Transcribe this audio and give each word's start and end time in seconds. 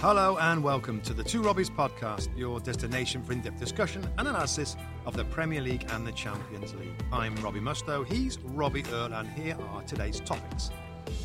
Hello 0.00 0.38
and 0.38 0.64
welcome 0.64 1.02
to 1.02 1.12
the 1.12 1.22
Two 1.22 1.42
Robbies 1.42 1.68
podcast, 1.68 2.34
your 2.34 2.58
destination 2.58 3.22
for 3.22 3.34
in 3.34 3.42
depth 3.42 3.60
discussion 3.60 4.02
and 4.16 4.26
analysis 4.26 4.74
of 5.04 5.14
the 5.14 5.26
Premier 5.26 5.60
League 5.60 5.84
and 5.90 6.06
the 6.06 6.12
Champions 6.12 6.72
League. 6.72 6.94
I'm 7.12 7.36
Robbie 7.36 7.60
Mustoe, 7.60 8.06
he's 8.06 8.38
Robbie 8.40 8.82
Earle, 8.94 9.12
and 9.12 9.28
here 9.28 9.58
are 9.68 9.82
today's 9.82 10.20
topics. 10.20 10.70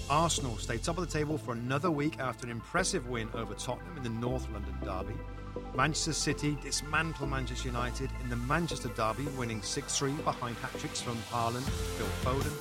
Arsenal 0.09 0.57
stay 0.57 0.77
top 0.77 0.97
of 0.97 1.09
the 1.09 1.09
table 1.09 1.37
for 1.37 1.53
another 1.53 1.89
week 1.89 2.19
after 2.19 2.47
an 2.47 2.51
impressive 2.51 3.07
win 3.07 3.29
over 3.33 3.53
Tottenham 3.53 3.95
in 3.95 4.03
the 4.03 4.09
North 4.09 4.45
London 4.51 4.75
derby. 4.83 5.17
Manchester 5.73 6.11
City 6.11 6.57
dismantle 6.61 7.27
Manchester 7.27 7.69
United 7.69 8.09
in 8.23 8.29
the 8.29 8.35
Manchester 8.35 8.89
derby, 8.89 9.23
winning 9.37 9.61
6 9.61 9.97
3 9.97 10.11
behind 10.15 10.57
hat 10.57 10.77
tricks 10.77 10.99
from 10.99 11.15
Haaland, 11.31 11.63
Phil 11.63 12.07
Foden. 12.25 12.51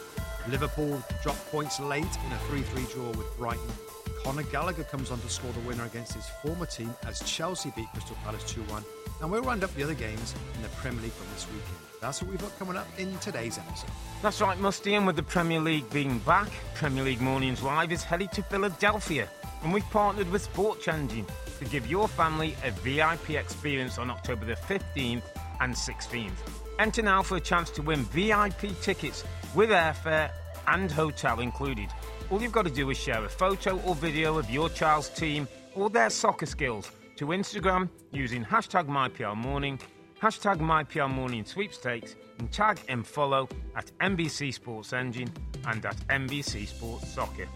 Liverpool 0.49 1.03
drop 1.25 1.37
points 1.51 1.81
late 1.81 2.05
in 2.05 2.33
a 2.33 2.39
3 2.51 2.63
3 2.63 2.85
draw 2.93 3.09
with 3.19 3.37
Brighton. 3.37 4.04
Conor 4.25 4.43
Gallagher 4.45 4.85
comes 4.85 5.11
on 5.11 5.21
to 5.21 5.29
score 5.29 5.53
the 5.53 5.61
winner 5.61 5.85
against 5.85 6.15
his 6.15 6.27
former 6.43 6.65
team 6.65 6.95
as 7.07 7.21
Chelsea 7.21 7.71
beat 7.77 7.87
Crystal 7.93 8.17
Palace 8.25 8.43
2 8.51 8.63
1. 8.63 8.83
And 9.21 9.31
we'll 9.31 9.43
round 9.43 9.63
up 9.63 9.73
the 9.75 9.83
other 9.83 9.95
games 9.95 10.35
in 10.57 10.63
the 10.63 10.69
Premier 10.71 11.03
League 11.03 11.13
from 11.13 11.27
this 11.35 11.47
weekend. 11.47 11.77
That's 12.01 12.23
what 12.23 12.31
we've 12.31 12.41
got 12.41 12.59
coming 12.59 12.77
up 12.77 12.87
in 12.99 13.17
today's 13.19 13.59
episode. 13.59 13.91
That's 14.23 14.41
right, 14.41 14.59
Musty, 14.59 14.95
and 14.95 15.07
with 15.07 15.17
the 15.17 15.23
Premier 15.23 15.61
League 15.61 15.89
being 15.91 16.19
back, 16.21 16.49
Premier 16.75 17.05
League 17.05 17.21
Mornings 17.21 17.63
Live 17.63 17.93
is 17.93 18.03
headed 18.03 18.33
to 18.33 18.43
Philadelphia. 18.43 19.29
And 19.63 19.73
we've 19.75 19.89
partnered 19.91 20.31
with 20.31 20.43
Sports 20.43 20.89
Engine 20.89 21.27
to 21.59 21.65
give 21.67 21.87
your 21.87 22.09
family 22.09 22.57
a 22.65 22.71
VIP 22.71 23.31
experience 23.31 23.99
on 23.99 24.11
October 24.11 24.47
the 24.47 24.57
15th 24.57 25.23
and 25.61 25.75
16th. 25.75 26.33
Enter 26.79 27.03
now 27.03 27.23
for 27.23 27.37
a 27.37 27.41
chance 27.41 27.69
to 27.71 27.83
win 27.83 28.05
VIP 28.07 28.81
tickets 28.81 29.23
with 29.55 29.69
airfare 29.69 30.31
and 30.67 30.91
hotel 30.91 31.41
included. 31.41 31.91
All 32.35 32.43
you've 32.43 32.51
got 32.51 32.65
to 32.65 32.71
do 32.73 32.91
is 32.91 32.99
share 32.99 33.25
a 33.25 33.29
photo 33.29 33.79
or 33.83 33.95
video 33.95 34.39
of 34.39 34.51
your 34.51 34.69
child's 34.69 35.09
team 35.09 35.47
or 35.77 35.89
their 35.89 36.11
soccer 36.11 36.47
skills 36.47 36.91
to 37.15 37.27
Instagram 37.27 37.89
using 38.11 38.45
hashtag 38.45 38.89
MyPRMorning, 38.89 39.79
hashtag 40.21 40.59
MyPRMorning 40.59 41.47
sweepstakes, 41.47 42.17
and 42.41 42.51
tag 42.51 42.81
and 42.89 43.07
follow 43.07 43.49
at 43.77 43.93
NBC 44.01 44.53
Sports 44.53 44.93
Engine 44.93 45.33
and 45.69 45.87
at 45.87 45.97
NBC 46.09 46.67
Sports 46.67 47.09
Soccer. 47.09 47.47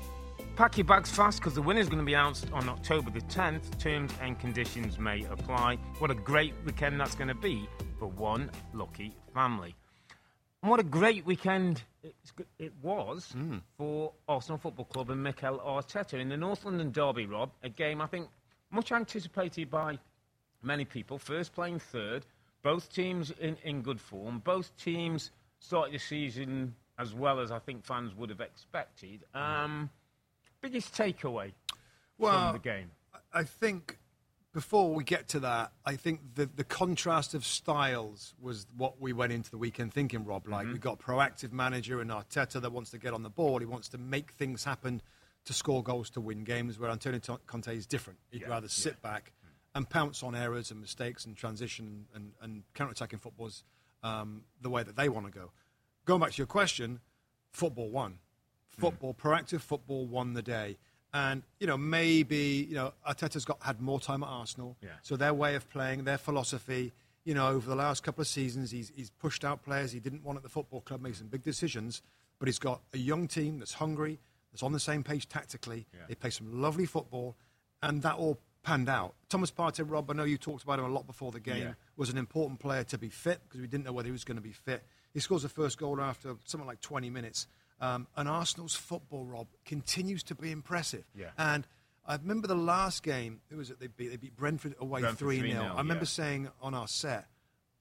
Pack 0.55 0.79
your 0.79 0.85
bags 0.85 1.11
fast 1.11 1.41
because 1.41 1.55
the 1.55 1.63
winner 1.63 1.81
is 1.81 1.89
going 1.89 1.99
to 1.99 2.05
be 2.05 2.15
announced 2.15 2.47
on 2.53 2.69
October 2.69 3.11
the 3.11 3.23
10th. 3.23 3.81
Terms 3.81 4.13
and 4.23 4.39
conditions 4.39 4.97
may 4.97 5.25
apply. 5.25 5.75
What 5.99 6.13
a 6.13 6.15
great 6.15 6.55
weekend 6.65 7.01
that's 7.01 7.17
going 7.17 7.27
to 7.27 7.35
be 7.35 7.69
for 7.99 8.07
one 8.07 8.49
lucky 8.73 9.17
family. 9.35 9.75
And 10.63 10.71
what 10.71 10.79
a 10.79 10.85
great 10.85 11.27
weekend 11.27 11.83
it 12.59 12.73
was 12.83 13.33
mm. 13.37 13.61
for 13.77 14.13
Arsenal 14.29 14.59
Football 14.59 14.87
Club 14.87 15.11
and 15.11 15.23
Mikel 15.23 15.59
Arteta 15.59 16.15
in 16.15 16.29
the 16.29 16.37
North 16.37 16.65
London 16.65 16.91
Derby, 16.91 17.27
Rob. 17.27 17.51
A 17.63 17.69
game, 17.69 18.01
I 18.01 18.07
think, 18.07 18.29
much 18.71 18.93
anticipated 18.93 19.71
by 19.71 19.99
many 20.63 20.85
people. 20.85 21.19
First 21.19 21.55
playing 21.55 21.79
third, 21.79 22.25
both 22.63 22.93
teams 22.93 23.33
in, 23.41 23.57
in 23.65 23.83
good 23.83 24.01
form, 24.01 24.41
both 24.45 24.77
teams 24.77 25.31
started 25.61 25.95
the 25.95 25.99
season 25.99 26.75
as 26.99 27.15
well 27.15 27.41
as 27.41 27.51
I 27.51 27.59
think 27.59 27.85
fans 27.85 28.15
would 28.17 28.31
have 28.31 28.41
expected. 28.41 29.25
Um, 29.35 29.89
biggest 30.61 30.95
takeaway 30.95 31.53
well, 32.19 32.53
from 32.53 32.53
the 32.55 32.69
game? 32.69 32.91
I 33.33 33.45
think 33.45 33.99
before 34.53 34.95
we 34.95 35.05
get 35.05 35.29
to 35.29 35.41
that, 35.41 35.73
I 35.85 35.97
think 35.97 36.21
the, 36.35 36.47
the 36.47 36.65
contrast 36.65 37.35
of 37.35 37.45
styles 37.45 38.35
was 38.41 38.67
what 38.77 39.01
we 39.01 39.13
went 39.13 39.33
into 39.33 39.51
the 39.51 39.59
weekend 39.59 39.93
thinking, 39.93 40.25
Rob. 40.25 40.49
Like, 40.49 40.65
mm-hmm. 40.65 40.73
we've 40.73 40.81
got 40.81 40.99
proactive 40.99 41.53
manager 41.53 42.01
in 42.01 42.09
Arteta 42.09 42.61
that 42.61 42.73
wants 42.73 42.91
to 42.91 42.99
get 42.99 43.13
on 43.13 43.23
the 43.23 43.31
ball. 43.31 43.59
He 43.59 43.67
wants 43.67 43.89
to 43.91 43.99
make 43.99 44.33
things 44.33 44.65
happen 44.65 45.03
to 45.45 45.53
score 45.53 45.83
goals 45.83 46.11
to 46.11 46.21
win 46.21 46.45
games, 46.45 46.79
where 46.79 46.91
Antonio 46.91 47.21
Conte 47.47 47.75
is 47.75 47.87
different. 47.87 48.19
He'd 48.31 48.43
yeah, 48.43 48.49
rather 48.49 48.69
sit 48.69 48.97
yeah. 49.03 49.11
back 49.11 49.33
and 49.75 49.89
pounce 49.89 50.23
on 50.23 50.35
errors 50.35 50.71
and 50.71 50.81
mistakes 50.81 51.27
and 51.27 51.37
transition 51.37 52.07
and, 52.15 52.33
and 52.41 52.63
counter-attacking 52.75 53.19
footballs 53.19 53.65
um, 54.03 54.43
the 54.61 54.71
way 54.71 54.83
that 54.83 54.97
they 54.97 55.09
want 55.09 55.27
to 55.27 55.33
go. 55.33 55.51
Going 56.05 56.21
back 56.21 56.33
to 56.33 56.39
your 56.39 56.47
question, 56.47 57.01
football 57.53 57.91
won. 57.91 58.13
Mm. 58.13 58.81
Football, 58.81 59.15
mm. 59.15 59.19
proactive 59.19 59.61
football 59.61 60.07
won 60.07 60.33
the 60.33 60.43
day. 60.43 60.79
And 61.13 61.43
you 61.59 61.67
know, 61.67 61.79
maybe 61.79 62.67
you 62.69 62.75
know, 62.75 62.93
Arteta's 63.09 63.45
got 63.45 63.63
had 63.63 63.81
more 63.81 63.99
time 64.01 64.23
at 64.23 64.29
Arsenal, 64.29 64.77
yeah. 64.83 64.91
so 65.03 65.17
their 65.17 65.33
way 65.33 65.55
of 65.55 65.69
playing, 65.71 66.05
their 66.05 66.19
philosophy. 66.19 66.93
You 67.25 67.35
know, 67.35 67.49
over 67.49 67.69
the 67.69 67.77
last 67.77 68.03
couple 68.03 68.23
of 68.23 68.29
seasons, 68.29 68.71
he's, 68.71 68.91
he's 68.97 69.11
pushed 69.11 69.45
out 69.45 69.63
players 69.63 69.93
he 69.93 70.01
didn't 70.01 70.25
want 70.25 70.39
at 70.39 70.43
the 70.43 70.49
football 70.49 70.81
club, 70.81 71.03
made 71.03 71.15
some 71.17 71.27
big 71.27 71.43
decisions. 71.43 72.01
But 72.39 72.49
he's 72.49 72.59
got 72.59 72.81
a 72.95 72.99
young 72.99 73.27
team 73.27 73.59
that's 73.59 73.75
hungry, 73.75 74.19
that's 74.53 74.63
on 74.63 74.73
the 74.73 74.81
same 74.81 75.03
page 75.03 75.29
tactically. 75.29 75.87
Yeah. 75.93 76.01
They 76.09 76.15
play 76.15 76.31
some 76.31 76.63
lovely 76.63 76.87
football, 76.87 77.37
and 77.83 78.01
that 78.03 78.15
all 78.15 78.39
panned 78.63 78.89
out. 78.89 79.15
Thomas 79.29 79.51
Partey, 79.51 79.85
Rob, 79.89 80.11
I 80.11 80.15
know 80.15 80.25
you 80.25 80.39
talked 80.39 80.63
about 80.63 80.79
him 80.79 80.85
a 80.85 80.89
lot 80.89 81.07
before 81.07 81.33
the 81.33 81.41
game. 81.41 81.63
Yeah. 81.63 81.73
Was 81.97 82.11
an 82.11 82.19
important 82.19 82.61
player 82.61 82.85
to 82.85 82.99
be 82.99 83.09
fit 83.09 83.41
because 83.45 83.61
we 83.61 83.67
didn't 83.67 83.85
know 83.85 83.93
whether 83.93 84.07
he 84.07 84.13
was 84.13 84.25
going 84.25 84.37
to 84.37 84.43
be 84.43 84.53
fit. 84.53 84.85
He 85.13 85.21
scores 85.21 85.43
the 85.43 85.49
first 85.49 85.79
goal 85.79 86.01
after 86.01 86.37
something 86.45 86.67
like 86.67 86.81
20 86.81 87.11
minutes. 87.11 87.47
Um, 87.81 88.07
and 88.17 88.29
Arsenal's 88.29 88.75
football, 88.75 89.25
Rob, 89.25 89.47
continues 89.65 90.23
to 90.25 90.35
be 90.35 90.51
impressive. 90.51 91.05
Yeah. 91.15 91.27
And 91.39 91.67
I 92.07 92.17
remember 92.17 92.49
the 92.49 92.57
last 92.57 93.03
game, 93.03 93.41
it 93.51 93.57
was 93.57 93.73
they 93.79 93.87
beat, 93.87 94.09
they 94.09 94.17
beat 94.17 94.37
Brentford 94.37 94.75
away 94.81 95.03
3 95.03 95.41
0. 95.41 95.63
I 95.63 95.79
remember 95.79 96.03
yeah. 96.03 96.05
saying 96.05 96.49
on 96.61 96.75
our 96.75 96.89
set, 96.89 97.27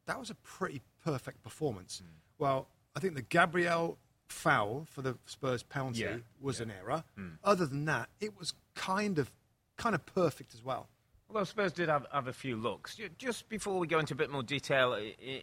that 0.06 0.20
was 0.20 0.30
a 0.30 0.36
pretty 0.36 0.82
perfect 1.04 1.44
performance. 1.44 2.02
Mm. 2.04 2.10
Well, 2.38 2.68
I 2.96 3.00
think 3.00 3.16
the 3.16 3.22
Gabriel 3.22 3.98
foul 4.28 4.86
for 4.90 5.02
the 5.02 5.18
Spurs 5.26 5.64
penalty 5.64 6.02
yeah. 6.02 6.18
was 6.42 6.60
an 6.60 6.72
error. 6.72 7.04
Mm. 7.18 7.38
Other 7.44 7.66
than 7.66 7.86
that, 7.86 8.10
it 8.20 8.38
was 8.38 8.54
kind 8.76 9.18
of 9.18 9.32
kind 9.78 9.96
of 9.96 10.06
perfect 10.06 10.54
as 10.54 10.64
well. 10.64 10.88
Well, 11.30 11.46
Spurs 11.46 11.74
did 11.74 11.90
have, 11.90 12.06
have 12.12 12.28
a 12.28 12.34
few 12.34 12.56
looks. 12.56 12.98
Just 13.18 13.50
before 13.50 13.80
we 13.80 13.88
go 13.88 14.00
into 14.00 14.14
a 14.14 14.18
bit 14.18 14.30
more 14.30 14.44
detail 14.44 14.98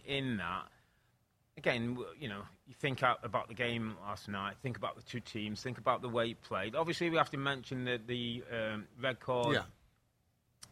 in 0.05 0.37
that, 0.37 0.67
again, 1.57 1.97
you 2.19 2.27
know, 2.27 2.41
you 2.67 2.73
think 2.79 3.03
out 3.03 3.19
about 3.23 3.47
the 3.47 3.53
game 3.53 3.95
last 4.03 4.27
night, 4.27 4.55
think 4.61 4.77
about 4.77 4.95
the 4.95 5.01
two 5.03 5.19
teams, 5.19 5.61
think 5.61 5.77
about 5.77 6.01
the 6.01 6.09
way 6.09 6.29
it 6.29 6.41
played. 6.41 6.75
Obviously, 6.75 7.09
we 7.09 7.17
have 7.17 7.29
to 7.31 7.37
mention 7.37 7.85
the, 7.85 7.99
the 8.05 8.43
um, 8.51 8.87
red 9.01 9.19
card. 9.19 9.55
Yeah. 9.55 9.61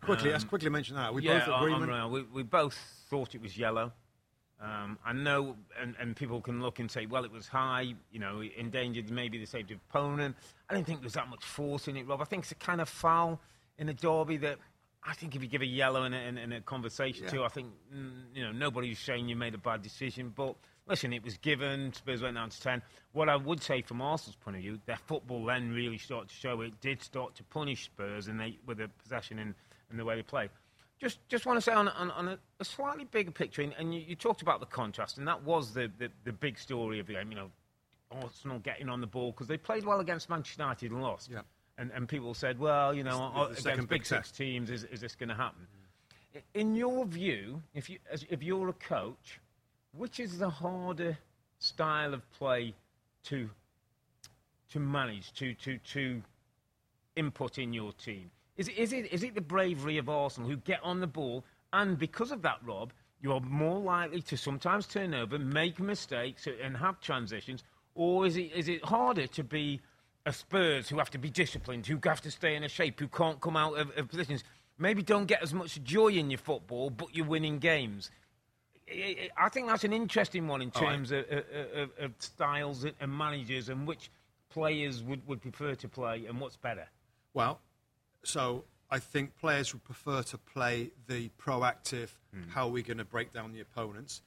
Quickly, 0.01 0.29
um, 0.29 0.33
let's 0.33 0.43
quickly 0.43 0.69
mention 0.69 0.95
that. 0.95 1.13
We 1.13 1.23
yeah, 1.23 1.45
both 1.45 1.61
agreement. 1.61 1.91
On, 1.91 2.11
we, 2.11 2.23
we 2.23 2.43
both 2.43 2.77
thought 3.09 3.35
it 3.35 3.41
was 3.41 3.57
yellow. 3.57 3.91
Um, 4.61 4.97
I 5.05 5.11
know, 5.11 5.57
and, 5.81 5.95
and, 5.99 6.15
people 6.15 6.39
can 6.39 6.61
look 6.61 6.79
and 6.79 6.89
say, 6.89 7.05
well, 7.05 7.25
it 7.25 7.31
was 7.31 7.49
high, 7.49 7.95
you 8.11 8.19
know, 8.19 8.39
it 8.39 8.53
endangered 8.55 9.09
maybe 9.09 9.37
the 9.37 9.45
safety 9.45 9.73
of 9.73 9.81
opponent. 9.89 10.37
I 10.69 10.73
don't 10.73 10.85
think 10.85 11.01
there's 11.01 11.13
that 11.13 11.27
much 11.27 11.43
force 11.43 11.89
in 11.89 11.97
it, 11.97 12.07
Rob. 12.07 12.21
I 12.21 12.23
think 12.23 12.43
it's 12.43 12.53
a 12.53 12.55
kind 12.55 12.79
of 12.79 12.87
foul 12.87 13.41
in 13.77 13.89
a 13.89 13.93
derby 13.93 14.37
that 14.37 14.59
I 15.05 15.13
think 15.15 15.35
if 15.35 15.41
you 15.41 15.49
give 15.49 15.63
a 15.63 15.65
yellow 15.65 16.05
in 16.05 16.13
a, 16.13 16.17
in, 16.17 16.37
in 16.37 16.53
a 16.53 16.61
conversation 16.61 17.25
yeah. 17.25 17.31
too, 17.31 17.43
I 17.43 17.49
think, 17.49 17.73
you 18.33 18.43
know, 18.43 18.53
nobody's 18.53 18.99
saying 18.99 19.27
you 19.27 19.35
made 19.35 19.53
a 19.53 19.57
bad 19.57 19.81
decision, 19.81 20.31
but 20.33 20.55
listen, 20.87 21.13
it 21.13 21.23
was 21.23 21.37
given. 21.37 21.93
Spurs 21.93 22.21
went 22.21 22.35
down 22.35 22.49
to 22.49 22.61
10. 22.61 22.81
What 23.13 23.29
I 23.29 23.35
would 23.35 23.61
say 23.61 23.81
from 23.81 24.01
Arsenal's 24.01 24.35
point 24.35 24.57
of 24.57 24.61
view, 24.61 24.79
their 24.85 24.97
football 24.97 25.45
then 25.45 25.71
really 25.71 25.97
started 25.97 26.29
to 26.29 26.35
show 26.35 26.61
it 26.61 26.79
did 26.81 27.01
start 27.01 27.35
to 27.35 27.43
punish 27.43 27.85
Spurs 27.85 28.27
and 28.27 28.39
they, 28.39 28.57
with 28.65 28.77
the 28.77 28.89
possession 29.01 29.39
and, 29.39 29.53
and 29.89 29.99
the 29.99 30.05
way 30.05 30.15
they 30.15 30.23
play. 30.23 30.49
Just, 30.99 31.19
just 31.27 31.45
want 31.45 31.57
to 31.57 31.61
say 31.61 31.73
on, 31.73 31.89
on, 31.89 32.11
on 32.11 32.27
a, 32.29 32.39
a, 32.59 32.65
slightly 32.65 33.03
bigger 33.03 33.31
picture, 33.31 33.61
and, 33.61 33.93
you, 33.93 34.01
you, 34.07 34.15
talked 34.15 34.41
about 34.41 34.61
the 34.61 34.65
contrast, 34.65 35.17
and 35.17 35.27
that 35.27 35.43
was 35.43 35.73
the, 35.73 35.91
the, 35.97 36.09
the, 36.23 36.31
big 36.31 36.57
story 36.57 36.99
of 36.99 37.07
the 37.07 37.13
game. 37.13 37.29
You 37.29 37.35
know, 37.35 37.51
Arsenal 38.21 38.59
getting 38.59 38.87
on 38.87 39.01
the 39.01 39.07
ball 39.07 39.31
because 39.31 39.47
they 39.47 39.57
played 39.57 39.83
well 39.83 39.99
against 39.99 40.29
Manchester 40.29 40.63
United 40.63 40.91
and 40.91 41.01
lost. 41.01 41.29
Yeah. 41.29 41.41
And, 41.77 41.91
and 41.91 42.07
people 42.07 42.33
said, 42.33 42.57
well, 42.59 42.93
you 42.93 43.03
know, 43.03 43.47
it's, 43.49 43.57
it's 43.57 43.65
against 43.65 43.89
big 43.89 44.05
six 44.05 44.31
teams, 44.31 44.69
is, 44.69 44.85
is 44.85 45.01
this 45.01 45.15
going 45.15 45.29
to 45.29 45.35
happen? 45.35 45.67
Mm. 46.35 46.41
In 46.53 46.75
your 46.75 47.05
view, 47.05 47.61
if, 47.73 47.89
you, 47.89 47.97
as, 48.11 48.25
if 48.29 48.41
you're 48.41 48.69
a 48.69 48.73
coach, 48.73 49.39
which 49.95 50.19
is 50.19 50.37
the 50.37 50.49
harder 50.49 51.17
style 51.59 52.13
of 52.13 52.29
play 52.33 52.73
to 53.25 53.49
to 54.71 54.79
manage, 54.79 55.33
to 55.33 55.53
to 55.55 55.77
to 55.77 56.21
input 57.15 57.57
in 57.57 57.73
your 57.73 57.93
team? 57.93 58.31
Is 58.57 58.67
it, 58.67 58.77
is 58.77 58.93
it 58.93 59.11
is 59.11 59.23
it 59.23 59.35
the 59.35 59.41
bravery 59.41 59.97
of 59.97 60.09
Arsenal 60.09 60.49
who 60.49 60.57
get 60.57 60.79
on 60.83 60.99
the 60.99 61.07
ball 61.07 61.43
and 61.73 61.97
because 61.97 62.31
of 62.31 62.43
that, 62.43 62.59
Rob, 62.63 62.93
you're 63.19 63.41
more 63.41 63.79
likely 63.79 64.21
to 64.21 64.37
sometimes 64.37 64.85
turn 64.85 65.13
over, 65.15 65.39
make 65.39 65.79
mistakes, 65.79 66.47
and 66.61 66.77
have 66.77 67.01
transitions, 67.01 67.63
or 67.95 68.27
is 68.27 68.37
it 68.37 68.51
is 68.53 68.67
it 68.67 68.85
harder 68.85 69.27
to 69.27 69.43
be 69.43 69.81
a 70.25 70.31
Spurs 70.31 70.87
who 70.87 70.97
have 70.99 71.09
to 71.09 71.17
be 71.17 71.29
disciplined, 71.29 71.87
who 71.87 71.99
have 72.03 72.21
to 72.21 72.31
stay 72.31 72.55
in 72.55 72.63
a 72.63 72.69
shape, 72.69 72.99
who 72.99 73.07
can't 73.07 73.41
come 73.41 73.57
out 73.57 73.77
of, 73.77 73.91
of 73.97 74.07
positions? 74.07 74.43
Maybe 74.77 75.01
don't 75.01 75.25
get 75.25 75.41
as 75.41 75.53
much 75.53 75.83
joy 75.83 76.09
in 76.09 76.29
your 76.29 76.37
football, 76.37 76.89
but 76.89 77.15
you're 77.15 77.25
winning 77.25 77.59
games. 77.59 78.11
I 78.89 79.49
think 79.49 79.67
that's 79.67 79.83
an 79.83 79.93
interesting 79.93 80.47
one 80.47 80.61
in 80.61 80.71
terms 80.71 81.11
right. 81.11 81.25
of, 81.29 81.43
of, 81.75 81.89
of, 81.99 82.11
styles 82.19 82.85
and 82.99 83.17
managers 83.17 83.69
and 83.69 83.87
which 83.87 84.11
players 84.49 85.01
would, 85.01 85.25
would 85.27 85.41
prefer 85.41 85.75
to 85.75 85.87
play 85.87 86.25
and 86.27 86.39
what's 86.39 86.57
better. 86.57 86.87
Well, 87.33 87.59
so 88.23 88.65
I 88.91 88.99
think 88.99 89.37
players 89.37 89.73
would 89.73 89.83
prefer 89.83 90.21
to 90.23 90.37
play 90.37 90.91
the 91.07 91.29
proactive, 91.41 92.09
mm. 92.35 92.49
how 92.49 92.67
are 92.67 92.71
we 92.71 92.83
going 92.83 92.97
to 92.97 93.05
break 93.05 93.33
down 93.33 93.53
the 93.53 93.61
opponents. 93.61 94.21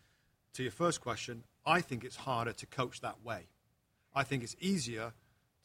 To 0.54 0.62
your 0.62 0.72
first 0.72 1.00
question, 1.00 1.44
I 1.64 1.80
think 1.80 2.02
it's 2.02 2.16
harder 2.16 2.52
to 2.52 2.66
coach 2.66 3.00
that 3.02 3.22
way. 3.24 3.46
I 4.14 4.22
think 4.22 4.42
it's 4.42 4.56
easier 4.58 5.12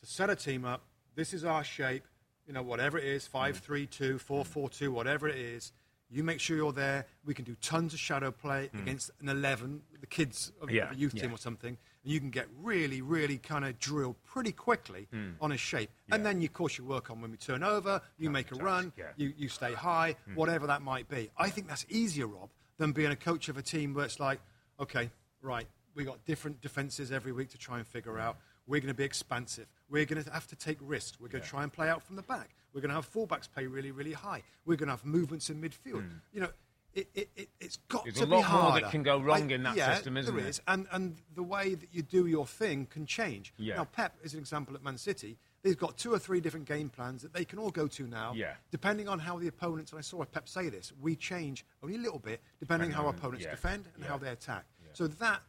to 0.02 0.06
set 0.06 0.30
a 0.30 0.36
team 0.36 0.66
up. 0.66 0.84
This 1.16 1.34
is 1.34 1.46
our 1.46 1.64
shape. 1.64 2.04
you 2.46 2.54
know, 2.54 2.62
whatever 2.62 2.98
it 2.98 3.06
is, 3.06 3.26
five, 3.26 3.58
three, 3.58 3.86
two, 3.86 4.20
four, 4.20 4.44
four, 4.44 4.70
two, 4.70 4.92
whatever 4.92 5.28
it 5.28 5.38
is. 5.38 5.72
You 6.12 6.24
make 6.24 6.40
sure 6.40 6.58
you're 6.58 6.74
there. 6.74 7.06
We 7.26 7.34
can 7.34 7.46
do 7.46 7.56
tons 7.62 7.94
of 7.94 8.00
shadow 8.00 8.32
play 8.32 8.68
hmm. 8.68 8.80
against 8.80 9.12
an 9.22 9.30
11, 9.30 9.82
the 10.00 10.08
kids 10.08 10.52
of, 10.62 10.70
Yeah, 10.70 10.92
a 10.92 10.96
youth 10.96 11.14
yeah. 11.14 11.24
team 11.24 11.34
or 11.34 11.38
something. 11.38 11.78
And 12.04 12.14
you 12.14 12.20
can 12.20 12.30
get 12.30 12.48
really, 12.62 13.02
really 13.02 13.38
kind 13.38 13.64
of 13.64 13.80
drilled 13.80 14.16
pretty 14.26 14.52
quickly 14.52 15.08
hmm. 15.12 15.32
on 15.40 15.52
a 15.52 15.58
shape. 15.58 15.90
And 16.12 16.26
then, 16.26 16.42
you, 16.42 16.48
of 16.48 16.54
course, 16.54 16.78
you 16.78 16.84
work 16.84 17.10
on 17.10 17.22
when 17.22 17.32
we 17.32 17.38
turn 17.38 17.64
over, 17.64 18.02
you 18.18 18.30
make 18.30 18.52
a 18.52 18.56
run, 18.56 18.92
yeah. 18.98 19.06
you, 19.16 19.34
you 19.38 19.48
stay 19.48 19.74
high, 19.74 20.16
hmm. 20.26 20.36
whatever 20.36 20.68
that 20.68 20.82
might 20.82 21.08
be. 21.08 21.30
I 21.38 21.50
think 21.50 21.68
that's 21.68 21.86
easier, 21.90 22.28
Rob, 22.28 22.50
than 22.78 22.92
being 22.92 23.12
a 23.12 23.16
coach 23.16 23.48
of 23.48 23.58
a 23.58 23.62
team 23.62 23.94
where 23.94 24.06
it's 24.06 24.20
like, 24.20 24.40
okay, 24.80 25.10
right, 25.42 25.68
we 25.96 26.04
got 26.04 26.24
different 26.26 26.62
defenses 26.62 27.12
every 27.12 27.32
week 27.32 27.50
to 27.50 27.58
try 27.58 27.78
and 27.78 27.88
figure 27.88 28.20
out. 28.20 28.38
We're 28.68 28.80
going 28.80 28.94
to 28.94 28.98
be 28.98 29.04
expansive. 29.04 29.68
We're 29.90 30.06
going 30.06 30.24
to 30.24 30.32
have 30.32 30.48
to 30.48 30.56
take 30.56 30.78
risks. 30.82 31.20
We're 31.20 31.28
going 31.28 31.44
to 31.44 31.50
try 31.50 31.64
and 31.64 31.72
play 31.74 31.90
out 31.90 32.04
from 32.04 32.16
the 32.16 32.22
back. 32.22 32.50
We're 32.74 32.82
going 32.82 32.90
to 32.90 32.96
have 32.96 33.12
fullbacks 33.12 33.50
play 33.52 33.66
really, 33.66 33.92
really 33.92 34.14
high. 34.14 34.44
We're 34.66 34.78
going 34.78 34.88
to 34.88 34.94
have 34.94 35.06
movements 35.06 35.50
in 35.50 35.62
midfield. 35.62 36.10
You 36.34 36.42
know, 36.42 36.50
it, 36.94 37.08
it, 37.14 37.30
it, 37.36 37.50
it's 37.60 37.78
got 37.88 38.04
There's 38.04 38.18
to 38.18 38.24
a 38.24 38.26
lot 38.26 38.52
more 38.52 38.80
that 38.82 38.92
can 38.92 39.04
go 39.04 39.20
wrong 39.20 39.50
in 39.50 39.64
that 39.64 39.76
yeah, 39.78 39.94
system, 39.94 40.18
isn't 40.18 40.34
there 40.34 40.42
there? 40.44 40.50
is. 40.50 40.62
And, 40.68 40.88
and 40.92 41.18
the 41.36 41.44
way 41.44 41.76
that 41.76 41.90
you 41.92 42.02
do 42.02 42.28
your 42.28 42.46
thing 42.46 42.86
can 42.90 43.06
change. 43.06 43.54
Yeah. 43.58 43.76
Now, 43.76 43.86
Pep 43.86 44.16
is 44.24 44.34
an 44.34 44.40
example 44.40 44.76
at 44.76 44.84
Man 44.84 44.98
City. 44.98 45.38
They've 45.64 45.78
got 45.78 45.98
two 45.98 46.14
or 46.14 46.20
three 46.20 46.42
different 46.42 46.66
game 46.66 46.90
plans 46.90 47.22
that 47.22 47.34
they 47.34 47.46
can 47.46 47.60
all 47.60 47.70
go 47.72 47.88
to 47.88 48.08
now. 48.08 48.34
Yeah. 48.36 48.54
Depending 48.72 49.08
on 49.08 49.20
how 49.20 49.38
the 49.38 49.48
opponents, 49.48 49.92
and 49.92 50.00
I 50.00 50.02
saw 50.02 50.24
Pep 50.26 50.50
say 50.50 50.70
this, 50.70 50.92
we 51.02 51.16
change 51.16 51.66
only 51.84 51.96
a 51.96 52.00
little 52.00 52.20
bit 52.20 52.42
depending 52.60 52.90
Depending 52.90 52.92
how 52.92 53.08
on- 53.10 53.16
opponents 53.16 53.46
yeah, 53.46 53.52
defend 53.52 53.86
and 53.96 54.04
yeah, 54.04 54.10
how 54.10 54.18
they 54.18 54.30
attack. 54.30 54.66
yeah. 54.82 54.90
So 54.94 55.08
that 55.08 55.42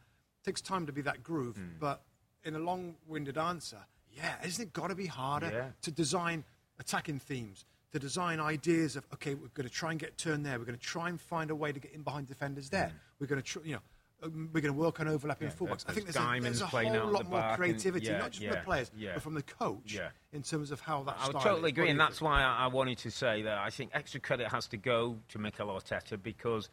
takes 0.45 0.61
time 0.61 0.85
to 0.85 0.91
be 0.93 1.01
that 1.01 1.23
groove. 1.23 1.55
Hmm. 1.57 1.63
But 1.79 2.03
in 2.45 2.55
a 2.55 2.59
long-winded 2.59 3.37
answer, 3.37 3.79
yeah, 4.15 4.35
isn't 4.45 4.61
it 4.67 4.73
got 4.73 4.89
to 4.89 4.95
be 4.95 5.07
harder 5.07 5.73
to 5.81 5.91
design 5.91 6.43
attacking 6.79 7.19
themes, 7.19 7.65
to 7.91 7.99
design 7.99 8.39
ideas 8.39 8.95
of 8.95 9.05
okay, 9.13 9.35
we're 9.35 9.47
going 9.53 9.67
to 9.67 9.73
try 9.73 9.91
and 9.91 9.99
get 9.99 10.17
turned 10.17 10.45
there. 10.45 10.57
We're 10.57 10.65
going 10.65 10.77
to 10.77 10.83
try 10.83 11.09
and 11.09 11.19
find 11.21 11.51
a 11.51 11.55
way 11.55 11.71
to 11.71 11.79
get 11.79 11.91
in 11.93 12.01
behind 12.01 12.27
defenders 12.27 12.69
there. 12.69 12.91
We're 13.19 13.27
going 13.27 13.41
to, 13.41 13.47
tr- 13.47 13.59
you 13.63 13.73
know. 13.73 13.79
um, 14.23 14.49
We're 14.51 14.61
going 14.61 14.73
to 14.73 14.79
work 14.79 14.99
on 14.99 15.07
overlapping. 15.07 15.49
Yeah, 15.49 15.53
fullbacks. 15.53 15.85
I 15.87 15.93
think 15.93 16.07
there's 16.07 16.15
a, 16.15 16.39
there's 16.41 16.61
a 16.61 16.65
whole 16.65 17.11
lot 17.11 17.29
more 17.29 17.39
back 17.39 17.49
and- 17.51 17.57
creativity, 17.57 18.07
yeah, 18.07 18.17
not 18.17 18.31
just 18.31 18.43
from 18.43 18.55
the 18.55 18.61
players, 18.61 18.91
yeah. 18.97 19.11
but 19.13 19.21
from 19.23 19.35
the 19.35 19.43
coach 19.43 19.93
Yeah. 19.93 20.09
in 20.31 20.41
terms 20.41 20.71
of 20.71 20.79
how 20.79 21.03
that 21.03 21.17
I 21.19 21.27
would 21.27 21.39
totally 21.39 21.69
agree, 21.69 21.89
and 21.89 21.99
that's 21.99 22.19
why 22.21 22.41
I 22.41 22.63
I 22.63 22.67
wanted 22.67 22.97
to 22.99 23.11
say 23.11 23.43
that 23.43 23.57
I 23.59 23.69
think 23.69 23.91
extra 23.93 24.19
credit 24.19 24.47
has 24.47 24.67
to 24.69 24.77
go 24.77 25.17
to 25.29 25.37
Mikel 25.39 25.67
Arteta 25.67 26.21
because 26.21 26.69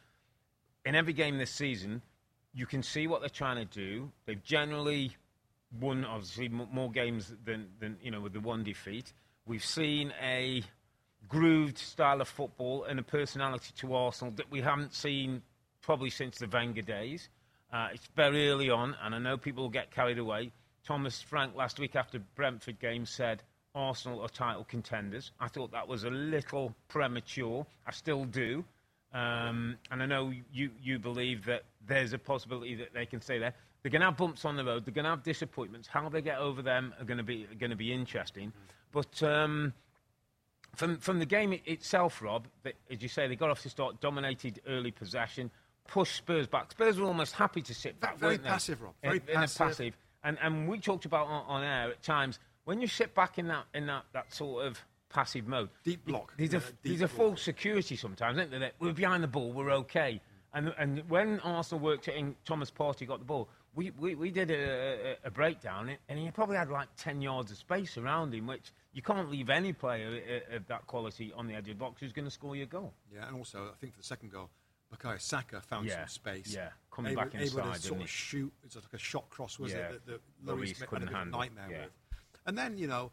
in 0.87 0.95
every 0.95 1.13
game 1.13 1.37
this 1.37 1.51
season, 1.51 2.01
you 2.55 2.65
can 2.65 2.83
see 2.83 3.07
what 3.07 3.21
they're 3.21 3.29
trying 3.29 3.57
to 3.57 3.67
do. 3.67 4.11
They've 4.25 4.43
generally 4.43 5.17
won, 5.79 6.05
obviously, 6.05 6.49
more 6.49 6.91
games 6.91 7.35
than, 7.45 7.69
than 7.79 7.97
you 8.03 8.11
know 8.11 8.21
with 8.23 8.33
the 8.33 8.41
one 8.41 8.65
defeat. 8.65 9.13
We've 9.47 9.65
seen 9.65 10.13
a 10.23 10.63
grooved 11.29 11.79
style 11.79 12.21
of 12.21 12.29
football 12.29 12.85
and 12.85 12.99
a 12.99 13.03
personality 13.03 13.73
to 13.77 13.95
Arsenal 13.95 14.33
that 14.37 14.51
we 14.51 14.61
haven't 14.61 14.95
seen 14.95 15.43
probably 15.83 16.11
since 16.11 16.39
the 16.39 16.49
Wenger 16.49 16.83
days. 16.83 17.29
Uh, 17.73 17.89
it's 17.93 18.09
very 18.17 18.49
early 18.49 18.69
on, 18.69 18.97
and 19.03 19.15
I 19.15 19.19
know 19.19 19.37
people 19.37 19.65
will 19.65 19.71
get 19.71 19.91
carried 19.91 20.19
away. 20.19 20.51
Thomas 20.85 21.23
Frank 21.23 21.55
last 21.55 21.79
week 21.79 21.95
after 21.95 22.19
Brentford 22.35 22.81
game 22.81 23.07
said 23.07 23.43
Arsenal 23.75 24.21
are 24.21 24.29
title 24.29 24.65
contenders. 24.65 25.31
I 25.39 25.49
thought 25.49 25.71
that 25.73 25.87
was 25.87 26.05
a 26.05 26.11
little 26.11 26.75
premature. 26.89 27.67
I 27.87 27.93
still 27.93 28.25
do. 28.25 28.65
Um, 29.13 29.77
and 29.91 30.03
I 30.03 30.07
know 30.07 30.33
you, 30.53 30.71
you 30.83 30.99
believe 30.99 31.45
that 31.47 31.63
there's 31.87 32.13
a 32.13 32.19
possibility 32.19 32.75
that 32.77 32.93
they 32.93 33.07
can 33.07 33.21
stay 33.21 33.39
there. 33.39 33.55
They're 33.83 33.91
going 33.91 34.01
to 34.01 34.07
have 34.07 34.17
bumps 34.17 34.45
on 34.45 34.57
the 34.57 34.65
road. 34.65 34.85
They're 34.85 34.95
going 34.95 35.05
to 35.05 35.11
have 35.11 35.23
disappointments. 35.23 35.89
How 35.89 36.09
they 36.09 36.23
get 36.23 36.39
over 36.39 36.63
them 36.63 36.95
are 36.99 37.05
going 37.05 37.19
to 37.19 37.25
be 37.25 37.47
going 37.59 37.71
to 37.71 37.77
be 37.77 37.93
interesting. 37.93 38.53
But 38.93 39.23
um, 39.23 39.73
from 40.77 40.99
from 40.99 41.19
the 41.19 41.27
game 41.27 41.59
itself, 41.65 42.21
Rob, 42.23 42.47
that, 42.63 42.75
as 42.91 43.03
you 43.03 43.09
say, 43.09 43.27
they 43.29 43.37
got 43.37 43.51
off 43.51 43.63
to 43.63 43.69
start, 43.71 44.01
dominated 44.01 44.61
early 44.67 44.91
possession, 44.91 45.51
pushed 45.89 46.17
Spurs 46.17 46.47
back. 46.47 46.71
Spurs 46.73 46.99
were 46.99 47.07
almost 47.07 47.35
happy 47.35 47.63
to 47.63 47.75
sit 47.75 48.01
back. 48.01 48.19
Very 48.19 48.39
passive, 48.39 48.83
Rob. 48.83 48.95
Very 49.03 49.17
In- 49.19 49.23
in 49.29 49.37
a 49.37 49.41
passive. 49.41 49.67
passive. 49.67 49.97
And 50.23 50.39
and 50.43 50.69
we 50.69 50.79
talked 50.79 51.05
about 51.05 51.27
on, 51.27 51.45
on 51.47 51.63
air 51.65 51.91
at 51.91 52.03
times 52.03 52.39
when 52.65 52.81
you 52.81 52.87
sit 52.87 53.15
back 53.15 53.39
in 53.39 53.49
that 53.49 53.65
in 53.75 53.87
that, 53.87 54.05
that 54.13 54.33
sort 54.35 54.67
of 54.67 54.79
passive 55.09 55.47
mode. 55.49 55.71
Deep 55.85 56.05
block. 56.05 56.35
There's 56.37 56.53
a 56.55 56.59
Yeah, 56.59 56.63
deep 56.83 56.99
there's 56.99 57.03
a 57.03 57.09
false 57.09 57.43
security 57.43 57.97
sometimes, 57.97 58.39
isn't 58.39 58.51
there? 58.51 58.61
That 58.61 58.75
we're 58.79 58.93
behind 58.93 59.23
the 59.25 59.29
ball, 59.29 59.53
we're 59.53 59.71
okay. 59.73 60.21
And 60.53 60.75
and 60.79 61.03
when 61.09 61.41
Arsenal 61.41 61.83
worked 61.83 62.09
it 62.09 62.17
in, 62.17 62.35
Thomas 62.45 62.71
Partey 62.71 63.07
got 63.07 63.19
the 63.21 63.25
ball. 63.25 63.49
We, 63.75 63.91
we, 63.93 64.15
we 64.17 64.31
did 64.33 64.51
a, 64.51 64.55
a, 64.55 65.17
a 65.27 65.31
breakdown, 65.31 65.91
and 66.09 66.19
he 66.19 66.31
probably 66.33 66.57
had 66.57 66.71
like 66.71 66.89
10 66.97 67.23
yards 67.23 67.53
of 67.53 67.57
space 67.57 67.97
around 67.97 68.35
him, 68.35 68.47
which 68.49 68.73
you 68.93 69.01
can't 69.01 69.31
leave 69.31 69.49
any 69.49 69.73
player 69.73 70.21
uh, 70.53 70.57
of 70.57 70.67
that 70.67 70.87
quality 70.89 71.33
on 71.37 71.47
the 71.47 71.55
edge 71.55 71.61
of 71.69 71.79
the 71.79 71.85
box 71.85 72.01
who's 72.01 72.13
going 72.13 72.25
to 72.25 72.31
score 72.33 72.57
your 72.57 72.67
goal. 72.67 72.93
Yeah, 73.15 73.27
and 73.29 73.37
also 73.37 73.69
I 73.73 73.77
think 73.81 73.93
for 73.93 74.01
the 74.01 74.05
second 74.07 74.33
goal, 74.33 74.51
Bukayo 74.93 75.21
Saka 75.21 75.61
found 75.61 75.87
Yeah, 75.87 76.01
some 76.01 76.09
space. 76.09 76.53
yeah, 76.53 76.71
coming 76.91 77.13
able, 77.13 77.23
back 77.23 77.35
able 77.37 77.43
inside, 77.45 77.63
to 77.63 77.71
didn't 77.71 77.83
sort 77.85 78.01
of 78.01 78.11
shoot. 78.11 78.53
It's 78.65 78.75
like 78.75 78.85
a 78.93 78.99
shot 78.99 79.31
cross, 79.31 79.59
was 79.61 79.71
Yeah, 79.73 79.79
it? 79.91 80.07
That, 80.07 80.21
that 80.47 80.57
Lloris 80.57 80.73
had 80.79 80.83
a 80.83 80.87
couldn't 80.87 81.07
bit 81.07 81.15
a 81.15 81.19
handle. 81.19 81.39
nightmare 81.41 81.69
Yeah. 81.71 81.83
with. 81.83 81.91
And 82.47 82.59
then 82.59 82.77
you 82.77 82.89
know, 82.89 83.13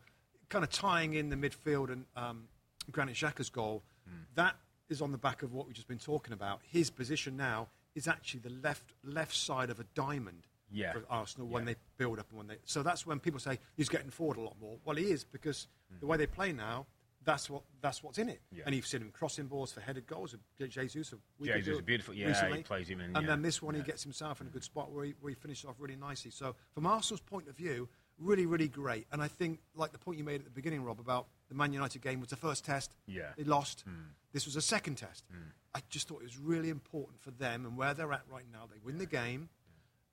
kind 0.50 0.64
of 0.64 0.72
tying 0.72 1.14
in 1.14 1.30
the 1.30 1.36
midfield 1.36 1.92
and 1.92 2.06
um, 2.16 2.46
Granit 2.92 3.14
Xhaka's 3.16 3.52
goal. 3.52 3.84
Hmm. 4.10 4.22
That 4.34 4.56
is 4.90 5.04
on 5.04 5.12
the 5.12 5.18
back 5.20 5.44
of 5.44 5.54
what 5.54 5.68
we've 5.68 5.76
just 5.76 5.88
been 5.88 6.00
talking 6.00 6.34
about. 6.34 6.62
His 6.72 6.90
position 6.90 7.38
now 7.38 7.68
is 7.98 8.08
actually 8.08 8.42
the 8.42 8.50
left 8.50 8.94
left 9.04 9.36
side 9.36 9.70
of 9.70 9.80
a 9.80 9.86
diamond. 9.96 10.44
Yeah. 10.70 10.92
For 10.92 11.06
Arsenal 11.10 11.48
when 11.48 11.64
Yeah. 11.66 11.74
they 11.74 11.80
build 11.98 12.20
up 12.20 12.30
and 12.30 12.38
when 12.38 12.48
they 12.48 12.58
so 12.66 12.84
that's 12.84 13.06
when 13.06 13.20
people 13.20 13.40
say 13.40 13.58
he's 13.78 13.88
getting 13.90 14.10
forward 14.10 14.38
a 14.38 14.42
lot 14.42 14.60
more. 14.60 14.78
Well, 14.84 14.98
he 14.98 15.12
is 15.12 15.24
because 15.24 15.68
the 16.02 16.06
mm. 16.06 16.10
way 16.10 16.18
they 16.18 16.28
play 16.28 16.52
now, 16.52 16.88
that's 17.24 17.50
what 17.50 17.64
that's 17.82 18.04
what's 18.04 18.18
in 18.18 18.28
it. 18.28 18.42
Yeah. 18.52 18.64
And 18.66 18.76
you've 18.76 18.86
seen 18.86 19.02
him 19.02 19.12
crossing 19.12 19.48
balls 19.48 19.72
for 19.72 19.80
headed 19.80 20.08
goals. 20.08 20.36
Jesus, 20.58 21.14
a 21.14 21.44
Jesus, 21.44 21.82
beautiful. 21.82 22.14
Yeah, 22.14 22.28
recently. 22.28 22.58
he 22.58 22.64
plays 22.64 22.90
him 22.90 23.00
in, 23.00 23.16
And 23.16 23.24
yeah. 23.24 23.28
then 23.28 23.42
this 23.42 23.62
one, 23.62 23.76
he 23.76 23.82
gets 23.82 24.04
himself 24.04 24.42
in 24.42 24.48
a 24.48 24.50
good 24.50 24.64
spot 24.64 24.92
where 24.92 25.06
he, 25.06 25.14
where 25.22 25.30
he 25.30 25.36
finishes 25.36 25.66
off 25.66 25.76
really 25.80 25.96
nicely. 25.96 26.32
So 26.32 26.56
from 26.74 26.86
Arsenal's 26.86 27.22
point 27.22 27.48
of 27.48 27.56
view, 27.56 27.88
really, 28.20 28.46
really 28.46 28.68
great. 28.68 29.08
And 29.12 29.22
I 29.22 29.28
think, 29.28 29.60
like 29.76 29.92
the 29.92 29.98
point 29.98 30.18
you 30.18 30.24
made 30.24 30.42
at 30.42 30.46
the 30.46 30.52
beginning, 30.52 30.84
Rob, 30.84 31.00
about 31.00 31.28
the 31.50 31.56
Man 31.56 31.74
United 31.74 32.02
game 32.02 32.20
was 32.20 32.30
the 32.30 32.36
first 32.36 32.66
test. 32.66 32.96
Yeah. 33.08 33.32
They 33.38 33.44
lost. 33.44 33.82
Hmm. 33.82 34.12
This 34.34 34.46
was 34.46 34.56
a 34.56 34.62
second 34.62 34.96
test. 34.96 35.26
Hmm. 35.32 35.50
I 35.74 35.82
just 35.90 36.08
thought 36.08 36.22
it 36.22 36.26
was 36.26 36.38
really 36.38 36.70
important 36.70 37.22
for 37.22 37.32
them 37.32 37.66
and 37.66 37.78
where 37.78 37.94
they're 37.94 38.12
at 38.12 38.24
right 38.32 38.46
now. 38.52 38.68
They 38.72 38.80
win 38.84 38.98
the 38.98 39.06
game. 39.06 39.50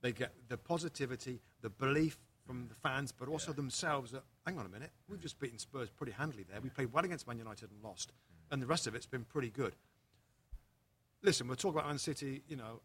They 0.03 0.13
get 0.13 0.33
the 0.49 0.59
positivity, 0.59 1.41
the 1.63 1.71
belief 1.71 2.19
from 2.47 2.69
the 2.69 2.75
fans, 2.75 3.11
but 3.11 3.27
also 3.27 3.53
themselves 3.53 4.13
that, 4.13 4.23
hang 4.45 4.59
on 4.59 4.67
a 4.67 4.69
minute, 4.69 4.91
we've 5.09 5.19
hmm. 5.19 5.23
just 5.23 5.39
beaten 5.41 5.59
Spurs 5.59 5.91
pretty 5.91 6.13
handily 6.13 6.45
there. 6.51 6.61
We 6.61 6.69
played 6.69 6.93
well 6.93 7.05
against 7.05 7.27
Man 7.27 7.39
United 7.39 7.71
and 7.71 7.83
lost. 7.83 8.13
And 8.51 8.61
the 8.61 8.67
rest 8.67 8.87
of 8.87 8.95
it's 8.95 9.07
been 9.07 9.25
pretty 9.25 9.51
good. 9.51 9.75
Listen, 11.23 11.49
we're 11.49 11.55
talking 11.55 11.79
about 11.79 11.89
Man 11.89 11.99
City, 11.99 12.43
you 12.47 12.57
know, 12.57 12.81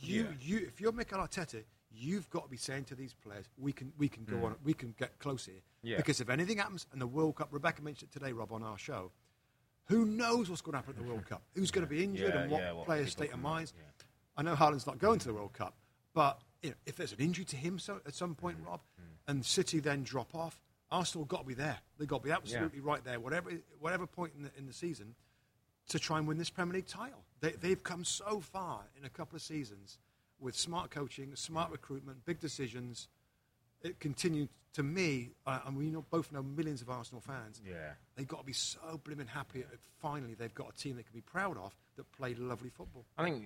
you, 0.00 0.22
Yeah. 0.22 0.28
you, 0.40 0.58
if 0.68 0.80
you're 0.80 0.92
Mikel 0.92 1.18
Arteta, 1.18 1.64
you've 1.94 2.28
got 2.30 2.44
to 2.44 2.48
be 2.48 2.56
saying 2.56 2.84
to 2.84 2.94
these 2.94 3.14
players, 3.14 3.46
we 3.58 3.72
can, 3.72 3.92
we 3.98 4.08
can 4.08 4.24
go 4.24 4.44
on, 4.44 4.56
we 4.64 4.74
can 4.74 4.94
get 4.98 5.18
close 5.18 5.46
here. 5.46 5.60
Yeah. 5.82 5.96
Because 5.96 6.20
if 6.20 6.30
anything 6.30 6.58
happens, 6.58 6.86
and 6.92 7.00
the 7.00 7.06
World 7.06 7.36
Cup, 7.36 7.48
Rebecca 7.50 7.82
mentioned 7.82 8.10
it 8.14 8.18
today, 8.18 8.32
Rob, 8.32 8.52
on 8.52 8.62
our 8.62 8.78
show, 8.78 9.10
who 9.86 10.04
knows 10.04 10.48
what's 10.48 10.62
going 10.62 10.72
to 10.72 10.78
happen 10.78 10.94
at 10.96 11.02
the 11.02 11.08
World 11.08 11.26
Cup? 11.26 11.42
Who's 11.54 11.70
going 11.70 11.86
to 11.86 11.90
be 11.90 12.02
injured 12.04 12.34
Yeah, 12.34 12.40
and 12.42 12.50
what, 12.50 12.60
yeah, 12.62 12.72
what 12.72 12.86
players' 12.86 13.12
state 13.12 13.32
of 13.32 13.40
minds? 13.40 13.74
yeah. 13.76 13.84
I 14.36 14.42
know 14.42 14.54
Haaland's 14.54 14.86
not 14.86 14.98
going 14.98 15.18
to 15.18 15.26
the 15.26 15.34
World 15.34 15.52
Cup, 15.52 15.74
but 16.14 16.40
you 16.62 16.70
know, 16.70 16.76
if 16.86 16.96
there's 16.96 17.12
an 17.12 17.18
injury 17.18 17.44
to 17.46 17.56
him 17.56 17.78
so, 17.78 18.00
at 18.06 18.14
some 18.14 18.34
point, 18.34 18.58
Mm-hmm. 18.58 18.68
Rob, 18.68 18.80
and 19.28 19.44
City 19.44 19.78
then 19.80 20.02
drop 20.02 20.34
off, 20.34 20.60
Arsenal 20.90 21.24
got 21.24 21.40
to 21.40 21.46
be 21.46 21.54
there. 21.54 21.78
They've 21.98 22.08
got 22.08 22.18
to 22.22 22.24
be 22.24 22.32
absolutely 22.32 22.80
right 22.80 23.04
there, 23.04 23.18
whatever, 23.20 23.50
whatever 23.80 24.06
point 24.06 24.32
in 24.36 24.42
the, 24.44 24.50
in 24.58 24.66
the 24.66 24.72
season, 24.72 25.14
to 25.88 25.98
try 25.98 26.18
and 26.18 26.26
win 26.26 26.38
this 26.38 26.50
Premier 26.50 26.74
League 26.74 26.86
title. 26.86 27.24
They, 27.40 27.50
they've 27.52 27.82
come 27.82 28.04
so 28.04 28.40
far 28.40 28.80
in 28.98 29.04
a 29.04 29.08
couple 29.08 29.36
of 29.36 29.42
seasons 29.42 29.98
with 30.42 30.56
smart 30.56 30.90
coaching, 30.90 31.34
smart 31.36 31.70
recruitment, 31.70 32.24
big 32.24 32.40
decisions. 32.40 33.08
It 33.82 34.00
continued 34.00 34.48
to 34.74 34.82
me, 34.82 35.30
uh, 35.46 35.60
and 35.66 35.76
we 35.76 35.90
know, 35.90 36.04
both 36.10 36.32
know 36.32 36.42
millions 36.42 36.82
of 36.82 36.90
Arsenal 36.90 37.20
fans. 37.20 37.60
Yeah. 37.64 37.92
They've 38.16 38.28
got 38.28 38.40
to 38.40 38.46
be 38.46 38.52
so 38.52 39.00
blimmin' 39.04 39.28
happy. 39.28 39.64
Finally, 40.00 40.34
they've 40.34 40.54
got 40.54 40.70
a 40.70 40.76
team 40.76 40.96
they 40.96 41.02
can 41.02 41.14
be 41.14 41.20
proud 41.20 41.56
of 41.58 41.74
that 41.96 42.10
played 42.12 42.38
lovely 42.38 42.70
football. 42.70 43.04
I 43.18 43.24
think 43.24 43.44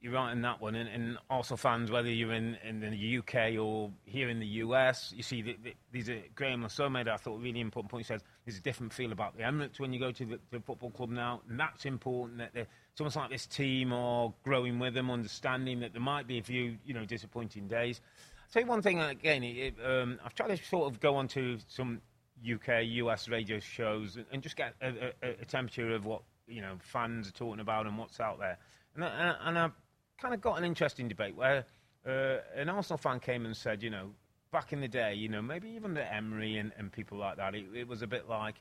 you're 0.00 0.12
right 0.12 0.30
in 0.30 0.42
that 0.42 0.60
one. 0.60 0.76
And, 0.76 0.88
and 0.88 1.58
fans, 1.58 1.90
whether 1.90 2.08
you're 2.08 2.32
in, 2.32 2.56
in 2.64 2.80
the 2.80 3.18
UK 3.18 3.58
or 3.58 3.90
here 4.04 4.28
in 4.28 4.38
the 4.38 4.46
US, 4.46 5.12
you 5.16 5.22
see, 5.22 5.42
the, 5.42 5.56
these 5.90 6.08
are, 6.08 6.20
Graeme 6.34 6.62
Le 6.62 6.70
Saux 6.70 6.90
made, 6.90 7.08
I 7.08 7.16
thought, 7.16 7.40
really 7.40 7.60
important 7.60 7.90
point. 7.90 8.06
He 8.06 8.06
says 8.06 8.22
there's 8.44 8.58
a 8.58 8.62
different 8.62 8.92
feel 8.92 9.10
about 9.10 9.36
the 9.36 9.42
Emirates 9.42 9.80
when 9.80 9.92
you 9.92 9.98
go 9.98 10.12
to 10.12 10.24
the, 10.24 10.36
to 10.36 10.42
the 10.52 10.60
football 10.60 10.90
club 10.90 11.10
now. 11.10 11.42
And 11.48 11.58
that's 11.58 11.84
important 11.84 12.38
that 12.38 12.50
it's 12.54 13.00
almost 13.00 13.16
like 13.16 13.30
this 13.30 13.46
team 13.46 13.92
are 13.92 14.32
growing 14.44 14.78
with 14.78 14.94
them, 14.94 15.10
understanding 15.10 15.80
that 15.80 15.92
there 15.92 16.02
might 16.02 16.28
be 16.28 16.38
a 16.38 16.42
few, 16.42 16.76
you 16.84 16.94
know, 16.94 17.04
disappointing 17.04 17.66
days. 17.66 18.00
I'll 18.36 18.52
tell 18.52 18.62
you 18.62 18.68
one 18.68 18.82
thing, 18.82 19.00
again, 19.00 19.42
it, 19.42 19.74
um, 19.84 20.20
I've 20.24 20.34
tried 20.34 20.56
to 20.56 20.64
sort 20.64 20.92
of 20.92 21.00
go 21.00 21.16
onto 21.16 21.58
some 21.66 22.00
UK, 22.48 22.84
US 22.84 23.28
radio 23.28 23.58
shows 23.58 24.16
and, 24.16 24.26
and 24.32 24.42
just 24.44 24.56
get 24.56 24.74
a, 24.80 25.12
a, 25.22 25.30
a 25.42 25.44
temperature 25.44 25.92
of 25.92 26.04
what, 26.04 26.22
you 26.46 26.60
know, 26.60 26.76
fans 26.78 27.28
are 27.28 27.32
talking 27.32 27.60
about 27.60 27.86
and 27.86 27.98
what's 27.98 28.20
out 28.20 28.38
there. 28.38 28.58
And, 28.94 29.04
I, 29.04 29.34
and 29.44 29.58
I've 29.58 29.72
kind 30.20 30.34
of 30.34 30.40
got 30.40 30.58
an 30.58 30.64
interesting 30.64 31.08
debate 31.08 31.36
where 31.36 31.64
uh, 32.06 32.38
an 32.54 32.68
Arsenal 32.68 32.98
fan 32.98 33.20
came 33.20 33.46
and 33.46 33.56
said, 33.56 33.82
you 33.82 33.90
know, 33.90 34.10
back 34.50 34.72
in 34.72 34.80
the 34.80 34.88
day, 34.88 35.14
you 35.14 35.28
know, 35.28 35.42
maybe 35.42 35.68
even 35.70 35.94
the 35.94 36.14
Emery 36.14 36.58
and, 36.58 36.72
and 36.78 36.90
people 36.92 37.18
like 37.18 37.36
that, 37.36 37.54
it, 37.54 37.66
it 37.74 37.88
was 37.88 38.02
a 38.02 38.06
bit 38.06 38.28
like, 38.28 38.56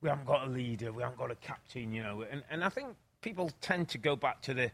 we 0.00 0.08
haven't 0.08 0.26
got 0.26 0.46
a 0.46 0.50
leader, 0.50 0.92
we 0.92 1.02
haven't 1.02 1.18
got 1.18 1.30
a 1.30 1.36
captain, 1.36 1.92
you 1.92 2.02
know. 2.02 2.24
And, 2.30 2.42
and 2.50 2.62
I 2.62 2.68
think 2.68 2.96
people 3.22 3.50
tend 3.60 3.88
to 3.90 3.98
go 3.98 4.16
back 4.16 4.42
to 4.42 4.54
the 4.54 4.70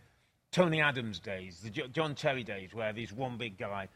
Tony 0.51 0.81
Adams 0.81 1.21
days, 1.21 1.61
the 1.61 1.71
Jo- 1.71 1.87
John 1.87 2.15
Terry 2.15 2.43
days, 2.45 2.75
where 2.75 2.93
there's 2.93 3.13
one 3.13 3.39
big 3.39 3.57
guy. 3.57 3.89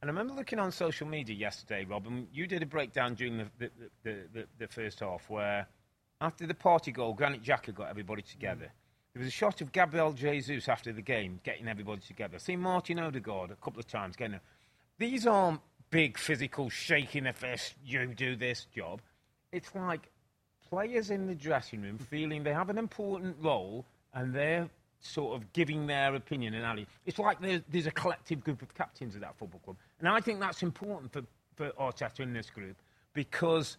And 0.00 0.10
I 0.10 0.12
remember 0.12 0.34
looking 0.34 0.58
on 0.58 0.70
social 0.70 1.06
media 1.06 1.34
yesterday, 1.34 1.84
Rob, 1.84 2.06
and 2.06 2.26
you 2.32 2.46
did 2.46 2.62
a 2.62 2.66
breakdown 2.66 3.14
during 3.14 3.38
the, 3.38 3.46
the, 3.58 3.70
the, 4.02 4.16
the, 4.32 4.46
the 4.58 4.68
first 4.68 5.00
half 5.00 5.28
where 5.30 5.66
after 6.20 6.46
the 6.46 6.54
Partey 6.54 6.92
goal, 6.92 7.14
Granit 7.14 7.42
Xhaka 7.42 7.74
got 7.74 7.88
everybody 7.88 8.22
together. 8.22 8.70
There 9.14 9.20
was 9.20 9.28
a 9.28 9.30
shot 9.30 9.60
of 9.60 9.70
Gabriel 9.70 10.12
Jesus 10.12 10.68
after 10.68 10.92
the 10.92 11.00
game 11.00 11.38
getting 11.44 11.68
everybody 11.68 12.00
together. 12.00 12.34
I've 12.34 12.42
seen 12.42 12.58
Martin 12.58 12.98
Odegaard 12.98 13.52
a 13.52 13.54
couple 13.54 13.78
of 13.78 13.86
times 13.86 14.16
getting. 14.16 14.40
These 14.98 15.24
aren't 15.24 15.60
big 15.90 16.18
physical 16.18 16.68
shaking 16.68 17.22
their 17.22 17.32
fist, 17.32 17.74
you 17.84 18.04
do 18.08 18.34
this 18.34 18.66
job. 18.74 19.00
It's 19.52 19.72
like 19.76 20.10
players 20.68 21.10
in 21.10 21.28
the 21.28 21.34
dressing 21.36 21.82
room 21.82 21.98
feeling 22.10 22.42
they 22.42 22.52
have 22.52 22.70
an 22.70 22.78
important 22.78 23.36
role 23.40 23.86
and 24.14 24.34
they're 24.34 24.68
sort 24.98 25.40
of 25.40 25.52
giving 25.52 25.86
their 25.86 26.16
opinion 26.16 26.54
and 26.54 26.64
alley. 26.64 26.88
It's 27.06 27.20
like 27.20 27.40
there's, 27.40 27.60
there's 27.68 27.86
a 27.86 27.92
collective 27.92 28.42
group 28.42 28.62
of 28.62 28.74
captains 28.74 29.14
of 29.14 29.20
that 29.20 29.36
football 29.38 29.60
club. 29.60 29.76
And 30.00 30.08
I 30.08 30.18
think 30.18 30.40
that's 30.40 30.64
important 30.64 31.12
for, 31.12 31.22
for 31.54 31.70
Arteta 31.80 32.20
in 32.20 32.32
this 32.32 32.50
group 32.50 32.76
because 33.12 33.76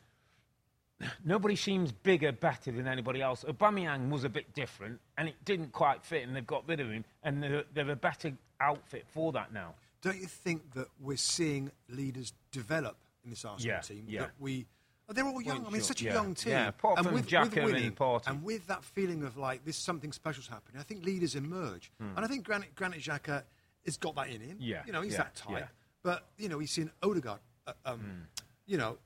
nobody 1.24 1.56
seems 1.56 1.92
bigger, 1.92 2.32
better 2.32 2.72
than 2.72 2.88
anybody 2.88 3.22
else. 3.22 3.44
Aubameyang 3.44 4.10
was 4.10 4.24
a 4.24 4.30
bit 4.30 4.54
different, 4.54 5.00
and 5.18 5.28
it 5.28 5.36
didn't 5.46 5.72
quite 5.72 6.04
fit, 6.04 6.24
and 6.28 6.36
they've 6.36 6.46
got 6.48 6.68
rid 6.68 6.80
of 6.80 6.90
him, 6.90 7.04
and 7.24 7.42
they're, 7.42 7.64
they're 7.74 7.90
a 7.92 7.96
better 7.96 8.34
outfit 8.62 9.06
for 9.08 9.32
that 9.34 9.54
now. 9.54 9.74
Don't 10.02 10.18
you 10.20 10.28
think 10.28 10.74
that 10.74 10.88
we're 11.02 11.18
seeing 11.18 11.72
leaders 11.90 12.34
develop 12.52 12.96
in 13.24 13.30
this 13.32 13.44
Arsenal 13.44 13.76
Yeah, 13.76 13.82
team? 13.82 14.06
yeah. 14.08 14.20
That 14.22 14.32
we 14.40 14.68
oh, 15.10 15.14
they're 15.14 15.26
all 15.26 15.42
young. 15.42 15.66
I 15.66 15.70
mean, 15.70 15.78
it's 15.78 15.88
such 15.88 16.02
a 16.04 16.06
young 16.06 16.36
team. 16.36 16.54
Yeah, 16.54 16.68
apart 16.68 17.04
from 17.04 17.14
with, 17.14 17.28
Xhaka 17.28 17.50
with 17.50 17.58
and 17.58 17.66
winning, 17.66 17.92
Partey. 17.92 18.28
and 18.28 18.44
with 18.44 18.68
that 18.68 18.84
feeling 18.84 19.24
of 19.24 19.36
like 19.36 19.66
this 19.66 19.78
something 19.78 20.12
special's 20.12 20.48
happening, 20.48 20.80
I 20.80 20.84
think 20.84 21.04
leaders 21.04 21.36
emerge, 21.36 21.92
and 22.00 22.20
I 22.20 22.28
think 22.28 22.46
Granit 22.46 22.76
Granit 22.76 23.00
Xhaka 23.02 23.44
has 23.86 23.98
got 23.98 24.16
that 24.16 24.30
in 24.30 24.42
him. 24.42 24.58
Hmm. 24.58 24.64
Yeah, 24.64 24.84
you 24.86 24.94
know, 24.94 25.02
he's 25.02 25.14
yeah, 25.14 25.18
that 25.24 25.36
type. 25.36 25.50
yeah. 25.58 25.60
Hmm. 25.66 25.72
But 26.04 26.28
you 26.38 26.50
know, 26.50 26.60
he's 26.60 26.72
seen 26.72 26.92
Odegaard, 27.02 27.40
uh, 27.66 27.74
um, 27.86 28.28
you 28.68 28.78
know, 28.78 28.98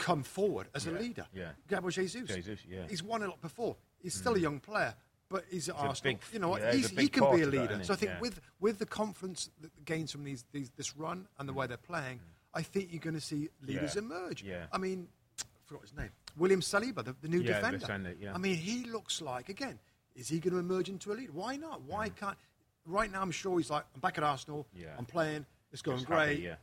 come 0.00 0.22
forward 0.22 0.68
as 0.74 0.86
a 0.86 0.90
leader. 0.90 1.26
yeah. 1.32 1.50
Gabriel 1.68 1.90
Jesus. 1.90 2.28
Jesus, 2.28 2.60
yeah. 2.68 2.86
He's 2.88 3.02
won 3.02 3.22
a 3.22 3.28
lot 3.28 3.40
before. 3.40 3.76
He's 4.02 4.14
still 4.14 4.34
a 4.34 4.38
mm. 4.38 4.42
young 4.42 4.60
player. 4.60 4.94
But 5.28 5.44
he's 5.48 5.68
at 5.68 5.76
Arsenal. 5.76 6.14
big- 6.14 6.22
you 6.32 6.40
know, 6.40 6.48
what? 6.48 6.60
yeah, 6.60 6.72
he 6.72 7.08
can 7.08 7.22
be 7.32 7.42
a 7.42 7.46
of 7.46 7.52
that, 7.52 7.60
leader. 7.60 7.84
so 7.84 7.92
I 7.92 7.96
think 7.96 8.10
Yeah. 8.10 8.20
with 8.20 8.40
with 8.58 8.78
the 8.80 8.86
confidence 8.86 9.48
that 9.60 9.84
gains 9.84 10.10
from 10.10 10.24
these, 10.24 10.44
these 10.50 10.70
this 10.70 10.96
run 10.96 11.28
and 11.38 11.48
the 11.48 11.52
way 11.52 11.66
mm. 11.66 11.68
they're 11.68 11.76
playing, 11.76 12.18
mm. 12.18 12.22
I 12.52 12.62
think 12.62 12.88
you're 12.90 13.00
going 13.00 13.14
to 13.14 13.20
see 13.20 13.48
leaders 13.62 13.94
Yeah. 13.94 14.02
emerge. 14.02 14.42
Yeah. 14.42 14.66
I 14.72 14.78
mean, 14.78 15.08
I 15.40 15.44
forgot 15.66 15.82
his 15.82 15.94
name. 15.94 16.10
William 16.36 16.60
Saliba, 16.60 17.04
the, 17.04 17.14
the 17.20 17.28
new 17.28 17.40
Yeah, 17.40 17.60
defender. 17.60 17.78
defender, 17.78 18.16
yeah. 18.18 18.34
I 18.34 18.38
mean, 18.38 18.56
he 18.56 18.84
looks 18.84 19.20
like 19.20 19.48
again. 19.48 19.78
Is 20.16 20.28
he 20.28 20.40
going 20.40 20.54
to 20.54 20.58
emerge 20.58 20.88
into 20.88 21.12
a 21.12 21.14
leader? 21.14 21.32
Why 21.32 21.56
not? 21.56 21.82
Why 21.82 22.08
can't? 22.08 22.36
Right 22.84 23.10
now, 23.12 23.22
I'm 23.22 23.30
sure 23.30 23.58
he's 23.58 23.70
like, 23.70 23.84
I'm 23.94 24.00
back 24.00 24.18
at 24.18 24.24
Arsenal. 24.24 24.66
Yeah. 24.74 24.88
I'm 24.98 25.04
playing. 25.04 25.46
It's 25.72 25.82
going 25.82 26.02
great. 26.02 26.30
happy, 26.30 26.42
yeah. 26.42 26.54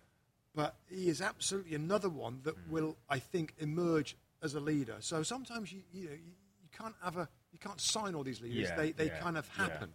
But 0.58 0.76
he 0.90 1.08
is 1.08 1.22
absolutely 1.22 1.76
another 1.76 2.10
one 2.10 2.40
that 2.44 2.56
Mm. 2.58 2.70
will, 2.72 2.98
I 3.08 3.20
think, 3.20 3.54
emerge 3.60 4.18
as 4.42 4.56
a 4.56 4.60
leader. 4.60 4.96
So 5.02 5.22
sometimes 5.22 5.72
you, 5.72 5.84
you 5.94 6.06
know, 6.06 6.14
you, 6.16 6.34
you 6.64 6.70
can't 6.76 6.96
have 7.04 7.16
a, 7.16 7.30
you 7.54 7.60
can't 7.60 7.80
sign 7.80 8.16
all 8.16 8.24
these 8.24 8.42
leaders. 8.42 8.70
Yeah, 8.70 8.76
they 8.76 8.92
they 8.92 9.06
yeah, 9.06 9.20
kind 9.20 9.38
of 9.38 9.48
yeah. 9.56 9.64
Mm. 9.66 9.70
happen. 9.70 9.94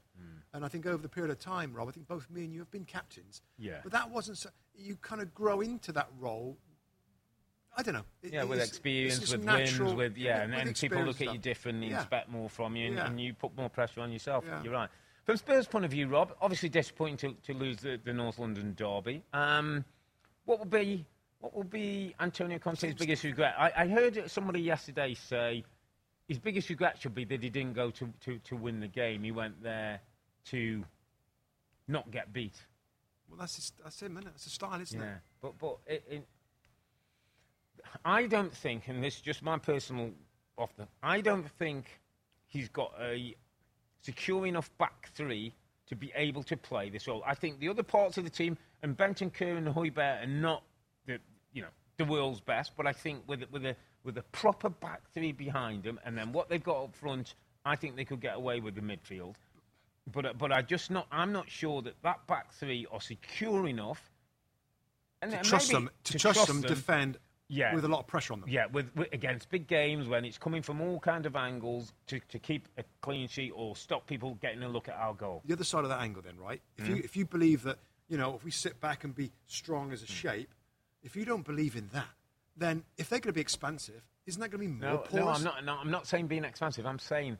And 0.54 0.64
I 0.64 0.68
think 0.68 0.86
over 0.86 1.02
the 1.02 1.08
period 1.08 1.32
of 1.32 1.40
time, 1.40 1.72
Rob, 1.72 1.88
I 1.88 1.90
think 1.90 2.06
both 2.06 2.30
me 2.30 2.44
and 2.44 2.52
you 2.52 2.60
have 2.60 2.70
been 2.70 2.84
captains. 2.84 3.42
Yeah. 3.58 3.80
But 3.82 3.90
that 3.92 4.10
wasn't. 4.10 4.38
So, 4.38 4.50
you 4.76 4.94
kind 4.96 5.20
of 5.20 5.34
grow 5.34 5.60
into 5.62 5.90
that 5.92 6.08
role. 6.20 6.56
I 7.76 7.82
don't 7.82 7.94
know. 7.94 8.04
It- 8.22 8.34
Yeah, 8.34 8.44
with 8.44 8.60
experience, 8.60 9.18
it's 9.18 9.32
with 9.32 9.42
natural- 9.44 9.88
wins, 9.96 9.96
with 9.96 10.16
yeah, 10.18 10.42
and 10.42 10.52
with 10.54 10.64
then 10.64 10.74
people 10.74 11.02
look 11.02 11.16
at 11.16 11.28
you 11.28 11.32
stuff. 11.32 11.42
different, 11.42 11.78
and 11.82 11.90
Yeah. 11.90 12.00
expect 12.02 12.28
more 12.28 12.48
from 12.50 12.76
you, 12.76 12.86
and, 12.88 12.98
and 13.00 13.20
you 13.20 13.34
put 13.34 13.56
more 13.56 13.68
pressure 13.70 14.00
on 14.02 14.12
yourself. 14.12 14.44
You're 14.62 14.72
right. 14.74 14.90
From 15.24 15.36
Spurs' 15.38 15.66
point 15.66 15.84
of 15.86 15.90
view, 15.90 16.06
Rob, 16.06 16.36
obviously 16.40 16.68
disappointing 16.68 17.16
to, 17.16 17.52
to 17.52 17.58
lose 17.58 17.78
the, 17.78 17.98
the 18.04 18.12
North 18.12 18.38
London 18.38 18.74
derby. 18.74 19.24
Um, 19.32 19.84
what 20.44 20.58
will 20.58 20.66
be 20.66 21.04
what 21.40 21.54
will 21.54 21.64
be 21.64 22.14
Antonio 22.20 22.58
Conte's 22.58 22.94
biggest 22.94 23.24
regret? 23.24 23.54
I, 23.58 23.72
I 23.76 23.88
heard 23.88 24.30
somebody 24.30 24.60
yesterday 24.60 25.14
say 25.14 25.64
his 26.28 26.38
biggest 26.38 26.70
regret 26.70 27.00
should 27.00 27.14
be 27.14 27.24
that 27.24 27.42
he 27.42 27.50
didn't 27.50 27.74
go 27.74 27.90
to, 27.90 28.08
to, 28.20 28.38
to 28.38 28.56
win 28.56 28.78
the 28.78 28.86
game. 28.86 29.24
He 29.24 29.32
went 29.32 29.60
there 29.62 30.00
to 30.46 30.84
not 31.88 32.10
get 32.12 32.32
beat. 32.32 32.54
Well, 33.28 33.40
that's 33.40 33.56
his, 33.56 33.72
that's 33.82 34.00
him, 34.00 34.16
isn't 34.18 34.28
it? 34.28 34.32
It's 34.36 34.46
a 34.46 34.50
style, 34.50 34.80
isn't 34.80 35.00
it? 35.00 35.04
Yeah, 35.04 35.10
it? 35.14 35.20
but 35.40 35.58
but 35.58 35.78
it, 35.86 36.04
it, 36.08 36.28
I 38.04 38.26
don't 38.26 38.52
think, 38.52 38.88
and 38.88 39.02
this 39.02 39.16
is 39.16 39.20
just 39.20 39.42
my 39.42 39.58
personal 39.58 40.10
off 40.56 40.74
the. 40.76 40.86
I 41.02 41.20
don't 41.20 41.50
think 41.58 41.86
he's 42.46 42.68
got 42.68 42.92
a 43.00 43.34
secure 44.02 44.46
enough 44.46 44.70
back 44.78 45.10
three 45.14 45.54
to 45.86 45.96
be 45.96 46.12
able 46.14 46.42
to 46.44 46.56
play 46.56 46.88
this 46.88 47.08
role. 47.08 47.22
I 47.26 47.34
think 47.34 47.58
the 47.58 47.68
other 47.68 47.82
parts 47.82 48.16
of 48.18 48.24
the 48.24 48.30
team 48.30 48.56
and 48.82 48.96
Bentancur, 48.96 49.56
and 49.56 49.66
Højbjerg 49.68 50.22
are 50.24 50.26
not 50.26 50.62
the 51.06 51.18
you 51.52 51.62
know 51.62 51.68
the 51.98 52.04
world's 52.04 52.40
best, 52.40 52.72
but 52.76 52.86
I 52.86 52.92
think 52.92 53.22
with 53.26 53.44
with 53.50 53.64
a 53.66 53.76
with 54.04 54.18
a 54.18 54.22
proper 54.32 54.68
back 54.68 55.02
three 55.14 55.32
behind 55.32 55.82
them, 55.84 56.00
and 56.04 56.16
then 56.18 56.32
what 56.32 56.48
they've 56.48 56.62
got 56.62 56.82
up 56.84 56.94
front, 56.96 57.34
I 57.64 57.76
think 57.76 57.96
they 57.96 58.04
could 58.04 58.20
get 58.20 58.36
away 58.36 58.60
with 58.60 58.74
the 58.74 58.80
midfield. 58.80 59.34
But 60.12 60.36
but 60.38 60.50
I 60.52 60.62
just 60.62 60.90
not. 60.90 61.06
I'm 61.12 61.32
not 61.32 61.48
sure 61.50 61.82
that 61.82 61.94
that 62.02 62.26
back 62.26 62.52
three 62.52 62.86
are 62.90 63.00
secure 63.00 63.68
enough. 63.68 64.10
And 65.20 65.30
To 65.30 65.38
trust 65.38 65.70
them, 65.70 65.88
to, 66.02 66.18
trust, 66.18 66.48
them, 66.48 66.62
defend 66.62 67.16
Yeah. 67.46 67.72
with 67.76 67.84
a 67.84 67.88
lot 67.88 68.00
of 68.00 68.08
pressure 68.08 68.32
on 68.32 68.40
them. 68.40 68.48
Yeah, 68.48 68.66
with, 68.66 68.90
with 68.96 69.06
against 69.12 69.50
big 69.50 69.68
games 69.68 70.08
when 70.08 70.24
it's 70.24 70.36
coming 70.36 70.62
from 70.62 70.80
all 70.80 70.98
kind 70.98 71.26
of 71.26 71.36
angles 71.36 71.92
to, 72.08 72.18
to 72.30 72.40
keep 72.40 72.66
a 72.76 72.82
clean 73.02 73.28
sheet 73.28 73.52
or 73.54 73.76
stop 73.76 74.08
people 74.08 74.34
getting 74.42 74.64
a 74.64 74.68
look 74.68 74.88
at 74.88 74.96
our 74.96 75.14
goal. 75.14 75.40
the 75.44 75.52
other 75.54 75.62
side 75.62 75.84
of 75.84 75.90
that 75.90 76.00
angle 76.00 76.22
then 76.22 76.36
right 76.38 76.60
if 76.76 76.86
Mm. 76.86 76.88
you 76.88 76.96
if 77.04 77.16
you 77.16 77.24
believe 77.24 77.62
that 77.62 77.78
you 78.08 78.16
know 78.16 78.34
if 78.34 78.44
we 78.44 78.50
sit 78.50 78.80
back 78.80 79.04
and 79.04 79.14
be 79.14 79.30
strong 79.46 79.92
as 79.92 80.02
a 80.02 80.06
hmm. 80.06 80.12
shape 80.12 80.54
if 81.02 81.16
you 81.16 81.24
don't 81.24 81.44
believe 81.44 81.76
in 81.76 81.88
that 81.92 82.08
then 82.56 82.84
if 82.98 83.08
they're 83.08 83.18
going 83.18 83.32
to 83.32 83.32
be 83.32 83.40
expansive 83.40 84.02
isn't 84.26 84.40
that 84.40 84.50
going 84.50 84.62
to 84.62 84.68
be 84.68 84.80
more 84.80 84.92
No, 84.92 84.98
porous 84.98 85.14
no, 85.14 85.28
I'm 85.28 85.42
not. 85.42 85.64
No, 85.64 85.74
I'm 85.74 85.90
not 85.90 86.06
saying 86.06 86.28
being 86.28 86.44
expansive. 86.44 86.86
I'm 86.86 86.98
saying 86.98 87.38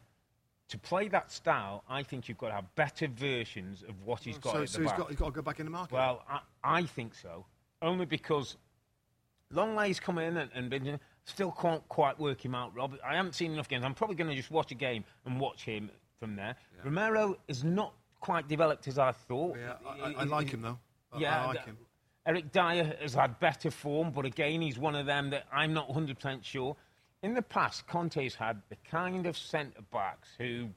to 0.69 0.79
play 0.79 1.09
that 1.09 1.31
style, 1.31 1.85
I 1.89 2.03
think 2.03 2.29
you've 2.29 2.39
got 2.39 2.49
to 2.49 2.55
have 2.55 2.75
better 2.75 3.07
versions 3.09 3.85
of 3.89 3.95
what 4.05 4.25
he's 4.25 4.37
oh, 4.37 4.41
got 4.41 4.53
so, 4.53 4.65
so 4.65 4.83
he's 4.83 4.93
got, 4.93 5.09
he's 5.09 5.19
got 5.19 5.27
to 5.27 5.33
go 5.33 5.43
back 5.43 5.61
in 5.61 5.67
the 5.67 5.71
market 5.71 5.93
Well, 5.93 6.25
I, 6.29 6.41
I 6.65 6.83
think 6.85 7.15
so. 7.15 7.47
Only 7.81 8.07
because 8.07 8.57
Lenglet's 9.53 10.01
come 10.01 10.19
in 10.19 10.37
and, 10.37 10.51
and 10.55 10.71
been 10.71 10.99
still 11.25 11.53
can't 11.53 11.87
quite 11.89 12.19
work 12.19 12.45
him 12.45 12.55
out, 12.55 12.75
Rob. 12.75 12.97
I 13.07 13.17
haven't 13.17 13.35
seen 13.35 13.53
enough 13.53 13.69
games. 13.69 13.85
I'm 13.85 13.95
probably 13.95 14.17
going 14.17 14.31
to 14.31 14.37
just 14.37 14.51
watch 14.51 14.73
a 14.73 14.77
game 14.77 15.05
and 15.25 15.39
watch 15.39 15.65
him 15.65 15.91
from 16.19 16.37
there. 16.37 16.57
Romero 16.85 17.37
is 17.49 17.63
not 17.63 17.95
quite 18.23 18.49
developed 18.49 18.89
as 18.89 18.99
I 18.99 19.13
thought. 19.13 19.59
yeah 19.59 19.75
I, 19.87 20.09
I, 20.09 20.15
I 20.19 20.25
like 20.25 20.49
him 20.49 20.63
though 20.63 20.79
I- 21.13 21.19
Yeah, 21.19 21.43
I 21.43 21.47
like 21.49 21.67
him 21.67 21.77
Eric 22.25 22.53
Dier 22.53 22.97
has 23.01 23.15
had 23.15 23.39
better 23.41 23.71
form, 23.71 24.13
but 24.13 24.25
again, 24.25 24.61
he's 24.61 24.79
one 24.79 24.95
of 24.95 25.07
them 25.07 25.31
that 25.31 25.45
I'm 25.53 25.75
not 25.75 25.89
100% 25.89 26.45
sure. 26.45 26.77
In 27.23 27.35
the 27.35 27.43
past, 27.43 27.87
Conte's 27.87 28.35
had 28.35 28.63
the 28.69 28.77
kind 28.89 29.27
of 29.27 29.37
centre 29.37 29.83
backs 29.93 30.29
who 30.39 30.69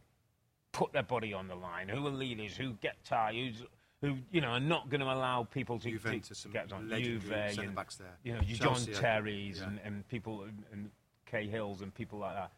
put 0.72 0.92
their 0.92 1.04
body 1.04 1.34
on 1.34 1.48
the 1.48 1.56
line, 1.56 1.88
who 1.88 2.06
are 2.06 2.12
leaders, 2.12 2.58
who 2.58 2.74
get 2.82 2.96
tired, 3.04 3.36
who's, 3.36 3.64
who 4.02 4.18
you 4.32 4.42
know 4.42 4.50
are 4.50 4.60
not 4.60 4.90
going 4.90 5.02
to 5.02 5.08
allow 5.08 5.44
people 5.44 5.80
to, 5.80 5.90
Juventus, 5.90 6.44
to 6.44 6.50
get 6.50 6.72
on. 6.72 6.90
Juve 6.90 7.32
and 7.32 7.56
centre-backs 7.56 7.96
there. 7.96 8.18
you 8.24 8.34
know 8.34 8.42
Chelsea, 8.42 8.92
John 8.92 9.02
Terrys 9.02 9.58
yeah. 9.58 9.68
and, 9.68 9.80
and 9.84 10.08
people 10.08 10.44
and, 10.44 10.64
and 10.72 10.92
Cahills 11.26 11.82
and 11.82 11.94
people 11.94 12.20
like 12.20 12.36
that. 12.36 12.52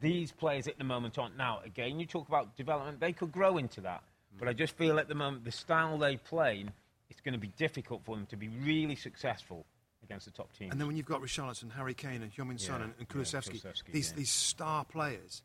These 0.00 0.32
players 0.32 0.68
at 0.68 0.76
the 0.76 0.84
moment 0.84 1.18
aren't. 1.18 1.36
Now, 1.36 1.60
again, 1.64 1.98
you 1.98 2.06
talk 2.06 2.28
about 2.28 2.56
development; 2.56 3.00
they 3.00 3.12
could 3.12 3.32
grow 3.32 3.58
into 3.58 3.80
that. 3.82 4.02
But 4.38 4.48
I 4.48 4.52
just 4.52 4.76
feel 4.76 4.98
at 4.98 5.08
the 5.08 5.14
moment 5.14 5.44
the 5.44 5.52
style 5.52 5.96
they 5.98 6.16
play, 6.16 6.66
it's 7.10 7.20
going 7.20 7.34
to 7.34 7.38
be 7.38 7.48
difficult 7.56 8.02
for 8.04 8.16
them 8.16 8.26
to 8.26 8.36
be 8.36 8.48
really 8.48 8.96
successful 8.96 9.64
against 10.02 10.26
the 10.26 10.32
top 10.32 10.52
teams. 10.56 10.70
and 10.72 10.80
then 10.80 10.86
when 10.86 10.96
you've 10.96 11.06
got 11.06 11.22
Richarlison 11.22 11.72
Harry 11.72 11.94
Kane 11.94 12.22
and 12.22 12.30
Heung-min 12.32 12.58
Son 12.58 12.78
Yeah, 12.80 12.84
and, 12.84 12.94
and 12.98 13.06
yeah, 13.08 13.22
Kulusevski, 13.22 13.62
Kulusevski, 13.62 13.92
these 13.92 14.10
yeah. 14.10 14.16
these 14.16 14.30
star 14.30 14.84
players 14.84 15.42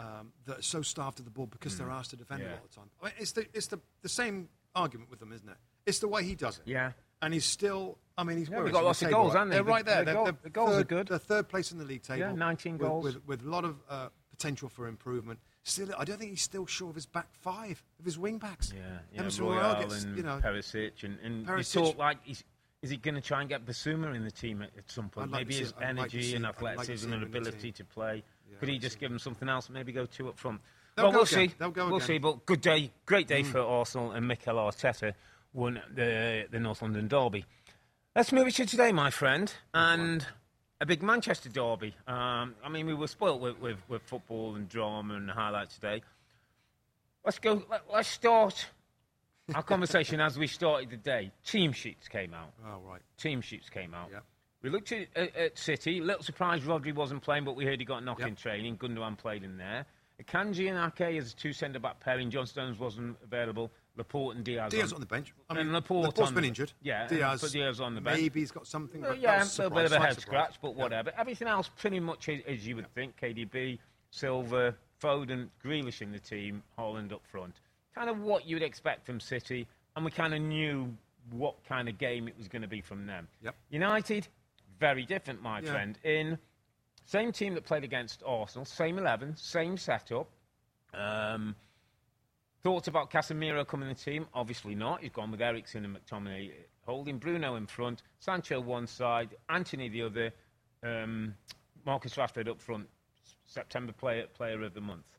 um, 0.00 0.32
that 0.46 0.58
are 0.58 0.62
so 0.62 0.82
starved 0.82 1.18
of 1.20 1.26
the 1.26 1.30
ball 1.30 1.46
because 1.46 1.76
they're 1.78 1.90
asked 1.90 2.10
to 2.10 2.16
defend 2.16 2.40
Mm. 2.42 2.44
Yeah. 2.46 2.50
a 2.50 2.54
lot 2.54 2.64
of 2.64 2.70
the 2.70 2.76
time 2.76 2.90
I 3.02 3.04
mean, 3.06 3.14
it's 3.18 3.32
the 3.32 3.46
it's 3.54 3.66
the, 3.68 3.78
the 4.02 4.08
same 4.08 4.48
argument 4.74 5.10
with 5.10 5.20
them 5.20 5.32
isn't 5.32 5.48
it 5.48 5.56
it's 5.86 5.98
the 6.00 6.08
way 6.08 6.24
he 6.24 6.34
does 6.34 6.58
it 6.58 6.64
Yeah. 6.66 6.92
and 7.22 7.32
he's 7.34 7.44
still. 7.44 7.98
I 8.18 8.24
mean, 8.24 8.36
he's 8.38 8.48
Yeah, 8.50 8.62
we've 8.62 8.72
got 8.72 8.84
lots 8.84 9.00
of 9.02 9.10
goals, 9.10 9.32
haven't 9.32 9.50
they? 9.50 9.56
They're 9.56 9.64
right 9.64 9.84
The- 9.84 9.90
there. 9.90 10.04
the 10.04 10.12
They're, 10.12 10.24
they're 10.24 10.36
the 10.42 10.50
goals 10.50 10.70
are 10.70 10.74
third, 10.78 10.88
good. 10.88 11.08
They're 11.08 11.18
third 11.18 11.48
place 11.48 11.70
in 11.72 11.78
the 11.78 11.84
league 11.84 12.02
table. 12.02 12.18
Yeah, 12.20 12.32
19 12.32 12.72
with- 12.74 12.80
goals. 12.82 13.04
with, 13.04 13.26
with 13.26 13.42
a 13.46 13.48
lot 13.48 13.64
of 13.64 13.76
uh, 13.88 14.08
potential 14.30 14.68
for 14.68 14.88
improvement. 14.88 15.38
Still, 15.62 15.88
I 15.98 16.04
don't 16.04 16.18
think 16.18 16.30
he's 16.30 16.42
still 16.42 16.66
sure 16.66 16.88
of 16.88 16.94
his 16.94 17.06
back 17.06 17.28
five 17.32 17.82
of 17.98 18.04
his 18.04 18.18
wing 18.18 18.38
backs. 18.38 18.72
Yeah, 18.74 18.82
yeah, 19.12 19.20
Emerson 19.20 19.46
gets, 19.80 20.04
and 20.04 20.16
you 20.16 20.22
know, 20.22 20.40
Perisic, 20.42 21.04
and, 21.04 21.18
and 21.22 21.46
you 21.46 21.64
talk 21.64 21.98
like 21.98 22.18
he's, 22.24 22.42
is 22.82 22.90
he 22.90 22.96
going 22.96 23.14
to 23.14 23.20
try 23.20 23.40
and 23.40 23.48
get 23.48 23.66
Bissouma 23.66 24.14
in 24.14 24.24
the 24.24 24.30
team 24.30 24.62
at, 24.62 24.70
at 24.76 24.90
some 24.90 25.10
point? 25.10 25.30
Like 25.30 25.40
maybe 25.40 25.54
his 25.56 25.74
like 25.76 25.86
energy 25.86 26.22
see- 26.22 26.36
and 26.36 26.46
I'd 26.46 26.60
like 26.62 26.72
athleticism 26.72 27.12
and 27.12 27.22
ability 27.22 27.72
to 27.72 27.84
play. 27.84 28.22
Yeah, 28.50 28.56
Could 28.58 28.70
he 28.70 28.78
just 28.78 28.98
give 28.98 29.12
him 29.12 29.18
something 29.18 29.48
else? 29.48 29.68
Maybe 29.68 29.92
go 29.92 30.06
two 30.06 30.28
up 30.28 30.38
front. 30.38 30.60
They'll 30.96 31.06
well, 31.06 31.12
we'll 31.12 31.22
again. 31.22 31.48
see. 31.50 31.54
They'll 31.58 31.70
go 31.70 31.86
we'll 31.86 31.96
again. 31.96 32.06
see. 32.06 32.18
But 32.18 32.46
good 32.46 32.62
day, 32.62 32.90
great 33.04 33.28
day 33.28 33.42
for 33.42 33.60
Arsenal 33.60 34.12
and 34.12 34.26
Mikel 34.26 34.56
Arteta 34.56 35.12
won 35.52 35.80
the 35.94 36.46
the 36.50 36.58
North 36.58 36.82
London 36.82 37.06
derby. 37.06 37.44
Let's 38.16 38.32
move 38.32 38.48
it 38.48 38.54
to 38.54 38.66
today, 38.66 38.92
my 38.92 39.10
friend, 39.10 39.52
and 39.72 40.26
a 40.80 40.86
big 40.86 41.02
Manchester 41.02 41.48
derby. 41.48 41.94
Um, 42.06 42.54
I 42.64 42.68
mean, 42.70 42.86
we 42.86 42.94
were 42.94 43.06
spoilt 43.06 43.40
with, 43.40 43.58
with, 43.60 43.76
with 43.88 44.02
football 44.02 44.54
and 44.56 44.68
drama 44.68 45.14
and 45.14 45.30
highlights 45.30 45.74
today. 45.74 46.02
Let's 47.24 47.38
go. 47.38 47.62
Let, 47.70 47.82
us 47.92 48.08
start 48.08 48.66
our 49.54 49.62
conversation 49.62 50.20
as 50.20 50.38
we 50.38 50.46
started 50.46 50.90
the 50.90 50.96
day. 50.96 51.32
Team 51.44 51.72
sheets 51.72 52.08
came 52.08 52.32
out. 52.32 52.52
Oh, 52.66 52.78
right. 52.88 53.02
Team 53.18 53.42
sheets 53.42 53.68
came 53.68 53.92
out. 53.92 54.08
Yep. 54.10 54.24
We 54.62 54.70
looked 54.70 54.92
at, 54.92 55.08
at, 55.14 55.36
at 55.36 55.58
City. 55.58 56.00
Little 56.00 56.22
surprise, 56.22 56.62
Rodri 56.62 56.94
wasn't 56.94 57.22
playing, 57.22 57.44
but 57.44 57.56
we 57.56 57.64
heard 57.66 57.78
he 57.78 57.84
got 57.84 58.02
a 58.02 58.04
knock 58.04 58.20
Yep. 58.20 58.28
in 58.28 58.36
training. 58.36 58.76
Gundogan 58.78 59.18
played 59.18 59.42
in 59.42 59.58
there. 59.58 59.84
Kanji 60.24 60.70
and 60.70 60.92
Ake 60.92 61.18
as 61.18 61.32
a 61.32 61.36
two 61.36 61.52
centre 61.52 61.78
back 61.78 62.00
pairing. 62.00 62.30
John 62.30 62.46
Stones 62.46 62.78
wasn't 62.78 63.16
available. 63.22 63.70
Laporte 64.00 64.36
and 64.36 64.44
Diaz. 64.44 64.70
Diaz 64.72 64.92
on 64.92 65.00
the 65.00 65.06
bench. 65.06 65.32
I 65.48 65.54
mean, 65.54 65.72
Laporte 65.72 66.06
Laporte's 66.06 66.28
on 66.30 66.34
been 66.34 66.44
injured. 66.44 66.72
yeah, 66.82 67.06
Diaz, 67.06 67.40
put 67.40 67.52
Diaz 67.52 67.80
on 67.80 67.94
the 67.94 68.00
bench. 68.00 68.18
Maybe 68.20 68.40
he's 68.40 68.50
got 68.50 68.66
something. 68.66 69.00
Well, 69.02 69.14
yeah, 69.14 69.42
a 69.42 69.44
little 69.44 69.70
bit 69.70 69.84
of 69.86 69.92
a 69.92 69.98
head 70.00 70.12
slight 70.14 70.20
scratch, 70.20 70.54
surprise. 70.54 70.58
but 70.62 70.76
Yeah. 70.76 70.82
whatever. 70.82 71.12
Everything 71.16 71.48
else 71.48 71.68
pretty 71.76 72.00
much 72.00 72.28
as, 72.28 72.40
as 72.46 72.66
you 72.66 72.76
would 72.76 72.92
think. 72.94 73.16
KDB, 73.20 73.78
Silva, 74.10 74.74
Foden, 75.02 75.48
Grealish 75.64 76.02
in 76.02 76.12
the 76.12 76.18
team, 76.18 76.62
Haaland 76.78 77.12
up 77.12 77.22
front. 77.30 77.54
Kind 77.94 78.10
of 78.10 78.20
what 78.20 78.46
you 78.46 78.56
would 78.56 78.62
expect 78.62 79.06
from 79.06 79.20
City, 79.20 79.66
and 79.96 80.04
we 80.04 80.10
kind 80.10 80.34
of 80.34 80.40
knew 80.40 80.94
what 81.30 81.62
kind 81.64 81.88
of 81.88 81.98
game 81.98 82.26
it 82.28 82.36
was 82.36 82.48
going 82.48 82.62
to 82.62 82.68
be 82.68 82.80
from 82.80 83.06
them. 83.06 83.28
Yep. 83.42 83.54
United, 83.70 84.28
very 84.78 85.04
different, 85.04 85.42
my 85.42 85.60
Yeah. 85.60 85.72
friend. 85.72 85.98
In 86.04 86.38
same 87.04 87.32
team 87.32 87.54
that 87.54 87.64
played 87.64 87.84
against 87.84 88.22
Arsenal, 88.24 88.64
same 88.64 88.98
11, 88.98 89.36
same 89.36 89.76
setup. 89.76 90.28
Um, 90.94 91.54
Thoughts 92.62 92.88
about 92.88 93.10
Casemiro 93.10 93.66
coming 93.66 93.88
in 93.88 93.94
the 93.94 94.00
team? 94.00 94.26
Obviously 94.34 94.74
not. 94.74 95.02
He's 95.02 95.12
gone 95.12 95.30
with 95.30 95.40
Eriksen 95.40 95.84
and 95.84 95.96
McTominay 95.96 96.52
holding 96.84 97.18
Bruno 97.18 97.56
in 97.56 97.66
front, 97.66 98.02
Sancho 98.18 98.60
one 98.60 98.86
side, 98.86 99.36
Antony 99.48 99.88
the 99.88 100.02
other, 100.02 100.32
um, 100.82 101.34
Marcus 101.86 102.16
Rashford 102.16 102.48
up 102.48 102.60
front. 102.60 102.86
September 103.46 103.92
player 103.92 104.26
player 104.34 104.62
of 104.62 104.74
the 104.74 104.80
month. 104.80 105.18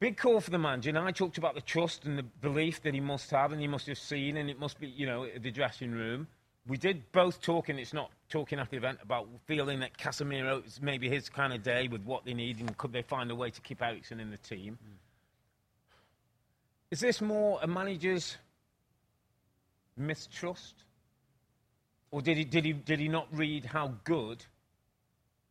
Big 0.00 0.16
call 0.16 0.40
for 0.40 0.50
the 0.50 0.58
manager. 0.58 0.90
And 0.90 0.98
I 0.98 1.10
talked 1.10 1.38
about 1.38 1.54
the 1.54 1.60
trust 1.60 2.04
and 2.04 2.18
the 2.18 2.22
belief 2.22 2.82
that 2.82 2.94
he 2.94 3.00
must 3.00 3.30
have 3.30 3.52
and 3.52 3.60
he 3.60 3.68
must 3.68 3.86
have 3.86 3.98
seen, 3.98 4.36
and 4.36 4.50
it 4.50 4.58
must 4.58 4.78
be, 4.78 4.88
you 4.88 5.06
know, 5.06 5.26
the 5.38 5.50
dressing 5.50 5.92
room. 5.92 6.26
We 6.66 6.76
did 6.76 7.10
both 7.12 7.40
talk, 7.40 7.68
and 7.68 7.78
it's 7.78 7.94
not 7.94 8.10
talking 8.28 8.58
after 8.58 8.72
the 8.72 8.78
event 8.78 8.98
about 9.00 9.28
feeling 9.46 9.78
that 9.80 9.96
Casemiro 9.96 10.66
is 10.66 10.80
maybe 10.82 11.08
his 11.08 11.28
kind 11.28 11.52
of 11.52 11.62
day 11.62 11.86
with 11.86 12.02
what 12.02 12.24
they 12.24 12.34
need, 12.34 12.58
and 12.58 12.76
could 12.76 12.92
they 12.92 13.02
find 13.02 13.30
a 13.30 13.36
way 13.36 13.50
to 13.50 13.60
keep 13.60 13.80
Eriksen 13.80 14.18
in 14.18 14.30
the 14.30 14.36
team? 14.38 14.76
Is 16.96 17.00
this 17.00 17.20
more 17.20 17.58
a 17.60 17.66
manager's 17.66 18.38
mistrust? 19.98 20.84
Or 22.10 22.22
did 22.22 22.38
he, 22.38 22.44
did 22.44 22.64
he, 22.64 22.72
did 22.72 22.98
he 23.00 23.08
not 23.08 23.28
read 23.30 23.66
how 23.66 23.96
good 24.04 24.42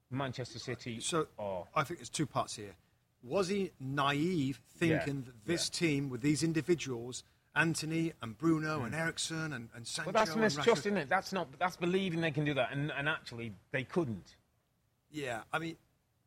Manchester 0.09 0.57
City 0.57 0.99
So 1.01 1.27
are? 1.37 1.65
I 1.75 1.83
think 1.83 1.99
there's 1.99 2.09
two 2.09 2.25
parts 2.25 2.55
here. 2.55 2.73
Was 3.21 3.47
he 3.47 3.69
naive 3.79 4.59
thinking 4.79 5.17
Yeah, 5.17 5.31
that 5.33 5.45
this 5.45 5.69
team 5.69 6.09
with 6.09 6.21
these 6.21 6.41
individuals, 6.41 7.23
Antony 7.55 8.13
and 8.23 8.35
Bruno 8.35 8.81
and 8.81 8.95
hmm. 8.95 9.01
Eriksen 9.01 9.53
and, 9.53 9.69
and 9.75 9.85
Sancho 9.85 10.13
Well, 10.13 10.25
that's 10.25 10.35
mistrust, 10.35 10.87
isn't 10.87 10.97
it? 10.97 11.09
That's 11.09 11.31
not. 11.31 11.47
That's 11.59 11.77
believing 11.77 12.21
they 12.21 12.31
can 12.31 12.45
do 12.45 12.55
that, 12.55 12.71
and, 12.71 12.91
and 12.97 13.07
actually 13.07 13.53
they 13.69 13.83
couldn't. 13.83 14.35
Yeah, 15.11 15.41
I 15.53 15.59
mean, 15.59 15.77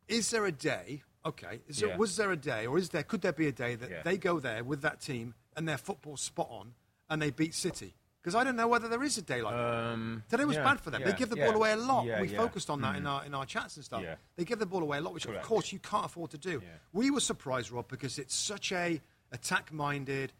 is 0.06 0.30
there 0.30 0.46
a 0.46 0.52
day? 0.52 1.02
Okay, 1.26 1.60
there, 1.68 1.88
Yeah. 1.90 1.96
was 1.96 2.16
there 2.16 2.30
a 2.32 2.36
day, 2.36 2.66
or 2.66 2.78
is 2.78 2.90
there? 2.90 3.02
Could 3.02 3.22
there 3.22 3.32
be 3.32 3.46
a 3.48 3.52
day 3.52 3.74
that 3.74 3.90
Yeah. 3.90 4.02
they 4.02 4.16
go 4.16 4.38
there 4.40 4.62
with 4.64 4.82
that 4.82 5.00
team 5.00 5.34
and 5.56 5.68
their 5.68 5.78
football 5.78 6.16
spot 6.16 6.48
on, 6.50 6.74
and 7.10 7.20
they 7.20 7.30
beat 7.30 7.54
City? 7.54 7.94
Because 8.22 8.34
I 8.34 8.44
don't 8.44 8.56
know 8.56 8.68
whether 8.68 8.88
there 8.88 9.02
is 9.02 9.16
a 9.18 9.22
day 9.22 9.40
like 9.42 9.54
that. 9.54 9.60
Um, 9.74 10.22
Today 10.28 10.44
was 10.44 10.56
yeah, 10.56 10.64
bad 10.64 10.80
for 10.80 10.90
them. 10.90 11.02
they 11.02 11.12
give 11.12 11.30
the 11.30 11.36
ball 11.36 11.54
away 11.54 11.72
a 11.72 11.76
lot. 11.76 12.04
we 12.20 12.28
focused 12.28 12.68
on 12.70 12.80
that 12.82 12.96
in 12.96 13.06
our 13.06 13.24
in 13.24 13.34
our 13.34 13.46
chats 13.46 13.76
and 13.76 13.84
stuff. 13.84 14.04
They 14.36 14.44
give 14.44 14.58
the 14.58 14.66
ball 14.66 14.82
away 14.82 14.98
a 14.98 15.00
lot, 15.00 15.12
which 15.14 15.24
Correct. 15.26 15.42
of 15.42 15.46
course 15.48 15.72
you 15.72 15.78
can't 15.78 16.04
afford 16.04 16.30
to 16.32 16.38
do. 16.38 16.62
We 16.92 17.10
were 17.10 17.20
surprised, 17.20 17.70
Rob, 17.70 17.88
because 17.88 18.18
it's 18.18 18.34
such 18.34 18.72
a 18.72 19.00
attack-minded, 19.32 20.32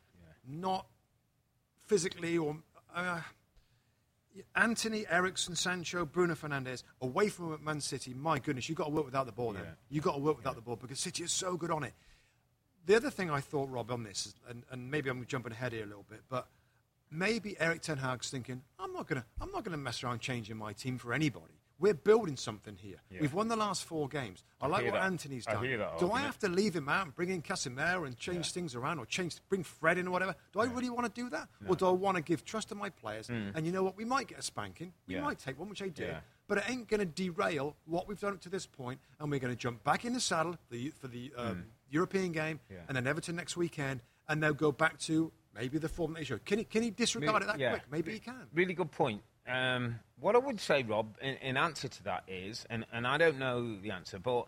not 0.46 0.86
physically 1.86 2.38
or. 2.38 2.58
Uh, 2.94 3.20
Antony, 4.54 5.04
Eriksen, 5.08 5.54
Sancho, 5.56 6.04
Bruno 6.04 6.34
Fernandes 6.34 6.82
away 7.00 7.28
from 7.28 7.58
Man 7.64 7.80
City. 7.80 8.14
My 8.14 8.38
goodness, 8.38 8.68
you've 8.68 8.78
got 8.78 8.84
to 8.84 8.90
work 8.90 9.04
without 9.04 9.26
the 9.26 9.32
ball 9.32 9.52
then. 9.52 9.64
Yeah. 9.64 9.70
You've 9.90 10.04
got 10.04 10.12
to 10.14 10.20
work 10.20 10.36
without 10.36 10.54
the 10.54 10.60
ball 10.60 10.76
because 10.76 11.00
City 11.00 11.24
is 11.24 11.32
so 11.32 11.56
good 11.56 11.70
on 11.70 11.84
it. 11.84 11.94
The 12.86 12.94
other 12.96 13.10
thing 13.10 13.30
I 13.30 13.40
thought, 13.40 13.68
Rob, 13.68 13.90
on 13.90 14.02
this, 14.02 14.26
is- 14.26 14.34
and, 14.48 14.62
and 14.70 14.90
maybe 14.90 15.10
I'm 15.10 15.24
jumping 15.26 15.52
ahead 15.52 15.72
here 15.72 15.82
a 15.84 15.86
little 15.86 16.06
bit, 16.08 16.22
but 16.28 16.48
maybe 17.10 17.56
Erik 17.60 17.82
Ten 17.82 17.98
Hag's 17.98 18.30
thinking, 18.30 18.62
I'm 18.78 18.92
not 18.92 19.06
gonna, 19.06 19.24
I'm 19.40 19.50
not 19.52 19.64
gonna 19.64 19.76
mess 19.76 20.02
around 20.02 20.20
changing 20.20 20.56
my 20.56 20.72
team 20.72 20.96
for 20.98 21.12
anybody. 21.12 21.57
We're 21.80 21.94
building 21.94 22.36
something 22.36 22.76
here. 22.76 22.96
Yeah. 23.10 23.18
We've 23.20 23.32
won 23.32 23.46
the 23.48 23.56
last 23.56 23.84
four 23.84 24.08
games. 24.08 24.42
I, 24.60 24.66
like 24.66 24.84
what 24.84 24.94
that. 24.94 25.04
Antony's 25.04 25.46
I 25.46 25.52
done. 25.54 25.64
hear 25.64 25.78
that 25.78 25.98
Do 26.00 26.10
I 26.10 26.20
have 26.20 26.36
to 26.40 26.48
leave 26.48 26.74
him 26.74 26.88
out 26.88 27.06
and 27.06 27.14
bring 27.14 27.28
in 27.30 27.40
Casemiro 27.40 28.04
and 28.04 28.16
change 28.16 28.50
things 28.52 28.74
around, 28.74 28.98
or 28.98 29.06
change, 29.06 29.36
bring 29.48 29.62
Fred 29.62 29.96
in 29.98 30.08
or 30.08 30.10
whatever? 30.10 30.34
Do 30.52 30.60
I 30.60 30.64
really 30.64 30.90
want 30.90 31.12
to 31.12 31.20
do 31.22 31.30
that, 31.30 31.48
or 31.68 31.76
do 31.76 31.86
I 31.86 31.90
want 31.90 32.16
to 32.16 32.22
give 32.22 32.44
trust 32.44 32.70
to 32.70 32.74
my 32.74 32.90
players? 32.90 33.28
And 33.28 33.64
you 33.64 33.72
know 33.72 33.82
what? 33.84 33.96
We 33.96 34.04
might 34.04 34.26
get 34.28 34.38
a 34.38 34.42
spanking. 34.42 34.92
We. 35.06 35.14
Yeah. 35.14 35.20
might 35.22 35.38
take 35.38 35.58
one, 35.58 35.68
which 35.68 35.82
I 35.82 35.88
did. 35.88 36.08
Yeah. 36.08 36.20
But 36.48 36.58
it 36.58 36.64
ain't 36.70 36.88
going 36.88 37.00
to 37.00 37.06
derail 37.06 37.76
what 37.84 38.08
we've 38.08 38.18
done 38.18 38.32
up 38.32 38.40
to 38.40 38.48
this 38.48 38.66
point, 38.66 38.98
and 39.20 39.30
we're 39.30 39.38
going 39.38 39.52
to 39.52 39.58
jump 39.58 39.84
back 39.84 40.04
in 40.04 40.14
the 40.14 40.20
saddle 40.20 40.56
the, 40.70 40.90
for 40.98 41.06
the 41.06 41.30
um, 41.36 41.64
European 41.90 42.32
game. 42.32 42.58
Yeah. 42.70 42.78
and 42.88 42.96
then 42.96 43.06
Everton 43.06 43.36
next 43.36 43.56
weekend, 43.56 44.00
and 44.28 44.42
they'll 44.42 44.54
go 44.54 44.72
back 44.72 44.98
to 45.00 45.30
maybe 45.54 45.78
the 45.78 45.88
form 45.88 46.14
they 46.14 46.24
showed. 46.24 46.44
Can 46.44 46.58
he, 46.58 46.64
can 46.64 46.82
he 46.82 46.90
disregard 46.90 47.42
it 47.42 47.46
that 47.46 47.58
Yeah. 47.60 47.70
quick? 47.70 47.82
Maybe 47.90 48.12
he 48.12 48.18
can. 48.18 48.46
Really 48.54 48.74
good 48.74 48.90
point. 48.90 49.22
Um, 49.46 50.00
what 50.20 50.34
I 50.34 50.38
would 50.38 50.60
say, 50.60 50.82
Rob, 50.82 51.16
in, 51.20 51.34
in 51.36 51.56
answer 51.56 51.88
to 51.88 52.04
that 52.04 52.24
is, 52.28 52.66
and, 52.70 52.84
and 52.92 53.06
I 53.06 53.18
don't 53.18 53.38
know 53.38 53.76
the 53.80 53.90
answer, 53.90 54.18
but 54.18 54.46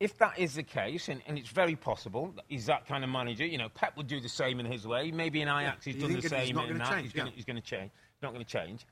if 0.00 0.16
that 0.18 0.38
is 0.38 0.54
the 0.54 0.62
case, 0.62 1.08
and, 1.08 1.20
and 1.26 1.36
it's 1.36 1.48
very 1.48 1.74
possible, 1.74 2.32
that 2.36 2.44
he's 2.48 2.66
that 2.66 2.86
kind 2.86 3.02
of 3.02 3.10
manager. 3.10 3.44
You 3.44 3.58
know, 3.58 3.68
Pep 3.68 3.96
would 3.96 4.06
do 4.06 4.20
the 4.20 4.28
same 4.28 4.60
in 4.60 4.66
his 4.66 4.86
way. 4.86 5.10
Maybe 5.10 5.40
in 5.42 5.48
Ajax 5.48 5.84
he's 5.84 5.96
you 5.96 6.02
done 6.02 6.12
the 6.12 6.20
he's 6.20 6.30
same 6.30 6.54
not 6.54 6.66
in 6.68 6.72
gonna 6.78 6.84
that. 6.84 6.90
change? 6.92 7.02
He's 7.04 7.12
going 7.12 7.26
Yeah. 7.26 7.32
he's 7.34 7.44
going 7.44 7.56
to 7.56 7.62
change. 7.62 7.90
Not 8.22 8.32
going 8.32 8.44
to 8.44 8.50
change. 8.50 8.86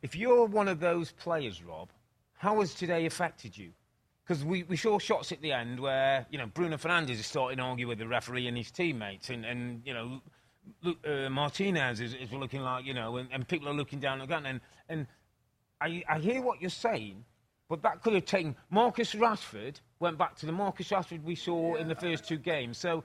If 0.00 0.16
you're 0.16 0.46
one 0.46 0.68
of 0.68 0.80
those 0.80 1.12
players, 1.12 1.62
Rob, 1.62 1.90
how 2.34 2.60
has 2.60 2.72
today 2.72 3.04
affected 3.04 3.58
you? 3.58 3.72
Because 4.26 4.44
we, 4.44 4.62
we 4.64 4.76
saw 4.76 4.98
shots 4.98 5.32
at 5.32 5.40
the 5.42 5.52
end 5.52 5.80
where, 5.80 6.26
you 6.30 6.38
know, 6.38 6.46
Bruno 6.46 6.76
Fernandes 6.76 7.10
is 7.18 7.26
starting 7.26 7.58
to 7.58 7.64
argue 7.64 7.88
with 7.88 7.98
the 7.98 8.06
referee 8.06 8.46
and 8.46 8.56
his 8.56 8.70
teammates. 8.70 9.30
And, 9.30 9.44
and 9.44 9.82
you 9.84 9.92
know, 9.94 10.20
Lu- 10.82 10.98
uh, 11.26 11.30
Martinez 11.30 12.00
is, 12.00 12.14
is 12.14 12.32
looking 12.32 12.60
like, 12.60 12.84
you 12.84 12.94
know, 12.94 13.16
and, 13.16 13.28
and 13.32 13.48
people 13.48 13.68
are 13.68 13.74
looking 13.74 14.00
down 14.00 14.20
again. 14.20 14.46
And, 14.46 14.60
and 14.88 15.06
I, 15.80 16.02
I 16.08 16.18
hear 16.18 16.42
what 16.42 16.60
you're 16.60 16.70
saying, 16.70 17.24
but 17.68 17.82
that 17.82 18.02
could 18.02 18.14
have 18.14 18.24
taken. 18.24 18.56
Marcus 18.70 19.14
Rashford 19.14 19.76
went 20.00 20.18
back 20.18 20.36
to 20.36 20.46
the 20.46 20.52
Marcus 20.52 20.88
Rashford 20.88 21.22
we 21.22 21.34
saw 21.34 21.74
in 21.76 21.88
the 21.88 21.94
first 21.94 22.26
two 22.26 22.38
games. 22.38 22.78
So, 22.78 23.04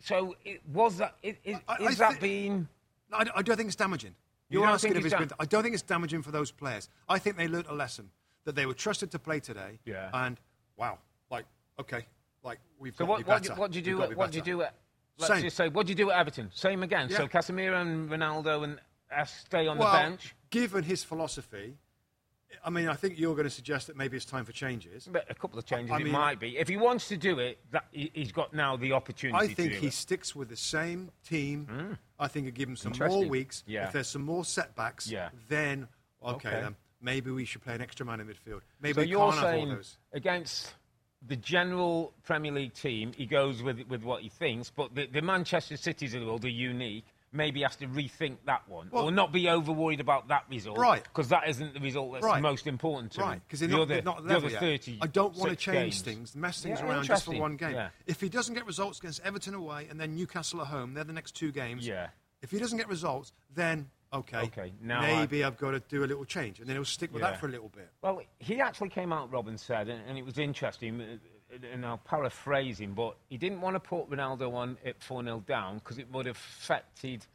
so 0.00 0.34
it, 0.44 0.60
was 0.72 0.98
that, 0.98 1.14
is, 1.22 1.36
is 1.44 1.56
I- 1.68 1.94
that 1.94 2.14
thi- 2.14 2.20
being. 2.20 2.68
No, 3.10 3.18
I, 3.18 3.24
I 3.36 3.42
don't 3.42 3.56
think 3.56 3.66
it's 3.68 3.76
damaging. 3.76 4.14
You 4.48 4.58
You're 4.58 4.66
don't 4.66 4.74
asking 4.74 4.96
if 4.96 5.04
it's 5.04 5.10
dam- 5.10 5.20
been. 5.28 5.30
I 5.38 5.44
don't 5.44 5.62
think 5.62 5.74
it's 5.74 5.82
damaging 5.82 6.22
for 6.22 6.30
those 6.32 6.50
players. 6.50 6.88
I 7.08 7.18
think 7.18 7.36
they 7.36 7.48
learnt 7.48 7.66
a 7.68 7.74
lesson 7.74 8.10
that 8.44 8.54
they 8.56 8.66
were 8.66 8.74
trusted 8.74 9.10
to 9.12 9.18
play 9.18 9.38
today. 9.40 9.78
Yeah. 9.84 10.10
And 10.12 10.38
wow, 10.76 10.98
like 11.30 11.44
okay, 11.78 12.04
like 12.42 12.58
we've 12.78 12.94
So 12.96 13.04
got 13.06 13.08
what, 13.10 13.18
to 13.18 13.24
be 13.24 13.28
what, 13.30 13.42
better. 13.42 13.54
what 13.60 13.70
did 13.70 13.86
you 13.86 13.92
do? 13.96 14.08
be 14.08 14.14
what 14.14 14.30
did 14.32 14.36
you 14.46 14.52
do 14.52 14.62
at? 14.62 14.74
Let's 15.18 15.34
Same. 15.34 15.42
just 15.42 15.56
say, 15.56 15.68
what 15.68 15.86
did 15.86 15.98
you 15.98 16.04
do 16.06 16.10
at 16.10 16.18
Everton? 16.18 16.50
Same 16.54 16.82
again. 16.82 17.10
So 17.10 17.22
Yeah. 17.22 17.28
Casemiro 17.28 17.80
and 17.80 18.08
Ronaldo 18.10 18.64
and 18.64 18.78
uh, 19.14 19.24
stay 19.24 19.66
on 19.66 19.76
well, 19.78 19.92
the 19.92 19.98
bench. 19.98 20.34
given 20.50 20.82
his 20.82 21.04
philosophy, 21.04 21.74
I 22.64 22.70
mean, 22.70 22.88
I 22.88 22.94
think 22.94 23.18
you're 23.18 23.34
going 23.34 23.44
to 23.48 23.50
suggest 23.54 23.86
that 23.86 23.96
maybe 23.96 24.16
it's 24.16 24.26
time 24.26 24.44
for 24.44 24.52
changes. 24.52 25.08
But 25.10 25.24
a 25.30 25.34
couple 25.34 25.58
of 25.58 25.64
changes 25.66 25.90
I 25.92 25.96
it 25.98 26.04
mean- 26.04 26.12
might 26.12 26.38
be. 26.38 26.58
If 26.58 26.68
he 26.68 26.76
wants 26.76 27.08
to 27.08 27.16
do 27.16 27.38
it, 27.38 27.58
that, 27.70 27.84
he, 27.92 28.10
he's 28.14 28.32
got 28.32 28.52
now 28.52 28.76
the 28.76 28.92
opportunity. 28.92 29.50
I 29.50 29.54
think 29.54 29.72
he 29.72 29.86
it. 29.88 29.92
sticks 29.92 30.34
with 30.36 30.48
the 30.48 30.56
same 30.56 31.10
team. 31.26 31.66
Hmm. 31.70 31.92
I 32.18 32.28
think 32.28 32.46
he'll 32.46 32.54
give 32.54 32.68
him 32.68 32.76
some 32.76 32.92
more 32.98 33.24
weeks. 33.24 33.62
Yeah. 33.66 33.86
If 33.86 33.92
there's 33.92 34.08
some 34.08 34.22
more 34.22 34.44
setbacks, 34.44 35.10
Yeah. 35.10 35.30
then 35.48 35.88
okay, 36.22 36.48
Okay. 36.48 36.60
then 36.60 36.76
maybe 37.00 37.30
we 37.30 37.44
should 37.44 37.62
play 37.62 37.74
an 37.74 37.80
extra 37.80 38.04
man 38.04 38.20
in 38.20 38.26
midfield. 38.26 38.60
Maybe 38.82 38.94
So 38.94 39.00
you're 39.02 39.20
can't 39.20 39.34
have 39.36 39.44
all 39.44 39.50
saying 39.52 39.68
those. 39.70 39.98
against 40.12 40.74
the 41.26 41.36
general 41.36 42.12
Premier 42.24 42.52
League 42.52 42.74
team, 42.74 43.12
he 43.16 43.26
goes 43.26 43.62
with 43.62 43.80
with 43.88 44.02
what 44.02 44.22
he 44.22 44.28
thinks, 44.28 44.70
but 44.70 44.94
the, 44.94 45.06
the 45.06 45.22
Manchester 45.22 45.76
Cities 45.76 46.14
of 46.14 46.20
the 46.20 46.26
world 46.26 46.44
are 46.44 46.48
unique. 46.48 47.06
Maybe 47.32 47.62
has 47.62 47.76
to 47.76 47.86
rethink 47.86 48.38
that 48.46 48.68
one, 48.68 48.88
Well- 48.90 49.04
or 49.04 49.12
not 49.12 49.30
be 49.30 49.48
over 49.48 49.70
worried 49.70 50.00
about 50.00 50.28
that 50.28 50.46
result, 50.50 50.78
Right. 50.78 51.02
Because 51.04 51.28
that 51.28 51.48
isn't 51.48 51.74
the 51.74 51.80
result 51.80 52.12
that's 52.14 52.24
Right. 52.24 52.42
most 52.42 52.66
important 52.66 53.12
to 53.12 53.20
Right, 53.20 53.40
because 53.46 53.60
the 53.60 53.68
not, 53.68 53.82
other, 53.82 54.02
not 54.02 54.26
the 54.26 54.36
other 54.36 54.50
30 54.50 54.98
I 55.00 55.06
don't 55.06 55.36
want 55.36 55.50
to 55.50 55.56
change 55.56 55.76
games. 55.94 56.02
things, 56.02 56.34
mess 56.34 56.60
things 56.60 56.80
Yeah, 56.80 56.86
around 56.88 57.04
just 57.04 57.24
for 57.26 57.38
one 57.38 57.56
game. 57.56 57.74
Yeah. 57.74 57.90
If 58.06 58.20
he 58.20 58.28
doesn't 58.28 58.54
get 58.54 58.66
results 58.66 58.98
against 58.98 59.20
Everton 59.20 59.54
away 59.54 59.86
and 59.88 60.00
then 60.00 60.16
Newcastle 60.16 60.60
at 60.60 60.66
home, 60.68 60.94
they're 60.94 61.04
the 61.04 61.12
next 61.12 61.36
two 61.36 61.52
games. 61.52 61.86
Yeah. 61.86 62.08
If 62.42 62.50
he 62.50 62.58
doesn't 62.58 62.78
get 62.78 62.88
results, 62.88 63.32
then 63.54 63.90
okay, 64.12 64.38
Okay, 64.46 64.72
now 64.80 65.02
maybe 65.02 65.44
I've 65.44 65.56
got 65.56 65.70
to 65.70 65.78
do 65.78 66.02
a 66.02 66.06
little 66.06 66.24
change, 66.24 66.58
and 66.58 66.68
then 66.68 66.74
he'll 66.74 66.84
stick 66.84 67.12
with 67.12 67.22
Yeah. 67.22 67.30
that 67.30 67.38
for 67.40 67.46
a 67.46 67.50
little 67.50 67.68
bit. 67.68 67.92
Well, 68.02 68.22
he 68.40 68.60
actually 68.60 68.88
came 68.88 69.12
out, 69.12 69.30
Robin 69.30 69.56
said, 69.56 69.88
and, 69.88 70.02
and 70.08 70.18
it 70.18 70.24
was 70.24 70.36
interesting, 70.36 71.20
and 71.72 71.84
I'll 71.84 71.98
paraphrase 71.98 72.78
him, 72.80 72.94
but 72.94 73.16
he 73.28 73.36
didn't 73.36 73.60
want 73.60 73.74
to 73.76 73.80
put 73.80 74.08
Ronaldo 74.10 74.52
on 74.54 74.76
at 74.84 75.02
4 75.02 75.22
0 75.24 75.44
down 75.46 75.76
because 75.78 75.98
it 75.98 76.10
would 76.12 76.26
have 76.26 76.36
affected 76.36 77.26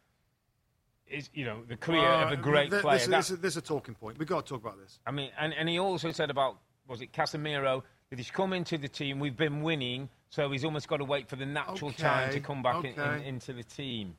is 1.08 1.30
you 1.34 1.46
know 1.46 1.62
the 1.68 1.78
career 1.78 2.02
Uh, 2.10 2.26
of 2.26 2.32
a 2.32 2.38
great 2.38 2.72
th- 2.72 2.82
player. 2.82 2.98
This, 2.98 3.08
That- 3.08 3.18
this, 3.18 3.30
is- 3.32 3.40
this 3.40 3.54
is 3.54 3.58
a 3.58 3.62
talking 3.62 3.94
point. 3.96 4.18
We've 4.18 4.28
got 4.28 4.46
to 4.46 4.50
talk 4.54 4.62
about 4.62 4.80
this. 4.80 5.00
I 5.06 5.12
mean, 5.12 5.30
and, 5.38 5.54
and 5.54 5.70
he 5.70 5.78
also 5.80 6.12
said 6.12 6.30
about 6.30 6.58
was 6.88 7.02
it 7.02 7.12
Casemiro 7.12 7.84
that 8.10 8.20
he's 8.20 8.32
come 8.32 8.54
into 8.54 8.78
the 8.78 8.88
team. 8.88 9.20
We've 9.20 9.36
been 9.36 9.62
winning, 9.62 10.10
so 10.30 10.52
he's 10.52 10.64
almost 10.66 10.88
got 10.88 10.98
to 10.98 11.06
wait 11.06 11.28
for 11.30 11.36
the 11.36 11.46
natural 11.46 11.92
time 11.92 12.32
to 12.32 12.40
come 12.40 12.62
back 12.64 12.84
in, 12.86 13.00
in, 13.00 13.22
into 13.24 13.54
the 13.54 13.64
team. 13.64 14.16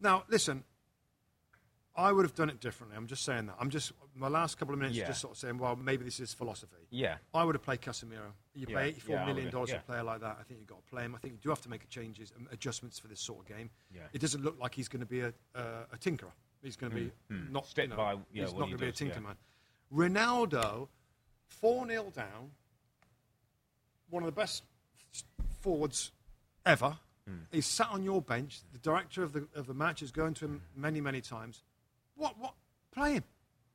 Now, 0.00 0.24
listen, 0.28 0.62
I 1.96 2.12
would 2.12 2.24
have 2.24 2.34
done 2.34 2.50
it 2.50 2.60
differently. 2.60 2.96
I'm 2.96 3.06
just 3.06 3.24
saying 3.24 3.46
that. 3.46 3.56
I'm 3.60 3.70
just, 3.70 3.92
my 4.16 4.28
last 4.28 4.58
couple 4.58 4.74
of 4.74 4.80
minutes 4.80 4.96
Yeah. 4.96 5.06
just 5.08 5.20
sort 5.20 5.32
of 5.32 5.38
saying, 5.38 5.58
well, 5.58 5.76
maybe 5.76 6.04
this 6.04 6.20
is 6.20 6.32
philosophy. 6.32 6.86
Yeah, 6.90 7.16
I 7.32 7.44
would 7.44 7.54
have 7.54 7.62
played 7.62 7.80
Casemiro. 7.80 8.32
You 8.54 8.66
Yeah, 8.68 8.76
pay 8.76 8.92
$84 8.92 9.08
yeah, 9.08 9.26
million 9.26 9.50
dollars 9.50 9.70
have, 9.70 9.80
a 9.80 9.84
player 9.84 10.02
like 10.02 10.20
that. 10.20 10.36
I 10.38 10.42
think 10.44 10.60
you've 10.60 10.68
got 10.68 10.78
to 10.84 10.90
play 10.90 11.02
him. 11.04 11.14
I 11.14 11.18
think 11.18 11.34
you 11.34 11.40
do 11.42 11.48
have 11.48 11.60
to 11.62 11.68
make 11.68 11.88
changes, 11.88 12.32
adjustments 12.52 12.98
for 12.98 13.08
this 13.08 13.20
sort 13.20 13.40
of 13.40 13.46
game. 13.46 13.70
Yeah. 13.94 14.02
It 14.12 14.20
doesn't 14.20 14.44
look 14.44 14.58
like 14.60 14.74
he's 14.74 14.88
going 14.88 15.00
to 15.00 15.06
be 15.06 15.20
a, 15.20 15.32
uh, 15.54 15.86
a 15.92 15.96
tinkerer. 15.98 16.32
He's 16.62 16.76
going 16.76 16.92
to 16.92 16.96
be 16.98 17.12
not, 17.50 17.66
Stick 17.66 17.84
you 17.84 17.90
know, 17.90 17.96
by, 17.96 18.12
yeah, 18.32 18.44
he's 18.44 18.52
not 18.52 18.52
he 18.52 18.58
going 18.58 18.70
to 18.72 18.78
be 18.78 18.86
a 18.86 18.90
does, 18.90 18.98
tinker 18.98 19.20
yeah. 19.20 19.26
man. 19.26 20.12
Ronaldo, 20.12 20.88
4 21.48 21.86
0 21.88 22.12
down, 22.14 22.50
one 24.10 24.22
of 24.22 24.26
the 24.26 24.32
best 24.32 24.62
forwards 25.60 26.12
ever. 26.64 26.96
Hmm. 27.28 27.36
He's 27.50 27.66
sat 27.66 27.88
on 27.90 28.02
your 28.02 28.20
bench. 28.22 28.60
The 28.72 28.78
director 28.78 29.22
of 29.22 29.32
the 29.32 29.46
of 29.54 29.66
the 29.66 29.74
match 29.74 30.02
is 30.02 30.10
going 30.10 30.34
to 30.34 30.44
him 30.44 30.62
many 30.76 31.00
many 31.00 31.20
times. 31.20 31.62
What 32.16 32.38
what 32.38 32.54
play 32.92 33.14
him? 33.14 33.24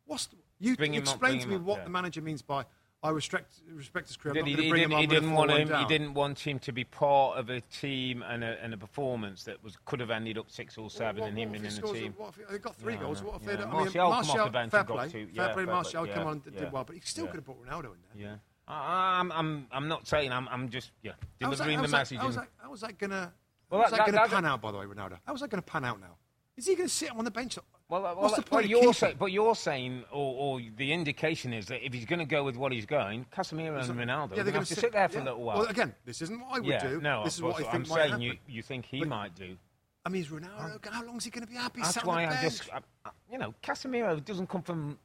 What's 0.10 0.26
the, 0.26 0.38
you 0.58 0.76
Bring 0.76 0.96
up, 0.96 1.02
explain 1.02 1.34
bring 1.34 1.42
to 1.42 1.48
me 1.48 1.56
up, 1.58 1.62
what 1.62 1.78
yeah. 1.78 1.84
the 1.84 1.90
manager 1.92 2.22
means 2.22 2.42
by 2.42 2.66
I 3.04 3.12
respect 3.12 3.54
respect 3.74 4.08
his 4.08 4.18
career. 4.18 4.44
He, 4.44 4.56
he 4.56 4.56
didn't, 4.56 4.92
him 4.92 4.92
he 4.92 5.06
didn't 5.06 5.32
want 5.32 5.52
4-1 5.52 5.58
him. 5.60 5.80
He 5.80 5.86
didn't 5.86 6.14
want 6.16 6.40
him 6.40 6.58
to 6.60 6.72
be 6.72 6.84
part 6.84 7.38
of 7.38 7.52
a 7.52 7.62
team 7.62 8.24
and 8.28 8.44
a, 8.44 8.58
and 8.62 8.74
a 8.74 8.78
performance 8.78 9.44
that 9.44 9.64
was 9.64 9.78
could 9.86 10.00
have 10.00 10.10
ended 10.10 10.40
up 10.40 10.50
six 10.50 10.80
or 10.80 10.90
seven, 10.90 11.22
What- 11.22 11.30
and 11.30 11.38
him 11.38 11.54
in 11.54 11.62
the 11.62 11.70
team. 11.70 12.16
What 12.18 12.30
if 12.30 12.36
he, 12.38 12.42
they 12.52 12.58
got 12.58 12.76
three 12.76 12.96
I 12.96 12.98
goals? 12.98 13.22
know. 13.22 13.28
What 13.30 13.42
if 13.44 13.48
Yeah. 13.48 13.56
they? 13.58 13.66
Martial 13.66 13.78
I 13.78 13.84
mean, 13.84 13.94
come 13.94 14.12
off 14.12 14.22
the 14.26 14.28
Martial, 14.34 14.50
bench 14.50 14.72
fair 14.72 14.84
play, 14.84 15.10
two. 15.10 15.28
fair 15.28 15.54
play. 15.54 15.64
fair 15.64 15.74
Martial 15.74 16.08
come 16.08 16.28
on, 16.28 16.40
did 16.40 16.54
yeah. 16.56 16.70
well, 16.72 16.84
but 16.84 16.96
he 16.96 17.02
still 17.04 17.28
could 17.28 17.36
have 17.36 17.46
put 17.46 17.64
Ronaldo 17.64 17.86
in 17.94 18.00
there. 18.16 18.32
Yeah, 18.32 18.36
I, 18.68 19.20
I'm, 19.20 19.32
I'm, 19.32 19.68
I'm 19.72 19.88
not 19.88 20.08
saying. 20.08 20.32
I'm, 20.34 20.48
I'm 20.50 20.70
just 20.70 20.92
yeah 21.04 21.12
that- 21.40 21.52
delivering 21.52 21.82
the 21.84 21.88
message. 21.88 22.18
How's 22.18 22.36
and- 22.36 22.44
that, 22.46 22.50
how's 22.58 22.82
that 22.82 22.98
gonna? 22.98 23.32
Well, 23.70 23.82
how's 23.82 23.92
that- 23.92 24.08
gonna 24.08 24.28
pan 24.28 24.46
out? 24.46 24.62
By 24.62 24.72
the 24.74 24.78
way, 24.80 24.86
Ronaldo. 24.86 25.20
How's 25.26 25.40
that 25.40 25.50
gonna 25.52 25.62
pan 25.62 25.86
out 25.86 26.02
now? 26.02 26.18
Is 26.58 26.68
he 26.68 26.76
gonna 26.76 26.90
sit 26.90 27.12
on 27.16 27.24
the 27.24 27.32
bench? 27.32 27.58
Well, 27.90 28.04
well, 28.04 28.16
What's 28.18 28.36
the 28.36 28.44
point 28.44 28.66
of 28.66 28.70
you're 28.72 28.94
say, 28.94 29.16
but 29.18 29.32
you're 29.32 29.56
saying, 29.56 30.04
or, 30.12 30.58
or 30.60 30.62
the 30.78 30.94
indication 30.94 31.54
is 31.54 31.66
that 31.68 31.84
if 31.84 31.92
he's 31.92 32.06
going 32.06 32.20
to 32.20 32.26
go 32.26 32.44
with 32.44 32.56
what 32.56 32.72
he's 32.72 32.86
going, 32.86 33.26
Casemiro 33.36 33.80
and 33.82 34.00
Ronaldo, 34.00 34.36
Yeah, 34.36 34.42
are 34.42 34.44
going 34.44 34.46
to 34.46 34.52
have 34.60 34.68
to 34.68 34.76
sit 34.76 34.92
there 34.92 35.10
for 35.10 35.18
yeah. 35.18 35.24
a 35.24 35.26
little 35.26 35.42
while. 35.42 35.58
Well, 35.58 35.68
again, 35.68 35.96
this 36.06 36.22
isn't 36.22 36.40
what 36.40 36.58
I 36.58 36.60
would 36.60 36.68
yeah, 36.68 36.88
do. 36.88 37.02
no, 37.02 37.24
this 37.24 37.36
is 37.36 37.42
what 37.42 37.66
I 37.66 37.70
I'm 37.72 37.82
might 37.82 38.10
saying 38.10 38.22
you, 38.22 38.34
you 38.48 38.62
think 38.62 38.86
he 38.86 39.00
But- 39.00 39.08
might 39.10 39.36
do. 39.36 39.58
I 40.06 40.10
mean, 40.10 40.22
is 40.22 40.30
Ronaldo. 40.30 40.76
Um, 40.76 40.80
how 40.94 41.04
long 41.04 41.18
is 41.18 41.26
he 41.26 41.30
going 41.32 41.46
to 41.46 41.52
be 41.52 41.58
happy? 41.58 41.82
That's 41.82 42.04
why 42.06 42.26
I 42.26 42.42
just, 42.42 42.70
I, 42.72 42.76
I- 42.76 42.78
uh, 42.78 42.82
uh, 43.06 43.10
you 43.32 43.38
know, 43.40 43.54
Casemiro 43.64 44.24
doesn't 44.24 44.48
come 44.48 44.62
from 44.62 44.98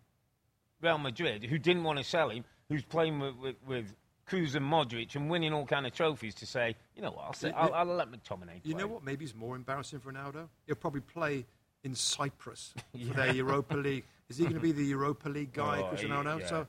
Real 0.83 0.99
Madrid, 0.99 1.43
who 1.45 1.59
didn't 1.59 1.85
want 1.85 1.99
to 1.99 2.05
sell 2.05 2.29
him, 2.29 2.45
who's 2.69 2.85
playing 2.85 3.19
with, 3.19 3.35
with, 3.37 3.57
with 3.67 3.95
Kroos 4.29 4.55
and 4.55 4.65
Modric 4.65 5.17
and 5.17 5.31
winning 5.31 5.53
all 5.55 5.65
kind 5.67 5.87
of 5.87 5.93
trophies 5.93 6.35
to 6.37 6.47
say, 6.47 6.77
you 6.95 7.03
know 7.03 7.11
what, 7.11 7.25
I'll, 7.25 7.33
say, 7.33 7.51
I'll, 7.51 7.73
I'll 7.75 7.87
let 7.87 8.09
McTominay 8.11 8.47
play. 8.47 8.61
You 8.63 8.75
know 8.75 8.87
what? 8.87 9.03
Maybe 9.05 9.25
it's 9.25 9.35
more 9.35 9.57
embarrassing 9.57 10.01
for 10.01 10.13
Ronaldo. 10.13 10.49
He'll 10.67 10.77
probably 10.77 11.01
play 11.01 11.45
in 11.85 11.95
Cyprus 11.95 12.75
for 12.93 13.15
their 13.15 13.33
Europa 13.35 13.77
League. 13.77 14.05
Is 14.29 14.39
he 14.39 14.45
going 14.45 14.55
to 14.55 14.61
be 14.61 14.73
the 14.73 14.85
Europa 14.85 15.29
League 15.29 15.53
guy, 15.53 15.81
Oh, 15.83 15.89
Cristiano 15.89 16.23
Ronaldo? 16.23 16.41
yeah. 16.41 16.47
So, 16.47 16.67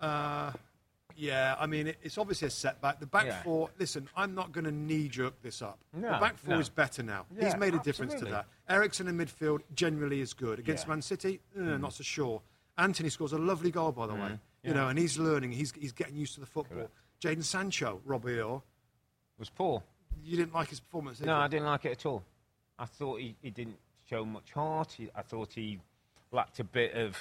uh, 0.00 0.52
yeah, 1.16 1.54
I 1.58 1.66
mean, 1.66 1.86
it, 1.88 1.96
it's 2.02 2.18
obviously 2.18 2.48
a 2.48 2.50
setback. 2.50 3.00
The 3.00 3.06
back 3.06 3.26
Yeah. 3.26 3.42
four. 3.42 3.70
Listen, 3.78 4.08
I'm 4.14 4.34
not 4.34 4.52
going 4.52 4.64
to 4.66 4.72
knee 4.72 5.08
jerk 5.08 5.40
this 5.42 5.62
up. 5.62 5.78
the 5.94 6.00
back 6.02 6.36
four 6.36 6.54
no. 6.54 6.60
is 6.60 6.68
better 6.68 7.02
now. 7.02 7.24
Yeah, 7.34 7.46
He's 7.46 7.56
made 7.56 7.74
a 7.74 7.78
difference 7.78 8.14
to 8.14 8.26
that. 8.26 8.46
Eriksen 8.68 9.08
in 9.08 9.16
midfield 9.16 9.60
generally 9.74 10.20
is 10.20 10.34
good 10.34 10.58
against 10.58 10.84
Yeah. 10.84 10.86
Mm. 10.86 10.90
Man 10.90 11.02
City. 11.02 11.40
uh, 11.58 11.60
Not 11.78 11.94
so 11.94 12.02
sure. 12.02 12.42
Antony 12.76 13.08
scores 13.08 13.32
a 13.32 13.38
lovely 13.38 13.70
goal, 13.70 13.92
by 13.92 14.06
the 14.06 14.14
way. 14.14 14.38
You 14.62 14.74
know, 14.74 14.88
and 14.88 14.98
he's 14.98 15.16
learning. 15.16 15.52
He's 15.52 15.72
he's 15.72 15.92
getting 15.92 16.16
used 16.16 16.34
to 16.34 16.40
the 16.40 16.46
football. 16.46 16.90
Jadon 17.22 17.44
Sancho, 17.44 18.00
Robbie 18.04 18.38
Earle, 18.40 18.62
was 19.38 19.48
poor. 19.48 19.82
you 20.22 20.36
didn't 20.36 20.52
like 20.52 20.68
his 20.68 20.80
performance. 20.80 21.20
No, 21.20 21.36
you? 21.38 21.42
I 21.44 21.48
didn't 21.48 21.66
like 21.66 21.84
it 21.86 21.92
at 21.92 22.04
all. 22.04 22.22
I 22.78 22.84
thought 22.84 23.20
he, 23.20 23.36
he 23.40 23.50
didn't 23.50 23.78
show 24.08 24.24
much 24.24 24.52
heart. 24.52 24.92
He, 24.92 25.10
I 25.14 25.22
thought 25.22 25.52
he 25.52 25.80
lacked 26.32 26.60
a 26.60 26.64
bit 26.64 26.94
of 26.94 27.16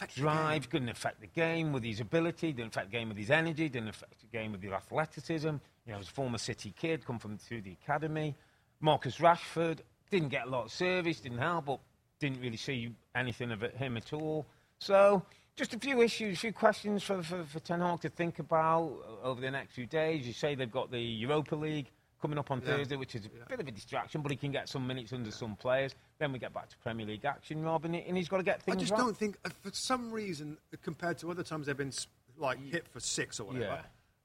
Affect 0.00 0.16
drive, 0.16 0.70
couldn't 0.70 0.88
affect 0.88 1.20
the 1.20 1.26
game 1.26 1.74
with 1.74 1.84
his 1.84 2.00
ability, 2.00 2.52
didn't 2.52 2.68
affect 2.68 2.90
the 2.90 2.96
game 2.96 3.08
with 3.08 3.18
his 3.18 3.30
energy, 3.30 3.68
didn't 3.68 3.90
affect 3.90 4.18
the 4.20 4.26
game 4.38 4.52
with 4.52 4.62
his 4.62 4.72
athleticism. 4.72 5.48
You 5.48 5.58
know, 5.88 5.94
he 5.94 5.98
was 5.98 6.08
a 6.08 6.12
former 6.12 6.38
City 6.38 6.72
kid, 6.78 7.04
come 7.04 7.18
from 7.18 7.36
through 7.36 7.60
the 7.62 7.72
academy. 7.72 8.34
Marcus 8.80 9.18
Rashford 9.18 9.80
didn't 10.10 10.30
get 10.30 10.46
a 10.46 10.48
lot 10.50 10.64
of 10.64 10.72
service, 10.72 11.20
didn't 11.20 11.38
help, 11.38 11.66
but 11.66 11.80
didn't 12.18 12.40
really 12.40 12.56
see 12.56 12.94
anything 13.14 13.50
of 13.50 13.60
him 13.60 13.98
at 13.98 14.14
all. 14.14 14.46
So, 14.78 15.22
just 15.54 15.74
a 15.74 15.78
few 15.78 16.00
issues, 16.00 16.38
a 16.38 16.40
few 16.40 16.52
questions 16.54 17.02
for, 17.02 17.22
for, 17.22 17.44
for 17.44 17.60
Ten 17.60 17.80
Hag 17.80 18.00
to 18.00 18.08
think 18.08 18.38
about 18.38 18.92
uh, 19.06 19.26
over 19.26 19.42
the 19.42 19.50
next 19.50 19.74
few 19.74 19.84
days. 19.84 20.26
You 20.26 20.32
say 20.32 20.54
they've 20.54 20.70
got 20.70 20.90
the 20.90 20.98
Europa 20.98 21.56
League 21.56 21.90
coming 22.20 22.38
up 22.38 22.50
on 22.50 22.60
Yeah. 22.60 22.76
Thursday, 22.76 22.96
which 22.96 23.14
is 23.14 23.26
a 23.26 23.28
bit 23.48 23.60
of 23.60 23.66
a 23.68 23.70
distraction, 23.70 24.20
but 24.22 24.30
he 24.30 24.36
can 24.36 24.52
get 24.52 24.68
some 24.68 24.86
minutes 24.86 25.12
under 25.12 25.30
some 25.30 25.56
players. 25.56 25.94
Then 26.18 26.32
we 26.32 26.38
get 26.38 26.52
back 26.52 26.68
to 26.68 26.76
Premier 26.78 27.06
League 27.06 27.24
action, 27.24 27.62
Rob, 27.62 27.84
and, 27.84 27.94
he- 27.94 28.02
and 28.02 28.16
he's 28.16 28.28
got 28.28 28.38
to 28.38 28.42
get 28.42 28.62
things. 28.62 28.76
I 28.76 28.80
just 28.80 28.92
right. 28.92 28.98
don't 28.98 29.16
think, 29.16 29.38
uh, 29.44 29.50
for 29.62 29.72
some 29.72 30.10
reason, 30.12 30.58
compared 30.82 31.18
to 31.18 31.30
other 31.30 31.42
times 31.42 31.66
they've 31.66 31.76
been 31.76 31.92
like 32.36 32.58
hit 32.58 32.86
for 32.88 33.00
six 33.00 33.38
or 33.40 33.44
whatever, 33.44 33.64
Yeah. 33.64 33.82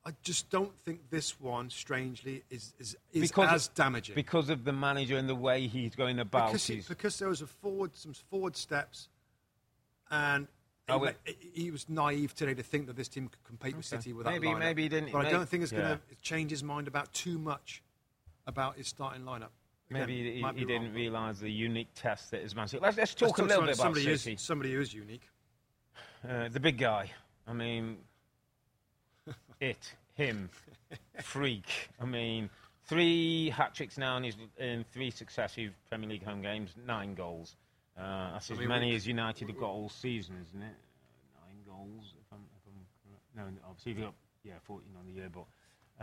I 0.07 0.11
just 0.21 0.49
don't 0.51 0.71
think 0.85 1.09
this 1.09 1.39
one, 1.39 1.69
strangely, 1.71 2.43
is 2.51 2.73
is, 2.79 2.95
is 3.11 3.29
Because- 3.31 3.51
as 3.51 3.67
damaging. 3.69 4.13
because 4.15 4.49
of 4.49 4.63
the 4.63 4.71
manager 4.73 5.17
and 5.17 5.27
the 5.27 5.33
way 5.35 5.67
he's 5.67 5.95
going 5.95 6.19
about 6.19 6.49
because, 6.49 6.67
he, 6.67 6.81
because 6.87 7.17
there 7.19 7.29
was 7.29 7.41
a 7.41 7.47
forward, 7.47 7.95
some 7.95 8.13
forward 8.13 8.55
steps, 8.55 9.09
and 10.11 10.47
he, 10.87 10.93
Oh, 10.93 10.99
he- 11.25 11.51
he 11.53 11.71
was 11.71 11.89
naive 11.89 12.35
today 12.35 12.53
to 12.53 12.61
think 12.61 12.85
that 12.87 12.95
this 12.95 13.07
team 13.07 13.27
could 13.29 13.43
compete 13.43 13.75
with 13.75 13.85
City 13.87 14.13
without. 14.13 14.33
Maybe- 14.33 14.53
maybe 14.53 14.83
he 14.83 14.89
didn't- 14.89 15.11
But 15.11 15.25
I 15.25 15.31
don't 15.31 15.49
think 15.49 15.63
it's 15.63 15.71
yeah. 15.71 15.79
going 15.79 15.97
to 16.09 16.15
change 16.21 16.51
his 16.51 16.63
mind 16.63 16.87
about 16.87 17.11
too 17.11 17.39
much 17.39 17.81
about 18.47 18.77
his 18.77 18.87
starting 18.87 19.23
lineup. 19.23 19.49
Again, 19.89 20.01
Maybe 20.07 20.41
he, 20.41 20.45
he 20.55 20.65
didn't 20.65 20.93
realise 20.93 21.39
the 21.39 21.51
unique 21.51 21.89
test 21.95 22.31
that 22.31 22.41
is 22.41 22.55
Man 22.55 22.67
City. 22.67 22.81
Let's, 22.81 22.97
let's 22.97 23.11
Let's 23.21 23.31
talk 23.33 23.37
a 23.39 23.43
little 23.43 23.61
bit 23.63 23.75
about 23.75 23.83
somebody 23.83 24.05
who's- 24.05 24.21
City. 24.21 24.37
somebody 24.37 24.73
who 24.73 24.81
is 24.81 24.93
unique. 24.93 25.21
Uh, 26.27 26.49
the 26.49 26.59
big 26.59 26.77
guy. 26.79 27.11
I 27.47 27.53
mean, 27.53 27.97
it, 29.59 29.93
him, 30.15 30.49
freak. 31.21 31.89
I 32.01 32.05
mean, 32.05 32.49
three 32.87 33.49
hat 33.51 33.75
tricks 33.75 33.97
now 33.97 34.17
in, 34.17 34.23
his, 34.23 34.35
in 34.57 34.85
three 34.91 35.11
successive 35.11 35.73
Premier 35.87 36.09
League 36.09 36.23
home 36.25 36.41
games, 36.41 36.71
nine 36.87 37.13
goals. 37.13 37.55
Uh, 37.97 38.31
that's 38.33 38.49
as 38.51 38.57
mean, 38.59 38.67
many 38.67 38.89
we- 38.89 38.95
as 38.95 39.05
United 39.07 39.47
have 39.49 39.59
got 39.59 39.69
all 39.69 39.89
season, 39.89 40.35
isn't 40.49 40.61
it? 40.63 40.75
Uh, 41.37 41.45
nine 41.47 41.57
goals, 41.67 42.13
if 42.19 42.25
I'm, 42.33 42.39
if 42.57 42.63
I'm 42.67 42.73
correct. 43.03 43.23
No, 43.55 43.69
obviously 43.69 43.91
you've 43.91 44.01
got 44.01 44.13
yeah, 44.43 44.53
14 44.63 44.87
on 44.99 45.05
the 45.05 45.13
year, 45.13 45.29
but 45.31 45.45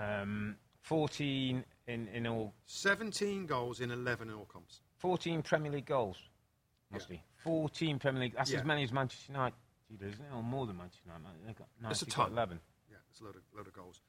um, 0.00 0.56
14 0.82 1.64
in, 1.86 2.08
in 2.08 2.26
all 2.26 2.52
17 2.66 3.46
goals 3.46 3.80
in 3.80 3.90
11 3.90 4.28
in 4.28 4.34
all 4.34 4.44
comps. 4.44 4.80
14 4.98 5.42
Premier 5.42 5.72
League 5.72 5.86
goals. 5.86 6.16
Must 6.92 7.08
be 7.08 7.22
14 7.44 7.98
Premier 7.98 8.22
League. 8.22 8.34
That's 8.36 8.50
Yeah. 8.50 8.58
as 8.58 8.64
many 8.64 8.82
as 8.84 8.92
Manchester 8.92 9.32
United, 9.32 9.54
isn't 10.00 10.12
it? 10.24 10.34
Or 10.34 10.42
more 10.42 10.66
than 10.66 10.76
Manchester 10.76 11.04
United. 11.06 11.46
They've 11.46 11.56
got, 11.56 11.68
That's 11.80 12.02
a 12.02 12.06
ton. 12.06 12.32
11. 12.32 12.60
Yeah, 12.90 12.96
it's 13.10 13.20
a 13.20 13.24
load 13.24 13.36
of, 13.36 13.42
load 13.56 13.66
of 13.66 13.72
goals. 13.72 14.00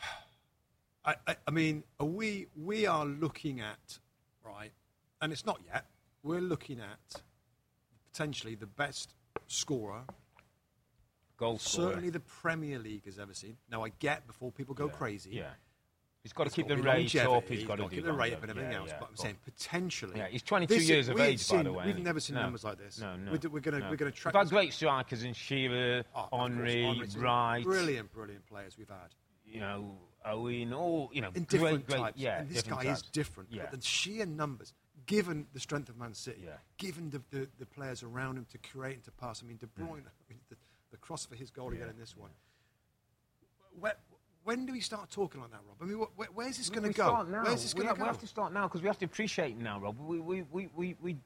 I, 1.04 1.14
I, 1.26 1.36
I 1.46 1.50
mean, 1.50 1.84
are 2.00 2.06
we 2.06 2.46
we 2.56 2.86
are 2.86 3.04
looking 3.04 3.60
at 3.60 3.98
right, 4.44 4.72
and 5.20 5.32
it's 5.32 5.44
not 5.46 5.60
yet. 5.66 5.84
We're 6.22 6.40
looking 6.40 6.80
at 6.80 7.22
potentially 8.12 8.54
the 8.54 8.66
best 8.66 9.14
scorer, 9.46 10.02
Goal 11.38 11.58
scorer. 11.58 11.88
certainly 11.90 12.10
the 12.10 12.20
Premier 12.20 12.78
League 12.78 13.04
has 13.06 13.18
ever 13.18 13.32
seen. 13.32 13.56
Now, 13.70 13.84
I 13.84 13.90
get 13.90 14.26
before 14.26 14.52
people 14.52 14.74
go 14.74 14.86
Yeah. 14.86 14.92
crazy. 14.92 15.30
Yeah. 15.30 15.50
He's 16.24 16.32
got 16.32 16.44
to 16.44 16.50
keep 16.50 16.66
the 16.66 16.76
rate 16.76 17.14
up. 17.16 17.28
longevity, 17.28 17.56
He's 17.56 17.64
got 17.66 17.76
to 17.76 17.88
keep 17.88 18.04
the 18.04 18.12
rate 18.12 18.34
up 18.34 18.42
and 18.42 18.50
everything 18.50 18.72
Yeah, 18.72 18.78
else. 18.78 18.88
yeah, 18.90 18.98
but 18.98 19.08
I'm 19.10 19.16
saying 19.16 19.36
potentially. 19.44 20.18
Yeah, 20.18 20.26
he's 20.26 20.42
22 20.42 20.74
This 20.74 20.82
is- 20.82 20.88
years 20.90 21.08
of 21.08 21.20
age, 21.20 21.48
by 21.48 21.62
the 21.62 21.72
way. 21.72 21.86
We've 21.86 21.98
never 22.00 22.18
seen 22.20 22.34
No. 22.34 22.42
numbers 22.42 22.64
like 22.64 22.76
this. 22.76 22.98
No, 23.00 23.16
no. 23.16 23.30
We're, 23.32 23.48
we're 23.50 23.60
going 23.60 23.74
to 23.74 23.84
no. 23.84 23.88
we're 23.90 23.96
going 23.96 24.10
to 24.12 24.18
track. 24.18 24.34
We've 24.34 24.40
had 24.42 24.50
great 24.50 24.72
strikers 24.74 25.22
in 25.22 25.32
Shearer, 25.32 26.04
Oh, 26.14 26.28
Henry, 26.42 26.84
Wright, 27.16 27.62
brilliant, 27.64 28.12
brilliant 28.12 28.44
players 28.46 28.76
we've 28.76 28.88
had. 28.90 29.14
you 29.46 29.60
know, 29.60 29.96
Owen, 30.26 30.74
all, 30.74 31.08
you 31.14 31.22
know, 31.22 31.30
in 31.34 31.44
different 31.44 31.86
great, 31.86 31.96
types. 31.98 32.18
Yeah, 32.18 32.40
and 32.40 32.50
this 32.50 32.62
guy 32.62 32.82
is 32.92 33.00
different. 33.02 33.50
Yeah. 33.52 33.68
But 33.70 33.80
the 33.80 33.86
sheer 33.86 34.26
numbers, 34.26 34.74
given 35.06 35.46
the 35.54 35.60
strength 35.60 35.88
of 35.88 35.96
Man 35.96 36.12
City, 36.12 36.42
Yeah. 36.44 36.56
given 36.76 37.08
the, 37.08 37.22
the, 37.30 37.48
the 37.58 37.64
players 37.64 38.02
around 38.02 38.36
him 38.36 38.44
to 38.50 38.58
create 38.58 38.96
and 38.96 39.04
to 39.04 39.12
pass. 39.12 39.42
I 39.42 39.46
mean, 39.46 39.56
De 39.56 39.66
Bruyne, 39.66 40.02
I 40.04 40.12
mean, 40.28 40.40
the, 40.50 40.56
the 41.00 41.06
cross 41.06 41.26
for 41.26 41.34
his 41.36 41.50
goal 41.50 41.72
again 41.72 41.88
in 41.88 41.98
this 41.98 42.16
one. 42.16 42.30
Where, 43.78 43.94
when 44.44 44.66
do 44.66 44.72
we 44.72 44.80
start 44.80 45.10
talking 45.10 45.40
like 45.40 45.50
that, 45.50 45.60
Rob? 45.66 45.76
I 45.80 45.84
mean, 45.84 45.98
wh- 46.00 46.22
wh- 46.24 46.36
where's 46.36 46.56
this 46.58 46.70
going 46.70 46.84
to 46.84 46.92
go? 46.92 47.04
start 47.06 47.28
now. 47.30 47.44
Where's 47.44 47.62
this 47.62 47.74
we, 47.74 47.78
going 47.78 47.88
have, 47.88 47.96
to 47.98 48.02
we 48.02 48.06
have 48.08 48.18
to 48.20 48.26
start 48.26 48.52
now 48.52 48.62
because 48.66 48.82
we 48.82 48.88
have 48.88 48.98
to 48.98 49.04
appreciate 49.04 49.52
him 49.52 49.60
now, 49.62 49.80
Rob. 49.80 49.98
We, 50.00 50.18
we, 50.18 50.42
we, 50.50 50.68
we, 50.74 50.96
we, 51.00 51.16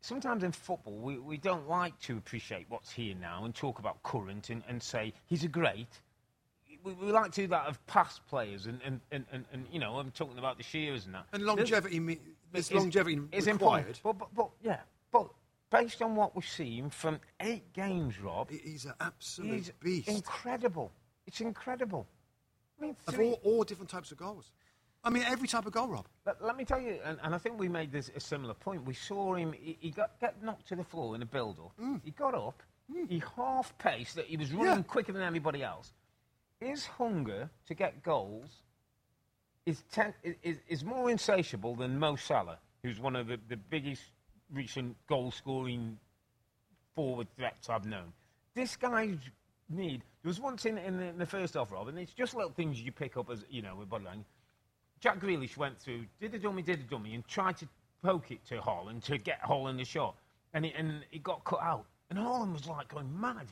sometimes 0.00 0.42
in 0.44 0.52
football, 0.52 0.98
we, 0.98 1.18
we 1.18 1.36
don't 1.36 1.68
like 1.68 1.98
to 2.00 2.16
appreciate 2.16 2.66
what's 2.68 2.90
here 2.92 3.14
now 3.20 3.44
and 3.44 3.54
talk 3.54 3.78
about 3.78 4.02
current 4.02 4.50
and, 4.50 4.62
and 4.68 4.82
say 4.82 5.12
he's 5.26 5.44
a 5.44 5.48
great. 5.48 5.88
We, 6.84 6.92
we 6.94 7.10
like 7.10 7.32
to 7.32 7.42
do 7.42 7.46
that 7.48 7.66
of 7.66 7.84
past 7.86 8.24
players 8.26 8.66
and, 8.66 8.80
and, 8.84 9.00
and, 9.10 9.24
and, 9.32 9.44
and, 9.52 9.66
you 9.72 9.80
know, 9.80 9.96
I'm 9.98 10.10
talking 10.12 10.38
about 10.38 10.56
the 10.56 10.62
Shearers 10.62 11.04
and 11.06 11.14
that. 11.14 11.26
and 11.32 11.42
longevity, 11.44 11.98
There's 12.52 12.70
is- 12.70 12.72
longevity 12.72 13.20
is 13.32 13.46
required. 13.46 13.88
important. 13.88 14.00
But, 14.02 14.18
but, 14.18 14.34
but 14.34 14.50
yeah, 14.62 14.80
but 15.10 15.28
based 15.70 16.02
on 16.02 16.14
what 16.14 16.34
we've 16.34 16.46
seen 16.48 16.90
from 16.90 17.20
eight 17.40 17.72
games, 17.72 18.20
Rob, 18.20 18.50
He's 18.50 18.84
an 18.84 18.94
absolute 19.00 19.54
he's 19.54 19.70
beast. 19.82 20.08
incredible. 20.08 20.92
It's 21.26 21.40
incredible. 21.40 22.06
I 22.78 22.82
mean, 22.86 22.96
of 23.08 23.18
all, 23.18 23.40
all 23.42 23.64
different 23.64 23.90
types 23.90 24.12
of 24.12 24.18
goals. 24.18 24.52
I 25.02 25.10
mean, 25.10 25.22
every 25.24 25.46
type 25.48 25.66
of 25.66 25.72
goal, 25.72 25.88
Rob. 25.88 26.06
Let, 26.26 26.42
let 26.42 26.56
me 26.56 26.64
tell 26.64 26.80
you, 26.80 26.98
and, 27.04 27.18
and 27.22 27.34
I 27.34 27.38
think 27.38 27.58
we 27.58 27.68
made 27.68 27.92
this 27.92 28.10
a 28.14 28.20
similar 28.20 28.54
point. 28.54 28.84
We 28.84 28.94
saw 28.94 29.34
him, 29.34 29.52
he, 29.52 29.76
he 29.80 29.90
got, 29.90 30.20
got 30.20 30.42
knocked 30.42 30.68
to 30.68 30.76
the 30.76 30.84
floor 30.84 31.14
in 31.14 31.22
a 31.22 31.26
build 31.26 31.58
up. 31.58 31.72
Mm. 31.80 32.00
He 32.04 32.10
got 32.10 32.34
up, 32.34 32.62
mm. 32.92 33.08
he 33.08 33.22
half 33.36 33.76
paced, 33.78 34.16
that 34.16 34.26
he 34.26 34.36
was 34.36 34.52
running 34.52 34.78
Yeah. 34.78 34.82
quicker 34.82 35.12
than 35.12 35.22
anybody 35.22 35.62
else. 35.62 35.92
His 36.60 36.86
hunger 36.86 37.48
to 37.66 37.74
get 37.74 38.02
goals 38.02 38.50
is, 39.64 39.82
ten, 39.92 40.12
is, 40.42 40.58
is 40.68 40.84
more 40.84 41.10
insatiable 41.10 41.76
than 41.76 41.98
Mo 41.98 42.16
Salah, 42.16 42.58
who's 42.82 42.98
one 42.98 43.14
of 43.16 43.28
the, 43.28 43.38
the 43.48 43.56
biggest 43.56 44.02
recent 44.52 44.96
goal 45.06 45.30
scoring 45.30 45.98
forward 46.94 47.28
threats 47.36 47.68
I've 47.68 47.86
known. 47.86 48.12
This 48.54 48.76
guy's 48.76 49.18
need. 49.68 50.02
There 50.22 50.30
was 50.30 50.40
once 50.40 50.64
in, 50.64 50.78
in, 50.78 50.96
the, 50.96 51.04
in 51.04 51.18
the 51.18 51.26
first 51.26 51.54
half, 51.54 51.70
Rob, 51.70 51.88
and 51.88 51.98
it's 51.98 52.12
just 52.12 52.34
little 52.34 52.50
things 52.50 52.80
you 52.80 52.92
pick 52.92 53.16
up 53.16 53.30
as, 53.30 53.44
you 53.50 53.62
know, 53.62 53.76
with 53.76 53.88
body. 53.88 54.06
Jack 55.00 55.20
Grealish 55.20 55.56
went 55.56 55.78
through, 55.78 56.06
did 56.20 56.34
a 56.34 56.38
dummy, 56.38 56.62
did 56.62 56.80
a 56.80 56.82
dummy, 56.84 57.14
and 57.14 57.26
tried 57.28 57.56
to 57.58 57.68
poke 58.02 58.30
it 58.30 58.44
to 58.46 58.56
Haaland 58.56 59.02
to 59.04 59.18
get 59.18 59.42
Haaland 59.42 59.80
a 59.80 59.84
shot. 59.84 60.16
And 60.54 60.64
it, 60.64 60.74
and 60.76 61.04
it 61.12 61.22
got 61.22 61.44
cut 61.44 61.60
out. 61.60 61.84
And 62.08 62.18
Haaland 62.18 62.52
was 62.52 62.66
like 62.66 62.88
going 62.88 63.08
mad. 63.20 63.48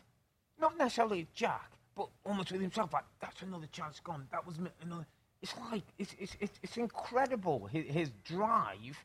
Not 0.59 0.79
necessarily 0.79 1.27
Jack, 1.35 1.71
but 1.95 2.09
almost 2.25 2.51
with 2.53 2.61
himself, 2.61 2.93
like, 2.93 3.05
that's 3.21 3.43
another 3.43 3.67
chance 3.73 4.01
gone. 4.01 4.27
That 4.33 4.47
was 4.47 4.57
another. 4.83 5.07
It's 5.43 5.55
like, 5.71 5.83
it's, 5.99 6.15
it's, 6.19 6.37
it's, 6.41 6.59
it's 6.63 6.77
incredible, 6.79 7.67
his, 7.67 7.85
his 7.87 8.11
drive 8.25 9.05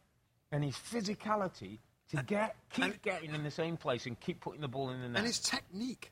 and 0.52 0.64
his 0.64 0.76
physicality 0.76 1.80
to 2.10 2.24
get, 2.24 2.56
keep 2.72 2.86
and- 2.86 3.02
getting 3.02 3.34
in 3.36 3.44
the 3.44 3.52
same 3.52 3.78
place 3.78 4.06
and 4.06 4.20
keep 4.20 4.42
putting 4.42 4.62
the 4.62 4.68
ball 4.68 4.90
in 4.90 5.02
the 5.02 5.08
net. 5.10 5.18
And 5.20 5.28
his 5.28 5.40
technique. 5.40 6.12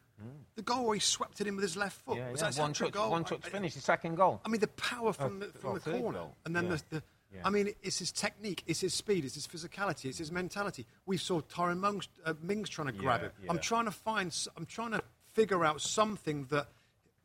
The 0.56 0.64
goal 0.64 0.86
where 0.88 0.96
he 0.96 1.00
swept 1.00 1.42
it 1.42 1.48
in 1.48 1.56
with 1.56 1.62
his 1.62 1.78
left 1.78 2.02
foot. 2.02 2.16
Mm. 2.16 2.18
yeah, 2.18 2.32
was 2.32 2.42
yeah, 2.42 2.50
that 2.50 2.60
one 2.60 2.74
touch, 2.74 2.92
goal? 2.92 3.12
one 3.12 3.24
touch 3.24 3.42
I- 3.46 3.50
finish, 3.50 3.76
the 3.76 3.82
second 3.82 4.16
goal. 4.16 4.42
I 4.44 4.50
mean, 4.50 4.60
the 4.62 4.68
power 4.70 5.14
from 5.14 5.38
Oh, 5.44 5.46
the, 5.46 5.60
from 5.60 5.72
well, 5.74 5.80
the 5.84 5.92
corner, 5.92 6.18
goal. 6.20 6.36
and 6.46 6.56
then 6.56 6.66
Yeah. 6.66 6.78
the. 6.90 6.96
the 6.96 7.04
Yeah. 7.36 7.42
I 7.44 7.50
mean, 7.52 7.70
it's 7.84 8.00
his 8.00 8.12
technique, 8.12 8.64
it's 8.68 8.80
his 8.80 8.94
speed, 8.96 9.26
it's 9.26 9.36
his 9.36 9.46
physicality, 9.46 10.06
it's 10.06 10.18
his 10.18 10.32
mentality. 10.32 10.88
We 11.06 11.18
saw 11.18 11.42
Tyrone 11.42 11.82
Mings, 11.82 12.08
uh, 12.26 12.34
Mings 12.42 12.70
trying 12.70 12.88
to 12.88 12.94
grab 12.94 13.22
him. 13.22 13.32
I'm 13.50 13.60
trying 13.60 13.84
to 13.86 13.92
find, 13.92 14.34
I'm 14.56 14.66
trying 14.66 14.92
to 14.92 15.02
figure 15.34 15.64
out 15.66 15.82
something 15.82 16.46
that, 16.46 16.68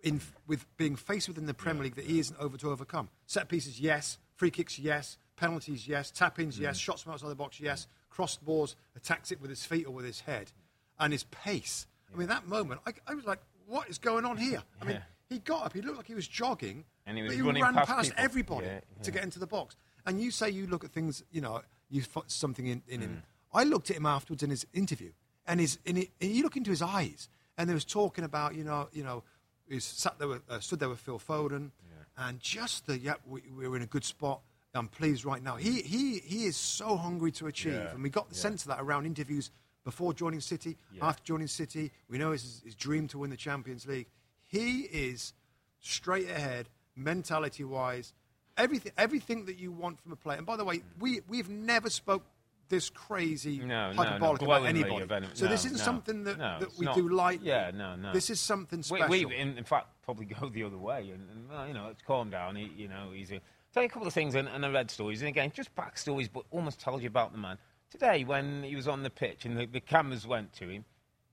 in 0.03 0.21
with 0.49 0.67
being 0.77 0.97
faced 0.97 1.29
with 1.29 1.39
in 1.39 1.47
the 1.47 1.55
Premier 1.55 1.85
League, 1.85 1.95
that 1.95 2.05
he 2.07 2.19
isn't 2.19 2.37
over 2.41 2.59
to 2.59 2.71
overcome. 2.73 3.09
Set 3.27 3.49
pieces, 3.49 3.79
yes. 3.81 4.19
Free 4.35 4.51
kicks, 4.51 4.77
yes. 4.79 5.17
Penalties, 5.47 5.89
yes. 5.89 6.13
Tap-ins, 6.13 6.57
yes. 6.57 6.79
Shots 6.79 7.03
from 7.03 7.15
outside 7.15 7.29
the 7.29 7.35
box, 7.35 7.59
yes. 7.59 7.89
Crossed 8.11 8.45
balls, 8.45 8.77
attacks 8.95 9.33
it 9.33 9.41
with 9.41 9.51
his 9.51 9.65
feet 9.65 9.87
or 9.89 9.91
with 9.91 10.05
his 10.05 10.21
head, 10.21 10.53
and 11.01 11.13
his 11.13 11.25
pace. 11.25 11.89
I 12.15 12.17
mean, 12.17 12.29
that 12.29 12.47
moment, 12.47 12.81
I, 12.87 12.93
I 13.09 13.15
was 13.15 13.25
like, 13.25 13.41
what 13.67 13.89
is 13.89 13.99
going 13.99 14.25
on 14.25 14.37
here? 14.37 14.63
I 14.81 14.85
mean, 14.85 15.03
he 15.29 15.41
got 15.41 15.67
up, 15.67 15.73
he 15.73 15.83
looked 15.83 15.97
like 15.97 16.07
he 16.07 16.15
was 16.15 16.29
jogging, 16.29 16.85
And 17.07 17.19
he 17.19 17.25
but 17.27 17.35
he 17.35 17.43
ran 17.43 17.75
past 17.75 17.89
past, 17.91 18.13
everybody 18.17 18.67
Yeah, 18.67 18.81
to 19.03 19.11
get 19.11 19.25
into 19.25 19.41
the 19.41 19.47
box. 19.49 19.75
And 20.07 20.21
you 20.21 20.31
say 20.31 20.49
you 20.49 20.69
look 20.69 20.85
at 20.85 20.93
things, 20.93 21.25
you 21.33 21.41
know, 21.41 21.63
you 21.91 22.03
find 22.03 22.31
something 22.31 22.67
in, 22.69 22.83
in 22.87 23.01
Mm. 23.01 23.03
him. 23.03 23.23
I 23.53 23.65
looked 23.65 23.91
at 23.91 23.97
him 23.97 24.07
afterwards 24.07 24.45
in 24.45 24.51
his 24.51 24.65
interview, 24.73 25.11
and 25.45 25.59
his 25.59 25.79
in 25.85 25.97
it, 25.97 26.11
and 26.21 26.31
you 26.31 26.45
look 26.45 26.57
into 26.57 26.71
his 26.71 26.83
eyes, 26.83 27.29
and 27.59 27.69
there 27.69 27.75
was 27.75 27.85
talking 27.85 28.23
about, 28.23 28.55
you 28.55 28.63
know, 28.63 28.89
you 28.93 29.03
know, 29.03 29.25
he 29.69 29.81
sat 29.81 30.19
there, 30.21 30.29
with, 30.29 30.43
uh, 30.49 30.61
stood 30.61 30.79
there 30.79 30.89
with 30.89 31.01
Phil 31.01 31.19
Foden, 31.19 31.71
and 32.17 32.39
just 32.39 32.87
the 32.87 32.97
yeah, 32.99 33.15
we, 33.27 33.43
we're 33.57 33.75
in 33.75 33.83
a 33.83 33.87
good 33.87 34.05
spot. 34.05 34.41
I'm 34.75 34.89
pleased 34.89 35.25
right 35.25 35.43
now. 35.43 35.57
He 35.57 35.83
mm. 35.83 35.85
he 35.85 36.19
he 36.19 36.45
is 36.47 36.57
so 36.57 36.97
hungry 36.97 37.31
to 37.33 37.47
achieve, 37.47 37.75
Yeah, 37.75 37.91
and 37.91 38.03
we 38.03 38.11
got 38.11 38.29
the 38.29 38.35
sense 38.35 38.63
of 38.63 38.69
that 38.69 38.81
around 38.81 39.07
interviews 39.07 39.51
before 39.85 40.15
joining 40.15 40.41
City, 40.41 40.77
Yeah. 40.93 41.07
after 41.07 41.23
joining 41.25 41.49
City. 41.49 41.91
We 42.09 42.19
know 42.19 42.33
it's 42.33 42.43
his, 42.43 42.63
his 42.65 42.75
dream 42.75 43.09
to 43.09 43.19
win 43.19 43.31
the 43.31 43.37
Champions 43.37 43.87
League. 43.87 44.07
He 44.47 44.83
is 44.83 45.35
straight 45.81 46.31
ahead, 46.31 46.69
mentality 46.97 47.65
wise, 47.65 48.13
everything 48.57 48.93
everything 48.97 49.45
that 49.47 49.59
you 49.59 49.73
want 49.73 50.01
from 50.01 50.13
a 50.13 50.17
player. 50.17 50.39
And 50.39 50.47
by 50.47 50.57
the 50.57 50.65
way, 50.65 50.79
mm. 50.79 50.85
we 51.01 51.21
we've 51.29 51.51
never 51.51 51.91
spoke 51.91 52.25
this 52.69 52.89
crazy 52.89 53.59
No, 53.59 53.67
no, 53.67 53.93
no, 53.93 54.03
hyperbolic 54.03 54.43
about 54.43 54.65
anybody. 54.65 55.07
any- 55.15 55.27
so 55.35 55.47
this 55.47 55.67
isn't 55.67 55.77
no, 55.77 55.85
something 55.85 56.25
that, 56.25 56.39
no, 56.39 56.59
that 56.61 56.79
we 56.79 56.87
not. 56.87 56.95
do 56.95 57.07
lightly. 57.11 57.49
Yeah, 57.49 57.71
no, 57.75 57.97
no. 57.97 58.15
This 58.15 58.31
is 58.31 58.41
something 58.41 58.79
We, 58.79 58.99
special. 58.99 59.09
we 59.11 59.37
in, 59.37 59.59
in 59.59 59.65
fact, 59.65 59.89
probably 60.03 60.25
go 60.25 60.49
the 60.49 60.63
other 60.65 60.79
way. 60.79 61.11
And, 61.11 61.29
and 61.29 61.51
well, 61.51 61.69
you 61.69 61.75
know, 61.75 61.89
it's 61.89 62.01
calm 62.01 62.31
down. 62.31 62.57
He, 62.57 62.71
you 62.75 62.89
know, 62.89 63.11
he's 63.13 63.31
a, 63.31 63.41
tell 63.73 63.83
you 63.83 63.89
a 63.89 63.91
couple 63.91 64.09
of 64.09 64.15
things, 64.15 64.35
and, 64.35 64.49
and 64.49 64.65
I 64.65 64.71
read 64.71 64.91
stories, 64.91 65.23
and 65.23 65.29
again, 65.29 65.53
just 65.55 65.75
back 65.75 65.97
stories, 65.99 66.29
but 66.29 66.45
almost 66.51 66.81
tells 66.81 67.03
you 67.03 67.09
about 67.09 67.33
the 67.33 67.39
man. 67.39 67.59
Today, 67.91 68.25
when 68.25 68.63
he 68.63 68.77
was 68.77 68.89
on 68.89 69.03
the 69.03 69.11
pitch 69.11 69.45
and 69.45 69.57
the, 69.57 69.67
the 69.67 69.81
cameras 69.81 70.27
went 70.27 70.53
to 70.55 70.69
him, 70.69 70.85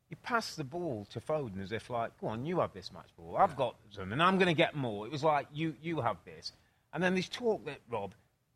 he 0.10 0.16
passed 0.16 0.58
the 0.58 0.64
ball 0.64 1.06
to 1.12 1.20
Foden 1.20 1.62
as 1.62 1.72
if 1.72 1.90
like, 1.90 2.20
go 2.20 2.28
on, 2.28 2.46
you 2.46 2.60
have 2.60 2.74
this 2.74 2.92
match 2.92 3.10
ball. 3.16 3.38
I've 3.38 3.56
got 3.56 3.76
some, 3.92 4.12
and 4.12 4.22
I'm 4.22 4.38
going 4.38 4.48
to 4.48 4.54
get 4.56 4.76
more. 4.76 5.06
It 5.06 5.12
was 5.12 5.24
like, 5.24 5.48
you, 5.54 5.76
you 5.82 6.02
have 6.02 6.18
this. 6.26 6.52
And 6.94 7.04
then 7.04 7.14
this 7.14 7.30
talk 7.30 7.64
that 7.66 7.80
Rob, 7.90 8.14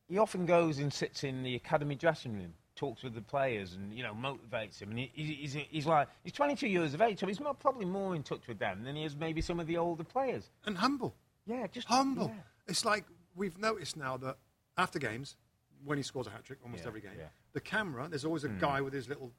he 0.10 0.17
often 0.17 0.46
goes 0.46 0.80
and 0.80 0.91
sits 0.91 1.24
in 1.24 1.43
the 1.43 1.56
academy 1.56 1.96
dressing 1.96 2.34
room, 2.34 2.54
talks 2.76 3.04
with 3.04 3.13
the 3.13 3.22
players, 3.22 3.74
and 3.74 3.93
you 3.93 4.02
know 4.02 4.13
motivates 4.13 4.80
them. 4.80 4.89
And 4.89 5.00
he, 5.00 5.12
he's, 5.13 5.54
he's, 5.54 5.65
he's 5.69 5.86
like, 5.86 6.08
he's 6.24 6.34
22 6.34 6.67
years 6.67 6.93
of 6.96 7.02
age, 7.02 7.19
so 7.19 7.28
he's 7.28 7.39
more, 7.39 7.54
probably 7.54 7.86
more 7.86 8.15
in 8.15 8.24
touch 8.24 8.48
with 8.48 8.58
them 8.58 8.84
than 8.84 8.96
he 8.96 9.04
is 9.04 9.15
maybe 9.15 9.41
some 9.41 9.60
of 9.60 9.67
the 9.67 9.78
older 9.78 10.04
players. 10.04 10.50
and 10.65 10.76
humble. 10.78 11.13
Yeah, 11.46 11.67
just 11.67 11.88
humble. 11.88 12.32
yeah. 12.34 12.41
It's 12.67 12.84
like 12.84 13.06
we've 13.36 13.58
noticed 13.58 13.98
now 13.98 14.17
that 14.17 14.38
after 14.78 15.00
games, 15.00 15.38
when 15.84 15.98
he 15.98 16.04
scores 16.04 16.28
a 16.28 16.30
hat 16.30 16.43
trick, 16.43 16.60
almost 16.63 16.84
Yeah, 16.84 16.88
every 16.88 17.02
game, 17.02 17.12
yeah. 17.17 17.26
the 17.54 17.60
camera, 17.62 18.08
there's 18.10 18.26
always 18.26 18.43
a 18.43 18.50
guy 18.50 18.82
with 18.82 18.93
his 18.93 19.10
little, 19.10 19.32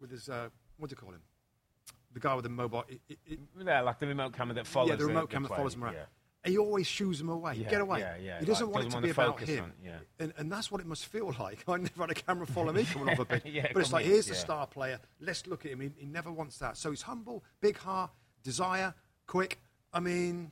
with 0.00 0.10
his, 0.10 0.28
uh, 0.28 0.48
what 0.78 0.88
do 0.88 0.92
you 0.92 0.96
call 0.96 1.10
him? 1.14 1.22
The 2.12 2.20
guy 2.20 2.34
with 2.34 2.44
the 2.44 2.48
mobile. 2.48 2.84
It, 2.88 3.00
it, 3.08 3.18
it, 3.26 3.38
Yeah, 3.64 3.80
like 3.82 3.98
the 3.98 4.06
remote 4.06 4.32
camera 4.32 4.54
that 4.54 4.66
follows. 4.66 4.90
yeah, 4.90 4.96
the 4.96 5.06
remote 5.06 5.28
the 5.28 5.34
camera 5.34 5.48
play. 5.48 5.56
follows 5.56 5.74
him 5.74 5.84
around. 5.84 5.94
Yeah. 5.94 6.04
He 6.46 6.58
always 6.58 6.86
shoos 6.86 7.20
him 7.20 7.30
away. 7.30 7.56
Get 7.68 7.80
away. 7.80 8.00
yeah, 8.00 8.16
yeah. 8.18 8.38
He 8.40 8.44
doesn't 8.44 8.66
Like, 8.66 8.74
want 8.74 8.84
it 8.84 8.88
doesn't 8.88 9.02
to 9.02 9.08
be 9.08 9.14
to 9.14 9.20
about 9.22 9.40
him. 9.40 9.64
on- 9.64 9.72
yeah. 9.82 9.96
and, 10.20 10.32
and 10.36 10.52
that's 10.52 10.70
what 10.70 10.80
it 10.82 10.86
must 10.86 11.06
feel 11.06 11.34
like. 11.40 11.64
I 11.66 11.76
never 11.78 12.02
had 12.02 12.10
a 12.10 12.14
camera 12.14 12.46
follow 12.46 12.72
me 12.72 12.84
coming 12.84 13.08
off 13.08 13.18
a 13.18 13.24
pitch. 13.40 13.42
Yeah, 13.46 13.68
but 13.72 13.80
it's 13.80 13.92
like, 13.92 14.04
here, 14.04 14.12
here's 14.14 14.26
the 14.26 14.34
star 14.34 14.66
player. 14.66 15.00
Let's 15.20 15.46
look 15.46 15.64
at 15.64 15.72
him. 15.72 15.80
He, 15.80 15.90
he 15.96 16.06
never 16.06 16.30
wants 16.30 16.58
that. 16.58 16.76
So 16.76 16.90
he's 16.90 17.02
humble, 17.02 17.42
big 17.60 17.78
heart, 17.78 18.10
desire, 18.42 18.94
quick. 19.26 19.58
I 19.92 20.00
mean, 20.00 20.50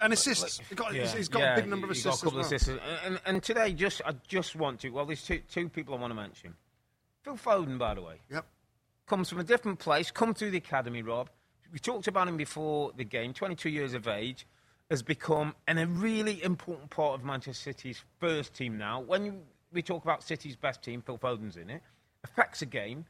and 0.00 0.12
assists. 0.12 0.58
He's 0.68 0.76
got, 0.76 0.92
he's- 0.92 1.14
he's 1.14 1.28
got 1.28 1.40
yeah, 1.40 1.52
a 1.54 1.60
big 1.60 1.68
number 1.68 1.86
of 1.86 1.90
assists 1.92 2.22
Got 2.22 2.30
a 2.32 2.34
couple 2.34 2.40
as 2.40 2.50
well. 2.50 2.56
of 2.56 2.62
assists. 2.80 3.04
And, 3.04 3.20
and, 3.26 3.42
today, 3.42 3.72
just 3.72 4.00
I 4.04 4.14
just 4.28 4.56
want 4.56 4.80
to. 4.80 4.90
Well, 4.90 5.06
there's 5.06 5.22
two, 5.24 5.40
two 5.50 5.68
people 5.68 5.94
I 5.94 5.98
want 5.98 6.10
to 6.10 6.14
mention. 6.14 6.54
Phil 7.22 7.36
Foden, 7.36 7.78
by 7.78 7.94
the 7.94 8.02
way, 8.02 8.16
Yep. 8.30 8.46
comes 9.06 9.28
from 9.28 9.40
a 9.40 9.44
different 9.44 9.78
place. 9.78 10.10
Come 10.10 10.32
through 10.34 10.50
the 10.52 10.58
academy, 10.58 11.02
Rob. 11.02 11.28
We 11.72 11.78
talked 11.78 12.08
about 12.08 12.26
him 12.28 12.36
before 12.36 12.92
the 12.96 13.04
game. 13.04 13.32
22 13.34 13.68
years 13.70 13.94
of 13.94 14.08
age, 14.08 14.46
has 14.90 15.02
become 15.02 15.54
an, 15.68 15.78
a 15.78 15.86
really 15.86 16.42
important 16.42 16.90
part 16.90 17.14
of 17.18 17.24
Manchester 17.24 17.70
City's 17.72 18.02
first 18.18 18.54
team 18.54 18.76
now. 18.76 19.00
When 19.00 19.42
we 19.72 19.82
talk 19.82 20.02
about 20.02 20.24
City's 20.24 20.56
best 20.56 20.82
team, 20.82 21.00
Phil 21.02 21.16
Foden's 21.18 21.56
in 21.56 21.70
it. 21.70 21.82
Affects 22.24 22.58
the 22.60 22.66
game. 22.66 23.04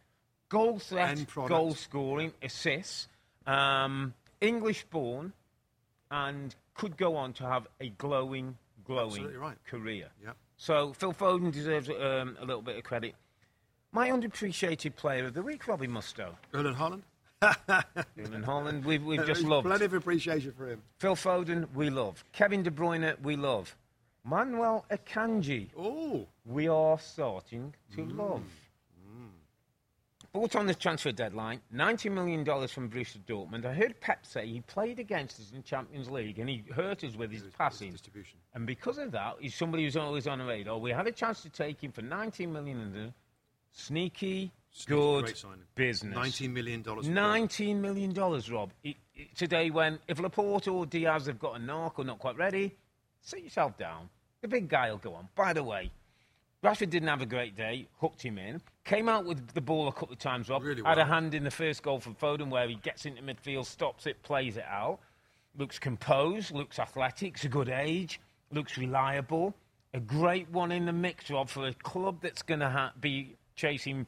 Goal 0.50 0.78
threat, 0.78 1.24
goal 1.34 1.74
scoring, 1.74 2.32
assists. 2.42 3.08
Um, 3.46 4.12
English 4.40 4.84
born, 4.90 5.32
and 6.10 6.54
could 6.74 6.96
go 6.96 7.16
on 7.16 7.32
to 7.34 7.44
have 7.44 7.66
a 7.80 7.90
glowing, 7.90 8.56
glowing 8.84 9.32
right. 9.38 9.56
career. 9.66 10.08
Yep. 10.24 10.36
So 10.56 10.92
Phil 10.92 11.12
Foden 11.12 11.52
deserves 11.52 11.88
um, 11.88 12.36
a 12.40 12.44
little 12.44 12.62
bit 12.62 12.76
of 12.76 12.84
credit. 12.84 13.14
My 13.92 14.10
underappreciated 14.10 14.96
player 14.96 15.26
of 15.26 15.34
the 15.34 15.42
week, 15.42 15.66
Robbie 15.66 15.88
Mustoe. 15.88 16.34
Erling 16.54 16.74
Haaland. 16.74 17.02
In 18.16 18.44
Haaland, 18.44 18.84
we've, 18.84 19.02
we've 19.04 19.24
just 19.26 19.42
loved. 19.42 19.66
Plenty 19.66 19.86
of 19.86 19.94
appreciation 19.94 20.52
for 20.52 20.68
him. 20.68 20.82
Phil 20.98 21.16
Foden, 21.16 21.66
we 21.74 21.90
love. 21.90 22.22
Kevin 22.32 22.62
De 22.62 22.70
Bruyne, 22.70 23.20
we 23.22 23.36
love. 23.36 23.74
Manuel 24.24 24.84
Akanji, 24.90 25.68
Oh, 25.76 26.26
we 26.44 26.68
are 26.68 26.98
starting 26.98 27.74
to 27.94 28.02
Mm. 28.02 28.18
love. 28.18 28.42
Bought 30.32 30.54
on 30.54 30.66
the 30.66 30.74
transfer 30.74 31.10
deadline, 31.10 31.60
$90 31.74 32.12
million 32.12 32.44
from 32.68 32.88
Borussia 32.88 33.18
Dortmund. 33.26 33.64
I 33.66 33.72
heard 33.74 34.00
Pep 34.00 34.24
say 34.24 34.46
he 34.46 34.60
played 34.60 35.00
against 35.00 35.40
us 35.40 35.50
in 35.52 35.64
Champions 35.64 36.08
League 36.08 36.38
and 36.38 36.48
he 36.48 36.62
hurt 36.72 37.02
us 37.02 37.16
with 37.16 37.32
his 37.32 37.42
passing. 37.58 37.90
distribution. 37.90 38.38
And 38.54 38.64
because 38.64 38.98
of 38.98 39.10
that, 39.10 39.34
he's 39.40 39.56
somebody 39.56 39.82
who's 39.84 39.96
always 39.96 40.28
on 40.28 40.38
the 40.38 40.44
radar. 40.44 40.78
We 40.78 40.92
had 40.92 41.08
a 41.08 41.12
chance 41.12 41.42
to 41.42 41.48
take 41.48 41.82
him 41.82 41.90
for 41.90 42.02
19 42.02 42.52
million 42.52 42.78
and 42.80 42.96
a 42.96 43.14
sneaky, 43.72 44.52
Sneaky, 44.70 44.94
good 45.00 45.34
business. 45.74 46.16
$19 46.16 46.52
million. 46.52 46.84
for 46.84 47.02
Nineteen 47.02 47.80
million 47.82 48.12
dollars, 48.12 48.48
Rob. 48.52 48.70
It, 48.84 48.94
it- 49.16 49.34
today, 49.36 49.70
when 49.70 49.98
if 50.06 50.20
Laporte 50.20 50.68
or 50.68 50.86
Diaz 50.86 51.26
have 51.26 51.40
got 51.40 51.56
a 51.56 51.58
knock 51.58 51.98
or 51.98 52.04
not 52.04 52.20
quite 52.20 52.36
ready, 52.36 52.76
sit 53.20 53.42
yourself 53.42 53.76
down. 53.76 54.08
The 54.42 54.48
big 54.48 54.68
guy 54.68 54.90
will 54.92 54.98
go 54.98 55.14
on. 55.14 55.28
By 55.34 55.52
the 55.52 55.64
way, 55.64 55.90
Rashford 56.62 56.90
didn't 56.90 57.08
have 57.08 57.22
a 57.22 57.26
great 57.26 57.56
day. 57.56 57.88
Hooked 58.00 58.22
him 58.22 58.36
in. 58.38 58.60
Came 58.84 59.08
out 59.08 59.24
with 59.24 59.54
the 59.54 59.60
ball 59.62 59.88
a 59.88 59.92
couple 59.92 60.12
of 60.12 60.18
times, 60.18 60.48
Rob. 60.48 60.62
Really 60.62 60.82
Had 60.84 60.98
a 60.98 61.04
hand 61.06 61.34
in 61.34 61.42
the 61.42 61.50
first 61.50 61.82
goal 61.82 62.00
from 62.00 62.14
Foden, 62.14 62.50
where 62.50 62.68
he 62.68 62.74
gets 62.76 63.06
into 63.06 63.22
midfield, 63.22 63.64
stops 63.64 64.06
it, 64.06 64.22
plays 64.22 64.56
it 64.58 64.64
out. 64.68 65.00
Looks 65.56 65.78
composed. 65.78 66.52
Looks 66.52 66.78
athletic. 66.78 67.36
It's 67.36 67.44
a 67.44 67.48
good 67.48 67.70
age. 67.70 68.20
Looks 68.52 68.76
reliable. 68.76 69.54
a 69.94 70.00
great 70.00 70.48
one 70.50 70.70
in 70.70 70.84
the 70.86 70.92
mix, 70.92 71.30
Rob, 71.30 71.48
for 71.48 71.66
a 71.66 71.72
club 71.74 72.18
that's 72.20 72.42
going 72.42 72.60
to 72.60 72.68
ha- 72.68 72.92
be 73.00 73.36
chasing 73.56 74.06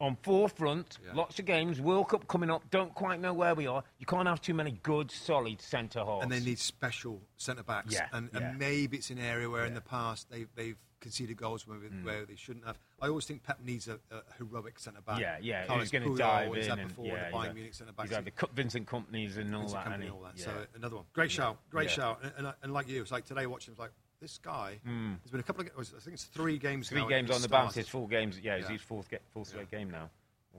on 0.00 0.16
forefront. 0.22 0.98
Yeah. 1.04 1.14
Lots 1.14 1.38
of 1.38 1.46
games, 1.46 1.80
World 1.80 2.08
Cup 2.10 2.28
coming 2.28 2.50
up. 2.50 2.62
Don't 2.70 2.94
quite 2.94 3.20
know 3.20 3.32
where 3.32 3.54
we 3.54 3.66
are. 3.66 3.82
You 3.98 4.06
can't 4.06 4.28
have 4.28 4.40
too 4.40 4.54
many 4.54 4.78
good, 4.82 5.10
solid 5.10 5.60
centre 5.62 6.04
halves. 6.04 6.22
and 6.22 6.30
they 6.30 6.40
need 6.40 6.58
special 6.58 7.22
centre 7.38 7.62
backs. 7.62 7.94
Yeah, 7.94 8.06
and, 8.12 8.28
yeah. 8.32 8.50
and 8.50 8.58
maybe 8.58 8.98
it's 8.98 9.10
an 9.10 9.18
area 9.18 9.48
where 9.48 9.64
in 9.64 9.74
the 9.74 9.80
past 9.80 10.30
they, 10.30 10.46
they've 10.54 10.76
conceded 11.00 11.36
goals 11.36 11.66
where, 11.66 11.78
Mm. 11.78 12.04
where 12.04 12.24
they 12.24 12.36
shouldn't 12.36 12.66
have. 12.66 12.78
I 13.00 13.08
always 13.08 13.26
think 13.26 13.42
Pep 13.42 13.60
needs 13.62 13.86
a, 13.88 13.98
a 14.10 14.22
heroic 14.38 14.78
centre 14.78 15.00
back. 15.02 15.20
yeah, 15.20 15.36
yeah, 15.40 15.66
Carlos 15.66 15.84
who's 15.84 15.90
going 15.92 16.04
to 16.04 16.16
dive 16.16 16.54
in 16.56 16.70
and 16.78 16.88
before 16.88 17.06
yeah, 17.06 17.30
the 17.30 17.36
Bayern 17.36 17.54
Munich 17.54 17.74
centre 17.74 17.92
backs. 17.92 18.08
He's 18.10 18.16
had 18.16 18.24
the 18.24 18.48
Vincent 18.54 18.86
Kompanys 18.86 19.36
and 19.36 19.54
all 19.54 19.62
Vincent 19.62 19.84
that. 19.84 19.92
Kompany 19.92 20.02
and 20.04 20.10
all 20.10 20.22
that. 20.22 20.32
he- 20.36 20.42
So 20.42 20.66
another 20.74 20.96
one, 20.96 21.04
great 21.12 21.30
shout, 21.30 21.58
great 21.70 21.88
Yeah. 21.90 21.94
shout. 21.94 22.20
And, 22.22 22.32
and, 22.46 22.54
and 22.62 22.72
like 22.72 22.88
you, 22.88 23.02
it's 23.02 23.12
like 23.12 23.24
today 23.26 23.46
watching, 23.46 23.72
it's 23.72 23.78
like 23.80 23.92
this 24.20 24.38
guy. 24.38 24.80
There's 24.84 25.30
been 25.30 25.40
a 25.40 25.42
couple 25.42 25.62
of, 25.64 25.70
I 25.78 25.82
think 25.84 26.14
it's 26.14 26.24
three 26.24 26.56
games. 26.58 26.86
Mm. 26.86 26.90
Three 26.90 27.08
games 27.08 27.30
on 27.30 27.42
the 27.42 27.48
bounce. 27.48 27.76
It's 27.76 27.88
four 27.88 28.08
games. 28.08 28.38
Yeah, 28.42 28.54
it's 28.54 28.68
his 28.68 28.80
fourth, 28.80 29.10
ga- 29.10 29.18
fourth 29.32 29.48
straight 29.48 29.70
game 29.70 29.90
now. 29.90 30.08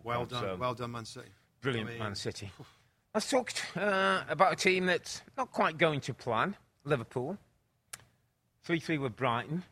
Well 0.04 0.26
done, 0.28 0.42
So, 0.44 0.56
well 0.60 0.76
done, 0.76 0.92
Man 0.92 1.06
City. 1.06 1.30
Brilliant, 1.62 1.90
I 1.90 1.94
mean, 1.94 2.00
Man 2.04 2.16
City. 2.16 2.52
Let's 3.16 3.28
talk 3.32 3.52
uh, 3.76 4.22
about 4.30 4.54
a 4.54 4.56
team 4.56 4.86
that's 4.86 5.24
not 5.36 5.52
quite 5.52 5.80
going 5.80 6.02
to 6.02 6.14
plan. 6.14 6.56
Liverpool. 6.84 7.36
3 8.64 8.80
3 8.80 8.98
with 9.00 9.16
Brighton. 9.16 9.64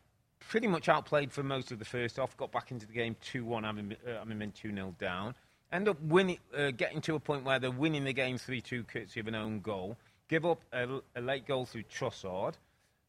Pretty 0.49 0.67
much 0.67 0.89
outplayed 0.89 1.31
for 1.31 1.43
most 1.43 1.71
of 1.71 1.79
the 1.79 1.85
first 1.85 2.17
half. 2.17 2.35
Got 2.37 2.51
back 2.51 2.71
into 2.71 2.85
the 2.85 2.93
game 2.93 3.15
2 3.21 3.43
1, 3.45 3.63
having, 3.63 3.89
been- 3.89 3.97
uh, 4.07 4.19
having 4.19 4.37
been 4.39 4.51
2 4.51 4.73
0 4.73 4.95
down. 4.99 5.35
End 5.71 5.89
up 5.89 5.99
winning, 6.01 6.37
uh, 6.55 6.71
getting 6.71 7.01
to 7.01 7.15
a 7.15 7.19
point 7.19 7.43
where 7.43 7.59
they're 7.59 7.71
winning 7.71 8.03
the 8.03 8.13
game 8.13 8.37
3 8.37 8.61
2, 8.61 8.83
courtesy 8.83 9.19
of 9.19 9.27
an 9.27 9.35
own 9.35 9.59
goal. 9.61 9.97
Give 10.29 10.45
up 10.45 10.61
a, 10.71 11.01
a 11.15 11.21
late 11.21 11.45
goal 11.47 11.65
through 11.65 11.83
Trossard. 11.83 12.53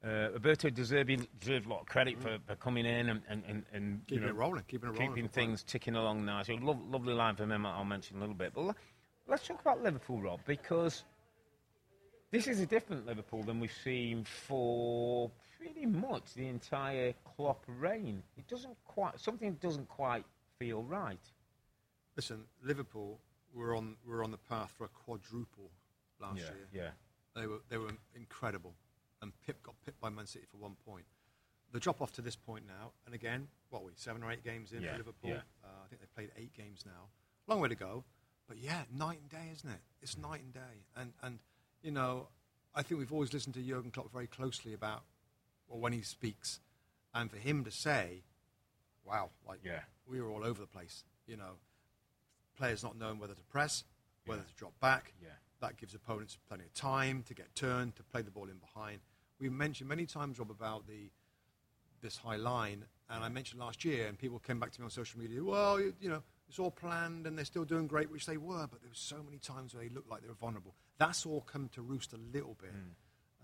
Uh, 0.05 0.31
Roberto 0.33 0.70
deserved, 0.70 1.11
deserved 1.40 1.66
a 1.66 1.68
lot 1.68 1.81
of 1.81 1.87
credit 1.87 2.20
for, 2.20 2.38
for 2.46 2.55
coming 2.57 2.85
in 2.87 3.09
and, 3.09 3.22
and, 3.29 3.42
and, 3.49 3.64
and 3.72 3.92
you 4.09 4.16
Keeping 4.18 4.25
know, 4.25 4.29
it 4.31 4.35
rolling, 4.37 4.62
keeping 4.68 4.88
it 4.90 4.92
rolling. 4.92 5.09
keeping 5.14 5.29
things 5.29 5.62
ticking 5.62 5.96
along 5.96 6.25
nicely. 6.25 6.59
Lo- 6.61 6.79
lovely 6.90 7.14
line 7.14 7.35
from 7.35 7.51
him 7.51 7.66
I'll 7.66 7.85
mention 7.85 8.16
a 8.18 8.20
little 8.20 8.35
bit. 8.35 8.53
But 8.55 8.77
let's 9.27 9.46
talk 9.46 9.61
about 9.61 9.83
Liverpool, 9.83 10.20
Rob, 10.20 10.40
because 10.46 11.05
this 12.31 12.46
is 12.46 12.61
a 12.61 12.66
different 12.66 13.07
Liverpool 13.07 13.42
than 13.42 13.59
we've 13.59 13.72
seen 13.85 14.25
for 14.25 15.31
pretty 15.72 15.87
much 15.87 16.35
the 16.35 16.46
entire 16.48 17.14
Klopp 17.37 17.64
reign. 17.66 18.22
It 18.37 18.46
doesn't 18.48 18.76
quite 18.85 19.18
something 19.20 19.55
doesn't 19.55 19.88
quite 19.88 20.24
feel 20.59 20.83
right. 20.83 21.20
Listen, 22.16 22.44
Liverpool 22.62 23.18
were 23.55 23.74
on 23.74 23.96
were 24.07 24.22
on 24.22 24.31
the 24.31 24.38
path 24.38 24.72
for 24.76 24.85
a 24.85 24.88
quadruple 24.88 25.70
last 26.20 26.38
year. 26.38 26.68
yeah. 26.72 26.90
They 27.35 27.46
were 27.46 27.61
they 27.68 27.76
were 27.76 27.90
incredible, 28.14 28.74
and 29.20 29.33
Pip 29.46 29.62
got 29.62 29.74
pipped 29.85 30.00
by 30.00 30.09
Man 30.09 30.26
City 30.26 30.46
for 30.50 30.57
one 30.57 30.76
point. 30.87 31.05
The 31.72 31.81
drop 31.81 32.00
off 32.00 32.12
to 32.12 32.22
this 32.22 32.37
point 32.37 32.64
now, 32.66 32.92
and 33.05 33.14
again, 33.14 33.48
what 33.70 33.83
are 33.83 33.85
we 33.87 33.92
seven 33.96 34.22
or 34.22 34.31
eight 34.31 34.42
games 34.44 34.72
in 34.72 34.81
Yeah, 34.83 34.92
for 34.92 34.98
Liverpool? 34.98 35.31
yeah. 35.31 35.40
Uh, 35.62 35.68
I 35.85 35.88
think 35.88 36.00
they've 36.00 36.14
played 36.14 36.31
eight 36.38 36.55
games 36.57 36.85
now. 36.87 37.09
Long 37.46 37.61
way 37.61 37.68
to 37.68 37.74
go, 37.74 38.05
but 38.48 38.57
yeah, 38.57 38.83
night 38.96 39.18
and 39.20 39.29
day, 39.29 39.50
isn't 39.52 39.68
it? 39.68 39.81
It's 40.00 40.16
night 40.16 40.40
and 40.42 40.55
day, 40.55 40.85
and 40.96 41.12
and 41.22 41.38
you 41.83 41.90
know, 41.90 42.29
I 42.74 42.83
think 42.83 42.98
we've 43.00 43.12
always 43.12 43.35
listened 43.35 43.55
to 43.57 43.61
Jurgen 43.62 43.90
Klopp 43.90 44.11
very 44.11 44.26
closely 44.29 44.72
about 44.72 45.02
well, 45.68 45.79
when 45.81 45.92
he 45.92 46.02
speaks, 46.02 46.61
and 47.14 47.31
for 47.31 47.37
him 47.38 47.64
to 47.64 47.70
say, 47.70 48.22
"Wow, 49.05 49.31
like 49.46 49.61
Yeah. 49.64 49.85
we 50.07 50.20
were 50.20 50.31
all 50.31 50.44
over 50.44 50.61
the 50.61 50.66
place," 50.66 51.05
you 51.26 51.37
know, 51.37 51.59
players 52.55 52.83
not 52.83 52.96
knowing 52.96 53.18
whether 53.18 53.35
to 53.35 53.42
press, 53.44 53.85
whether 54.24 54.42
Yeah. 54.42 54.48
to 54.48 54.55
drop 54.55 54.81
back. 54.81 55.14
Yeah. 55.20 55.37
That 55.61 55.76
gives 55.76 55.94
opponents 55.94 56.37
plenty 56.48 56.64
of 56.64 56.74
time 56.74 57.22
to 57.24 57.35
get 57.35 57.55
turned, 57.55 57.96
to 57.96 58.02
play 58.05 58.22
the 58.22 58.31
ball 58.31 58.48
in 58.50 58.59
behind. 58.59 59.00
We 59.38 59.48
mentioned 59.48 59.88
many 59.88 60.07
times, 60.07 60.38
Rob, 60.38 60.50
about 60.50 60.87
the 60.87 61.11
this 62.02 62.18
high 62.18 62.37
line, 62.37 62.87
and 63.09 63.24
I 63.24 63.29
mentioned 63.31 63.59
last 63.59 63.85
year, 63.85 64.07
and 64.07 64.18
people 64.18 64.38
came 64.38 64.61
back 64.61 64.70
to 64.72 64.81
me 64.81 64.85
on 64.85 64.90
social 64.90 65.18
media. 65.18 65.42
Well, 65.42 65.81
you, 65.81 65.96
you 65.98 66.09
know, 66.11 66.22
it's 66.46 66.59
all 66.59 66.70
planned, 66.70 67.26
and 67.26 67.37
they're 67.37 67.44
still 67.46 67.64
doing 67.64 67.87
great, 67.87 68.11
which 68.11 68.26
they 68.26 68.37
were, 68.37 68.66
but 68.66 68.81
there 68.83 68.90
were 68.90 68.94
so 68.94 69.22
many 69.22 69.38
times 69.38 69.74
where 69.74 69.83
they 69.83 69.88
looked 69.88 70.09
like 70.09 70.20
they 70.20 70.29
were 70.29 70.35
vulnerable. 70.35 70.76
That's 70.98 71.24
all 71.24 71.40
come 71.40 71.68
to 71.70 71.83
roost 71.83 72.12
a 72.12 72.18
little 72.18 72.55
bit 72.55 72.70
Hmm. 72.70 72.90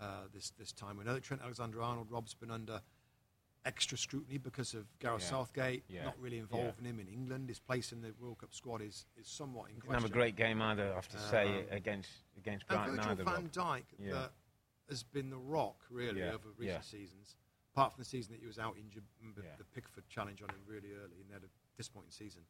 Uh, 0.03 0.27
this 0.33 0.51
this 0.59 0.71
time. 0.71 0.97
We 0.97 1.03
know 1.05 1.13
that 1.13 1.23
Trent 1.23 1.41
Alexander-Arnold, 1.41 2.07
Rob's 2.11 2.33
been 2.33 2.51
under 2.51 2.81
extra 3.65 3.97
scrutiny 3.97 4.37
because 4.37 4.73
of 4.73 4.85
Gareth 4.99 5.21
Yeah. 5.23 5.29
Southgate 5.29 5.83
Yeah. 5.87 6.03
not 6.03 6.19
really 6.19 6.37
involving 6.39 6.83
him 6.83 6.99
in 6.99 7.07
England. 7.07 7.47
His 7.47 7.59
place 7.59 7.93
in 7.93 8.01
the 8.01 8.13
World 8.19 8.39
Cup 8.39 8.53
squad 8.53 8.81
is, 8.81 9.05
is 9.15 9.27
somewhat 9.27 9.69
in 9.69 9.79
question. 9.79 9.93
have 9.93 10.03
a 10.03 10.13
great 10.13 10.35
game 10.35 10.61
either, 10.61 10.91
I 10.91 10.95
have 10.95 11.07
to 11.09 11.17
say, 11.19 11.59
Um, 11.61 11.67
against 11.71 12.09
against 12.37 12.65
And 12.69 12.77
Brighton 12.95 12.99
either. 12.99 13.23
van 13.23 13.49
Yeah. 13.99 14.11
that 14.13 14.33
has 14.89 15.03
been 15.03 15.29
the 15.29 15.37
rock 15.37 15.85
really 15.89 16.19
Yeah, 16.19 16.33
over 16.33 16.49
recent 16.49 16.67
yeah. 16.67 16.81
seasons. 16.81 17.37
Apart 17.71 17.93
from 17.93 18.01
the 18.01 18.05
season 18.09 18.33
that 18.33 18.41
he 18.41 18.45
was 18.47 18.59
out 18.59 18.77
injured, 18.77 19.05
the, 19.33 19.43
Yeah. 19.43 19.55
the 19.57 19.63
Pickford 19.63 20.07
challenge 20.09 20.41
on 20.41 20.49
him 20.49 20.61
really 20.65 20.93
early, 20.93 21.21
and 21.21 21.29
they 21.29 21.33
had 21.33 21.43
a 21.45 21.49
disappointing 21.77 22.11
season. 22.11 22.45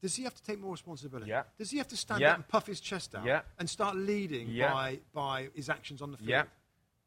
Does 0.00 0.14
he 0.14 0.22
have 0.24 0.34
to 0.34 0.42
take 0.42 0.60
more 0.60 0.70
responsibility? 0.72 1.30
Yeah. 1.30 1.42
Does 1.58 1.70
he 1.70 1.78
have 1.78 1.88
to 1.88 1.96
stand 1.96 2.20
Yeah. 2.20 2.30
up 2.32 2.36
and 2.36 2.48
puff 2.48 2.66
his 2.66 2.80
chest 2.80 3.14
out 3.14 3.24
Yeah. 3.24 3.42
and 3.58 3.68
start 3.68 3.96
leading 3.96 4.48
Yeah. 4.48 4.72
by 4.72 5.00
by 5.12 5.48
his 5.54 5.68
actions 5.68 6.00
on 6.02 6.12
the 6.12 6.18
field? 6.18 6.28
Yeah. 6.30 6.44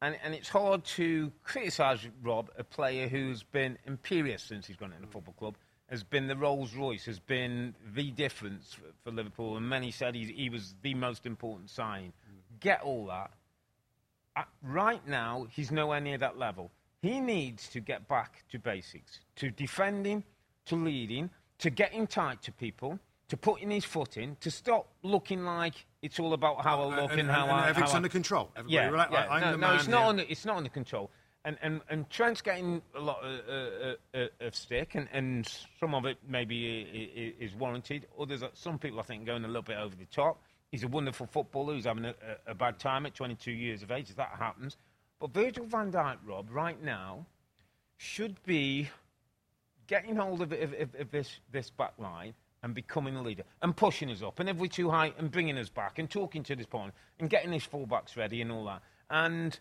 And, 0.02 0.18
and 0.24 0.34
it's 0.34 0.48
hard 0.48 0.84
to 0.96 1.30
criticise 1.44 2.06
Rob, 2.22 2.50
a 2.58 2.64
player 2.64 3.06
who's 3.08 3.44
been 3.44 3.78
imperious 3.86 4.42
since 4.42 4.66
he's 4.66 4.76
gone 4.76 4.90
into 4.92 5.06
the 5.06 5.12
football 5.12 5.34
club, 5.34 5.56
has 5.88 6.02
been 6.02 6.26
the 6.26 6.36
Rolls 6.36 6.74
Royce, 6.74 7.04
has 7.04 7.20
been 7.20 7.74
the 7.94 8.10
difference 8.10 8.74
for, 8.74 8.86
for 9.04 9.10
Liverpool, 9.12 9.56
and 9.56 9.68
many 9.68 9.90
said 9.92 10.14
he, 10.16 10.24
he 10.32 10.50
was 10.50 10.74
the 10.82 10.94
most 10.94 11.24
important 11.24 11.70
signing. 11.70 12.12
Get 12.58 12.82
all 12.82 13.06
that. 13.06 13.30
Uh, 14.34 14.42
right 14.62 15.06
now, 15.06 15.46
he's 15.50 15.70
nowhere 15.70 16.00
near 16.00 16.18
that 16.18 16.36
level. 16.38 16.70
He 17.02 17.20
needs 17.20 17.68
to 17.68 17.80
get 17.80 18.08
back 18.08 18.44
to 18.50 18.58
basics, 18.58 19.20
to 19.36 19.50
defending, 19.50 20.24
to 20.66 20.76
leading, 20.76 21.30
to 21.58 21.70
getting 21.70 22.06
tight 22.06 22.42
to 22.42 22.52
people, 22.52 22.98
to 23.28 23.36
putting 23.36 23.70
his 23.70 23.84
foot 23.84 24.16
in, 24.16 24.36
to 24.40 24.50
stop 24.50 24.88
looking 25.02 25.44
like 25.44 25.74
it's 26.02 26.18
all 26.18 26.32
about 26.32 26.62
how 26.64 26.82
I 26.82 26.84
Uh, 26.98 27.02
look 27.02 27.10
and, 27.12 27.20
and, 27.20 27.30
how 27.30 27.42
and 27.44 27.52
I. 27.52 27.68
everything's 27.68 27.90
how 27.90 27.94
I- 27.94 27.96
under 27.96 28.08
control. 28.08 28.50
Everybody 28.56 28.74
yeah, 28.74 29.06
yeah. 29.10 29.26
I, 29.30 29.40
no, 29.40 29.50
the 29.52 29.56
no, 29.58 29.66
man 29.68 29.76
it's 29.76 29.88
not 29.88 30.04
under 30.08 30.24
it's 30.28 30.44
not 30.44 30.56
under 30.56 30.70
control. 30.70 31.10
And 31.44 31.56
and, 31.62 31.80
and 31.88 32.08
Trent's 32.10 32.40
getting 32.40 32.82
a 32.94 33.00
lot 33.00 33.18
of, 33.24 33.40
uh, 33.48 33.52
uh, 33.52 33.94
uh, 34.18 34.46
of 34.46 34.54
stick, 34.54 34.94
and, 34.94 35.08
and 35.12 35.50
some 35.80 35.92
of 35.94 36.04
it 36.04 36.18
maybe 36.28 36.56
i- 36.56 37.20
i- 37.20 37.44
is 37.44 37.54
warranted. 37.54 38.06
Others, 38.20 38.42
are- 38.44 38.50
some 38.54 38.78
people 38.78 39.00
I 39.00 39.02
think, 39.02 39.26
going 39.26 39.44
a 39.44 39.48
little 39.48 39.62
bit 39.62 39.76
over 39.78 39.94
the 39.96 40.04
top. 40.06 40.40
He's 40.70 40.84
a 40.84 40.88
wonderful 40.88 41.26
footballer 41.26 41.74
who's 41.74 41.84
having 41.84 42.04
a, 42.04 42.14
a, 42.46 42.52
a 42.52 42.54
bad 42.54 42.78
time 42.78 43.06
at 43.06 43.14
22 43.14 43.50
years 43.50 43.82
of 43.82 43.90
age. 43.90 44.08
If 44.10 44.16
that 44.16 44.30
happens, 44.38 44.76
but 45.20 45.34
Virgil 45.34 45.66
Van 45.66 45.90
Dijk, 45.92 46.18
Rob, 46.24 46.48
right 46.50 46.80
now, 46.82 47.26
should 47.96 48.42
be 48.44 48.88
getting 49.86 50.16
hold 50.16 50.42
of, 50.42 50.52
of, 50.52 50.72
of, 50.74 50.94
of 50.98 51.10
this 51.10 51.40
this 51.50 51.70
back 51.70 51.92
line 51.98 52.34
and 52.62 52.74
becoming 52.74 53.16
a 53.16 53.22
leader 53.22 53.42
and 53.62 53.76
pushing 53.76 54.10
us 54.10 54.22
up 54.22 54.38
and 54.38 54.48
if 54.48 54.56
we're 54.56 54.66
too 54.68 54.88
high 54.90 55.12
and 55.18 55.30
bringing 55.30 55.58
us 55.58 55.68
back 55.68 55.98
and 55.98 56.08
talking 56.08 56.42
to 56.44 56.54
this 56.54 56.66
point 56.66 56.92
and 57.18 57.28
getting 57.28 57.52
his 57.52 57.66
fullbacks 57.66 58.16
ready 58.16 58.40
and 58.40 58.52
all 58.52 58.64
that. 58.64 58.82
And 59.10 59.58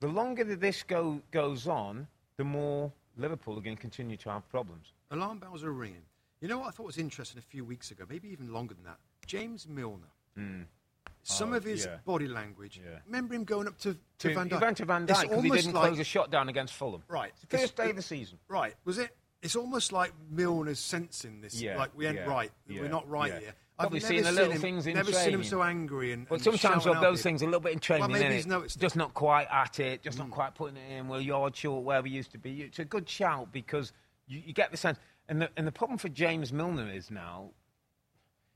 the 0.00 0.08
longer 0.08 0.44
that 0.44 0.60
this 0.60 0.82
go, 0.82 1.20
goes 1.30 1.66
on, 1.66 2.06
the 2.36 2.44
more 2.44 2.92
Liverpool 3.16 3.56
are 3.58 3.62
going 3.62 3.76
to 3.76 3.80
continue 3.80 4.16
to 4.18 4.30
have 4.30 4.48
problems. 4.50 4.92
Alarm 5.10 5.38
bells 5.38 5.64
are 5.64 5.72
ringing. 5.72 6.02
You 6.40 6.48
know 6.48 6.58
what 6.58 6.68
I 6.68 6.70
thought 6.72 6.86
was 6.86 6.98
interesting 6.98 7.38
a 7.38 7.42
few 7.42 7.64
weeks 7.64 7.90
ago, 7.90 8.04
maybe 8.08 8.28
even 8.30 8.52
longer 8.52 8.74
than 8.74 8.84
that? 8.84 8.98
James 9.26 9.66
Milner. 9.68 10.08
Some 10.34 11.48
Hmm. 11.48 11.52
Oh, 11.54 11.56
of 11.56 11.64
his 11.64 11.84
yeah. 11.84 11.96
body 12.04 12.26
language. 12.26 12.80
Yeah. 12.84 12.98
Remember 13.06 13.34
him 13.34 13.44
going 13.44 13.68
up 13.68 13.78
to, 13.80 13.96
to 14.18 14.28
He 14.28 14.34
Van 14.34 14.48
Dijk? 14.48 14.60
went 14.60 14.76
to 14.78 14.84
Van 14.84 15.06
Dijk 15.06 15.22
because 15.22 15.42
he 15.44 15.50
didn't 15.50 15.72
like- 15.74 15.86
close 15.88 15.98
a 16.00 16.04
shot 16.04 16.30
down 16.30 16.48
against 16.48 16.74
Fulham. 16.74 17.02
Right. 17.08 17.32
First 17.48 17.76
day 17.76 17.90
of 17.90 17.96
the 17.96 18.02
season. 18.02 18.38
Right. 18.48 18.74
Was 18.84 18.98
it? 18.98 19.16
It's 19.42 19.56
almost 19.56 19.92
like 19.92 20.12
Milner's 20.32 20.78
sensing 20.78 21.40
this. 21.40 21.60
Yeah, 21.60 21.76
Like 21.76 21.90
we 21.96 22.06
ain't 22.06 22.16
yeah, 22.16 22.26
right. 22.26 22.50
yeah, 22.68 22.80
We're 22.80 22.88
not 22.88 23.08
right 23.08 23.32
here. 23.40 23.54
I've 23.78 24.02
seen 24.02 24.22
never 24.22 24.28
the 24.28 24.32
little 24.32 24.52
him, 24.52 24.60
things 24.60 24.86
in 24.86 24.94
Never 24.94 25.12
seen 25.12 25.34
him 25.34 25.44
so 25.44 25.62
angry 25.62 26.12
and. 26.12 26.28
But 26.28 26.36
and 26.36 26.44
sometimes 26.44 26.86
of 26.86 27.00
those 27.00 27.22
things, 27.22 27.42
a 27.42 27.46
little 27.46 27.60
bit 27.60 27.72
in 27.72 27.80
training, 27.80 28.12
maybe 28.12 28.26
innit? 28.26 28.32
he's 28.32 28.46
noticed 28.46 28.78
just 28.78 28.96
not 28.96 29.14
quite 29.14 29.48
at 29.50 29.80
it, 29.80 30.02
just 30.02 30.18
not 30.18 30.28
hmm. 30.28 30.32
quite 30.32 30.54
putting 30.54 30.76
it 30.76 30.90
in. 30.90 31.08
We're 31.08 31.22
short 31.52 31.84
where 31.84 32.02
we 32.02 32.10
used 32.10 32.30
to 32.32 32.38
be. 32.38 32.62
It's 32.62 32.78
a 32.78 32.84
good 32.84 33.08
shout 33.08 33.52
because 33.52 33.92
you, 34.28 34.40
you 34.44 34.52
get 34.52 34.70
the 34.70 34.76
sense. 34.76 34.98
And 35.28 35.42
the, 35.42 35.50
and 35.56 35.66
the 35.66 35.72
problem 35.72 35.98
for 35.98 36.08
James 36.08 36.52
Milner 36.52 36.90
is 36.92 37.10
now 37.10 37.50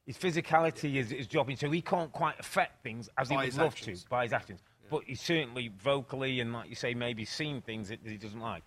his 0.05 0.17
physicality 0.17 0.97
is, 0.97 1.11
is 1.11 1.27
dropping, 1.27 1.57
so 1.57 1.71
he 1.71 1.81
can't 1.81 2.13
quite 2.13 2.39
affect 2.39 2.83
things 2.83 3.09
as 3.19 3.29
he 3.29 3.37
would 3.37 3.57
love 3.57 3.73
actions. 3.73 4.05
to 4.05 4.09
by 4.09 4.23
his 4.23 4.33
actions. 4.33 4.63
But 4.89 5.03
he's 5.05 5.21
certainly 5.21 5.73
vocally 5.83 6.39
and, 6.39 6.53
like 6.53 6.69
you 6.69 6.77
say, 6.77 6.95
maybe 6.95 7.25
seen 7.25 7.61
things 7.61 7.89
that 7.89 7.99
he 8.05 8.17
doesn't 8.17 8.39
like. 8.39 8.63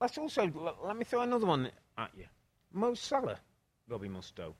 Let's 0.00 0.16
also 0.16 0.50
let 0.82 0.96
me 0.96 1.04
throw 1.04 1.20
another 1.22 1.46
one 1.46 1.70
at 1.98 2.10
you. 2.16 2.24
Mo 2.72 2.94
Salah, 2.94 3.38
Robbie 3.88 4.08
Mustoe 4.08 4.54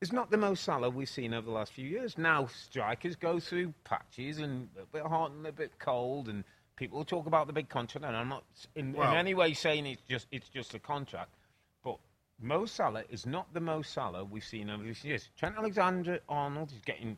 is 0.00 0.12
not 0.12 0.30
the 0.30 0.36
Mo 0.36 0.54
Salah 0.54 0.88
we've 0.90 1.08
seen 1.08 1.34
over 1.34 1.46
the 1.46 1.52
last 1.52 1.72
few 1.72 1.86
years. 1.86 2.16
Now 2.16 2.46
strikers 2.46 3.16
go 3.16 3.40
through 3.40 3.74
patches 3.84 4.38
and 4.38 4.68
a 4.80 4.86
bit 4.86 5.02
hot 5.02 5.32
and 5.32 5.46
a 5.46 5.52
bit 5.52 5.72
cold, 5.78 6.28
and 6.28 6.44
people 6.76 7.04
talk 7.04 7.26
about 7.26 7.46
the 7.48 7.52
big 7.52 7.68
contract. 7.68 8.06
And 8.06 8.16
I'm 8.16 8.28
not 8.28 8.44
in, 8.76 8.92
Well- 8.92 9.10
in 9.10 9.16
any 9.16 9.34
way 9.34 9.54
saying 9.54 9.86
it's 9.86 10.02
just 10.08 10.28
it's 10.30 10.48
just 10.48 10.74
a 10.74 10.78
contract, 10.78 11.34
but 11.82 11.98
Mo 12.40 12.64
Salah 12.66 13.04
is 13.10 13.26
not 13.26 13.52
the 13.52 13.60
Mo 13.60 13.82
Salah 13.82 14.24
we've 14.24 14.44
seen 14.44 14.70
over 14.70 14.84
these 14.84 15.04
years. 15.04 15.30
Trent 15.36 15.56
Alexander-Arnold 15.58 16.70
is 16.72 16.80
getting 16.82 17.16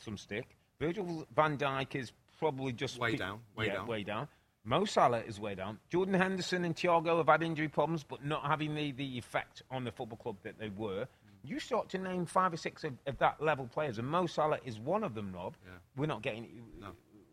some 0.00 0.18
stick. 0.18 0.56
Virgil 0.78 1.26
van 1.34 1.56
Dijk 1.56 1.94
is 1.94 2.12
probably 2.38 2.72
just 2.72 2.98
Way 2.98 3.16
down, 3.16 3.40
way 3.56 3.66
yeah, 3.66 3.74
down. 3.74 3.86
way 3.86 4.02
down. 4.02 4.28
Mo 4.64 4.84
Salah 4.84 5.20
is 5.20 5.40
way 5.40 5.54
down. 5.54 5.78
Jordan 5.88 6.14
Henderson 6.14 6.64
and 6.64 6.76
Thiago 6.76 7.16
have 7.18 7.28
had 7.28 7.42
injury 7.42 7.68
problems, 7.68 8.04
but 8.04 8.24
not 8.24 8.44
having 8.44 8.74
the, 8.74 8.92
the 8.92 9.18
effect 9.18 9.62
on 9.70 9.84
the 9.84 9.90
football 9.92 10.18
club 10.18 10.36
that 10.42 10.58
they 10.58 10.68
were. 10.68 11.06
You 11.42 11.58
start 11.58 11.88
to 11.90 11.98
name 11.98 12.26
five 12.26 12.52
or 12.52 12.58
six 12.58 12.84
of, 12.84 12.92
of 13.06 13.16
that 13.18 13.42
level 13.42 13.66
players, 13.66 13.98
and 13.98 14.06
Mo 14.06 14.26
Salah 14.26 14.58
is 14.64 14.78
one 14.78 15.02
of 15.02 15.14
them. 15.14 15.32
Rob, 15.32 15.56
Yeah. 15.64 15.72
we're 15.96 16.06
not 16.06 16.20
getting 16.22 16.46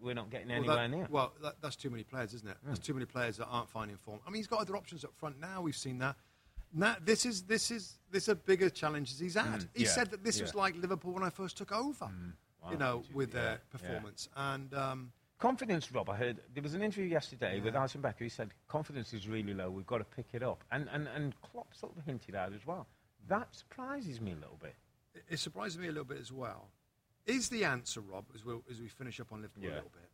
we're 0.02 0.14
not 0.14 0.30
getting 0.30 0.48
Well, 0.50 0.58
anywhere 0.58 0.76
that- 0.76 0.90
near. 0.90 1.08
Well, 1.10 1.34
that, 1.42 1.56
that's 1.62 1.76
too 1.76 1.90
many 1.90 2.04
players, 2.04 2.34
isn't 2.36 2.48
it? 2.48 2.56
There's 2.64 2.80
too 2.80 2.94
many 2.94 3.06
players 3.06 3.36
that 3.38 3.48
aren't 3.48 3.70
finding 3.70 3.98
form. 3.98 4.20
I 4.26 4.30
mean, 4.30 4.38
he's 4.38 4.48
got 4.48 4.60
other 4.62 4.78
options 4.78 5.04
up 5.04 5.12
front 5.18 5.40
now. 5.42 5.62
We've 5.62 5.76
seen 5.76 5.98
that. 5.98 6.16
Now, 6.74 6.96
this 7.04 7.26
is 7.26 7.44
this 7.44 7.72
is 7.72 7.98
this 8.12 8.24
is 8.24 8.30
a 8.30 8.36
bigger 8.36 8.70
challenge 8.70 9.12
as 9.12 9.20
he's 9.20 9.34
had. 9.36 9.68
he 9.74 9.84
yeah, 9.84 9.90
said 9.90 10.12
that 10.12 10.24
this 10.24 10.40
was 10.42 10.56
like 10.56 10.76
Liverpool 10.78 11.14
when 11.14 11.24
I 11.24 11.30
first 11.30 11.58
took 11.58 11.72
over. 11.72 12.06
Wow, 12.64 12.72
you 12.72 12.78
know, 12.78 13.04
with 13.14 13.34
yeah, 13.34 13.42
their 13.42 13.52
yeah. 13.52 13.58
performance 13.72 14.30
and. 14.38 14.74
Um, 14.74 15.12
Confidence, 15.40 15.92
Rob. 15.92 16.10
I 16.10 16.16
heard 16.16 16.40
there 16.56 16.64
was 16.64 16.74
an 16.74 16.82
interview 16.82 17.06
yesterday 17.06 17.60
with 17.60 17.76
Alisson 17.76 18.02
Becker. 18.02 18.24
He 18.24 18.30
said 18.30 18.50
confidence 18.68 19.14
is 19.14 19.28
really 19.28 19.54
low. 19.54 19.70
We've 19.70 19.86
got 19.86 20.00
to 20.00 20.04
pick 20.04 20.28
it 20.34 20.42
up, 20.42 20.64
and 20.72 20.90
and 20.92 21.08
and 21.08 21.40
Klopp 21.42 21.76
sort 21.76 21.96
of 21.96 22.04
hinted 22.06 22.34
at 22.34 22.54
as 22.54 22.66
well. 22.66 22.88
That 23.28 23.54
surprises 23.54 24.20
me 24.20 24.32
a 24.32 24.36
little 24.36 24.58
bit. 24.62 24.76
it- 25.14 25.24
it 25.30 25.38
surprises 25.40 25.78
me 25.80 25.88
a 25.88 25.92
little 25.92 26.06
bit 26.06 26.20
as 26.20 26.32
well. 26.32 26.70
Is 27.26 27.50
the 27.50 27.66
answer, 27.66 28.02
Rob, 28.02 28.26
as 28.34 28.44
we 28.46 28.56
as 28.72 28.80
we 28.80 28.88
finish 28.88 29.20
up 29.20 29.32
on 29.32 29.42
Liverpool 29.42 29.64
Yeah. 29.66 29.72
a 29.72 29.76
little 29.76 29.92
bit, 29.92 30.10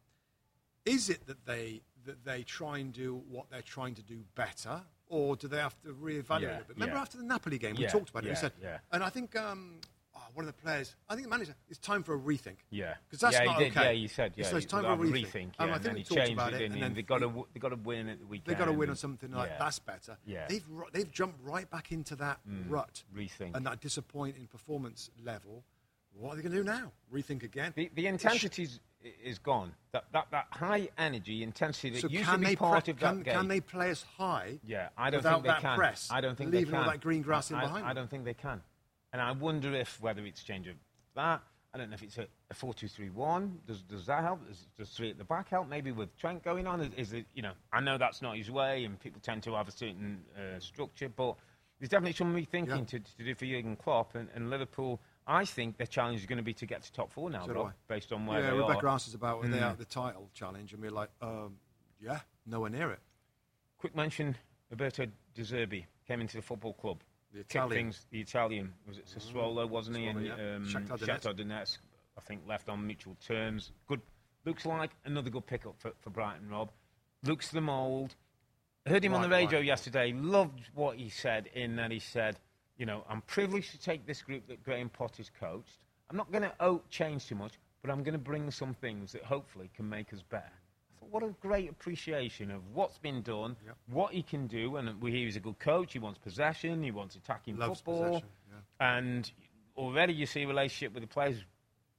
is 0.93 1.09
it 1.09 1.25
that 1.27 1.45
they 1.45 1.81
that 2.05 2.25
they 2.25 2.43
try 2.43 2.79
and 2.79 2.91
do 2.91 3.15
what 3.29 3.49
they're 3.49 3.61
trying 3.61 3.95
to 3.95 4.01
do 4.01 4.25
better, 4.35 4.83
or 5.07 5.37
do 5.37 5.47
they 5.47 5.57
have 5.59 5.79
to 5.83 5.93
reevaluate 5.93 6.41
Yeah, 6.41 6.57
it? 6.59 6.67
But 6.67 6.75
remember 6.75 6.95
yeah. 6.95 7.01
after 7.01 7.17
the 7.17 7.23
Napoli 7.23 7.57
game, 7.57 7.75
we 7.77 7.83
Yeah, 7.83 7.89
talked 7.89 8.09
about 8.09 8.23
it. 8.25 8.27
yeah, 8.27 8.33
We 8.33 8.35
said, 8.35 8.53
yeah. 8.61 8.79
and 8.91 9.01
I 9.03 9.09
think 9.09 9.35
um, 9.37 9.79
one 10.33 10.47
of 10.47 10.55
the 10.55 10.61
players, 10.61 10.95
I 11.09 11.15
think 11.15 11.27
the 11.27 11.29
manager, 11.29 11.55
it's 11.69 11.79
time 11.79 12.03
for 12.03 12.15
a 12.15 12.19
rethink. 12.19 12.57
Yeah, 12.69 12.95
because 13.07 13.19
that's 13.19 13.37
yeah, 13.37 13.45
not 13.45 13.59
did, 13.59 13.71
okay. 13.71 13.85
Yeah, 13.85 13.91
you 13.91 14.07
said 14.07 14.33
yeah. 14.35 14.45
So 14.45 14.57
it's 14.57 14.65
time 14.65 14.83
for 14.83 14.93
a 14.93 14.97
rethink. 14.97 15.27
rethink. 15.27 15.33
And 15.33 15.53
yeah, 15.59 15.65
I 15.65 15.65
and 15.65 15.73
think 15.73 15.83
then 15.83 15.93
we 15.93 15.99
he 15.99 16.15
talked 16.15 16.31
about 16.31 16.53
it, 16.53 16.61
and, 16.61 16.73
and 16.73 16.83
then 16.83 16.93
they've 16.93 17.05
got 17.05 17.19
to 17.19 17.29
he- 17.29 17.45
they 17.53 17.59
got 17.59 17.69
to 17.69 17.75
win 17.75 18.09
at 18.09 18.19
the 18.19 18.25
weekend. 18.25 18.47
They've 18.47 18.57
got 18.57 18.71
to 18.71 18.77
win 18.77 18.89
on 18.89 18.95
something 18.95 19.31
like 19.31 19.49
yeah. 19.51 19.57
that's 19.59 19.79
better. 19.79 20.17
Yeah. 20.25 20.45
They've 20.47 20.65
they've 20.91 21.11
jumped 21.11 21.39
right 21.43 21.69
back 21.69 21.91
into 21.91 22.15
that 22.17 22.39
mm. 22.49 22.63
rut 22.69 23.03
Rethink. 23.15 23.55
and 23.55 23.65
that 23.65 23.79
disappointing 23.81 24.47
performance 24.47 25.09
level. 25.23 25.63
What 26.15 26.33
are 26.33 26.35
they 26.35 26.41
going 26.43 26.51
to 26.51 26.57
do 26.59 26.63
now? 26.63 26.91
Rethink 27.11 27.41
again? 27.41 27.73
The, 27.75 27.89
the 27.95 28.05
intensity 28.05 28.63
is, 28.63 28.79
is 29.23 29.39
gone. 29.39 29.73
That, 29.93 30.05
that 30.13 30.27
that 30.31 30.47
high 30.51 30.89
energy 30.97 31.43
intensity 31.43 31.89
that 31.91 32.01
so 32.01 32.07
used 32.07 32.25
can 32.25 32.39
to 32.39 32.47
be 32.47 32.55
part 32.55 32.83
pre- 32.83 32.93
of 32.93 32.99
that 32.99 33.23
game. 33.23 33.33
can 33.33 33.47
they 33.47 33.59
play 33.59 33.89
as 33.89 34.03
high? 34.17 34.59
Yeah, 34.65 34.89
I 34.97 35.09
don't 35.09 35.19
without 35.19 35.33
think 35.33 35.43
they 35.43 35.49
that 35.49 35.61
can. 35.61 35.77
press, 35.77 36.09
I 36.11 36.21
don't 36.21 36.37
think 36.37 36.51
leaving 36.51 36.65
they 36.65 36.71
can. 36.71 36.85
all 36.85 36.91
that 36.91 37.01
green 37.01 37.21
grass 37.21 37.51
in 37.51 37.59
behind 37.59 37.85
I, 37.85 37.91
I 37.91 37.93
don't 37.93 38.09
think 38.09 38.25
they 38.25 38.33
can. 38.33 38.61
And 39.13 39.21
I 39.21 39.31
wonder 39.31 39.73
if 39.75 40.01
whether 40.01 40.25
it's 40.25 40.43
change 40.43 40.67
of 40.67 40.75
that. 41.15 41.41
I 41.73 41.77
don't 41.79 41.89
know 41.89 41.95
if 41.95 42.03
it's 42.03 42.17
a, 42.19 42.27
a 42.51 42.53
four-two-three-one. 42.53 43.59
Does 43.65 43.81
does 43.83 44.05
that 44.07 44.23
help? 44.23 44.47
Does, 44.47 44.67
does 44.77 44.89
three 44.89 45.09
at 45.09 45.17
the 45.17 45.23
back 45.23 45.49
help? 45.49 45.67
Maybe 45.67 45.91
with 45.91 46.15
Trent 46.17 46.43
going 46.43 46.67
on, 46.67 46.81
is, 46.81 46.89
is 46.97 47.13
it? 47.13 47.25
You 47.33 47.41
know, 47.43 47.53
I 47.71 47.79
know 47.79 47.97
that's 47.97 48.21
not 48.21 48.37
his 48.37 48.51
way, 48.51 48.85
and 48.85 48.99
people 48.99 49.21
tend 49.23 49.41
to 49.43 49.53
have 49.55 49.67
a 49.67 49.71
certain 49.71 50.21
uh, 50.37 50.59
structure, 50.59 51.09
but 51.09 51.35
there's 51.79 51.89
definitely 51.89 52.13
some 52.13 52.35
rethinking 52.35 52.67
Yeah. 52.67 52.83
to, 52.85 52.99
to 52.99 53.23
do 53.23 53.33
for 53.35 53.45
Jurgen 53.45 53.75
Klopp 53.75 54.13
and, 54.15 54.29
and 54.35 54.49
Liverpool. 54.49 54.99
I 55.25 55.45
think 55.45 55.77
their 55.77 55.87
challenge 55.87 56.19
is 56.19 56.25
going 56.25 56.37
to 56.37 56.43
be 56.43 56.53
to 56.53 56.65
get 56.65 56.83
to 56.83 56.91
top 56.91 57.11
four 57.11 57.29
now, 57.29 57.45
So 57.45 57.53
Rob, 57.53 57.73
based 57.87 58.11
on 58.11 58.25
where 58.25 58.41
yeah, 58.41 58.51
they 58.51 58.57
Rebecca 58.57 58.85
are. 58.85 58.89
asked 58.89 59.07
us 59.07 59.15
about 59.15 59.41
they 59.49 59.59
out 59.59 59.77
the 59.79 59.85
title 59.85 60.29
challenge, 60.33 60.73
and 60.73 60.81
we're 60.81 60.91
like, 60.91 61.09
um, 61.21 61.55
yeah, 61.99 62.19
nowhere 62.45 62.69
near 62.69 62.91
it. 62.91 62.99
Quick 63.79 63.95
mention: 63.95 64.35
Roberto 64.69 65.05
De 65.33 65.41
Zerbi 65.41 65.85
came 66.07 66.21
into 66.21 66.35
the 66.37 66.43
football 66.43 66.73
club. 66.73 66.99
The 67.33 67.39
Italian. 67.39 67.71
Things, 67.71 68.05
the 68.11 68.21
Italian 68.21 68.73
was 68.87 68.97
it 68.97 69.07
Sassuolo, 69.07 69.67
wasn't 69.67 69.97
he? 69.97 70.05
And 70.05 70.25
yeah. 70.25 70.33
um, 70.33 70.67
Shakhtar 70.67 70.99
Donetsk. 70.99 71.07
Shakhtar 71.07 71.39
Donetsk, 71.39 71.77
I 72.17 72.21
think, 72.21 72.41
left 72.47 72.69
on 72.69 72.85
mutual 72.85 73.17
terms. 73.25 73.71
Good. 73.87 74.01
Looks 74.45 74.65
like 74.65 74.91
another 75.05 75.29
good 75.29 75.47
pickup 75.47 75.75
for, 75.79 75.93
for 76.01 76.09
Brighton. 76.09 76.49
Rob 76.49 76.69
looks 77.23 77.49
the 77.49 77.61
mould. 77.61 78.15
Heard 78.85 79.05
him 79.05 79.13
on 79.13 79.21
the 79.21 79.29
radio 79.29 79.59
right. 79.59 79.65
yesterday. 79.65 80.11
Loved 80.11 80.69
what 80.75 80.97
he 80.97 81.09
said. 81.09 81.49
In 81.55 81.77
that 81.77 81.89
he 81.91 81.99
said, 81.99 82.37
you 82.77 82.85
know, 82.85 83.05
I'm 83.09 83.21
privileged 83.21 83.71
to 83.71 83.79
take 83.79 84.05
this 84.05 84.21
group 84.21 84.47
that 84.47 84.63
Graham 84.63 84.89
Potter's 84.89 85.31
coached. 85.39 85.79
I'm 86.09 86.17
not 86.17 86.31
going 86.31 86.43
to 86.43 86.81
change 86.89 87.27
too 87.27 87.35
much, 87.35 87.53
but 87.81 87.89
I'm 87.89 88.03
going 88.03 88.13
to 88.13 88.19
bring 88.19 88.51
some 88.51 88.73
things 88.73 89.13
that 89.13 89.23
hopefully 89.23 89.69
can 89.73 89.87
make 89.87 90.13
us 90.13 90.21
better. 90.21 90.51
What 91.11 91.23
a 91.23 91.29
great 91.41 91.69
appreciation 91.69 92.51
of 92.51 92.61
what's 92.73 92.97
been 92.97 93.21
done, 93.21 93.55
Yep. 93.65 93.77
what 93.87 94.13
he 94.13 94.23
can 94.23 94.47
do, 94.47 94.75
and 94.77 95.01
we 95.01 95.11
hear 95.11 95.25
he's 95.25 95.35
a 95.35 95.39
good 95.39 95.59
coach. 95.59 95.93
He 95.93 95.99
wants 95.99 96.19
possession. 96.19 96.83
He 96.83 96.91
wants 96.91 97.15
attacking 97.15 97.57
Loves 97.57 97.79
football, 97.81 98.05
possession, 98.21 98.27
yeah. 98.51 98.97
and 98.97 99.31
already 99.77 100.13
you 100.13 100.25
see 100.25 100.43
a 100.43 100.47
relationship 100.47 100.93
with 100.93 101.03
the 101.03 101.07
players. 101.07 101.43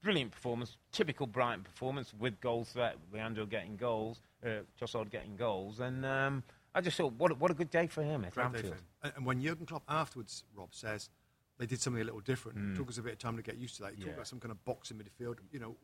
Brilliant 0.02 0.32
performance, 0.32 0.76
typical 0.92 1.26
Brighton 1.26 1.64
performance 1.64 2.12
with 2.18 2.38
goal 2.42 2.64
threat. 2.64 2.96
Leandro 3.10 3.46
getting 3.46 3.76
goals, 3.76 4.20
uh, 4.44 4.60
Trossard 4.78 5.10
getting 5.10 5.34
goals, 5.36 5.80
and 5.80 6.04
um, 6.04 6.42
I 6.74 6.82
just 6.82 6.98
thought, 6.98 7.14
what 7.14 7.30
a, 7.30 7.34
what 7.36 7.50
a 7.50 7.54
good 7.54 7.70
day 7.70 7.86
for 7.86 8.02
him 8.02 8.22
at 8.26 8.34
Great 8.34 8.52
day 8.52 8.58
for 8.58 8.66
Anfield. 8.66 8.82
And, 9.16 9.24
when 9.24 9.40
Jurgen 9.40 9.64
Klopp 9.64 9.82
afterwards, 9.88 10.44
Rob 10.54 10.74
says 10.74 11.08
they 11.56 11.64
did 11.64 11.80
something 11.80 12.02
a 12.02 12.04
little 12.04 12.20
different. 12.20 12.58
Mm. 12.58 12.72
It 12.74 12.76
took 12.76 12.90
us 12.90 12.98
a 12.98 13.02
bit 13.02 13.14
of 13.14 13.18
time 13.18 13.36
to 13.38 13.42
get 13.42 13.56
used 13.56 13.76
to 13.76 13.82
that. 13.84 13.94
He 13.94 14.00
Yeah. 14.00 14.04
talked 14.08 14.16
about 14.18 14.26
some 14.26 14.40
kind 14.40 14.52
of 14.52 14.62
box 14.66 14.90
in 14.90 14.98
midfield. 14.98 15.38
You 15.50 15.60
know, 15.60 15.76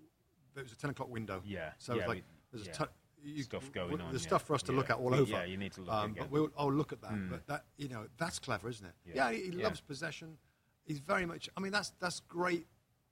there 0.55 0.65
was 0.65 0.73
a 0.73 0.77
ten 0.77 0.91
o'clock 0.91 1.09
window. 1.09 1.41
Yeah, 1.47 1.71
So 1.79 1.95
yeah, 1.95 2.01
it's 2.01 2.09
like 2.09 2.17
we- 2.19 2.25
there's 2.53 2.67
yeah. 2.67 2.73
a 2.73 2.75
ton. 2.75 2.89
You, 3.23 3.43
Stuff 3.43 3.71
going 3.73 3.89
w- 3.91 4.05
on, 4.05 4.11
There's 4.13 4.23
yeah. 4.23 4.29
stuff 4.29 4.47
for 4.47 4.55
us 4.55 4.63
to 4.65 4.73
look 4.73 4.91
at 4.91 4.97
all 4.97 5.15
over. 5.15 5.31
Yeah, 5.31 5.45
you 5.45 5.57
need 5.57 5.73
to 5.73 5.81
look 5.83 5.93
um. 5.93 6.15
But 6.17 6.31
we'll, 6.31 6.51
I'll 6.57 6.73
look 6.73 6.93
at 6.93 7.01
that. 7.03 7.13
Mm. 7.13 7.31
But 7.31 7.47
that, 7.49 7.65
you 7.77 7.89
know, 7.89 8.07
that's 8.19 8.39
clever, 8.39 8.69
isn't 8.69 8.87
it? 8.87 8.95
Yeah. 9.05 9.31
Yeah, 9.31 9.37
he, 9.37 9.51
he 9.51 9.57
Yeah. 9.59 9.65
loves 9.65 9.81
possession. 9.81 10.39
He's 10.85 10.99
very 11.01 11.27
much. 11.27 11.49
I 11.57 11.61
mean, 11.61 11.73
that's 11.73 11.91
that's 12.01 12.21
great, 12.21 12.67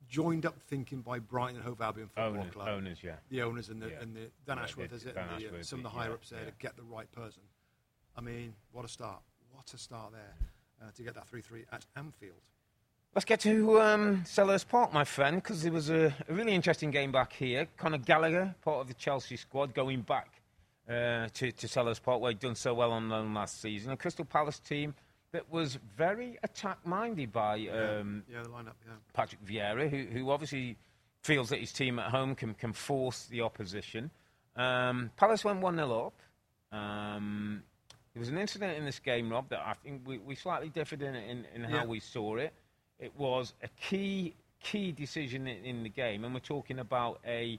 joined 0.08 0.46
up 0.46 0.58
thinking 0.68 1.02
by 1.02 1.18
Brighton 1.18 1.56
and 1.56 1.64
Hove 1.64 1.80
Albion 1.80 2.08
Football 2.08 2.40
Owners, 2.40 2.52
Club. 2.52 2.68
owners, 2.68 2.98
yeah. 3.02 3.16
the 3.28 3.42
owners 3.42 3.68
and 3.68 3.82
the, 3.82 3.88
Yeah. 3.90 4.00
and 4.00 4.16
the 4.16 4.30
Dan 4.46 4.56
Yeah, 4.56 4.62
Ashworth, 4.62 4.92
is 4.92 5.04
it? 5.04 5.14
Dan 5.14 5.28
and 5.28 5.42
the, 5.42 5.58
uh, 5.58 5.62
some 5.62 5.80
of 5.80 5.82
the 5.84 5.90
yeah, 5.96 6.02
higher 6.04 6.12
ups 6.12 6.30
there 6.30 6.40
yeah. 6.40 6.46
to 6.46 6.52
get 6.58 6.76
the 6.76 6.82
right 6.84 7.10
person. 7.12 7.42
I 8.16 8.20
mean, 8.20 8.54
what 8.72 8.84
a 8.84 8.88
start! 8.88 9.20
What 9.50 9.72
a 9.74 9.78
start 9.78 10.12
there 10.12 10.34
uh, 10.82 10.90
to 10.92 11.02
get 11.02 11.14
that 11.14 11.28
three-three 11.28 11.64
at 11.70 11.84
Anfield. 11.96 12.40
Let's 13.18 13.24
get 13.24 13.40
to 13.40 13.80
um, 13.80 14.22
Selhurst 14.24 14.68
Park, 14.68 14.92
my 14.92 15.02
friend, 15.02 15.42
because 15.42 15.64
it 15.64 15.72
was 15.72 15.90
a, 15.90 16.14
a 16.28 16.32
really 16.32 16.54
interesting 16.54 16.92
game 16.92 17.10
back 17.10 17.32
here. 17.32 17.66
Conor 17.76 17.98
Gallagher, 17.98 18.54
part 18.62 18.82
of 18.82 18.86
the 18.86 18.94
Chelsea 18.94 19.34
squad, 19.36 19.74
going 19.74 20.02
back 20.02 20.40
uh, 20.88 21.26
to, 21.34 21.50
to 21.50 21.66
Selhurst 21.66 22.04
Park, 22.04 22.20
where 22.20 22.30
he'd 22.30 22.38
done 22.38 22.54
so 22.54 22.74
well 22.74 22.92
on 22.92 23.08
loan 23.08 23.34
last 23.34 23.60
season. 23.60 23.90
A 23.90 23.96
Crystal 23.96 24.24
Palace 24.24 24.60
team 24.60 24.94
that 25.32 25.50
was 25.50 25.80
very 25.96 26.38
attack-minded 26.44 27.32
by 27.32 27.54
um, 27.54 28.22
yeah, 28.32 28.44
the 28.44 28.50
lineup. 28.50 28.74
Yeah, 28.86 28.92
Patrick 29.14 29.44
Vieira, 29.44 29.90
who, 29.90 30.16
who 30.16 30.30
obviously 30.30 30.76
feels 31.24 31.48
that 31.48 31.58
his 31.58 31.72
team 31.72 31.98
at 31.98 32.12
home 32.12 32.36
can, 32.36 32.54
can 32.54 32.72
force 32.72 33.26
the 33.26 33.40
opposition. 33.40 34.12
Um, 34.54 35.10
Palace 35.16 35.44
went 35.44 35.58
1 35.58 35.74
0 35.74 36.06
up. 36.06 36.78
Um, 36.78 37.64
there 38.14 38.20
was 38.20 38.28
an 38.28 38.38
incident 38.38 38.78
in 38.78 38.84
this 38.84 39.00
game, 39.00 39.28
Rob, 39.28 39.48
that 39.48 39.58
I 39.66 39.72
think 39.72 40.02
we, 40.06 40.18
we 40.18 40.36
slightly 40.36 40.68
differed 40.68 41.02
in, 41.02 41.16
in, 41.16 41.46
in 41.52 41.64
how 41.64 41.78
Yeah. 41.78 41.84
we 41.86 41.98
saw 41.98 42.36
it. 42.36 42.54
It 42.98 43.12
was 43.16 43.54
a 43.62 43.68
key 43.80 44.34
key 44.60 44.90
decision 44.92 45.46
in, 45.46 45.64
in 45.64 45.82
the 45.84 45.88
game, 45.88 46.24
and 46.24 46.34
we're 46.34 46.40
talking 46.40 46.80
about 46.80 47.20
a 47.26 47.58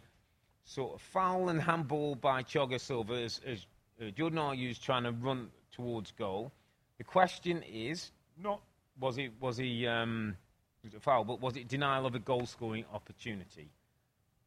sort 0.65 0.95
of 0.95 1.01
foul 1.01 1.49
and 1.49 1.61
handball 1.61 2.15
by 2.15 2.43
Thiago 2.43 2.79
Silva 2.79 3.13
as, 3.13 3.39
as 3.45 3.65
uh, 4.01 4.11
Jordan 4.11 4.39
Ayew's 4.39 4.77
trying 4.77 5.03
to 5.03 5.11
run 5.11 5.49
towards 5.71 6.11
goal. 6.11 6.51
The 6.97 7.03
question 7.03 7.63
is 7.63 8.11
not 8.41 8.61
was 8.99 9.17
it 9.17 9.31
was 9.39 9.57
he 9.57 9.87
um, 9.87 10.35
was 10.83 10.93
it 10.93 10.97
a 10.97 10.99
foul, 10.99 11.23
but 11.23 11.41
was 11.41 11.55
it 11.55 11.67
denial 11.67 12.05
of 12.05 12.15
a 12.15 12.19
goal 12.19 12.45
scoring 12.45 12.85
opportunity? 12.93 13.69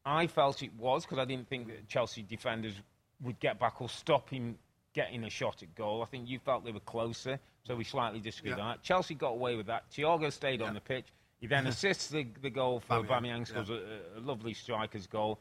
I 0.05 0.27
felt 0.27 0.61
it 0.63 0.73
was 0.77 1.05
because 1.05 1.19
I 1.19 1.25
didn't 1.25 1.47
think 1.47 1.67
that 1.67 1.87
Chelsea 1.87 2.23
defenders 2.23 2.73
would 3.21 3.39
get 3.39 3.59
back 3.59 3.81
or 3.81 3.89
stop 3.89 4.29
him 4.29 4.57
getting 4.93 5.23
a 5.23 5.29
shot 5.29 5.63
at 5.63 5.73
goal. 5.75 6.01
I 6.01 6.05
think 6.05 6.29
you 6.29 6.39
felt 6.39 6.65
they 6.65 6.71
were 6.71 6.79
closer, 6.81 7.39
so 7.65 7.75
we 7.75 7.83
slightly 7.83 8.19
disagreed 8.19 8.55
Yeah. 8.57 8.63
on 8.63 8.69
that. 8.71 8.83
Chelsea 8.83 9.15
got 9.15 9.29
away 9.29 9.55
with 9.55 9.67
that. 9.67 9.89
Thiago 9.91 10.31
stayed 10.31 10.61
on 10.61 10.73
the 10.73 10.81
pitch. 10.81 11.07
He 11.39 11.47
then 11.47 11.67
assists 11.73 12.07
the, 12.07 12.27
the 12.41 12.49
goal 12.49 12.79
for 12.79 13.03
Aubameyang, 13.03 13.47
scores 13.47 13.69
a, 13.69 13.99
a 14.17 14.19
lovely 14.19 14.53
striker's 14.53 15.07
goal. 15.07 15.39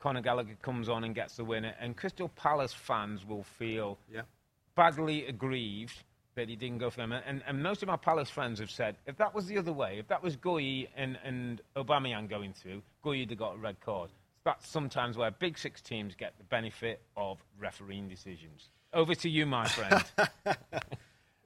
Conor 0.00 0.20
Gallagher 0.20 0.56
comes 0.60 0.88
on 0.88 1.04
and 1.04 1.14
gets 1.14 1.36
the 1.36 1.44
winner, 1.44 1.74
and 1.80 1.96
Crystal 1.96 2.28
Palace 2.28 2.74
fans 2.74 3.24
will 3.24 3.42
feel 3.42 3.98
yeah. 4.12 4.22
badly 4.74 5.26
aggrieved 5.26 6.02
that 6.34 6.48
he 6.48 6.56
didn't 6.56 6.78
go 6.78 6.90
for 6.90 6.98
them. 6.98 7.12
And, 7.12 7.42
and 7.46 7.62
most 7.62 7.82
of 7.82 7.88
my 7.88 7.96
Palace 7.96 8.28
friends 8.28 8.58
have 8.58 8.70
said, 8.70 8.96
if 9.06 9.16
that 9.18 9.34
was 9.34 9.46
the 9.46 9.56
other 9.56 9.72
way, 9.72 9.98
if 9.98 10.08
that 10.08 10.22
was 10.22 10.36
Guéhi 10.36 10.88
and, 10.96 11.18
and 11.24 11.60
Aubameyang 11.76 12.28
going 12.28 12.52
through, 12.52 12.82
Guéhi 13.04 13.20
would 13.20 13.30
have 13.30 13.38
got 13.38 13.54
a 13.54 13.58
red 13.58 13.80
card. 13.80 14.10
That's 14.44 14.68
sometimes 14.68 15.16
where 15.16 15.30
big 15.30 15.56
six 15.56 15.80
teams 15.80 16.14
get 16.14 16.36
the 16.36 16.44
benefit 16.44 17.00
of 17.16 17.38
refereeing 17.58 18.08
decisions. 18.08 18.68
Over 18.92 19.14
to 19.14 19.28
you, 19.30 19.46
my 19.46 19.66
friend. 19.66 20.04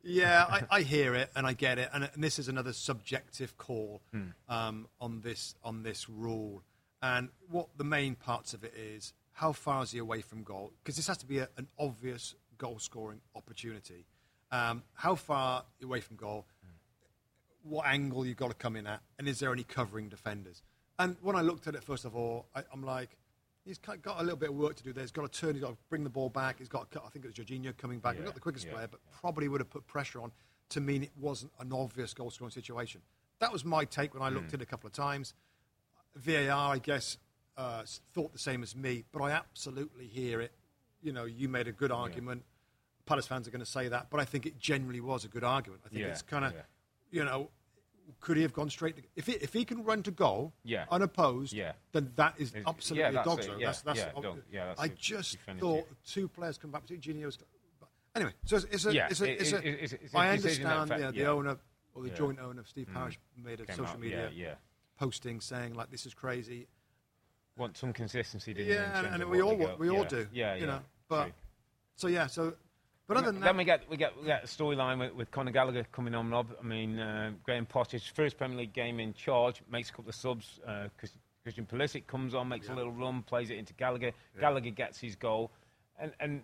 Yeah, 0.03 0.45
I, 0.49 0.79
I 0.79 0.81
hear 0.83 1.15
it 1.15 1.31
and 1.37 1.47
I 1.47 1.53
get 1.53 1.79
it, 1.79 1.91
and, 1.93 2.09
and 2.15 2.23
this 2.25 2.39
is 2.39 2.49
another 2.49 2.73
subjective 2.73 3.57
call 3.57 4.01
Hmm. 4.13 4.29
um, 4.49 4.89
on 5.01 5.21
this 5.21 5.55
on 5.63 5.83
this 5.83 6.09
rule. 6.09 6.63
And 7.03 7.29
what 7.51 7.69
the 7.77 7.85
main 7.85 8.15
parts 8.15 8.55
of 8.55 8.65
it 8.65 8.75
is: 8.75 9.13
how 9.33 9.53
far 9.53 9.83
is 9.83 9.91
he 9.93 9.99
away 9.99 10.21
from 10.23 10.43
goal? 10.43 10.73
Because 10.83 10.97
this 10.97 11.07
has 11.09 11.19
to 11.19 11.27
be 11.27 11.39
a, 11.39 11.49
an 11.57 11.69
obvious 11.79 12.35
goal 12.59 12.79
scoring 12.79 13.21
opportunity. 13.35 14.07
Um, 14.51 14.83
how 14.95 15.15
far 15.15 15.65
away 15.83 16.01
from 16.01 16.17
goal? 16.17 16.47
What 17.63 17.87
angle 17.87 18.25
you've 18.25 18.37
got 18.37 18.49
to 18.49 18.55
come 18.57 18.77
in 18.77 18.87
at, 18.87 19.01
and 19.19 19.29
is 19.29 19.41
there 19.41 19.53
any 19.53 19.65
covering 19.65 20.09
defenders? 20.09 20.63
And 20.99 21.17
when 21.21 21.37
I 21.37 21.43
looked 21.43 21.67
at 21.67 21.75
it, 21.75 21.85
first 21.85 22.05
of 22.05 22.17
all, 22.17 22.47
I, 22.55 22.63
I'm 22.73 22.83
like, 22.83 23.11
he's 23.69 23.79
got 23.79 24.19
a 24.19 24.23
little 24.23 24.37
bit 24.39 24.49
of 24.49 24.57
work 24.57 24.75
to 24.77 24.83
do 24.83 24.93
there. 24.93 25.03
He's 25.05 25.13
got 25.13 25.31
to 25.31 25.41
turn, 25.41 25.55
he's 25.55 25.63
got 25.63 25.71
to 25.71 25.77
bring 25.91 26.03
the 26.03 26.11
ball 26.11 26.31
back. 26.31 26.57
He's 26.59 26.69
got, 26.69 26.89
I 26.97 27.09
think 27.11 27.25
it 27.25 27.29
was 27.29 27.35
Jorginho 27.35 27.77
coming 27.77 27.99
back. 28.01 28.15
Yeah, 28.15 28.21
He's 28.21 28.25
not 28.27 28.35
the 28.35 28.41
quickest 28.41 28.67
yeah, 28.67 28.73
player, 28.73 28.89
but 28.91 29.01
probably 29.21 29.47
would 29.49 29.61
have 29.61 29.71
put 29.71 29.87
pressure 29.87 30.21
on 30.23 30.33
to 30.71 30.81
mean 30.81 31.03
it 31.03 31.13
wasn't 31.17 31.53
an 31.61 31.73
obvious 31.73 32.15
goal 32.15 32.31
scoring 32.31 32.51
situation. 32.51 33.03
That 33.41 33.53
was 33.53 33.65
my 33.65 33.85
take 33.85 34.15
when 34.15 34.23
I 34.23 34.31
looked 34.31 34.51
Hmm. 34.51 34.57
at 34.57 34.61
it 34.61 34.63
a 34.63 34.67
couple 34.67 34.87
of 34.87 34.93
times. 34.95 35.35
VAR, 36.17 36.75
I 36.75 36.79
guess, 36.79 37.19
uh, 37.57 37.85
thought 38.15 38.33
the 38.33 38.39
same 38.39 38.63
as 38.63 38.75
me, 38.75 39.05
but 39.13 39.23
I 39.23 39.31
absolutely 39.33 40.07
hear 40.07 40.41
it. 40.41 40.53
You 41.03 41.13
know, 41.13 41.25
you 41.25 41.49
made 41.49 41.69
a 41.69 41.73
good 41.73 41.93
argument. 41.93 42.45
Palace 43.07 43.27
fans 43.27 43.47
are 43.47 43.51
going 43.51 43.65
to 43.65 43.71
say 43.71 43.89
that, 43.89 44.09
but 44.11 44.21
I 44.21 44.25
think 44.25 44.47
it 44.47 44.59
generally 44.59 45.01
was 45.01 45.25
a 45.25 45.29
good 45.29 45.45
argument. 45.45 45.83
I 45.85 45.89
think 45.91 46.01
Yeah, 46.03 46.09
it's 46.09 46.23
kind 46.23 46.45
of, 46.45 46.53
yeah. 46.53 46.63
you 47.11 47.25
know, 47.25 47.51
could 48.21 48.37
he 48.37 48.43
have 48.43 48.53
gone 48.53 48.71
straight? 48.71 48.97
To, 48.97 49.03
if 49.17 49.27
he, 49.27 49.33
if 49.35 49.53
he 49.53 49.65
can 49.65 49.85
run 49.85 50.03
to 50.05 50.11
goal 50.11 50.53
Yeah. 50.65 50.87
unopposed, 50.91 51.53
Yeah. 51.53 51.73
then 51.93 52.13
that 52.17 52.35
is 52.39 52.51
It's- 52.51 52.65
absolutely 52.67 53.03
yeah, 53.03 53.09
a 53.11 53.13
that's 53.13 53.27
dog 53.47 53.61
yeah, 53.61 53.67
that's, 53.67 53.81
that's, 53.83 53.99
yeah, 53.99 54.13
dog- 54.21 54.43
yeah, 54.51 54.65
that's 54.67 54.81
I 54.81 54.89
just 54.89 55.33
definitive. 55.33 55.61
thought 55.61 55.89
two 56.07 56.29
players 56.29 56.59
come 56.59 56.71
back, 56.71 56.83
particularly 56.83 57.21
Gino's. 57.23 57.39
Anyway, 58.15 58.33
so 58.45 58.57
it's, 58.57 58.65
it's 58.67 58.87
a, 58.87 58.95
Yeah, 58.95 59.09
it's 59.11 59.21
a, 59.21 59.31
it's 59.41 59.53
it- 59.53 59.65
a, 59.65 59.69
it's- 59.69 59.93
it's 59.93 60.15
a 60.15 60.19
I 60.19 60.31
understand 60.31 60.91
yeah, 60.91 61.11
the 61.11 61.17
yeah. 61.19 61.27
owner 61.29 61.59
or 61.95 62.03
the 62.03 62.09
Yeah. 62.09 62.15
joint 62.15 62.39
owner, 62.41 62.65
Steve 62.65 62.89
mm. 62.89 62.95
Parish, 62.95 63.19
made 63.37 63.61
a 63.61 63.67
Came 63.67 63.77
social 63.77 63.93
out, 63.93 64.01
media 64.01 64.31
Yeah, 64.33 64.47
yeah. 64.49 64.55
posting 64.99 65.41
saying 65.41 65.75
like 65.75 65.91
this 65.91 66.07
is 66.07 66.15
crazy. 66.15 66.67
Want 67.57 67.77
some 67.77 67.93
consistency, 67.93 68.55
didn't 68.55 68.69
you? 68.69 68.75
Yeah, 68.75 69.15
and 69.15 69.25
we 69.25 69.43
all 69.43 69.57
we 69.79 69.91
all 69.91 70.05
do. 70.05 70.29
Yeah, 70.33 70.55
you 70.55 70.61
yeah. 70.61 70.67
know. 70.67 70.81
But 71.09 71.33
so 71.97 72.07
yeah, 72.07 72.27
so 72.29 72.55
but 73.09 73.17
other 73.17 73.33
than 73.33 73.41
then 73.41 73.57
that, 73.57 73.57
we 73.57 73.65
get 73.65 73.91
we 73.91 73.97
get 73.97 74.17
we 74.19 74.27
get 74.27 74.45
a 74.45 74.47
storyline 74.47 74.99
with, 74.99 75.15
with 75.15 75.31
Conor 75.31 75.51
Gallagher 75.51 75.85
coming 75.91 76.15
on. 76.15 76.31
Rob, 76.31 76.49
I 76.61 76.65
mean, 76.65 76.99
uh, 76.99 77.33
Graham 77.43 77.67
Potter's 77.67 78.07
first 78.07 78.37
Premier 78.37 78.59
League 78.59 78.75
game 78.75 79.01
in 79.01 79.15
charge 79.15 79.63
makes 79.71 79.89
a 79.89 79.93
couple 79.93 80.11
of 80.11 80.15
subs. 80.15 80.61
Uh, 80.67 80.89
Christian 81.43 81.65
Pulisic 81.65 82.07
comes 82.07 82.35
on, 82.35 82.49
makes 82.49 82.69
a 82.69 82.75
little 82.75 82.93
run, 82.93 83.23
plays 83.23 83.49
it 83.49 83.57
into 83.57 83.73
Gallagher. 83.73 84.13
Gallagher 84.39 84.71
gets 84.71 85.01
his 85.01 85.17
goal, 85.17 85.51
and 85.99 86.13
and 86.21 86.43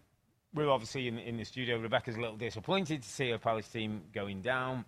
we're 0.54 0.70
obviously 0.70 1.08
in, 1.08 1.18
in 1.18 1.36
the 1.36 1.44
studio. 1.44 1.78
Rebecca's 1.78 2.16
a 2.16 2.20
little 2.20 2.36
disappointed 2.36 3.02
to 3.02 3.08
see 3.08 3.30
her 3.30 3.38
Palace 3.38 3.68
team 3.68 4.02
going 4.14 4.40
down. 4.40 4.84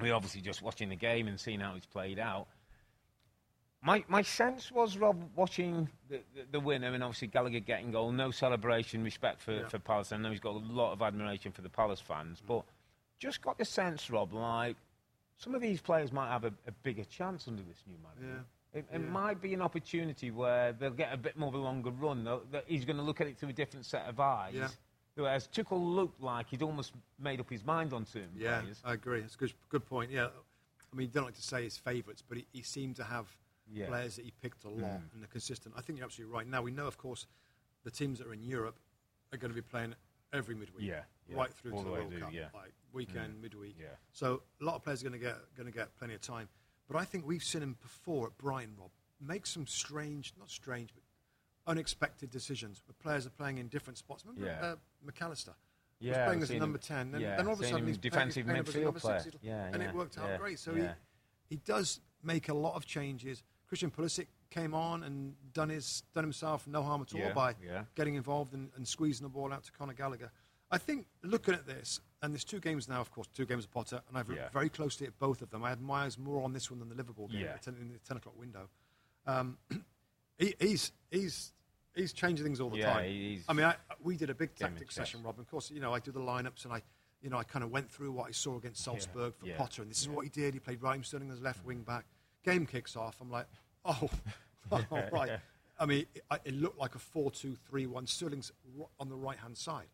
We're 0.00 0.14
obviously 0.14 0.40
just 0.40 0.62
watching 0.62 0.88
the 0.88 0.96
game 0.96 1.28
and 1.28 1.38
seeing 1.38 1.60
how 1.60 1.76
it's 1.76 1.86
played 1.86 2.18
out. 2.18 2.48
My 3.84 4.02
my 4.08 4.22
sense 4.22 4.72
was 4.72 4.96
Rob 4.96 5.22
watching 5.36 5.88
the, 6.08 6.20
the, 6.34 6.42
the 6.52 6.60
winner 6.60 6.92
and 6.94 7.04
obviously 7.04 7.28
Gallagher 7.28 7.60
getting 7.60 7.90
goal. 7.92 8.10
No 8.12 8.30
celebration, 8.30 9.04
respect 9.04 9.42
for, 9.42 9.52
Yeah. 9.52 9.68
for 9.68 9.78
Palace. 9.78 10.10
I 10.12 10.16
know 10.16 10.30
he's 10.30 10.40
got 10.40 10.54
a 10.54 10.58
lot 10.58 10.92
of 10.92 11.02
admiration 11.02 11.52
for 11.52 11.60
the 11.62 11.68
Palace 11.68 12.00
fans, 12.00 12.42
but 12.46 12.64
just 13.18 13.42
got 13.42 13.58
the 13.58 13.64
sense, 13.64 14.10
Rob, 14.10 14.32
like 14.32 14.76
some 15.36 15.54
of 15.54 15.60
these 15.60 15.80
players 15.80 16.12
might 16.12 16.28
have 16.30 16.44
a, 16.44 16.52
a 16.66 16.72
bigger 16.82 17.04
chance 17.04 17.46
under 17.46 17.62
this 17.62 17.82
new 17.86 17.96
manager. 18.02 18.44
It, 18.72 18.86
it 18.92 19.00
Yeah. 19.00 19.10
might 19.10 19.42
be 19.42 19.52
an 19.52 19.60
opportunity 19.60 20.30
where 20.30 20.72
they'll 20.72 20.90
get 20.90 21.12
a 21.12 21.16
bit 21.18 21.36
more 21.36 21.48
of 21.48 21.54
a 21.54 21.58
longer 21.58 21.90
run. 21.90 22.24
That 22.24 22.64
he's 22.66 22.84
going 22.86 22.96
to 22.96 23.02
look 23.02 23.20
at 23.20 23.26
it 23.26 23.36
through 23.38 23.50
a 23.50 23.52
different 23.52 23.84
set 23.84 24.06
of 24.06 24.18
eyes. 24.18 24.54
Yeah. 24.54 24.68
Whereas 25.16 25.46
Tuchel 25.46 25.78
looked 25.94 26.20
like 26.22 26.48
he'd 26.48 26.62
almost 26.62 26.92
made 27.20 27.38
up 27.38 27.48
his 27.50 27.64
mind 27.64 27.92
on 27.92 28.04
certain 28.06 28.30
yeah, 28.36 28.60
players. 28.62 28.80
I 28.84 28.94
agree. 28.94 29.20
It's 29.20 29.34
a 29.34 29.38
good 29.38 29.52
good 29.68 29.86
point. 29.86 30.10
Yeah, 30.10 30.26
I 30.92 30.96
mean, 30.96 31.06
you 31.08 31.12
don't 31.12 31.24
like 31.26 31.36
to 31.36 31.42
say 31.42 31.62
his 31.64 31.76
favourites, 31.76 32.22
but 32.26 32.38
he, 32.38 32.46
he 32.52 32.62
seemed 32.62 32.96
to 32.96 33.04
have 33.04 33.26
Yeah. 33.72 33.86
players 33.86 34.16
that 34.16 34.24
he 34.24 34.30
picked 34.42 34.64
a 34.64 34.68
lot 34.68 35.00
Mm. 35.00 35.12
and 35.12 35.22
they're 35.22 35.28
consistent. 35.28 35.74
I 35.76 35.80
think 35.80 35.98
you're 35.98 36.04
absolutely 36.06 36.34
right. 36.34 36.46
Now 36.46 36.62
we 36.62 36.70
know, 36.70 36.86
of 36.86 36.98
course, 36.98 37.26
the 37.82 37.90
teams 37.90 38.18
that 38.18 38.26
are 38.28 38.32
in 38.34 38.42
Europe 38.42 38.78
are 39.32 39.38
going 39.38 39.50
to 39.50 39.54
be 39.54 39.62
playing 39.66 39.94
every 40.32 40.54
midweek, 40.54 40.86
Yeah, 40.86 41.04
yeah. 41.26 41.36
right 41.36 41.52
through 41.52 41.72
All 41.72 41.78
to 41.78 41.84
the 41.84 41.90
the 41.90 41.96
World 42.00 42.10
through, 42.12 42.20
Cup, 42.20 42.32
yeah. 42.32 42.48
like 42.54 42.72
weekend, 42.92 43.40
midweek. 43.40 43.76
Yeah. 43.78 43.86
So 44.12 44.42
a 44.60 44.64
lot 44.64 44.74
of 44.76 44.82
players 44.84 45.02
are 45.02 45.08
going 45.08 45.18
to 45.20 45.24
get 45.26 45.54
going 45.54 45.66
to 45.66 45.72
get 45.72 45.94
plenty 45.96 46.14
of 46.14 46.20
time. 46.20 46.48
But 46.88 46.96
I 46.98 47.04
think 47.04 47.26
we've 47.26 47.42
seen 47.42 47.62
him 47.62 47.76
before 47.80 48.26
at 48.28 48.36
Brighton, 48.38 48.76
Rob, 48.78 48.90
make 49.20 49.46
some 49.46 49.66
strange, 49.66 50.34
not 50.38 50.50
strange, 50.50 50.92
but 50.94 51.02
unexpected 51.66 52.30
decisions. 52.30 52.82
Where 52.86 52.94
players 53.00 53.26
are 53.26 53.30
playing 53.30 53.58
in 53.58 53.68
different 53.68 53.98
spots. 53.98 54.24
Remember 54.26 54.46
Yeah. 54.46 54.60
uh, 54.72 54.76
Mac 55.02 55.20
Allister? 55.22 55.54
Yeah, 56.00 56.10
was 56.10 56.26
playing 56.26 56.42
as 56.42 56.50
a 56.50 56.58
number 56.58 56.76
him- 56.78 56.82
10, 56.82 57.14
and 57.14 57.22
yeah, 57.22 57.36
then 57.36 57.46
all 57.46 57.54
of 57.54 57.60
a 57.60 57.66
sudden 57.68 57.86
he's 57.86 57.96
defensive 57.96 58.44
playing, 58.44 58.64
he's 58.64 58.74
playing 58.74 58.88
as 58.88 58.94
a 58.94 58.98
midfield 58.98 59.22
player. 59.22 59.32
Yeah, 59.40 59.64
and 59.72 59.82
yeah, 59.82 59.88
it 59.88 59.94
worked 59.94 60.18
out 60.18 60.38
great. 60.38 60.58
So 60.58 60.74
he, 60.74 60.86
he 61.46 61.56
does 61.56 62.00
make 62.22 62.48
a 62.48 62.54
lot 62.54 62.74
of 62.74 62.84
changes. 62.84 63.42
Christian 63.68 63.90
Pulisic 63.90 64.26
came 64.50 64.74
on 64.74 65.02
and 65.02 65.34
done 65.52 65.68
his 65.68 66.02
done 66.14 66.24
himself 66.24 66.66
no 66.66 66.82
harm 66.82 67.02
at 67.02 67.12
all 67.14 67.20
Yeah, 67.20 67.32
by 67.32 67.54
yeah. 67.64 67.84
getting 67.94 68.14
involved 68.14 68.54
and, 68.54 68.70
and 68.76 68.86
squeezing 68.86 69.24
the 69.24 69.28
ball 69.30 69.52
out 69.52 69.64
to 69.64 69.72
Conor 69.72 69.94
Gallagher. 69.94 70.30
I 70.70 70.78
think 70.78 71.06
looking 71.22 71.54
at 71.54 71.66
this, 71.66 72.00
and 72.22 72.32
there's 72.32 72.44
two 72.44 72.58
games 72.58 72.88
now, 72.88 73.00
of 73.00 73.10
course, 73.10 73.28
two 73.34 73.46
games 73.46 73.64
of 73.64 73.70
Potter, 73.70 74.00
and 74.08 74.16
I've 74.18 74.28
looked 74.28 74.52
very 74.52 74.68
closely 74.68 75.06
at 75.06 75.16
both 75.18 75.42
of 75.42 75.50
them. 75.50 75.62
I 75.62 75.68
had 75.68 75.80
my 75.80 76.04
eyes 76.04 76.18
more 76.18 76.42
on 76.42 76.52
this 76.52 76.70
one 76.70 76.80
than 76.80 76.88
the 76.88 76.94
Liverpool 76.94 77.28
game 77.28 77.42
Yeah. 77.42 77.56
10, 77.58 77.74
in 77.80 77.92
the 77.92 77.98
10 77.98 78.16
o'clock 78.16 78.38
window. 78.38 78.68
Um, 79.26 79.58
he, 80.38 80.54
he's, 80.58 80.92
he's, 81.10 81.52
he's 81.94 82.12
changing 82.12 82.44
things 82.44 82.60
all 82.60 82.70
the 82.70 82.78
Yeah, 82.78 82.92
time. 82.94 83.04
he's- 83.10 83.44
I 83.48 83.52
mean, 83.52 83.66
I, 83.66 83.76
we 84.02 84.16
did 84.16 84.30
a 84.30 84.34
big 84.34 84.54
tactics 84.56 84.94
session, 84.94 85.22
Rob. 85.22 85.38
Of 85.38 85.48
course, 85.50 85.70
you 85.70 85.80
know, 85.80 85.92
I 85.94 86.00
do 86.00 86.10
the 86.10 86.20
lineups 86.20 86.64
and 86.64 86.72
I, 86.72 86.82
you 87.22 87.30
know, 87.30 87.36
I 87.38 87.44
kind 87.44 87.64
of 87.64 87.70
went 87.70 87.90
through 87.90 88.12
what 88.12 88.28
I 88.28 88.32
saw 88.32 88.56
against 88.56 88.82
Salzburg 88.82 89.34
for 89.36 89.46
yeah, 89.46 89.56
Potter, 89.56 89.82
and 89.82 89.90
this 89.90 90.00
is 90.00 90.06
yeah. 90.08 90.12
what 90.14 90.24
he 90.24 90.30
did. 90.30 90.54
He 90.54 90.60
played 90.60 90.80
Sterling 91.02 91.30
as 91.30 91.40
left 91.40 91.64
wing 91.64 91.82
back. 91.82 92.04
Game 92.44 92.66
kicks 92.66 92.96
off. 92.96 93.16
I'm 93.20 93.30
like, 93.30 93.46
oh, 93.84 94.08
oh 94.72 94.84
right. 95.12 95.38
I 95.78 95.86
mean, 95.86 96.06
it, 96.14 96.22
it 96.44 96.54
looked 96.54 96.78
like 96.78 96.94
a 96.94 96.98
4-2-3-1. 96.98 98.08
Sterling's 98.08 98.52
on 99.00 99.08
the 99.08 99.16
right 99.16 99.38
hand 99.38 99.56
side. 99.56 99.86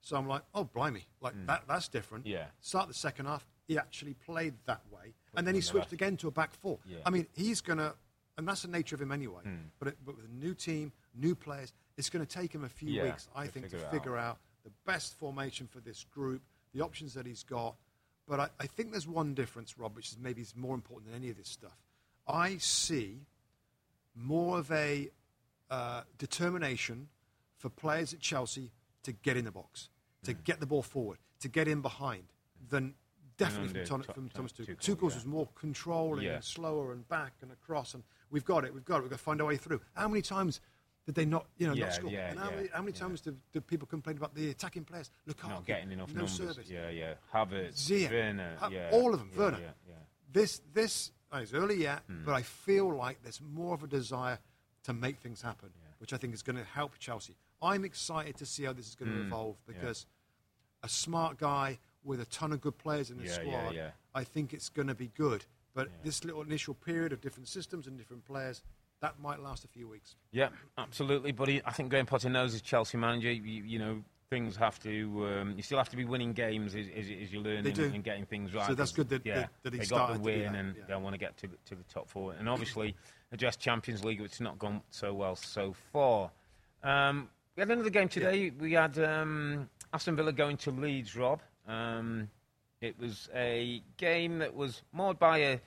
So 0.00 0.16
I'm 0.16 0.26
like, 0.26 0.42
oh, 0.54 0.64
blimey, 0.64 1.06
like 1.20 1.34
that, 1.46 1.64
that's 1.68 1.88
different. 1.88 2.24
Mm. 2.24 2.30
Yeah. 2.30 2.44
Start 2.60 2.88
the 2.88 2.94
second 2.94 3.26
half. 3.26 3.46
He 3.68 3.78
actually 3.78 4.14
played 4.14 4.54
that 4.66 4.80
way, 4.90 5.14
and 5.36 5.46
then 5.46 5.54
he 5.54 5.60
switched 5.60 5.92
again 5.92 6.16
to 6.16 6.28
a 6.28 6.30
back 6.32 6.52
four. 6.54 6.78
Yeah. 6.88 6.98
I 7.06 7.10
mean, 7.10 7.26
he's 7.34 7.60
gonna, 7.60 7.94
and 8.36 8.48
that's 8.48 8.62
the 8.62 8.68
nature 8.68 8.96
of 8.96 9.02
him 9.02 9.12
anyway. 9.12 9.42
Hmm. 9.44 9.56
But 9.78 9.88
it, 9.88 9.98
but 10.04 10.16
with 10.16 10.24
a 10.24 10.44
new 10.44 10.54
team, 10.54 10.90
new 11.14 11.34
players, 11.36 11.72
it's 11.96 12.08
going 12.10 12.24
to 12.26 12.38
take 12.38 12.52
him 12.52 12.64
a 12.64 12.68
few 12.68 12.90
Yeah, 12.90 13.04
weeks, 13.04 13.28
I 13.36 13.44
to 13.46 13.52
think, 13.52 13.66
figure 13.66 13.78
to 13.78 13.90
figure 13.90 14.16
out. 14.16 14.38
the 14.64 14.70
best 14.86 15.16
formation 15.18 15.68
for 15.68 15.80
this 15.80 16.04
group, 16.04 16.40
the 16.74 16.80
options 16.80 17.14
that 17.14 17.26
he's 17.26 17.44
got. 17.44 17.76
But 18.26 18.40
I, 18.40 18.48
I 18.58 18.66
think 18.66 18.90
there's 18.90 19.06
one 19.06 19.34
difference, 19.34 19.78
Rob, 19.78 19.94
which 19.94 20.08
is 20.08 20.18
maybe 20.20 20.40
is 20.40 20.56
more 20.56 20.74
important 20.74 21.12
than 21.12 21.20
any 21.20 21.30
of 21.30 21.36
this 21.36 21.48
stuff. 21.48 21.76
I 22.30 22.56
see 22.58 23.26
more 24.14 24.58
of 24.58 24.70
a 24.70 25.10
uh, 25.70 26.02
determination 26.18 27.08
for 27.56 27.68
players 27.68 28.12
at 28.12 28.20
Chelsea 28.20 28.72
to 29.02 29.12
get 29.12 29.36
in 29.36 29.44
the 29.44 29.52
box, 29.52 29.88
to 30.24 30.32
Hmm. 30.32 30.40
get 30.44 30.60
the 30.60 30.66
ball 30.66 30.82
forward, 30.82 31.18
to 31.40 31.48
get 31.48 31.68
in 31.68 31.80
behind, 31.80 32.24
than 32.68 32.94
definitely 33.36 33.84
from, 33.84 34.02
Tu- 34.02 34.12
from 34.12 34.28
Thomas 34.28 34.52
Tuchel. 34.52 34.76
Tuchel, 34.76 34.96
Tuchel's 34.96 35.12
yeah. 35.14 35.18
was 35.18 35.26
more 35.26 35.48
controlling 35.54 36.24
Yeah. 36.24 36.34
and 36.36 36.44
slower 36.44 36.92
and 36.92 37.08
back 37.08 37.34
and 37.40 37.50
across, 37.52 37.94
and 37.94 38.02
we've 38.30 38.44
got 38.44 38.64
it, 38.64 38.74
we've 38.74 38.84
got 38.84 38.98
it, 38.98 39.02
we've 39.02 39.10
got 39.10 39.16
to 39.18 39.22
find 39.22 39.40
our 39.40 39.46
way 39.46 39.56
through. 39.56 39.80
How 39.94 40.08
many 40.08 40.22
times 40.22 40.60
did 41.06 41.14
they 41.14 41.24
not, 41.24 41.46
you 41.56 41.66
know, 41.66 41.72
Yeah, 41.74 41.84
not 41.86 41.94
score? 41.94 42.10
yeah, 42.10 42.30
and 42.30 42.38
how 42.38 42.50
yeah, 42.50 42.56
many, 42.56 42.68
how 42.68 42.80
many 42.82 42.92
times 42.92 43.20
do, 43.22 43.36
do 43.52 43.60
people 43.60 43.86
complain 43.86 44.16
about 44.18 44.34
the 44.34 44.50
attacking 44.50 44.84
players? 44.84 45.10
Lukaku, 45.26 45.48
Not 45.48 45.64
getting 45.66 45.92
enough 45.92 46.10
no 46.10 46.26
numbers. 46.26 46.36
service. 46.36 46.68
Yeah, 46.68 46.90
yeah. 46.90 47.14
Havertz, 47.32 47.74
Ziyech, 47.88 48.10
Werner, 48.10 48.56
Ha- 48.58 48.70
all 48.92 49.14
of 49.14 49.20
them, 49.20 49.30
Werner. 49.36 49.74
This, 50.32 50.60
this 50.72 51.10
uh, 51.32 51.38
is 51.38 51.54
early 51.54 51.76
yet, 51.76 52.02
Hmm. 52.06 52.24
but 52.24 52.34
I 52.34 52.42
feel 52.42 52.92
like 52.94 53.22
there's 53.22 53.40
more 53.40 53.74
of 53.74 53.82
a 53.82 53.86
desire 53.86 54.38
to 54.84 54.92
make 54.92 55.18
things 55.18 55.42
happen, 55.42 55.70
which 55.98 56.12
I 56.12 56.16
think 56.16 56.34
is 56.34 56.42
going 56.42 56.56
to 56.56 56.64
help 56.64 56.98
Chelsea. 56.98 57.36
I'm 57.62 57.84
excited 57.84 58.36
to 58.38 58.46
see 58.46 58.64
how 58.64 58.72
this 58.72 58.88
is 58.88 58.94
going 58.94 59.10
to 59.10 59.18
Hmm. 59.18 59.26
evolve 59.26 59.56
because 59.66 60.06
a 60.82 60.88
smart 60.88 61.36
guy 61.38 61.78
with 62.02 62.20
a 62.20 62.24
ton 62.26 62.52
of 62.52 62.60
good 62.60 62.78
players 62.78 63.10
in 63.10 63.18
the 63.18 63.24
Yeah, 63.24 63.34
squad, 63.34 63.74
yeah, 63.74 63.82
yeah. 63.82 63.90
I 64.14 64.24
think 64.24 64.54
it's 64.54 64.68
going 64.70 64.88
to 64.88 64.94
be 64.94 65.08
good. 65.08 65.44
But 65.74 66.02
this 66.02 66.24
little 66.24 66.42
initial 66.42 66.74
period 66.74 67.12
of 67.12 67.20
different 67.20 67.46
systems 67.48 67.86
and 67.86 67.96
different 67.98 68.24
players, 68.24 68.62
that 69.00 69.20
might 69.20 69.38
last 69.40 69.64
a 69.64 69.68
few 69.68 69.86
weeks. 69.86 70.16
Yeah, 70.32 70.48
absolutely. 70.78 71.32
But 71.32 71.48
he, 71.48 71.62
I 71.64 71.72
think 71.72 71.90
Graham 71.90 72.06
Potter 72.06 72.28
knows 72.30 72.54
as 72.54 72.62
Chelsea 72.62 72.96
manager, 72.98 73.30
you, 73.30 73.62
you 73.62 73.78
know, 73.78 74.02
things 74.30 74.56
have 74.56 74.78
to. 74.80 75.26
Um, 75.26 75.54
you 75.56 75.62
still 75.62 75.78
have 75.78 75.88
to 75.88 75.96
be 75.96 76.04
winning 76.04 76.32
games 76.32 76.74
as, 76.76 76.86
as, 76.96 77.06
as 77.22 77.32
you're 77.32 77.42
learning 77.42 77.76
and 77.78 78.04
getting 78.04 78.24
things 78.24 78.54
right. 78.54 78.66
So 78.68 78.74
that's 78.74 78.92
good 78.92 79.08
that- 79.08 79.26
yeah, 79.26 79.40
that- 79.40 79.50
that 79.64 79.72
he 79.74 79.80
they 79.80 79.86
got 79.86 80.14
the 80.14 80.20
win 80.20 80.54
and 80.54 80.76
yeah. 80.76 80.82
they 80.88 80.94
want 80.94 81.14
to 81.14 81.18
get 81.18 81.36
to 81.38 81.48
the, 81.48 81.56
to 81.66 81.74
the 81.74 81.82
top 81.92 82.08
four. 82.08 82.32
And 82.38 82.48
obviously, 82.48 82.94
address 83.32 83.56
Champions 83.56 84.04
League, 84.04 84.20
which 84.20 84.32
has 84.32 84.40
not 84.40 84.58
gone 84.58 84.82
so 84.90 85.12
well 85.12 85.34
so 85.34 85.74
far. 85.92 86.30
Um, 86.84 87.28
we 87.56 87.60
had 87.60 87.70
another 87.70 87.90
game 87.90 88.08
today. 88.08 88.50
We 88.50 88.72
had 88.72 88.96
um, 89.00 89.68
Aston 89.92 90.14
Villa 90.14 90.32
going 90.32 90.56
to 90.58 90.70
Leeds. 90.70 91.16
Rob. 91.16 91.42
Um, 91.66 92.30
it 92.80 92.98
was 92.98 93.28
a 93.34 93.82
game 93.96 94.38
that 94.38 94.54
was 94.54 94.82
marred 94.92 95.18
by 95.18 95.38
a 95.38 95.58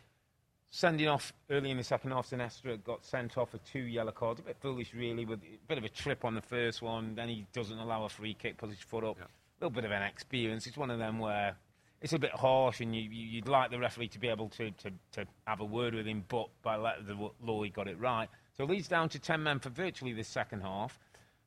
sending 0.74 1.08
off 1.08 1.32
early 1.52 1.70
in 1.70 1.78
the 1.78 1.84
second 1.84 2.10
half. 2.10 2.28
Sinisterra 2.28 2.84
got 2.84 3.06
sent 3.06 3.38
off 3.38 3.52
for 3.52 3.60
two 3.60 3.84
yellow 3.84 4.12
cards. 4.12 4.40
A 4.40 4.44
bit 4.44 4.58
foolish, 4.60 4.92
really, 4.96 5.24
with 5.24 5.40
a 5.44 5.68
bit 5.68 5.78
of 5.78 5.84
a 5.84 5.90
trip 5.90 6.26
on 6.26 6.34
the 6.34 6.42
first 6.42 6.82
one. 6.82 7.14
Then 7.14 7.30
he 7.30 7.46
doesn't 7.54 7.78
allow 7.78 8.06
a 8.06 8.10
free 8.10 8.34
kick, 8.34 8.58
puts 8.58 8.74
his 8.74 8.82
foot 8.82 9.04
up. 9.04 9.18
Yeah. 9.20 9.26
A 9.26 9.58
little 9.62 9.76
bit 9.76 9.86
of 9.86 9.92
an 9.92 10.02
experience. 10.02 10.66
It's 10.66 10.76
one 10.76 10.90
of 10.90 10.98
them 10.98 11.20
where 11.20 11.56
it's 12.02 12.14
a 12.14 12.20
bit 12.20 12.32
harsh, 12.32 12.82
and 12.82 12.96
you, 12.96 13.04
you, 13.04 13.28
you'd 13.28 13.48
like 13.48 13.70
the 13.70 13.78
referee 13.78 14.08
to 14.10 14.20
be 14.20 14.28
able 14.30 14.50
to, 14.50 14.72
to, 14.72 14.92
to 15.12 15.26
have 15.46 15.60
a 15.60 15.66
word 15.66 15.94
with 15.94 16.08
him, 16.08 16.26
but 16.28 16.48
by 16.64 16.76
letter 16.76 17.02
of 17.02 17.06
the 17.06 17.30
law, 17.44 17.62
he 17.62 17.70
got 17.70 17.88
it 17.88 18.00
right. 18.00 18.28
So 18.58 18.66
Leeds 18.66 18.88
down 18.88 19.10
to 19.10 19.20
10 19.20 19.44
men 19.44 19.60
for 19.60 19.70
virtually 19.70 20.14
the 20.14 20.24
second 20.24 20.62
half. 20.62 21.00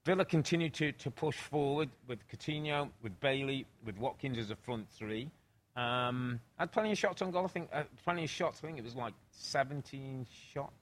Villa 0.04 0.24
continued 0.24 0.72
to, 0.74 0.92
to 0.92 1.10
push 1.10 1.36
forward 1.36 1.90
with 2.06 2.20
Coutinho, 2.28 2.90
with 3.02 3.18
Bailey, 3.18 3.66
with 3.84 3.98
Watkins 3.98 4.38
as 4.38 4.52
a 4.52 4.56
front 4.56 4.88
three. 4.88 5.32
Um, 5.76 6.40
had 6.58 6.72
plenty 6.72 6.92
of 6.92 6.98
shots 6.98 7.20
on 7.22 7.30
goal. 7.30 7.44
I 7.44 7.48
think 7.48 7.68
uh, 7.72 7.82
plenty 8.04 8.24
of 8.24 8.30
shots. 8.30 8.60
I 8.62 8.66
think 8.66 8.78
it 8.78 8.84
was 8.84 8.94
like 8.96 9.12
17 9.32 10.26
shots. 10.52 10.72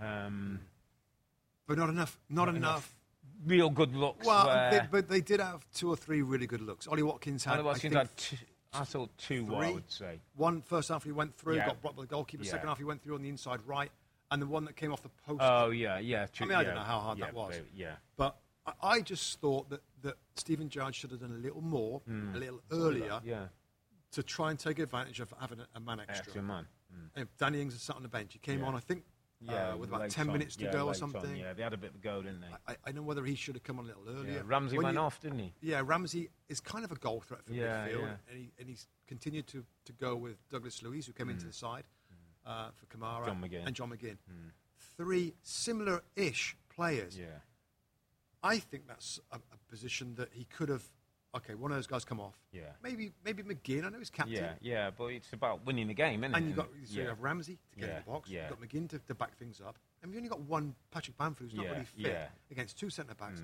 Um, 0.00 0.60
but 1.66 1.78
not 1.78 1.88
enough. 1.88 2.18
Not, 2.28 2.48
enough. 2.48 2.94
Real 3.46 3.70
good 3.70 3.94
looks. 3.94 4.26
Well, 4.26 4.70
they, 4.70 4.80
but 4.90 5.08
they 5.08 5.20
did 5.20 5.40
have 5.40 5.66
two 5.74 5.88
or 5.90 5.96
three 5.96 6.22
really 6.22 6.46
good 6.46 6.60
looks. 6.60 6.86
Ollie 6.86 7.02
Watkins 7.02 7.44
had. 7.44 7.54
Ollie 7.54 7.60
I 7.62 7.64
Watkins 7.64 7.94
think, 7.94 7.94
had 8.08 8.16
two, 8.16 8.36
I 8.74 8.84
thought 8.84 9.10
two, 9.18 9.44
what 9.46 9.64
I 9.64 9.72
would 9.72 9.90
say. 9.90 10.20
One 10.36 10.62
first 10.62 10.90
half 10.90 11.04
he 11.04 11.12
went 11.12 11.34
through, 11.36 11.56
Yeah. 11.56 11.66
got 11.66 11.80
blocked 11.82 11.96
by 11.96 12.02
the 12.02 12.08
goalkeeper. 12.08 12.44
Yeah. 12.44 12.50
Second 12.52 12.68
half 12.68 12.78
he 12.78 12.84
went 12.84 13.02
through 13.02 13.14
on 13.14 13.22
the 13.22 13.28
inside 13.28 13.60
right, 13.66 13.90
and 14.30 14.40
the 14.42 14.46
one 14.46 14.64
that 14.66 14.76
came 14.76 14.92
off 14.92 15.02
the 15.02 15.08
post. 15.26 15.40
Oh, 15.40 15.70
yeah, 15.70 15.98
yeah. 15.98 16.26
True, 16.26 16.46
mean, 16.46 16.56
I 16.58 16.64
don't 16.64 16.74
know 16.74 16.80
how 16.82 17.00
hard 17.00 17.18
yeah, 17.18 17.26
that 17.26 17.34
was. 17.34 17.54
very- 17.54 17.66
Yeah. 17.74 17.92
But 18.16 18.36
I, 18.66 18.72
I 18.82 19.00
just 19.00 19.40
thought 19.40 19.70
that, 19.70 19.80
that 20.02 20.16
Steven 20.36 20.68
Gerrard 20.68 20.94
should 20.94 21.10
have 21.10 21.20
done 21.20 21.32
a 21.32 21.38
little 21.42 21.62
more, 21.62 22.02
a 22.08 22.36
little 22.38 22.60
earlier. 22.70 23.20
Yeah. 23.24 23.46
To 24.12 24.22
try 24.22 24.50
and 24.50 24.58
take 24.58 24.78
advantage 24.78 25.20
of 25.20 25.32
having 25.40 25.60
a, 25.60 25.66
a 25.74 25.80
man 25.80 26.00
extra. 26.00 26.18
Extra 26.24 26.42
man. 26.42 26.66
And 27.14 27.28
Danny 27.38 27.60
Ings 27.60 27.74
had 27.74 27.80
sat 27.82 27.96
on 27.96 28.02
the 28.02 28.08
bench. 28.08 28.32
He 28.32 28.38
came 28.38 28.60
Yeah. 28.60 28.66
on, 28.66 28.74
I 28.74 28.80
think, 28.80 29.04
Yeah, 29.40 29.72
uh, 29.72 29.76
with 29.76 29.90
about 29.90 30.08
10 30.08 30.28
on. 30.28 30.32
minutes 30.32 30.56
to 30.56 30.64
Yeah, 30.64 30.72
go 30.72 30.78
or 30.78 30.92
late 30.92 31.02
on, 31.02 31.10
something. 31.12 31.36
Yeah, 31.36 31.52
they 31.52 31.62
had 31.62 31.74
a 31.74 31.76
bit 31.76 31.90
of 31.90 31.96
a 31.96 31.98
go, 31.98 32.22
didn't 32.22 32.40
they? 32.40 32.46
I, 32.66 32.76
I 32.86 32.92
know 32.92 33.02
whether 33.02 33.22
he 33.24 33.34
should 33.34 33.54
have 33.54 33.64
come 33.64 33.78
on 33.78 33.84
a 33.84 33.88
little 33.88 34.08
earlier. 34.08 34.36
Yeah, 34.36 34.42
Ramsey 34.46 34.76
When 34.78 34.84
went 34.84 34.94
you- 34.94 35.00
off, 35.02 35.20
didn't 35.20 35.38
he? 35.40 35.52
Yeah, 35.60 35.82
Ramsey 35.84 36.30
is 36.48 36.60
kind 36.60 36.84
of 36.84 36.92
a 36.92 36.96
goal 36.96 37.20
threat 37.20 37.44
for 37.44 37.52
Yeah, 37.52 37.86
midfield, 37.86 38.00
yeah. 38.00 38.16
and, 38.30 38.38
he, 38.38 38.52
and 38.58 38.68
he's 38.68 38.86
continued 39.06 39.46
to, 39.48 39.64
to 39.84 39.92
go 39.92 40.16
with 40.16 40.36
Douglas 40.48 40.82
Luiz, 40.82 41.06
who 41.06 41.12
came 41.12 41.28
into 41.28 41.44
the 41.46 41.52
side 41.52 41.84
uh, 42.46 42.70
for 42.72 42.86
Kamara, 42.86 43.22
Mm. 43.22 43.26
John 43.26 43.42
McGinn. 43.42 43.66
and 43.66 43.76
John 43.76 43.90
McGinn. 43.90 44.16
Three 44.96 45.34
similar-ish 45.42 46.56
players. 46.70 47.18
Yeah. 47.18 47.26
I 48.42 48.58
think 48.58 48.86
that's 48.86 49.20
a, 49.32 49.36
a 49.36 49.58
position 49.68 50.14
that 50.14 50.30
he 50.32 50.44
could 50.44 50.68
have. 50.70 50.84
Okay, 51.36 51.54
one 51.54 51.70
of 51.70 51.76
those 51.76 51.86
guys 51.86 52.04
come 52.04 52.20
off. 52.20 52.34
Yeah. 52.52 52.62
Maybe 52.82 53.12
maybe 53.24 53.42
McGinn. 53.42 53.84
I 53.84 53.90
know 53.90 53.98
he's 53.98 54.10
captain. 54.10 54.34
Yeah, 54.36 54.52
yeah, 54.60 54.90
but 54.96 55.06
it's 55.06 55.32
about 55.32 55.64
winning 55.66 55.88
the 55.88 55.94
game, 55.94 56.24
isn't 56.24 56.34
it? 56.34 56.38
And 56.38 56.48
you 56.48 56.54
got 56.54 56.68
so 56.84 56.94
yeah. 56.96 57.02
you 57.02 57.08
have 57.08 57.20
Ramsey 57.20 57.58
to 57.72 57.78
get 57.80 57.88
Yeah, 57.88 57.96
in 57.98 58.02
the 58.06 58.10
box. 58.10 58.30
yeah. 58.30 58.48
You've 58.48 58.58
got 58.60 58.68
McGinn 58.68 58.88
to, 58.90 58.98
to 58.98 59.14
back 59.14 59.36
things 59.36 59.60
up, 59.66 59.76
and 60.02 60.10
you've 60.12 60.18
only 60.18 60.28
got 60.30 60.40
one 60.40 60.74
Patrick 60.90 61.16
Bamford 61.18 61.46
who's 61.50 61.54
not 61.54 61.66
Yeah, 61.66 61.72
really 61.72 61.84
fit 61.84 62.06
yeah. 62.12 62.26
against 62.50 62.78
two 62.78 62.90
centre 62.90 63.14
backs. 63.14 63.40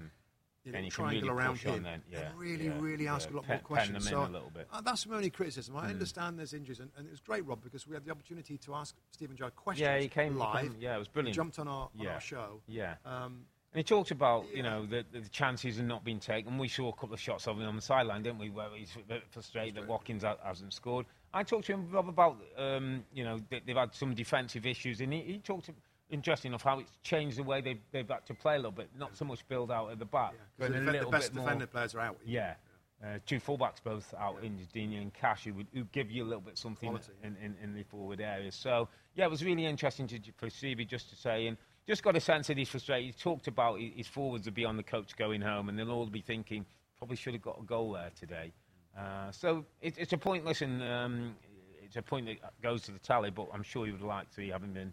You 0.65 0.71
know, 0.71 0.77
And 0.77 0.85
you 0.85 0.93
triangle 0.93 1.23
really 1.31 1.43
around 1.43 1.59
him. 1.59 1.83
then, 1.83 2.03
yeah, 2.09 2.31
and 2.31 2.39
really, 2.39 2.69
really 2.69 3.09
ask 3.09 3.29
a 3.29 3.35
lot 3.35 3.43
Pe- 3.43 3.49
more 3.49 3.57
pen 3.59 3.65
questions. 3.65 4.09
so 4.09 4.23
a 4.23 4.27
little 4.29 4.49
bit. 4.55 4.69
uh, 4.73 4.81
that's 4.81 5.05
my 5.09 5.17
only 5.17 5.29
criticism. 5.29 5.77
I 5.77 5.89
understand 5.89 6.39
there's 6.39 6.55
injuries, 6.55 6.79
and, 6.79 6.89
and 6.97 7.05
it 7.05 7.11
was 7.11 7.19
great, 7.19 7.45
Rob, 7.45 7.65
because 7.65 7.85
we 7.89 7.95
had 7.95 8.05
the 8.05 8.13
opportunity 8.13 8.57
to 8.59 8.75
ask 8.77 8.95
Steven 9.11 9.37
Gerrard 9.37 9.57
questions. 9.57 9.81
Yeah, 9.85 9.99
he 9.99 10.07
came- 10.07 10.35
he 10.35 10.39
live. 10.39 10.63
came- 10.63 10.77
yeah, 10.79 10.95
it 10.95 11.01
was 11.01 11.09
brilliant. 11.09 11.35
He 11.35 11.37
jumped 11.37 11.59
on 11.59 11.67
our, 11.67 11.91
on 11.99 12.07
our 12.07 12.21
show. 12.21 12.61
Yeah. 12.69 12.95
Um, 13.05 13.47
And 13.73 13.79
he 13.79 13.85
talked 13.85 14.11
about, 14.11 14.45
you 14.55 14.63
know, 14.63 14.85
the, 14.85 15.05
the 15.13 15.27
chances 15.31 15.79
are 15.79 15.83
not 15.83 16.05
being 16.05 16.21
taken. 16.21 16.59
We 16.59 16.69
saw 16.69 16.91
a 16.91 16.93
couple 16.93 17.15
of 17.15 17.21
shots 17.21 17.49
of 17.49 17.59
him 17.59 17.67
on 17.67 17.77
the 17.77 17.83
sideline, 17.83 18.23
didn't 18.23 18.39
we, 18.39 18.51
where 18.51 18.69
he's 18.77 18.95
a 18.97 19.09
bit 19.09 19.23
frustrated 19.31 19.77
that 19.77 19.89
Watkins 19.89 20.25
ha- 20.25 20.37
hasn't 20.45 20.75
scored. 20.75 21.07
I 21.33 21.43
talked 21.43 21.67
to 21.67 21.73
him, 21.73 21.89
Rob, 21.91 22.09
about, 22.09 22.37
um, 22.59 23.03
you 23.15 23.25
know, 23.25 23.41
they, 23.49 23.63
they've 23.65 23.75
had 23.77 23.95
some 23.95 24.15
defensive 24.15 24.67
issues, 24.67 25.01
and 25.01 25.11
he, 25.11 25.21
he 25.21 25.39
talked, 25.39 25.71
interesting 26.11 26.51
enough, 26.51 26.63
how 26.63 26.81
it's 26.81 26.93
changed 27.03 27.39
the 27.39 27.43
way 27.43 27.63
they've, 27.63 27.81
they've 27.93 28.09
had 28.09 28.27
to 28.27 28.35
play 28.35 28.57
a 28.57 28.59
little 28.59 28.73
bit. 28.73 28.91
Not 28.99 29.17
so 29.17 29.25
much 29.25 29.49
build 29.49 29.71
out 29.71 29.91
at 29.91 29.99
the 29.99 30.05
back, 30.05 30.35
yeah, 30.35 30.41
but 30.59 30.73
the, 30.73 30.79
a 30.79 30.81
defe- 30.81 31.05
the 31.05 31.11
best 31.11 31.33
bit 31.33 31.43
defender 31.43 31.67
players 31.67 31.95
are 31.95 32.01
out. 32.01 32.19
Yeah. 32.27 32.55
Uh, 33.03 33.19
two 33.27 33.41
fullbacks 33.41 33.83
both 33.83 34.15
out 34.17 34.37
injured, 34.45 34.71
Digne 34.73 34.99
and 34.99 35.13
Cash, 35.13 35.45
who 35.45 35.55
would 35.55 35.67
who 35.75 35.83
give 35.85 36.09
you 36.09 36.23
a 36.23 36.29
little 36.29 36.43
bit 36.43 36.57
something 36.57 36.91
Quality. 36.91 37.13
in, 37.25 37.37
in, 37.43 37.57
in 37.61 37.75
the 37.75 37.83
forward 37.83 38.21
areas. 38.21 38.55
So, 38.55 38.89
yeah, 39.17 39.25
it 39.25 39.31
was 39.31 39.43
really 39.43 39.67
interesting 39.67 40.07
to, 40.07 40.21
for 40.37 40.49
Stevie 40.49 40.85
just 40.85 41.11
to 41.11 41.17
say, 41.17 41.49
and 41.49 41.57
just 41.87 42.03
got 42.03 42.17
a 42.17 42.21
sense 42.21 42.47
that 42.47 42.57
he's 42.59 42.69
frustrated. 42.69 43.15
He 43.15 43.21
talked 43.21 43.49
about 43.49 43.79
his, 43.81 44.07
forwards 44.07 44.45
would 44.47 44.55
be 44.55 44.65
on 44.65 44.77
the 44.77 44.83
coach 44.83 45.17
going 45.17 45.41
home, 45.41 45.69
and 45.69 45.79
they'll 45.79 45.91
all 45.91 46.07
be 46.07 46.21
thinking, 46.21 46.65
probably 46.99 47.17
should 47.17 47.33
have 47.35 47.43
got 47.43 47.59
a 47.61 47.65
goal 47.65 47.93
there 47.93 48.11
today. 48.19 48.53
Uh, 48.97 49.31
so 49.31 49.65
it, 49.81 49.95
it's 49.99 50.13
a 50.13 50.19
point, 50.19 50.45
listen, 50.45 50.83
um, 50.83 51.35
it's 51.83 51.97
a 51.97 52.03
point 52.03 52.27
that 52.27 52.37
goes 52.63 52.83
to 52.83 52.93
the 52.93 52.99
tally, 52.99 53.31
but 53.31 53.49
I'm 53.53 53.63
sure 53.63 53.87
he 53.87 53.93
would 53.93 54.03
like 54.03 54.31
to, 54.37 54.47
having 54.51 54.73
been 54.73 54.93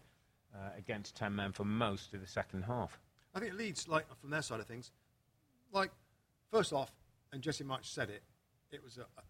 uh, 0.55 0.69
against 0.77 1.15
10 1.15 1.35
men 1.35 1.51
for 1.51 1.63
most 1.65 2.13
of 2.13 2.21
the 2.21 2.27
second 2.27 2.63
half. 2.63 2.97
I 3.35 3.39
think 3.39 3.51
it 3.53 3.57
Leeds, 3.57 3.87
like 3.87 4.05
from 4.19 4.31
their 4.31 4.41
side 4.41 4.59
of 4.59 4.65
things, 4.65 4.91
like 5.71 5.91
first 6.51 6.73
off, 6.73 6.91
and 7.31 7.41
Jesse 7.41 7.63
Marsch 7.63 7.85
said 7.85 8.09
it. 8.09 8.23
It 8.71 8.83
was 8.83 8.97
a, 8.97 9.01
a, 9.01 9.21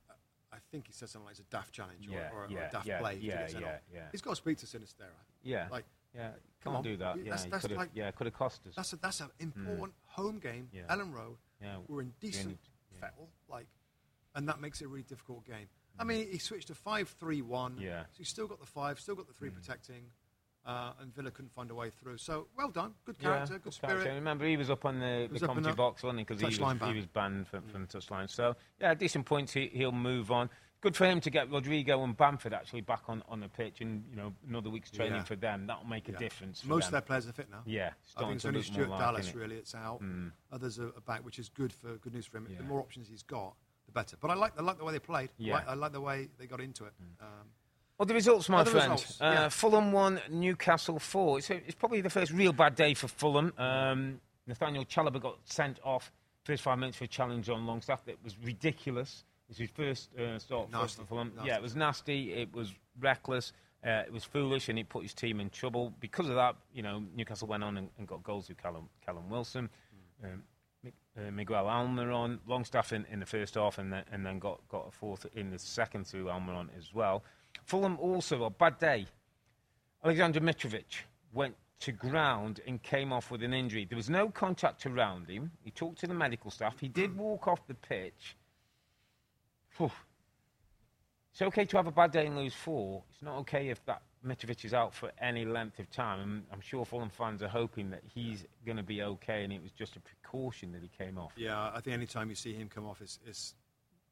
I 0.54 0.58
think 0.72 0.88
he 0.88 0.94
said 0.94 1.10
something 1.10 1.26
like 1.26 1.32
it's 1.34 1.42
a 1.42 1.52
daft 1.52 1.74
challenge 1.74 2.08
or, 2.08 2.12
Yeah, 2.14 2.30
or, 2.34 2.46
a- 2.46 2.54
or 2.54 2.68
a 2.68 2.70
daft 2.72 2.88
yeah, 2.88 3.00
play. 3.00 3.16
to 3.16 3.22
yeah, 3.22 3.48
get 3.48 3.62
yeah, 3.62 3.78
yeah. 3.94 4.00
He's 4.12 4.22
got 4.22 4.32
to 4.32 4.36
speak 4.38 4.58
to 4.60 4.66
Sinisterra. 4.66 5.12
Yeah. 5.44 5.68
Like, 5.70 5.84
yeah, 6.16 6.30
come 6.64 6.74
can't 6.74 6.76
on. 6.78 6.84
do 6.84 6.98
that. 6.98 7.18
Yeah, 7.18 7.24
That's- 7.24 7.46
that's 7.46 7.62
could 7.62 7.72
have, 7.72 7.78
like- 7.80 7.90
yeah, 7.94 8.12
could 8.12 8.28
have 8.28 8.34
cost 8.34 8.66
us. 8.68 8.76
that's 8.76 8.94
a, 8.94 8.98
that's 8.98 9.20
an 9.22 9.30
important 9.40 9.94
home 10.06 10.40
game. 10.40 10.68
Hmm. 10.72 10.78
Yeah. 10.78 10.96
Elland 10.96 11.14
Road. 11.14 11.38
Yeah, 11.62 11.78
We're 11.88 12.02
in 12.02 12.14
decent 12.20 12.58
yeah. 12.94 13.00
fettle, 13.02 13.30
like, 13.50 13.68
and 14.36 14.48
that 14.48 14.62
makes 14.62 14.82
it 14.82 14.86
a 14.86 14.88
really 14.88 15.04
difficult 15.04 15.46
game. 15.46 15.68
I 15.98 16.06
mean, 16.06 16.32
he 16.32 16.38
switched 16.38 16.68
to 16.68 16.76
five-three-one. 16.76 17.74
Hmm. 17.74 17.82
Yeah. 17.82 18.02
So 18.04 18.18
he's 18.20 18.30
still 18.30 18.48
got 18.48 18.60
the 18.60 18.66
five, 18.66 19.00
still 19.00 19.16
got 19.16 19.28
the 19.28 19.34
three 19.34 19.50
protecting, 19.50 20.04
uh, 20.66 20.94
and 21.02 21.14
Villa 21.14 21.32
couldn't 21.32 21.52
find 21.52 21.70
a 21.72 21.76
way 21.76 21.90
through. 21.90 22.18
So 22.18 22.48
well 22.58 22.70
done, 22.70 22.94
good 23.06 23.20
character, 23.20 23.60
good 23.60 23.78
character. 23.82 24.02
spirit. 24.04 24.16
Remember, 24.16 24.46
he 24.46 24.56
was 24.56 24.70
up 24.70 24.86
on 24.86 25.00
the, 25.00 25.28
the 25.32 25.40
commentary 25.46 25.76
box, 25.76 26.04
wasn't 26.04 26.20
he? 26.20 26.24
Because 26.26 26.40
he, 26.40 26.46
was- 26.64 26.80
he 26.82 26.94
was 26.96 27.06
banned 27.08 27.48
from, 27.48 27.64
from 27.64 27.88
touchline. 27.88 28.30
So, 28.30 28.56
yeah, 28.80 28.94
decent 28.94 29.26
points. 29.26 29.52
He, 29.54 29.68
he'll 29.74 29.92
move 29.92 30.32
on. 30.32 30.50
Good 30.82 30.96
for 30.96 31.06
him 31.06 31.20
to 31.22 31.30
get 31.30 31.52
Rodrigo 31.52 32.04
and 32.06 32.16
Bamford 32.16 32.54
actually 32.54 32.80
back 32.82 33.02
on, 33.10 33.22
on 33.28 33.42
the 33.42 33.50
pitch 33.50 33.82
and, 33.82 34.06
you 34.10 34.16
know, 34.16 34.34
another 34.48 34.70
week's 34.70 34.90
training 34.90 35.16
Yeah. 35.18 35.24
for 35.24 35.36
them. 35.36 35.68
That'll 35.68 35.86
make 35.86 36.08
a 36.08 36.14
Yeah. 36.14 36.20
difference. 36.20 36.64
Most 36.64 36.86
of 36.86 36.92
their 36.92 37.02
players 37.02 37.28
are 37.28 37.34
fit 37.34 37.50
now. 37.52 37.64
Yeah, 37.66 37.92
I 38.16 38.22
think 38.22 38.36
it's 38.36 38.46
only 38.46 38.62
Stuart 38.62 38.88
like, 38.90 39.00
Dallas 39.00 39.30
innit? 39.30 39.36
really. 39.36 39.56
It's 39.58 39.76
out. 39.76 40.02
Mm. 40.02 40.32
Others 40.54 40.80
are, 40.80 40.92
back, 41.06 41.26
which 41.26 41.38
is 41.38 41.50
good 41.50 41.74
for 41.74 41.98
good 41.98 42.14
news 42.14 42.26
for 42.26 42.38
him. 42.38 42.48
Yeah. 42.50 42.58
The 42.60 42.64
more 42.64 42.80
options 42.80 43.10
he's 43.10 43.24
got, 43.24 43.56
the 43.88 43.92
better. 43.92 44.16
But 44.22 44.32
I 44.32 44.36
like 44.36 44.54
I 44.58 44.62
like 44.62 44.78
the 44.78 44.86
way 44.86 44.94
they 44.94 45.00
played. 45.00 45.30
I 45.32 45.34
Yeah. 45.38 45.54
Mm. 45.54 45.58
like, 45.58 45.68
I 45.68 45.74
like 45.74 45.92
the 45.92 46.02
way 46.02 46.30
they 46.38 46.48
got 46.48 46.62
into 46.62 46.86
it. 46.86 46.94
Um, 47.20 47.28
Well, 47.98 48.06
the 48.06 48.14
results, 48.14 48.48
my 48.48 48.60
Other 48.62 48.72
friend. 48.72 48.92
results, 48.94 49.20
uh. 49.20 49.50
Fulham 49.50 49.92
1, 49.92 50.22
Newcastle 50.30 51.00
4. 51.00 51.40
It's, 51.40 51.50
it's 51.50 51.76
probably 51.76 52.00
the 52.00 52.10
first 52.10 52.32
real 52.32 52.54
bad 52.54 52.76
day 52.76 52.94
for 52.94 53.10
Fulham. 53.10 53.52
Um, 53.58 54.22
Nathaniel 54.48 54.86
Chalobah 54.86 55.20
got 55.22 55.40
sent 55.44 55.82
off 55.84 56.10
first 56.46 56.64
five 56.64 56.80
minutes 56.80 56.98
for 56.98 57.04
a 57.04 57.08
challenge 57.10 57.50
on 57.50 57.66
Longstaff 57.68 58.06
that 58.06 58.24
was 58.24 58.38
ridiculous. 58.38 59.26
It 59.50 59.54
was 59.54 59.58
his 59.58 59.70
first 59.72 60.10
uh, 60.16 60.38
start 60.38 60.70
for- 60.70 60.78
Nasty, 60.78 61.02
for 61.02 61.08
Fulham. 61.08 61.32
nasty. 61.36 61.48
Yeah, 61.50 61.56
it 61.56 61.62
was 61.64 61.76
nasty. 61.76 62.34
It 62.34 62.54
was 62.54 62.72
reckless. 63.00 63.52
Uh, 63.84 64.04
it 64.06 64.14
was 64.14 64.24
foolish, 64.24 64.70
and 64.70 64.78
it 64.78 64.88
put 64.90 65.02
his 65.04 65.14
team 65.14 65.40
in 65.40 65.50
trouble. 65.50 65.92
Because 66.00 66.30
of 66.30 66.36
that, 66.36 66.56
you 66.74 66.84
know, 66.84 67.02
Newcastle 67.16 67.48
went 67.48 67.64
on 67.64 67.78
and, 67.78 67.90
and 67.98 68.08
got 68.08 68.22
goals 68.24 68.48
with 68.50 68.58
Callum, 68.62 68.90
Callum 69.06 69.28
Wilson. 69.30 69.70
Um, 70.24 70.44
Mi- 70.84 70.94
uh, 71.18 71.32
Miguel 71.32 71.66
Almiron, 71.66 72.40
Longstaff 72.46 72.94
in, 72.94 73.06
in 73.12 73.20
the 73.20 73.26
first 73.26 73.56
half, 73.56 73.80
and 73.80 73.92
then, 73.92 74.04
and 74.12 74.26
then 74.26 74.38
got, 74.38 74.60
got 74.70 74.88
a 74.88 74.92
fourth 74.92 75.26
in 75.34 75.50
the 75.50 75.58
second 75.60 76.06
through 76.06 76.26
Almiron 76.26 76.68
as 76.78 76.94
well. 76.94 77.24
Fulham 77.66 77.98
also 78.00 78.44
a 78.44 78.50
bad 78.50 78.78
day. 78.80 79.08
Alexander 80.04 80.40
Mitrovic 80.42 81.04
went 81.34 81.56
to 81.80 81.92
ground 81.92 82.60
and 82.68 82.82
came 82.84 83.12
off 83.14 83.32
with 83.32 83.42
an 83.44 83.54
injury. 83.54 83.86
There 83.86 83.96
was 83.96 84.10
no 84.10 84.30
contact 84.30 84.86
around 84.86 85.30
him. 85.30 85.52
He 85.64 85.72
talked 85.72 86.00
to 86.00 86.08
the 86.08 86.14
medical 86.14 86.52
staff. 86.52 86.80
He 86.80 86.88
did 86.90 87.18
walk 87.18 87.48
off 87.48 87.66
the 87.68 87.74
pitch. 87.74 88.36
Phew. 89.80 89.92
It's 91.32 91.42
okay 91.42 91.64
to 91.64 91.78
have 91.78 91.88
a 91.88 91.92
bad 91.92 92.12
day 92.12 92.26
and 92.26 92.36
lose 92.36 92.54
four. 92.54 93.02
It's 93.10 93.22
not 93.22 93.38
okay 93.38 93.70
if 93.70 93.84
that 93.86 94.02
Mitrovic 94.26 94.66
is 94.66 94.74
out 94.74 94.94
for 94.94 95.10
any 95.22 95.46
length 95.46 95.80
of 95.80 95.90
time. 95.90 96.22
And 96.22 96.44
I'm 96.52 96.60
sure 96.60 96.84
Fulham 96.84 97.10
fans 97.10 97.42
are 97.42 97.48
hoping 97.48 97.90
that 97.92 98.02
he's 98.14 98.46
going 98.66 98.76
to 98.76 98.84
be 98.84 99.02
okay 99.02 99.46
and 99.46 99.54
it 99.54 99.62
was 99.62 99.72
just 99.72 99.96
a 99.96 100.02
precaution 100.02 100.74
that 100.74 100.82
he 100.82 100.90
came 100.90 101.18
off. 101.18 101.32
yeah, 101.38 101.72
I 101.74 101.80
think 101.80 101.94
any 101.96 102.08
time 102.08 102.30
you 102.30 102.36
see 102.36 102.54
him 102.54 102.68
come 102.68 102.86
off, 102.86 103.02
is 103.02 103.20
is 103.26 103.56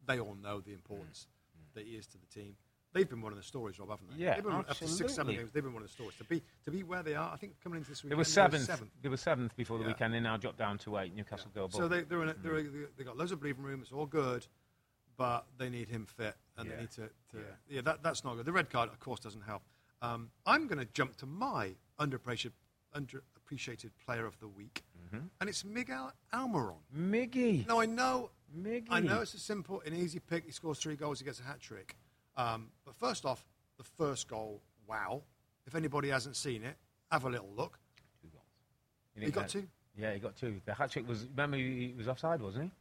they 0.06 0.20
all 0.20 0.38
know 0.42 0.62
the 0.62 0.72
importance 0.72 1.28
mm. 1.28 1.60
Mm. 1.60 1.74
that 1.76 1.86
he 1.86 1.98
is 1.98 2.08
to 2.08 2.18
the 2.18 2.28
team. 2.28 2.56
They've 2.94 3.10
been 3.10 3.22
one 3.22 3.34
of 3.34 3.38
the 3.38 3.44
stories, 3.44 3.78
Rob, 3.78 3.90
haven't 3.90 4.08
they? 4.12 4.24
Yeah, 4.24 4.36
they've 4.36 4.46
been, 4.46 4.66
After 4.70 4.88
six, 4.88 5.16
seven 5.16 5.36
games, 5.36 5.52
they've 5.52 5.62
been 5.62 5.74
one 5.74 5.84
of 5.84 5.90
the 5.90 5.94
stories. 5.94 6.16
To 6.20 6.24
be 6.24 6.42
to 6.64 6.72
be 6.72 6.84
where 6.84 7.04
they 7.04 7.16
are, 7.16 7.30
I 7.34 7.36
think 7.36 7.56
coming 7.62 7.80
into 7.80 7.90
this 7.90 8.02
They 8.02 8.06
weekend, 8.06 8.20
were 8.20 8.24
seventh. 8.24 8.66
seventh. 8.66 8.92
They 9.02 9.10
were 9.10 9.18
seventh 9.18 9.56
before 9.58 9.78
the 9.78 9.84
Yeah. 9.84 9.90
weekend. 9.90 10.14
They 10.14 10.22
now 10.22 10.38
dropped 10.38 10.58
down 10.58 10.78
to 10.80 10.98
eight. 11.00 11.14
Newcastle 11.14 11.52
go 11.54 11.66
above. 11.66 11.76
So 11.76 11.90
they, 11.90 12.04
they're 12.04 12.24
in 12.24 12.30
a, 12.30 12.34
they're 12.36 12.54
mm. 12.54 12.88
they 12.98 13.04
got 13.04 13.18
loads 13.18 13.34
of 13.34 13.42
breathing 13.42 13.64
room. 13.64 13.82
It's 13.82 13.92
all 13.92 14.06
good, 14.06 14.48
but 15.18 15.46
they 15.58 15.70
need 15.70 15.90
him 15.90 16.06
fit, 16.06 16.36
and 16.58 16.68
Yeah. 16.70 16.76
they 16.76 16.82
need 16.82 16.92
to. 16.92 17.02
to 17.32 17.38
Yeah. 17.38 17.42
yeah, 17.70 17.82
that, 17.82 18.04
that's 18.04 18.24
not 18.24 18.36
good. 18.36 18.46
The 18.46 18.52
red 18.52 18.70
card, 18.70 18.90
of 18.90 19.00
course, 19.00 19.20
doesn't 19.20 19.42
help. 19.42 19.64
Um, 20.02 20.30
I'm 20.46 20.68
going 20.68 20.78
to 20.80 20.86
jump 20.94 21.16
to 21.18 21.26
my 21.26 21.76
underappreciated, 22.00 22.52
underappreciated 22.96 23.92
player 24.06 24.26
of 24.26 24.40
the 24.40 24.48
week, 24.48 24.84
Mm-hmm. 25.08 25.26
and 25.40 25.50
it's 25.50 25.64
Miguel 25.64 26.12
Almiron. 26.34 26.76
Miggy. 26.96 27.66
Now 27.66 27.80
I 27.80 27.86
know, 27.86 28.30
Miggy. 28.58 28.88
I 28.90 29.00
know 29.00 29.22
it's 29.22 29.34
a 29.34 29.40
simple 29.40 29.82
and 29.86 29.96
easy 29.96 30.20
pick. 30.20 30.46
He 30.46 30.52
scores 30.52 30.80
three 30.80 30.96
goals, 30.98 31.20
he 31.20 31.26
gets 31.26 31.40
a 31.40 31.44
hat 31.44 31.62
trick. 31.62 31.96
Um, 32.36 32.70
but 32.86 32.94
first 32.96 33.26
off, 33.26 33.46
the 33.78 33.84
first 33.86 34.28
goal, 34.28 34.62
wow! 34.86 35.24
If 35.66 35.76
anybody 35.76 36.10
hasn't 36.10 36.36
seen 36.36 36.62
it, 36.64 36.76
have 37.12 37.24
a 37.24 37.30
little 37.30 37.50
look. 37.56 37.80
Two 38.22 38.28
goals. 38.28 38.44
He 39.16 39.22
didn't 39.22 39.34
got 39.36 39.48
two. 39.50 39.68
Yeah, 39.98 40.14
he 40.14 40.20
got 40.20 40.36
two. 40.36 40.60
The 40.66 40.74
hat 40.74 40.92
trick 40.92 41.08
was. 41.08 41.26
Remember, 41.26 41.56
he 41.58 41.94
was 41.98 42.08
offside, 42.10 42.42
wasn't 42.42 42.66
he? 42.66 42.72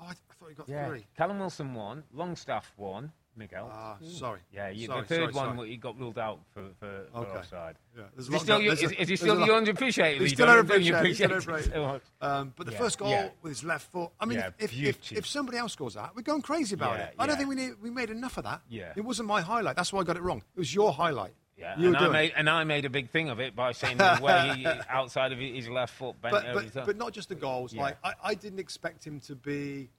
Oh, 0.00 0.04
I, 0.04 0.10
I 0.10 0.14
thought 0.38 0.48
he 0.48 0.54
got 0.54 0.68
Yeah. 0.68 0.88
three. 0.88 1.06
Callum 1.16 1.38
Wilson 1.38 1.74
won. 1.74 2.04
Longstaff 2.12 2.72
won. 2.76 3.12
Miguel. 3.36 3.70
Ah, 3.72 3.96
sorry. 4.02 4.40
Yeah, 4.52 4.68
you, 4.70 4.86
Sorry, 4.86 5.02
the 5.02 5.06
third 5.06 5.32
sorry, 5.32 5.46
one 5.48 5.56
sorry. 5.58 5.70
he 5.70 5.76
got 5.76 5.96
ruled 5.96 6.18
out 6.18 6.40
for, 6.52 6.64
for, 6.80 7.06
for 7.12 7.18
Okay. 7.20 7.38
offside. 7.38 7.76
Yeah, 7.96 8.02
there's 8.16 8.26
Is 8.26 8.32
he 8.34 8.38
still, 8.40 8.60
you, 8.60 8.72
is, 8.72 8.82
is 8.82 9.08
he 9.08 9.14
still 9.14 9.38
you 9.46 9.52
underappreciated? 9.52 10.20
He's 10.22 10.32
still 10.32 10.48
underappreciated, 10.48 10.82
you 10.84 10.94
he's 11.04 11.16
still 11.18 11.30
appreciate 11.30 11.66
it 11.66 11.72
so 11.72 11.78
underappreciated. 11.78 11.86
much? 11.92 12.02
Um, 12.20 12.52
but 12.56 12.66
the 12.66 12.72
Yeah, 12.72 12.78
first 12.78 12.98
goal 12.98 13.10
yeah. 13.10 13.28
with 13.42 13.50
his 13.50 13.62
left 13.62 13.92
foot. 13.92 14.10
I 14.18 14.24
mean, 14.24 14.38
Yeah, 14.38 14.50
if, 14.58 14.76
if, 14.76 15.12
if 15.12 15.24
somebody 15.26 15.56
else 15.58 15.74
scores 15.74 15.94
that, 15.94 16.16
we're 16.16 16.22
going 16.22 16.42
crazy 16.42 16.74
about 16.74 16.98
it. 16.98 17.14
I 17.16 17.26
don't 17.28 17.36
think 17.36 17.48
we 17.48 17.54
need, 17.54 17.74
we 17.80 17.90
made 17.90 18.10
enough 18.10 18.38
of 18.38 18.44
that. 18.44 18.62
Yeah. 18.68 18.92
It 18.96 19.04
wasn't 19.04 19.28
my 19.28 19.40
highlight. 19.40 19.76
That's 19.76 19.92
why 19.92 20.00
I 20.00 20.02
got 20.04 20.16
it 20.16 20.22
wrong. 20.22 20.42
It 20.56 20.58
was 20.58 20.74
your 20.74 20.92
highlight. 20.92 21.34
Yeah, 21.58 21.78
You 21.78 21.88
and 21.88 21.96
were 21.96 22.06
I 22.06 22.08
made 22.08 22.32
and 22.36 22.48
I 22.48 22.64
made 22.64 22.84
a 22.84 22.90
big 22.90 23.10
thing 23.10 23.30
of 23.30 23.40
it 23.40 23.56
by 23.56 23.72
saying 23.72 23.96
the 23.96 24.20
way 24.22 24.52
he, 24.58 24.66
outside 24.88 25.32
of 25.32 25.38
his 25.38 25.68
left 25.68 25.94
foot 25.94 26.20
bent 26.22 26.32
but, 26.32 26.46
over 26.46 26.70
but, 26.72 26.86
but 26.86 26.96
not 26.96 27.12
just 27.12 27.28
the 27.28 27.34
goals. 27.34 27.72
Yeah. 27.72 27.82
Like 27.82 27.96
I, 28.04 28.12
I 28.22 28.34
didn't 28.34 28.60
expect 28.60 29.04
him 29.04 29.18
to 29.20 29.34
be 29.34 29.90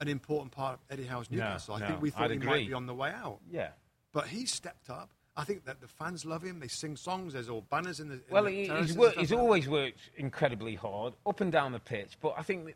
an 0.00 0.08
important 0.08 0.52
part 0.52 0.74
of 0.74 0.80
Eddie 0.90 1.04
Howe's 1.06 1.30
No, 1.30 1.36
Newcastle. 1.38 1.74
I 1.74 1.80
no, 1.80 1.86
think 1.88 2.02
we 2.02 2.10
thought 2.10 2.22
I'd 2.24 2.30
he 2.30 2.36
agree. 2.36 2.48
might 2.48 2.68
be 2.68 2.72
on 2.74 2.86
the 2.86 2.94
way 2.94 3.10
out. 3.10 3.38
yeah. 3.50 3.68
But 4.12 4.28
he 4.28 4.46
stepped 4.46 4.90
up. 4.90 5.10
I 5.36 5.42
think 5.42 5.64
that 5.64 5.80
the 5.80 5.88
fans 5.88 6.24
love 6.24 6.42
him. 6.42 6.60
They 6.60 6.68
sing 6.68 6.96
songs. 6.96 7.32
There's 7.32 7.48
all 7.48 7.62
banners 7.68 7.98
in 7.98 8.08
the. 8.08 8.14
In 8.14 8.20
Well, 8.30 8.44
the 8.44 8.50
he, 8.50 8.68
he's, 8.68 8.96
worked, 8.96 9.18
he's 9.18 9.32
always 9.32 9.68
worked 9.68 9.98
incredibly 10.16 10.76
hard 10.76 11.14
up 11.26 11.40
and 11.40 11.50
down 11.50 11.72
the 11.72 11.80
pitch, 11.80 12.16
but 12.22 12.34
I 12.38 12.42
think 12.42 12.66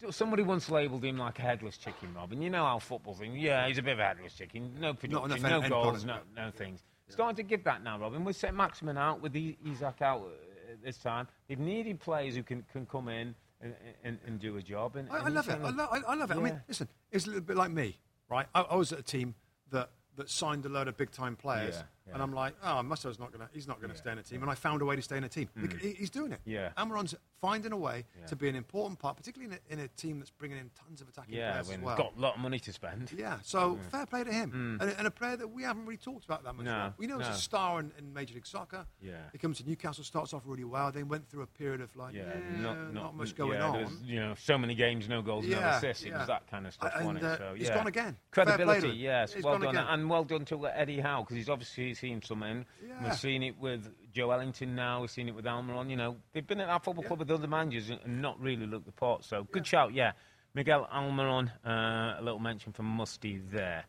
that 0.00 0.12
somebody 0.12 0.42
once 0.42 0.68
labelled 0.70 1.04
him 1.04 1.16
like 1.18 1.38
a 1.38 1.42
headless 1.42 1.76
chicken, 1.76 2.12
Rob. 2.14 2.32
And 2.32 2.42
you 2.42 2.50
know 2.50 2.64
how 2.64 2.78
football 2.80 3.14
thing. 3.14 3.36
Yeah, 3.36 3.66
he's 3.68 3.78
a 3.78 3.82
bit 3.82 3.92
of 3.92 4.00
a 4.00 4.04
headless 4.04 4.34
chicken. 4.34 4.72
No 4.80 4.94
production, 4.94 5.42
no 5.42 5.60
goals, 5.68 6.04
no, 6.04 6.18
no. 6.34 6.46
no 6.46 6.50
things. 6.50 6.82
Starting 7.08 7.36
to 7.36 7.42
give 7.42 7.64
that 7.64 7.82
now, 7.82 7.98
Robin. 7.98 8.24
We 8.24 8.32
set 8.32 8.54
Maximin 8.54 8.98
out 8.98 9.20
with 9.22 9.34
Isak 9.34 10.02
out 10.02 10.20
uh, 10.22 10.72
this 10.84 10.98
time. 10.98 11.26
They've 11.48 11.58
needed 11.58 12.00
players 12.00 12.34
who 12.36 12.42
can, 12.42 12.64
can 12.72 12.86
come 12.86 13.08
in 13.08 13.34
and, 13.60 13.74
and, 14.04 14.18
and 14.26 14.38
do 14.38 14.56
a 14.56 14.62
job. 14.62 14.96
And, 14.96 15.10
I, 15.10 15.18
and 15.18 15.26
I 15.26 15.30
love 15.30 15.48
it. 15.48 15.58
I, 15.62 15.70
lo- 15.70 15.88
I, 15.90 15.98
I 16.06 16.14
love 16.14 16.30
it. 16.30 16.36
I 16.36 16.40
mean, 16.40 16.60
listen, 16.68 16.88
it's 17.10 17.24
a 17.26 17.28
little 17.28 17.42
bit 17.42 17.56
like 17.56 17.70
me, 17.70 17.96
right? 18.28 18.46
I, 18.54 18.60
I 18.62 18.76
was 18.76 18.92
at 18.92 18.98
a 18.98 19.02
team 19.02 19.34
that, 19.70 19.90
that 20.16 20.28
signed 20.30 20.64
a 20.66 20.68
load 20.68 20.88
of 20.88 20.96
big 20.96 21.10
time 21.10 21.34
players, 21.36 21.76
Yeah, 21.76 21.82
yeah. 22.08 22.14
and 22.14 22.22
I'm 22.22 22.32
like, 22.32 22.54
oh, 22.64 22.82
Mustoe's 22.82 23.18
not 23.18 23.32
gonna, 23.32 23.48
he's 23.52 23.68
not 23.68 23.80
gonna 23.80 23.96
stay 23.96 24.12
in 24.12 24.18
a 24.18 24.22
team, 24.22 24.42
and 24.42 24.50
I 24.50 24.54
found 24.54 24.82
a 24.82 24.84
way 24.84 24.96
to 24.96 25.02
stay 25.02 25.16
in 25.16 25.24
a 25.24 25.28
team. 25.28 25.48
He- 25.80 25.92
He's 25.98 26.10
doing 26.10 26.32
it. 26.32 26.40
Yeah. 26.44 26.70
Almiron's 26.78 27.14
finding 27.40 27.72
a 27.72 27.76
way 27.76 28.04
Yeah. 28.20 28.26
to 28.26 28.36
be 28.36 28.48
an 28.48 28.56
important 28.56 28.98
part, 28.98 29.16
particularly 29.16 29.54
in 29.54 29.78
a, 29.78 29.80
in 29.80 29.84
a 29.84 29.88
team 29.88 30.18
that's 30.18 30.30
bringing 30.30 30.58
in 30.58 30.70
tons 30.86 31.00
of 31.00 31.08
attacking 31.08 31.34
yeah, 31.34 31.52
players 31.52 31.70
as 31.70 31.78
well. 31.78 31.96
got 31.96 32.16
a 32.16 32.20
lot 32.20 32.34
of 32.34 32.40
money 32.40 32.58
to 32.60 32.72
spend. 32.72 33.12
Yeah, 33.18 33.38
so 33.42 33.78
fair 33.90 34.06
play 34.06 34.22
to 34.24 34.32
him, 34.32 34.78
and, 34.80 34.90
and 34.96 35.06
a 35.06 35.10
player 35.10 35.36
that 35.36 35.48
we 35.48 35.62
haven't 35.64 35.84
really 35.86 35.96
talked 35.96 36.24
about 36.24 36.44
that 36.44 36.54
much. 36.54 36.64
No, 36.66 36.92
we 36.98 37.06
know 37.06 37.18
he's 37.18 37.26
no. 37.26 37.32
a 37.32 37.36
star 37.36 37.80
in, 37.80 37.90
in 37.98 38.12
Major 38.12 38.34
League 38.34 38.46
Soccer. 38.46 38.86
Yeah. 39.00 39.12
he 39.32 39.38
comes 39.38 39.58
to 39.58 39.66
Newcastle, 39.66 40.04
starts 40.04 40.32
off 40.32 40.42
really 40.46 40.64
well, 40.64 40.92
then 40.92 41.08
went 41.08 41.28
through 41.28 41.42
a 41.42 41.46
period 41.46 41.80
of 41.80 41.94
like, 41.96 42.14
Yeah, 42.14 42.22
yeah, 42.26 42.60
not, 42.60 42.94
not, 42.94 43.16
much 43.16 43.34
going 43.34 43.58
yeah, 43.58 43.68
on. 43.68 43.98
you 44.04 44.20
know, 44.20 44.34
so 44.38 44.56
many 44.56 44.74
games, 44.74 45.08
no 45.08 45.20
goals, 45.22 45.46
no 45.46 45.58
Yeah, 45.58 45.76
assists. 45.78 46.04
It 46.04 46.12
was 46.12 46.26
that 46.28 46.46
kind 46.48 46.66
of 46.66 46.72
stuff, 46.74 46.92
And, 46.96 47.06
wasn't 47.06 47.24
uh, 47.24 47.28
it? 47.28 47.38
So, 47.38 47.54
He's 47.56 47.70
gone 47.70 47.86
again. 47.86 48.16
Credibility, 48.30 48.90
yes, 48.90 49.34
well 49.42 49.58
done, 49.58 49.76
and 49.76 50.08
well 50.10 50.24
done 50.24 50.44
to 50.46 50.66
Eddie 50.66 51.00
Howe 51.00 51.22
because 51.22 51.36
he's 51.36 51.48
obviously 51.48 51.94
seen 51.98 52.22
something. 52.22 52.64
Yeah. 52.86 53.04
We've 53.04 53.14
seen 53.14 53.42
it 53.42 53.58
with 53.58 53.88
Joelinton 54.12 54.68
now. 54.74 55.00
We've 55.00 55.10
seen 55.10 55.28
it 55.28 55.34
with 55.34 55.44
Almiron. 55.44 55.90
You 55.90 55.96
know, 55.96 56.16
they've 56.32 56.46
been 56.46 56.60
at 56.60 56.68
our 56.68 56.80
football 56.80 57.04
club 57.04 57.18
with 57.20 57.30
other 57.30 57.46
managers 57.48 57.90
and, 57.90 58.22
not 58.22 58.40
really 58.40 58.66
looked 58.66 58.86
the 58.86 58.92
part. 58.92 59.24
So 59.24 59.46
good 59.52 59.66
shout, 59.66 59.94
yeah. 59.94 60.12
Miguel 60.54 60.88
Almiron, 60.92 61.50
uh, 61.66 62.18
a 62.18 62.22
little 62.22 62.38
mention 62.40 62.72
from 62.72 62.86
Musty 62.86 63.40
there. 63.50 63.84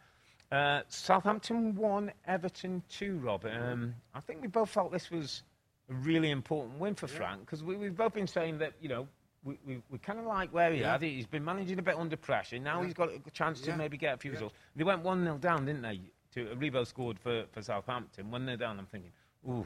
Uh, 0.52 0.82
Southampton 0.88 1.76
one, 1.76 2.12
Everton 2.28 2.84
two. 2.90 3.18
Rob, 3.20 3.46
um, 3.46 3.96
I 4.14 4.20
think 4.20 4.42
we 4.42 4.48
both 4.48 4.70
felt 4.70 4.92
this 4.92 5.12
was 5.12 5.44
a 5.90 5.94
really 5.94 6.32
important 6.32 6.80
win 6.80 6.96
for 6.96 7.08
Frank 7.08 7.42
because 7.42 7.64
we, 7.64 7.76
we've 7.76 7.96
both 7.96 8.14
been 8.14 8.28
saying 8.28 8.58
that 8.58 8.74
you 8.82 8.90
know 8.90 9.08
we, 9.44 9.58
we, 9.66 9.82
we 9.90 9.98
kind 10.00 10.20
of 10.20 10.26
like 10.26 10.54
where 10.54 10.72
he 10.74 10.82
yeah. 10.82 10.94
had. 10.94 11.04
He's 11.04 11.28
been 11.28 11.46
managing 11.46 11.80
a 11.80 11.82
bit 11.82 11.96
under 11.96 12.18
pressure. 12.18 12.60
Now 12.60 12.80
Yeah. 12.80 12.86
he's 12.86 12.94
got 12.94 13.10
a 13.10 13.32
chance 13.32 13.62
to 13.62 13.70
Yeah. 13.70 13.76
maybe 13.78 13.98
get 13.98 14.16
a 14.16 14.18
few 14.18 14.32
Yeah. 14.32 14.36
results. 14.36 14.56
They 14.76 14.84
went 14.84 15.04
1 15.04 15.24
0 15.24 15.38
down, 15.38 15.66
didn't 15.66 15.82
they? 15.82 16.02
Joe 16.34 16.46
Aribo 16.56 16.86
scored 16.86 17.20
for, 17.20 17.46
for 17.52 17.62
Southampton. 17.62 18.30
When 18.32 18.46
they're 18.46 18.58
down. 18.58 18.80
I'm 18.80 18.86
thinking, 18.86 19.12
ooh, 19.48 19.66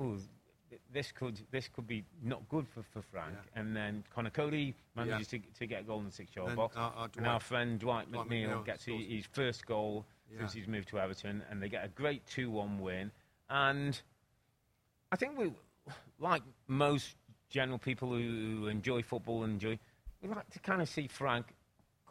ooh, 0.00 0.18
this 0.92 1.12
could 1.12 1.40
this 1.50 1.68
could 1.68 1.86
be 1.86 2.04
not 2.22 2.46
good 2.48 2.66
for, 2.68 2.82
for 2.92 3.02
Frank. 3.02 3.34
Yeah. 3.54 3.60
And 3.60 3.74
then 3.76 4.04
Conor 4.14 4.30
Coady 4.30 4.74
manages 4.94 5.28
to, 5.28 5.38
to 5.58 5.66
get 5.66 5.80
a 5.80 5.84
goal 5.84 6.00
in 6.00 6.06
the 6.06 6.12
six 6.12 6.34
yard 6.36 6.50
Then, 6.50 6.56
box. 6.56 6.76
uh, 6.76 6.90
uh, 6.96 7.08
and 7.16 7.26
our 7.26 7.40
friend 7.40 7.78
Dwight, 7.78 8.10
Dwight 8.10 8.28
McNeil, 8.28 8.48
McNeil 8.48 8.66
gets 8.66 8.84
his, 8.84 9.00
his 9.08 9.26
first 9.26 9.64
goal 9.66 10.04
Yeah. 10.30 10.40
since 10.40 10.52
he's 10.52 10.68
moved 10.68 10.88
to 10.88 10.98
Everton. 10.98 11.42
And 11.50 11.62
they 11.62 11.68
get 11.68 11.84
a 11.84 11.88
great 11.88 12.26
2 12.26 12.50
1 12.50 12.78
win. 12.80 13.10
And 13.48 13.98
I 15.12 15.16
think 15.16 15.38
we, 15.38 15.52
like 16.18 16.42
most 16.66 17.14
general 17.48 17.78
people 17.78 18.10
who 18.10 18.66
enjoy 18.66 19.02
football 19.02 19.44
and 19.44 19.52
enjoy, 19.54 19.78
we 20.20 20.28
like 20.28 20.50
to 20.50 20.58
kind 20.58 20.82
of 20.82 20.88
see 20.88 21.06
Frank. 21.06 21.46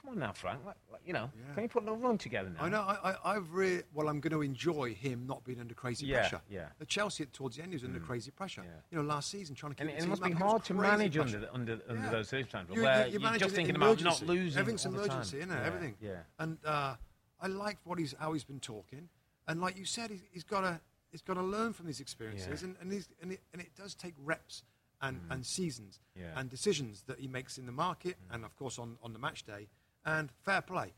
Come 0.05 0.13
on 0.13 0.19
now, 0.19 0.33
Frank. 0.33 0.59
Like, 0.65 0.75
like, 0.91 1.01
you 1.05 1.13
know, 1.13 1.31
Yeah. 1.35 1.53
can 1.55 1.63
you 1.63 1.69
put 1.69 1.87
a 1.87 1.91
run 1.91 2.17
together 2.17 2.49
now? 2.49 2.63
I 2.63 2.69
know. 2.69 2.81
I, 2.81 3.11
I, 3.11 3.35
I've 3.35 3.51
really. 3.51 3.81
Well, 3.93 4.07
I'm 4.07 4.19
going 4.19 4.33
to 4.33 4.41
enjoy 4.43 4.93
him 4.93 5.25
not 5.25 5.43
being 5.43 5.59
under 5.59 5.73
crazy 5.73 6.05
Yeah, 6.05 6.19
pressure. 6.19 6.41
yeah. 6.49 6.69
At 6.79 6.87
Chelsea, 6.87 7.25
towards 7.25 7.55
the 7.57 7.63
end, 7.63 7.71
he 7.71 7.75
was 7.75 7.83
under 7.83 7.99
crazy 7.99 8.29
pressure. 8.31 8.61
yeah. 8.63 8.69
You 8.91 8.97
know, 8.99 9.03
last 9.03 9.29
season 9.31 9.55
trying 9.55 9.71
to 9.73 9.75
keep 9.83 9.89
And 9.89 9.99
the 9.99 10.03
it 10.03 10.07
must 10.07 10.21
be 10.23 10.31
hard 10.31 10.63
to 10.65 10.73
manage 10.75 11.15
pressure. 11.15 11.37
under 11.37 11.49
under, 11.53 11.81
under 11.89 12.03
Yeah. 12.03 12.09
those 12.11 12.29
circumstances, 12.29 12.75
You- 12.75 12.83
where 12.83 13.07
you- 13.07 13.13
you're, 13.13 13.21
managing 13.21 13.39
just 13.47 13.55
thinking 13.55 13.75
in 13.75 13.81
about 13.81 14.01
not 14.03 14.21
losing. 14.21 14.59
Everything's 14.59 14.83
the 14.83 14.89
emergency, 14.89 15.37
isn't 15.39 15.51
it? 15.51 15.55
Yeah, 15.55 15.65
Everything. 15.65 15.95
Yeah. 15.99 16.19
And 16.37 16.57
uh, 16.63 16.95
I 17.41 17.47
like 17.47 17.77
what 17.83 17.97
he's 17.97 18.13
how 18.19 18.33
he's 18.33 18.43
been 18.43 18.59
talking, 18.59 19.09
and 19.47 19.59
like 19.59 19.75
you 19.77 19.85
said, 19.85 20.11
he's, 20.11 20.21
he's 20.31 20.43
got 20.43 20.61
to 20.61 20.79
he's 21.11 21.21
got 21.21 21.33
to 21.35 21.41
learn 21.43 21.73
from 21.73 21.87
these 21.87 21.99
experiences, 21.99 22.61
and 22.63 22.75
and, 22.79 22.91
he's, 22.91 23.09
and, 23.21 23.31
it, 23.31 23.41
and 23.53 23.61
it 23.61 23.73
does 23.75 23.95
take 23.95 24.13
reps 24.23 24.63
and, 25.01 25.19
and 25.29 25.45
seasons 25.45 25.99
Mm. 26.17 26.21
Yeah. 26.21 26.27
Mm. 26.33 26.39
and 26.41 26.49
decisions 26.49 27.03
that 27.07 27.19
he 27.19 27.27
makes 27.27 27.57
in 27.57 27.65
the 27.65 27.71
market, 27.71 28.17
and 28.31 28.45
of 28.45 28.55
course 28.55 28.77
on 28.79 28.97
on 29.03 29.11
the 29.13 29.19
match 29.19 29.43
day, 29.43 29.67
and 30.05 30.29
fair 30.43 30.61
play. 30.61 30.93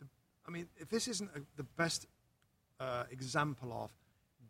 The, 0.00 0.06
I 0.46 0.50
mean, 0.50 0.68
if 0.76 0.88
this 0.88 1.08
isn't 1.08 1.30
a, 1.34 1.40
the 1.56 1.62
best 1.64 2.06
uh, 2.80 3.04
example 3.10 3.72
of 3.72 3.90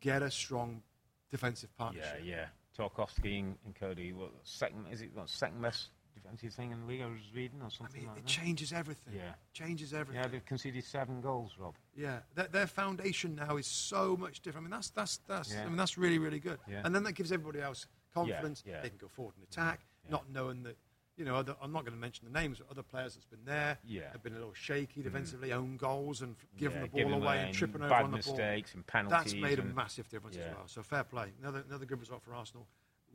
get 0.00 0.22
a 0.22 0.30
strong 0.30 0.82
defensive 1.30 1.70
Yeah, 1.78 1.84
partnership. 1.84 2.20
yeah. 2.24 2.34
Yeah. 2.36 2.46
Tarkowski 2.78 3.38
and, 3.40 3.56
and 3.64 3.74
Coady, 3.74 4.12
what 4.12 4.32
second 4.44 4.86
is 4.92 5.00
it? 5.00 5.10
What 5.14 5.30
second 5.30 5.62
best 5.62 5.88
defensive 6.14 6.52
thing 6.52 6.72
in 6.72 6.80
the 6.82 6.86
league? 6.86 7.00
I 7.00 7.06
was 7.06 7.20
reading 7.34 7.62
or 7.62 7.70
something 7.70 8.00
I 8.00 8.04
mean, 8.04 8.08
like 8.08 8.18
it 8.18 8.26
that. 8.26 8.30
changes 8.30 8.72
everything. 8.72 9.14
Yeah. 9.16 9.32
Changes 9.54 9.94
everything. 9.94 10.22
Yeah, 10.22 10.28
they've 10.28 10.44
conceded 10.44 10.84
seven 10.84 11.22
goals, 11.22 11.52
Rob. 11.58 11.74
Yeah, 11.96 12.18
their, 12.34 12.48
their 12.48 12.66
foundation 12.66 13.34
now 13.34 13.56
is 13.56 13.66
so 13.66 14.14
much 14.14 14.40
different. 14.40 14.64
I 14.66 14.68
mean, 14.68 14.76
that's 14.76 14.90
that's 14.90 15.20
that's. 15.26 15.54
Yeah. 15.54 15.62
I 15.62 15.66
mean, 15.68 15.76
that's 15.76 15.96
really 15.96 16.18
really 16.18 16.38
good. 16.40 16.58
Yeah. 16.70 16.82
And 16.84 16.94
then 16.94 17.02
that 17.04 17.12
gives 17.12 17.32
everybody 17.32 17.62
else 17.62 17.86
confidence. 18.12 18.62
yeah. 18.66 18.82
They 18.82 18.90
can 18.90 18.98
go 18.98 19.08
forward 19.08 19.36
and 19.36 19.44
attack, 19.44 19.80
Yeah. 20.04 20.10
not 20.10 20.30
knowing 20.30 20.62
that. 20.64 20.76
You 21.16 21.24
know, 21.24 21.36
other, 21.36 21.56
I'm 21.62 21.72
not 21.72 21.82
going 21.84 21.94
to 21.94 22.00
mention 22.00 22.26
the 22.30 22.38
names, 22.38 22.58
but 22.58 22.70
other 22.70 22.82
players 22.82 23.14
that's 23.14 23.24
been 23.24 23.44
there 23.46 23.78
Yeah. 23.86 24.02
Mm. 24.02 24.12
have 24.12 24.22
been 24.22 24.32
a 24.34 24.36
little 24.36 24.52
shaky 24.52 25.02
defensively, 25.02 25.50
own 25.52 25.78
goals 25.78 26.20
and 26.20 26.36
f- 26.38 26.46
giving 26.58 26.76
Yeah, 26.76 26.82
the 26.84 26.88
ball 26.90 26.98
giving 27.00 27.14
away 27.14 27.38
and 27.44 27.54
tripping 27.54 27.82
over 27.82 27.94
on 27.94 28.10
the 28.10 28.18
ball. 28.18 28.34
mistakes 28.36 28.74
and 28.74 28.86
penalties. 28.86 29.32
That's 29.32 29.34
made 29.40 29.58
a 29.58 29.64
massive 29.64 30.08
difference 30.10 30.36
as 30.36 30.54
well. 30.54 30.66
So 30.66 30.82
fair 30.82 31.04
play. 31.04 31.32
Another 31.40 31.64
another 31.68 31.86
good 31.86 32.00
result 32.00 32.22
for 32.22 32.34
Arsenal. 32.34 32.66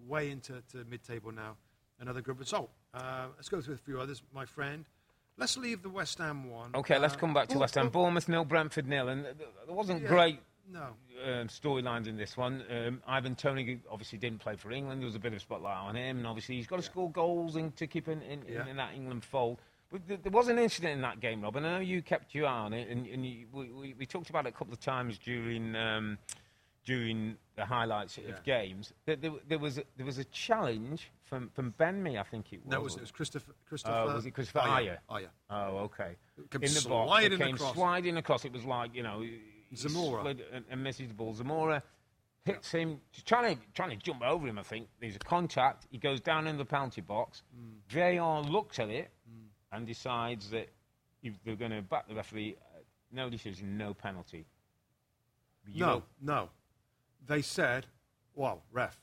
Way 0.07 0.31
into 0.31 0.61
to 0.71 0.83
mid-table 0.85 1.31
now. 1.31 1.57
Another 1.99 2.21
good 2.21 2.39
result. 2.39 2.71
Uh, 2.91 3.27
let's 3.35 3.49
go 3.49 3.61
through 3.61 3.75
a 3.75 3.77
few 3.77 3.99
others, 4.01 4.23
my 4.33 4.45
friend. 4.45 4.85
Let's 5.37 5.55
leave 5.55 5.83
the 5.83 5.89
West 5.89 6.17
Ham 6.17 6.49
one. 6.49 6.71
Okay, 6.75 6.97
let's 6.97 7.13
Uh, 7.13 7.17
come 7.19 7.33
back 7.35 7.49
to 7.49 7.59
West 7.59 7.75
Ham. 7.75 7.89
Bournemouth 7.89 8.27
nil, 8.27 8.45
Brentford 8.45 8.87
nil, 8.87 9.07
and 9.09 9.23
th- 9.25 9.49
wasn't 9.67 10.01
Yeah. 10.01 10.07
great 10.07 10.39
No. 10.69 10.87
um, 11.25 11.47
storylines 11.47 12.07
in 12.07 12.17
this 12.17 12.35
one. 12.37 12.63
Um, 12.69 13.01
Ivan 13.07 13.35
Toney 13.35 13.79
obviously 13.89 14.17
didn't 14.17 14.39
play 14.39 14.55
for 14.55 14.71
England. 14.71 15.01
There 15.01 15.05
was 15.05 15.15
a 15.15 15.19
bit 15.19 15.33
of 15.33 15.41
spotlight 15.41 15.77
on 15.77 15.95
him, 15.95 16.17
and 16.19 16.27
obviously 16.27 16.55
he's 16.55 16.67
got 16.67 16.77
to 16.77 16.81
score 16.81 17.11
goals 17.11 17.57
to 17.75 17.87
keep 17.87 18.07
in, 18.07 18.21
in, 18.21 18.41
Yeah. 18.47 18.67
in, 18.67 18.77
that 18.77 18.93
England 18.95 19.23
fold. 19.23 19.59
But 19.91 20.07
th- 20.07 20.21
there 20.23 20.31
was 20.31 20.47
an 20.47 20.57
incident 20.57 20.93
in 20.93 21.01
that 21.01 21.19
game, 21.19 21.41
Rob, 21.41 21.57
and 21.57 21.67
I 21.67 21.73
know 21.75 21.79
you 21.81 22.01
kept 22.01 22.33
your 22.33 22.47
eye 22.47 22.59
on 22.59 22.73
it, 22.73 22.87
and, 22.89 23.05
and 23.07 23.25
you, 23.25 23.45
we, 23.51 23.69
we, 23.71 23.93
we 23.99 24.05
talked 24.05 24.29
about 24.29 24.45
it 24.45 24.49
a 24.49 24.57
couple 24.57 24.73
of 24.73 24.79
times 24.79 25.17
during 25.17 25.75
um, 25.75 26.17
during 26.85 27.35
the 27.55 27.65
highlights 27.65 28.17
Yeah. 28.17 28.33
of 28.33 28.43
games. 28.43 28.93
That 29.05 29.21
there, 29.21 29.31
there 29.47 29.59
was 29.59 29.77
a, 29.77 29.83
there 29.97 30.05
was 30.05 30.17
a 30.17 30.23
challenge 30.25 31.11
from 31.23 31.49
from 31.53 31.71
Ben 31.77 32.01
Mee, 32.01 32.17
I 32.17 32.23
think 32.23 32.53
it 32.53 32.61
was. 32.63 32.71
No, 32.71 32.77
it 32.79 32.83
was, 32.83 32.95
it 32.95 33.01
was 33.01 33.11
Christopher. 33.11 33.51
Christopher 33.67 33.93
Oh, 34.09 34.13
was 34.15 34.25
it 34.25 34.33
Kristoffer 34.33 34.61
Ajer? 34.63 34.97
Ajer? 35.09 35.23
Ajer. 35.23 35.27
Oh, 35.49 35.77
okay. 35.79 36.15
Came 36.49 36.63
in 36.63 36.73
the 36.73 36.87
box, 36.87 37.07
sliding 37.09 37.37
came 37.37 37.55
across. 37.55 37.73
sliding 37.75 38.17
across. 38.17 38.45
It 38.45 38.53
was 38.53 38.63
like 38.65 38.95
you 38.95 39.03
know, 39.03 39.23
Zamora. 39.75 40.35
and, 40.51 40.65
and 40.69 40.83
misses 40.83 41.07
the 41.07 41.13
ball. 41.13 41.33
Zamora 41.33 41.83
hits 42.45 42.71
him, 42.71 42.99
he's 43.11 43.23
trying 43.23 43.55
to 43.55 43.61
trying 43.73 43.91
to 43.91 43.95
jump 43.97 44.23
over 44.23 44.47
him. 44.47 44.57
I 44.57 44.63
think 44.63 44.87
there's 44.99 45.15
a 45.15 45.19
contact. 45.19 45.87
He 45.91 45.97
goes 45.97 46.19
down 46.19 46.47
in 46.47 46.57
the 46.57 46.65
penalty 46.65 47.01
box. 47.01 47.43
Mm. 47.55 48.17
VAR 48.19 48.41
looks 48.41 48.79
at 48.79 48.89
it 48.89 49.11
and 49.71 49.85
decides 49.85 50.49
that 50.49 50.69
if 51.23 51.33
they're 51.43 51.55
going 51.55 51.71
to 51.71 51.81
back 51.81 52.07
the 52.07 52.15
referee. 52.15 52.55
Uh, 52.59 52.79
no 53.13 53.29
decision, 53.29 53.77
no 53.77 53.93
penalty. 53.93 54.45
You 55.67 55.79
No, 55.81 56.03
no. 56.21 56.49
They 57.27 57.41
said, 57.41 57.85
"Well, 58.35 58.63
ref, 58.71 58.97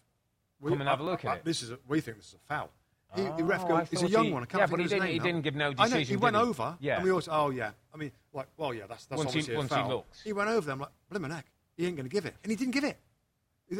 we, 0.60 0.70
Come 0.70 0.80
and 0.80 0.88
have 0.88 1.00
a 1.00 1.04
look 1.04 1.24
at 1.24 1.38
it." 1.38 1.44
This 1.44 1.62
is 1.62 1.70
a, 1.70 1.78
we 1.86 2.00
think 2.00 2.16
this 2.16 2.28
is 2.28 2.34
a 2.34 2.48
foul." 2.48 2.70
He, 3.16 3.22
Oh, 3.22 3.42
ref 3.42 3.64
I 3.64 3.68
goes, 3.68 3.88
"He's 3.90 4.02
a 4.02 4.08
young 4.08 4.26
he- 4.26 4.32
one." 4.32 4.42
I 4.42 4.46
can't 4.46 4.60
yeah, 4.60 4.66
but 4.66 4.78
he 4.80 4.82
his 4.84 4.92
didn't- 4.92 5.08
he 5.08 5.18
didn't 5.18 5.40
give 5.42 5.54
no 5.54 5.72
I 5.78 5.88
know. 5.88 5.96
He 5.98 6.16
went 6.16 6.36
he? 6.36 6.42
over, 6.42 6.76
Yeah. 6.80 6.96
and 6.96 7.04
we 7.04 7.10
also, 7.10 7.30
"Oh 7.32 7.50
yeah." 7.50 7.70
I 7.94 7.96
mean, 7.96 8.12
like, 8.34 8.48
well, 8.58 8.74
yeah, 8.74 8.86
that's 8.86 9.06
that's 9.06 9.18
Once 9.18 9.32
he- 9.32 9.38
obviously 9.40 9.56
once 9.56 9.70
a 9.72 9.76
he 9.76 9.80
foul. 9.80 9.88
looks. 9.90 10.22
He 10.22 10.32
went 10.34 10.50
over 10.50 10.66
them 10.66 10.80
like, 10.80 10.90
"Blimmin' 11.10 11.30
neck. 11.30 11.46
he 11.76 11.86
ain't 11.86 11.96
going 11.96 12.08
to 12.08 12.12
give 12.12 12.26
it," 12.26 12.34
and 12.42 12.50
he 12.50 12.56
didn't 12.56 12.72
give 12.74 12.84
it. 12.84 12.98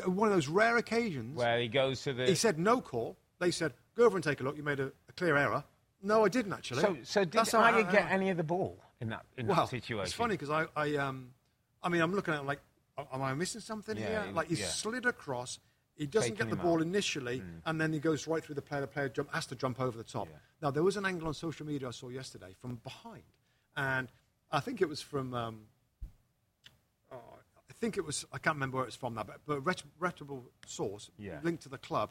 One 0.06 0.28
of 0.28 0.34
those 0.34 0.48
rare 0.48 0.76
occasions. 0.76 1.36
where 1.36 1.58
he 1.60 1.68
goes 1.68 2.02
to 2.04 2.12
the. 2.12 2.26
he 2.26 2.34
said 2.34 2.58
no 2.58 2.80
call. 2.80 3.16
They 3.38 3.50
said, 3.50 3.74
"Go 3.96 4.04
over 4.04 4.16
and 4.16 4.24
take 4.24 4.40
a 4.40 4.44
look. 4.44 4.56
You 4.56 4.62
made 4.62 4.80
a, 4.80 4.92
a 5.08 5.12
clear 5.16 5.36
error." 5.36 5.62
No, 6.02 6.24
I 6.24 6.28
didn't 6.28 6.52
actually. 6.52 6.80
so, 6.82 6.96
so 7.02 7.20
did 7.24 7.32
That's 7.32 7.52
how- 7.52 7.60
Ajer 7.62 7.84
how- 7.84 7.90
get 7.90 8.04
how- 8.04 8.14
any 8.14 8.30
of 8.30 8.36
the 8.36 8.44
ball 8.44 8.78
in 9.00 9.08
that 9.10 9.26
in 9.36 9.46
well, 9.46 9.56
that 9.56 9.68
situation? 9.68 10.04
It's 10.06 10.12
funny 10.14 10.34
because 10.36 10.50
I, 10.50 10.66
I, 10.76 10.96
um, 10.96 11.32
I 11.82 11.88
mean, 11.88 12.00
I'm 12.02 12.14
looking 12.14 12.34
at 12.34 12.40
it 12.40 12.46
like, 12.46 12.60
am 13.12 13.22
I 13.22 13.34
missing 13.34 13.60
something 13.60 13.96
Yeah, 13.96 14.24
here? 14.24 14.32
Like 14.32 14.48
he 14.48 14.54
slid 14.56 15.06
across. 15.06 15.58
He 15.98 16.06
doesn't 16.06 16.30
Taking 16.36 16.46
get 16.46 16.56
the 16.56 16.62
ball 16.62 16.76
out. 16.76 16.82
initially, 16.82 17.42
and 17.66 17.80
then 17.80 17.92
he 17.92 17.98
goes 17.98 18.26
right 18.28 18.42
through 18.42 18.54
the 18.54 18.62
player. 18.62 18.80
The 18.82 18.86
player 18.86 19.08
jump, 19.08 19.34
has 19.34 19.46
to 19.46 19.56
jump 19.56 19.80
over 19.80 19.98
the 19.98 20.04
top. 20.04 20.28
Yeah. 20.30 20.36
Now 20.62 20.70
there 20.70 20.84
was 20.84 20.96
an 20.96 21.04
angle 21.04 21.26
on 21.28 21.34
social 21.34 21.66
media 21.66 21.88
I 21.88 21.90
saw 21.90 22.08
yesterday 22.08 22.54
from 22.60 22.76
behind, 22.84 23.24
and 23.76 24.08
I 24.52 24.60
think 24.60 24.80
it 24.80 24.88
was 24.88 25.02
from. 25.02 25.34
Um, 25.34 25.60
oh, 27.12 27.16
I 27.68 27.72
think 27.80 27.96
it 27.96 28.04
was, 28.04 28.24
I 28.32 28.38
can't 28.38 28.56
remember 28.56 28.78
where 28.78 28.86
it's 28.86 28.96
from 28.96 29.14
now, 29.14 29.24
but, 29.24 29.40
but 29.46 29.58
a 29.58 29.60
reputable 29.98 30.44
source 30.66 31.10
Yeah. 31.18 31.38
linked 31.42 31.62
to 31.64 31.68
the 31.68 31.78
club, 31.78 32.10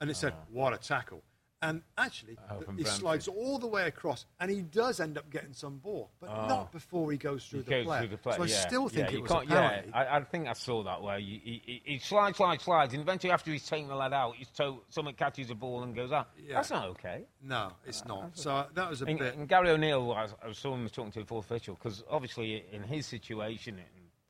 and 0.00 0.10
it 0.10 0.16
said, 0.16 0.32
what 0.50 0.72
a 0.72 0.78
tackle. 0.78 1.22
And 1.62 1.80
actually, 1.96 2.36
Oh, 2.50 2.60
he 2.76 2.82
slides 2.82 3.28
all 3.28 3.56
the 3.60 3.68
way 3.68 3.86
across, 3.86 4.26
and 4.40 4.50
he 4.50 4.62
does 4.62 4.98
end 4.98 5.16
up 5.16 5.30
getting 5.30 5.52
some 5.52 5.78
ball, 5.78 6.10
but 6.20 6.26
not 6.48 6.72
before 6.72 7.12
he 7.12 7.16
goes 7.18 7.46
through 7.46 7.60
He 7.60 7.64
the 7.66 7.70
goes 7.70 7.84
player. 7.86 8.00
through 8.00 8.08
the 8.08 8.16
play, 8.18 8.36
So 8.36 8.42
I 8.42 8.46
still 8.48 8.88
think 8.88 9.10
yeah, 9.12 9.16
it 9.16 9.22
was 9.22 9.30
a 9.30 9.34
can't- 9.34 9.48
Yeah. 9.48 9.82
I, 9.94 10.16
I 10.16 10.24
think 10.24 10.48
I 10.48 10.54
saw 10.54 10.82
that 10.82 11.00
where 11.00 11.20
he, 11.20 11.40
he, 11.44 11.62
he- 11.64 11.82
he 11.92 11.98
slides, 12.00 12.36
slides, 12.38 12.64
slides, 12.64 12.94
and 12.94 13.02
eventually 13.02 13.32
after 13.32 13.52
he's 13.52 13.64
taken 13.64 13.88
the 13.88 13.94
lad 13.94 14.12
out, 14.12 14.34
he's 14.34 14.48
toe, 14.48 14.82
someone 14.88 15.14
catches 15.14 15.48
the 15.48 15.54
ball 15.54 15.84
and 15.84 15.94
goes 15.94 16.10
out. 16.10 16.30
Yeah. 16.36 16.54
That's 16.56 16.70
not 16.70 16.88
okay. 16.88 17.26
No, 17.40 17.70
it's 17.86 18.04
not. 18.06 18.36
So 18.36 18.50
uh, 18.56 18.66
that 18.74 18.90
was 18.90 19.02
a 19.02 19.04
And, 19.04 19.18
bit. 19.20 19.36
and 19.36 19.48
Gary 19.48 19.70
O'Neil, 19.70 20.10
I, 20.12 20.22
was- 20.22 20.34
I 20.44 20.50
saw 20.52 20.74
him 20.74 20.88
talking 20.88 21.12
to 21.12 21.20
the 21.20 21.26
fourth 21.26 21.48
official 21.48 21.76
because 21.76 22.02
obviously 22.10 22.64
in 22.72 22.82
his 22.82 23.06
situation, 23.06 23.78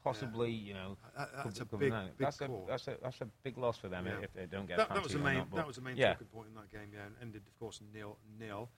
possibly 0.02 0.50
you 0.50 0.74
know, 0.74 0.96
That- 1.16 1.30
that's 1.44 1.60
a 1.60 1.64
big, 1.64 1.78
big 1.80 1.92
that's 2.18 2.40
a 2.40 2.48
that's 2.68 2.88
a 2.88 2.96
that's 3.02 3.20
a 3.20 3.26
big 3.42 3.58
loss 3.58 3.78
for 3.78 3.88
them 3.88 4.06
Yeah. 4.06 4.18
if 4.22 4.32
they 4.32 4.46
don't 4.46 4.66
get 4.66 4.78
that, 4.78 4.88
that 4.90 5.02
was 5.02 5.12
the 5.12 5.18
main. 5.18 5.38
not, 5.38 5.54
that 5.54 5.66
was 5.66 5.76
the 5.76 5.82
main 5.82 5.96
yeah. 5.96 6.12
talking 6.12 6.26
point 6.28 6.48
in 6.48 6.54
that 6.54 6.70
game. 6.70 6.90
Yeah, 6.92 7.06
and 7.06 7.14
ended, 7.20 7.42
of 7.46 7.58
course, 7.58 7.80
nil 7.94 8.16
nil. 8.38 8.68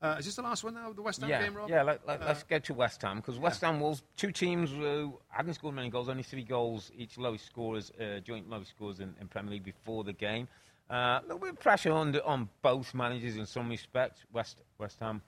Uh, 0.00 0.14
is 0.18 0.26
this 0.26 0.36
the 0.36 0.42
last 0.42 0.62
one 0.62 0.74
now? 0.74 0.92
The 0.92 1.02
West 1.02 1.20
Ham 1.22 1.28
Yeah, 1.28 1.42
game, 1.42 1.54
Rob? 1.54 1.68
yeah. 1.68 1.82
Let, 1.82 2.06
let, 2.06 2.22
Uh, 2.22 2.26
us 2.26 2.44
get 2.44 2.62
to 2.64 2.74
West 2.74 3.02
Ham 3.02 3.16
because 3.16 3.36
West 3.36 3.62
Ham 3.62 3.80
Wolves, 3.80 4.04
two 4.16 4.30
teams 4.30 4.70
who 4.70 5.18
hadn't 5.28 5.54
scored 5.54 5.74
many 5.74 5.90
goals, 5.90 6.08
only 6.08 6.22
three 6.22 6.44
goals 6.44 6.92
each, 6.94 7.18
lowest 7.18 7.46
scorers, 7.46 7.90
uh, 8.00 8.20
joint 8.20 8.48
lowest 8.48 8.70
scorers 8.70 9.00
in, 9.00 9.16
in 9.20 9.26
Premier 9.26 9.54
League 9.54 9.64
before 9.64 10.04
the 10.04 10.12
game. 10.12 10.46
Uh, 10.88 11.18
a 11.18 11.22
little 11.22 11.40
bit 11.40 11.50
of 11.50 11.58
pressure 11.58 11.90
on 11.92 12.12
the, 12.12 12.24
on 12.24 12.48
both 12.62 12.94
managers 12.94 13.36
in 13.36 13.44
some 13.44 13.68
respects. 13.68 14.24
West 14.32 14.58
West 14.78 15.00
Ham 15.00 15.20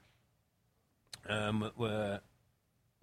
um, 1.28 1.70
were 1.76 2.20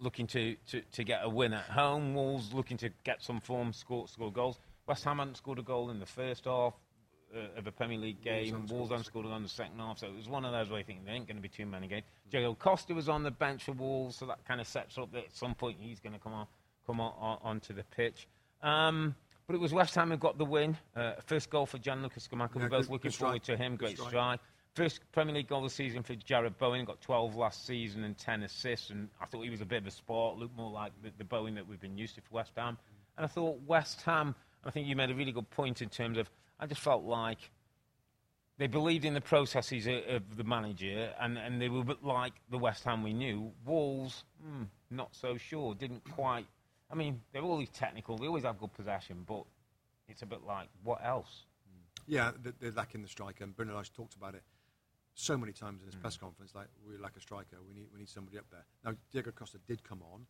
looking 0.00 0.26
to, 0.28 0.56
to, 0.68 0.80
to 0.92 1.04
get 1.04 1.20
a 1.22 1.28
win 1.28 1.52
at 1.52 1.64
home. 1.64 2.14
Wolves 2.14 2.52
looking 2.52 2.76
to 2.78 2.90
get 3.04 3.22
some 3.22 3.40
form, 3.40 3.72
score 3.72 4.08
score 4.08 4.32
goals. 4.32 4.58
West 4.86 5.04
Ham 5.04 5.18
hadn't 5.18 5.36
scored 5.36 5.58
a 5.58 5.62
goal 5.62 5.90
in 5.90 6.00
the 6.00 6.06
first 6.06 6.44
half 6.46 6.74
uh, 7.34 7.58
of 7.58 7.66
a 7.66 7.72
Premier 7.72 7.98
League 7.98 8.22
game. 8.22 8.54
Wolves 8.54 8.70
scored 8.70 8.90
hadn't 8.90 9.04
scored 9.04 9.26
in 9.26 9.42
the 9.42 9.48
second 9.48 9.78
half, 9.78 9.98
so 9.98 10.06
it 10.06 10.14
was 10.16 10.28
one 10.28 10.44
of 10.44 10.52
those 10.52 10.70
where 10.70 10.78
I 10.78 10.82
think 10.82 11.04
there 11.04 11.14
ain't 11.14 11.26
going 11.26 11.36
to 11.36 11.42
be 11.42 11.48
too 11.48 11.66
many 11.66 11.86
games. 11.86 12.04
Diego 12.30 12.54
Costa 12.54 12.94
was 12.94 13.08
on 13.08 13.22
the 13.22 13.30
bench 13.30 13.64
for 13.64 13.72
Wolves, 13.72 14.16
so 14.16 14.26
that 14.26 14.44
kind 14.46 14.60
of 14.60 14.66
sets 14.66 14.96
up 14.98 15.12
that 15.12 15.24
at 15.24 15.36
some 15.36 15.54
point 15.54 15.76
he's 15.80 16.00
going 16.00 16.14
to 16.14 16.18
come 16.18 16.32
on 16.32 16.46
come 16.86 17.00
on, 17.00 17.12
on 17.18 17.38
onto 17.42 17.74
the 17.74 17.84
pitch. 17.84 18.26
Um, 18.62 19.14
but 19.46 19.54
it 19.54 19.60
was 19.60 19.72
West 19.72 19.94
Ham 19.94 20.10
who 20.10 20.16
got 20.16 20.38
the 20.38 20.44
win. 20.44 20.76
Uh, 20.96 21.12
first 21.24 21.50
goal 21.50 21.66
for 21.66 21.78
Gianluca 21.78 22.20
Scamacca. 22.20 22.56
Yeah, 22.56 22.62
We're 22.64 22.68
both 22.68 22.90
looking 22.90 23.10
forward 23.10 23.42
to 23.44 23.56
him. 23.56 23.76
Great 23.76 23.98
strike. 23.98 24.40
First 24.78 25.00
Premier 25.10 25.34
League 25.34 25.48
goal 25.48 25.58
of 25.64 25.64
the 25.64 25.74
season 25.74 26.04
for 26.04 26.14
Jarrod 26.14 26.56
Bowen. 26.56 26.84
Got 26.84 27.00
12 27.00 27.34
last 27.34 27.66
season 27.66 28.04
and 28.04 28.16
10 28.16 28.44
assists. 28.44 28.90
And 28.90 29.08
I 29.20 29.26
thought 29.26 29.42
he 29.42 29.50
was 29.50 29.60
a 29.60 29.64
bit 29.66 29.78
of 29.82 29.88
a 29.88 29.90
sport. 29.90 30.38
Looked 30.38 30.56
more 30.56 30.70
like 30.70 30.92
the, 31.02 31.10
the 31.18 31.24
Bowen 31.24 31.56
that 31.56 31.66
we've 31.66 31.80
been 31.80 31.98
used 31.98 32.14
to 32.14 32.20
for 32.20 32.36
West 32.36 32.52
Ham. 32.56 32.78
And 33.16 33.24
I 33.24 33.26
thought 33.26 33.60
West 33.66 34.02
Ham. 34.02 34.36
I 34.64 34.70
think 34.70 34.86
you 34.86 34.94
made 34.94 35.10
a 35.10 35.16
really 35.16 35.32
good 35.32 35.50
point 35.50 35.82
in 35.82 35.88
terms 35.88 36.16
of. 36.16 36.30
I 36.60 36.66
just 36.66 36.80
felt 36.80 37.02
like 37.02 37.38
they 38.58 38.68
believed 38.68 39.04
in 39.04 39.14
the 39.14 39.20
processes 39.20 39.88
of, 39.88 40.36
the 40.36 40.44
manager, 40.44 41.12
and, 41.20 41.36
and 41.38 41.60
they 41.60 41.68
were 41.68 41.80
a 41.80 41.84
bit 41.84 42.04
like 42.04 42.34
the 42.48 42.58
West 42.58 42.84
Ham 42.84 43.02
we 43.02 43.12
knew. 43.12 43.50
Wolves, 43.66 44.22
hmm, 44.40 44.62
not 44.92 45.08
so 45.12 45.36
sure. 45.36 45.74
Didn't 45.74 46.04
quite. 46.12 46.46
I 46.88 46.94
mean, 46.94 47.20
they're 47.32 47.42
always 47.42 47.68
technical. 47.70 48.16
They 48.16 48.28
always 48.28 48.44
have 48.44 48.60
good 48.60 48.72
possession, 48.74 49.24
but 49.26 49.42
it's 50.08 50.22
a 50.22 50.26
bit 50.26 50.44
like 50.46 50.68
what 50.84 51.04
else? 51.04 51.46
Yeah, 52.06 52.30
they- 52.40 52.52
they're 52.60 52.70
lacking 52.70 53.02
the 53.02 53.08
striker, 53.08 53.42
and 53.42 53.56
Bruno 53.56 53.74
Lage 53.74 53.92
talked 53.92 54.14
about 54.14 54.36
it 54.36 54.42
so 55.18 55.36
many 55.36 55.52
times 55.52 55.80
in 55.82 55.86
his 55.86 55.96
Mm. 55.96 56.00
press 56.00 56.16
conference. 56.16 56.54
Like, 56.54 56.68
we 56.86 56.96
lack 56.96 57.16
a 57.16 57.20
striker. 57.20 57.56
We 57.66 57.74
need 57.74 57.88
we 57.92 57.98
need 57.98 58.08
somebody 58.08 58.38
up 58.38 58.48
there. 58.50 58.64
Now, 58.84 58.94
Diego 59.10 59.32
Costa 59.32 59.58
did 59.66 59.82
come 59.82 60.00
on. 60.12 60.26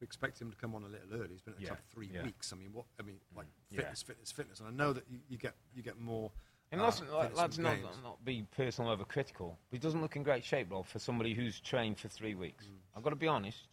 We 0.00 0.04
expect 0.04 0.40
him 0.40 0.50
to 0.50 0.56
come 0.56 0.74
on 0.74 0.82
a 0.82 0.88
little 0.88 1.14
early. 1.14 1.28
He's 1.30 1.40
been 1.42 1.54
at 1.54 1.58
the 1.58 1.64
Yeah, 1.64 1.68
club 1.70 1.80
three 1.90 2.08
yeah. 2.08 2.20
Mm. 2.22 2.24
weeks. 2.24 2.52
I 2.52 2.56
mean, 2.56 2.72
what? 2.72 2.86
I 2.98 3.02
mean, 3.02 3.20
like 3.34 3.46
Yeah. 3.70 3.80
fitness, 3.82 4.02
fitness, 4.02 4.32
fitness. 4.32 4.60
And 4.60 4.68
I 4.68 4.72
know 4.72 4.92
that 4.92 5.04
you, 5.08 5.20
you 5.28 5.38
get 5.38 5.54
you 5.72 5.82
get 5.82 5.98
more. 5.98 6.32
And 6.72 6.80
uh, 6.80 6.84
let's, 6.84 6.98
fitness 6.98 7.36
let's 7.36 7.58
not, 7.58 7.76
not 8.02 8.24
be 8.24 8.42
personal 8.50 8.90
over 8.90 9.04
critical. 9.04 9.56
But 9.70 9.76
he 9.76 9.80
doesn't 9.80 10.00
look 10.00 10.16
in 10.16 10.24
great 10.24 10.44
shape, 10.44 10.72
Rob, 10.72 10.86
for 10.86 10.98
somebody 10.98 11.32
who's 11.32 11.60
trained 11.60 12.00
for 12.00 12.08
three 12.08 12.34
weeks. 12.34 12.64
Mm. 12.64 12.78
I've 12.96 13.02
got 13.04 13.10
to 13.10 13.16
be 13.16 13.28
honest. 13.28 13.68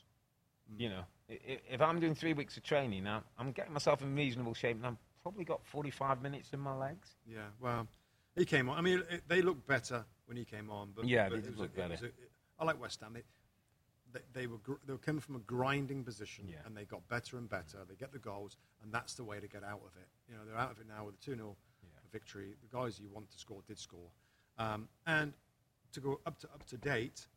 You 0.78 0.90
know, 0.90 1.04
i- 1.28 1.34
i- 1.34 1.62
if 1.70 1.82
I'm 1.82 2.00
doing 2.00 2.14
three 2.14 2.34
weeks 2.34 2.56
of 2.58 2.64
training 2.64 3.04
now, 3.04 3.24
I'm 3.40 3.52
getting 3.52 3.74
myself 3.74 4.02
in 4.04 4.14
reasonable 4.16 4.54
shape, 4.54 4.78
and 4.78 4.86
I've 4.86 4.98
probably 5.24 5.44
got 5.44 5.66
45 5.66 6.22
minutes 6.22 6.54
in 6.54 6.60
my 6.60 6.74
legs. 6.76 7.16
Yeah, 7.26 7.50
well, 7.60 7.88
he 8.36 8.46
came 8.46 8.70
on. 8.70 8.78
I 8.78 8.82
mean, 8.82 9.04
it, 9.10 9.28
they 9.28 9.42
looked 9.42 9.66
better 9.68 10.06
when 10.32 10.38
he 10.38 10.46
came 10.46 10.70
on, 10.70 10.92
but 10.96 11.06
Yeah, 11.06 11.26
but 11.28 11.32
they 11.34 11.38
it 11.40 11.42
did 11.42 11.50
was 11.52 11.60
a- 11.60 11.62
look 11.64 11.78
it 11.78 11.90
was 11.90 12.00
better. 12.00 12.14
a- 12.58 12.62
I 12.62 12.64
like 12.64 12.80
West 12.80 13.02
Ham. 13.02 13.12
They, 13.14 13.24
they, 14.14 14.22
they 14.32 14.48
were 14.48 14.60
gr- 14.60 14.80
they 14.86 14.94
were 14.94 15.00
coming 15.00 15.20
from 15.20 15.36
a 15.36 15.40
grinding 15.40 16.06
position, 16.06 16.48
Yeah. 16.48 16.60
and 16.66 16.76
they 16.76 16.86
got 16.86 17.06
better 17.10 17.38
and 17.38 17.50
better. 17.50 17.80
They 17.86 17.96
get 17.96 18.14
the 18.14 18.20
goals, 18.20 18.56
and 18.82 18.94
that's 18.94 19.16
the 19.16 19.26
way 19.26 19.42
to 19.42 19.48
get 19.48 19.62
out 19.66 19.82
of 19.86 19.92
it. 20.02 20.08
You 20.30 20.36
know, 20.38 20.46
they're 20.46 20.56
out 20.58 20.72
of 20.72 20.80
it 20.80 20.88
now 20.88 21.04
with 21.06 21.16
a 21.16 21.18
two 21.18 21.36
0 21.36 21.58
victory. 22.14 22.56
The 22.62 22.74
guys 22.78 22.98
you 22.98 23.10
want 23.10 23.30
to 23.32 23.38
score 23.38 23.62
did 23.68 23.78
score, 23.78 24.10
um, 24.58 24.88
and 25.06 25.34
to 25.92 26.00
go 26.00 26.22
up 26.26 26.40
to 26.40 26.48
up 26.54 26.64
to 26.68 26.78
date, 26.78 27.28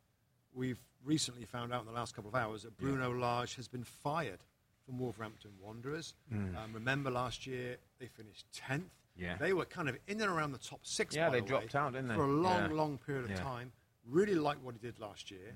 we've 0.53 0.79
recently 1.03 1.43
found 1.43 1.73
out 1.73 1.81
in 1.81 1.87
the 1.87 1.91
last 1.99 2.15
couple 2.15 2.29
of 2.29 2.35
hours 2.35 2.63
that 2.63 2.77
Bruno 2.77 3.11
Lage 3.13 3.55
has 3.57 3.67
been 3.67 3.83
fired 3.83 4.39
from 4.85 4.99
Wolverhampton 4.99 5.51
Wanderers. 5.61 6.13
Hmm. 6.29 6.55
Um, 6.55 6.71
remember 6.73 7.11
last 7.11 7.45
year 7.45 7.75
they 7.99 8.07
finished 8.07 8.45
tenth. 8.53 8.91
Yeah. 9.17 9.37
They 9.37 9.53
were 9.53 9.65
kind 9.65 9.87
of 9.89 9.97
in 10.07 10.19
and 10.21 10.29
around 10.29 10.51
the 10.51 10.57
top 10.57 10.79
six. 10.83 11.15
Yeah, 11.15 11.29
they 11.29 11.39
the 11.39 11.45
dropped 11.47 11.73
way, 11.73 11.79
out, 11.79 11.93
didn't 11.93 12.09
they? 12.09 12.15
For 12.15 12.25
a 12.25 12.27
long, 12.27 12.69
Yeah. 12.69 12.75
long 12.75 12.97
period 12.97 13.25
of 13.25 13.31
Yeah. 13.31 13.37
time. 13.37 13.71
Really 14.07 14.35
liked 14.35 14.61
what 14.61 14.73
he 14.75 14.79
did 14.79 14.99
last 14.99 15.31
year. 15.31 15.53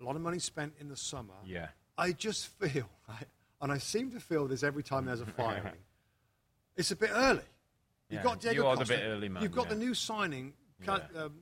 A 0.00 0.04
lot 0.04 0.16
of 0.16 0.22
money 0.22 0.38
spent 0.38 0.74
in 0.80 0.88
the 0.88 0.96
summer. 0.96 1.34
Yeah. 1.44 1.68
I 1.98 2.12
just 2.12 2.46
feel, 2.60 2.88
and 3.60 3.72
I 3.72 3.78
seem 3.78 4.10
to 4.12 4.20
feel 4.20 4.46
this 4.48 4.62
every 4.62 4.82
time 4.82 5.04
there's 5.06 5.20
a 5.20 5.26
firing, 5.40 5.72
it's 6.76 6.90
a 6.90 6.96
bit 6.96 7.10
early. 7.12 7.42
You've 8.08 8.18
Yeah, 8.18 8.22
got 8.22 8.40
Diego 8.40 8.54
you 8.62 8.66
are 8.66 8.76
the 8.76 8.80
Costa. 8.80 8.94
bit 8.94 9.02
early, 9.04 9.28
man, 9.28 9.42
You've 9.42 9.52
got 9.52 9.68
the 9.68 9.74
new 9.76 9.94
signing, 9.94 10.54
Ka- 10.84 11.00
Yeah. 11.14 11.22
um, 11.24 11.40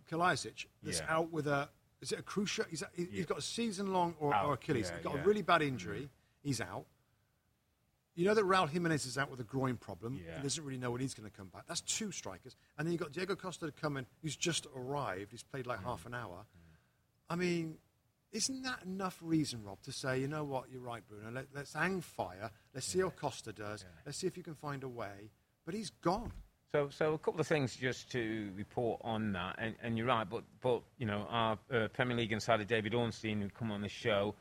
that's 0.82 1.00
out 1.08 1.30
with 1.32 1.46
a. 1.46 1.68
Is 2.00 2.12
it 2.12 2.18
a 2.18 2.22
cruciate? 2.22 2.68
He's, 2.68 2.82
he- 2.94 3.06
he's 3.06 3.26
got 3.26 3.38
a 3.38 3.42
season 3.42 3.92
long 3.92 4.14
or, 4.20 4.34
or 4.36 4.54
Achilles. 4.54 4.90
he's 4.90 5.00
got 5.04 5.14
a 5.16 5.22
really 5.22 5.42
bad 5.42 5.62
injury. 5.62 6.10
He's 6.42 6.60
out. 6.60 6.84
You 8.14 8.26
know 8.26 8.34
that 8.34 8.44
Raul 8.44 8.68
Jimenez 8.68 9.06
is 9.06 9.18
out 9.18 9.30
with 9.30 9.40
a 9.40 9.44
groin 9.44 9.76
problem. 9.76 10.20
Yeah. 10.24 10.36
He 10.36 10.42
doesn't 10.42 10.64
really 10.64 10.78
know 10.78 10.92
when 10.92 11.00
he's 11.00 11.14
going 11.14 11.28
to 11.28 11.36
come 11.36 11.48
back. 11.48 11.64
That's 11.66 11.80
two 11.80 12.12
strikers. 12.12 12.54
And 12.78 12.86
then 12.86 12.92
you've 12.92 13.00
got 13.00 13.12
Diego 13.12 13.34
Costa 13.34 13.72
coming, 13.72 14.06
who's 14.22 14.36
just 14.36 14.66
arrived. 14.76 15.32
He's 15.32 15.42
played 15.42 15.66
like 15.66 15.82
half 15.82 16.06
an 16.06 16.14
hour. 16.14 16.44
I 17.28 17.34
mean, 17.34 17.78
isn't 18.30 18.62
that 18.62 18.82
enough 18.84 19.18
reason, 19.20 19.64
Rob, 19.64 19.80
to 19.82 19.92
say, 19.92 20.20
you 20.20 20.28
know 20.28 20.44
what, 20.44 20.64
you're 20.70 20.80
right, 20.80 21.02
Bruno. 21.08 21.30
Let, 21.32 21.46
let's 21.54 21.72
hang 21.72 22.00
fire. 22.00 22.50
Let's 22.72 22.86
see 22.86 23.00
how 23.00 23.10
Costa 23.10 23.52
does. 23.52 23.84
Let's 24.06 24.18
see 24.18 24.26
if 24.26 24.36
you 24.36 24.42
can 24.42 24.54
find 24.54 24.84
a 24.84 24.88
way. 24.88 25.30
But 25.64 25.74
he's 25.74 25.90
gone. 25.90 26.32
So, 26.72 26.88
so 26.90 27.14
a 27.14 27.18
couple 27.18 27.40
of 27.40 27.46
things 27.46 27.76
just 27.76 28.10
to 28.12 28.50
report 28.56 29.00
on 29.04 29.32
that, 29.32 29.56
and, 29.58 29.76
and 29.80 29.96
you're 29.96 30.08
right, 30.08 30.28
but, 30.28 30.42
but 30.60 30.82
you 30.98 31.06
know, 31.06 31.26
our 31.30 31.56
uh, 31.72 31.86
Premier 31.92 32.16
League 32.16 32.32
insider 32.32 32.64
David 32.64 32.94
Ornstein, 32.94 33.40
who 33.40 33.48
come 33.48 33.70
on 33.70 33.80
the 33.80 33.88
show, 33.88 34.34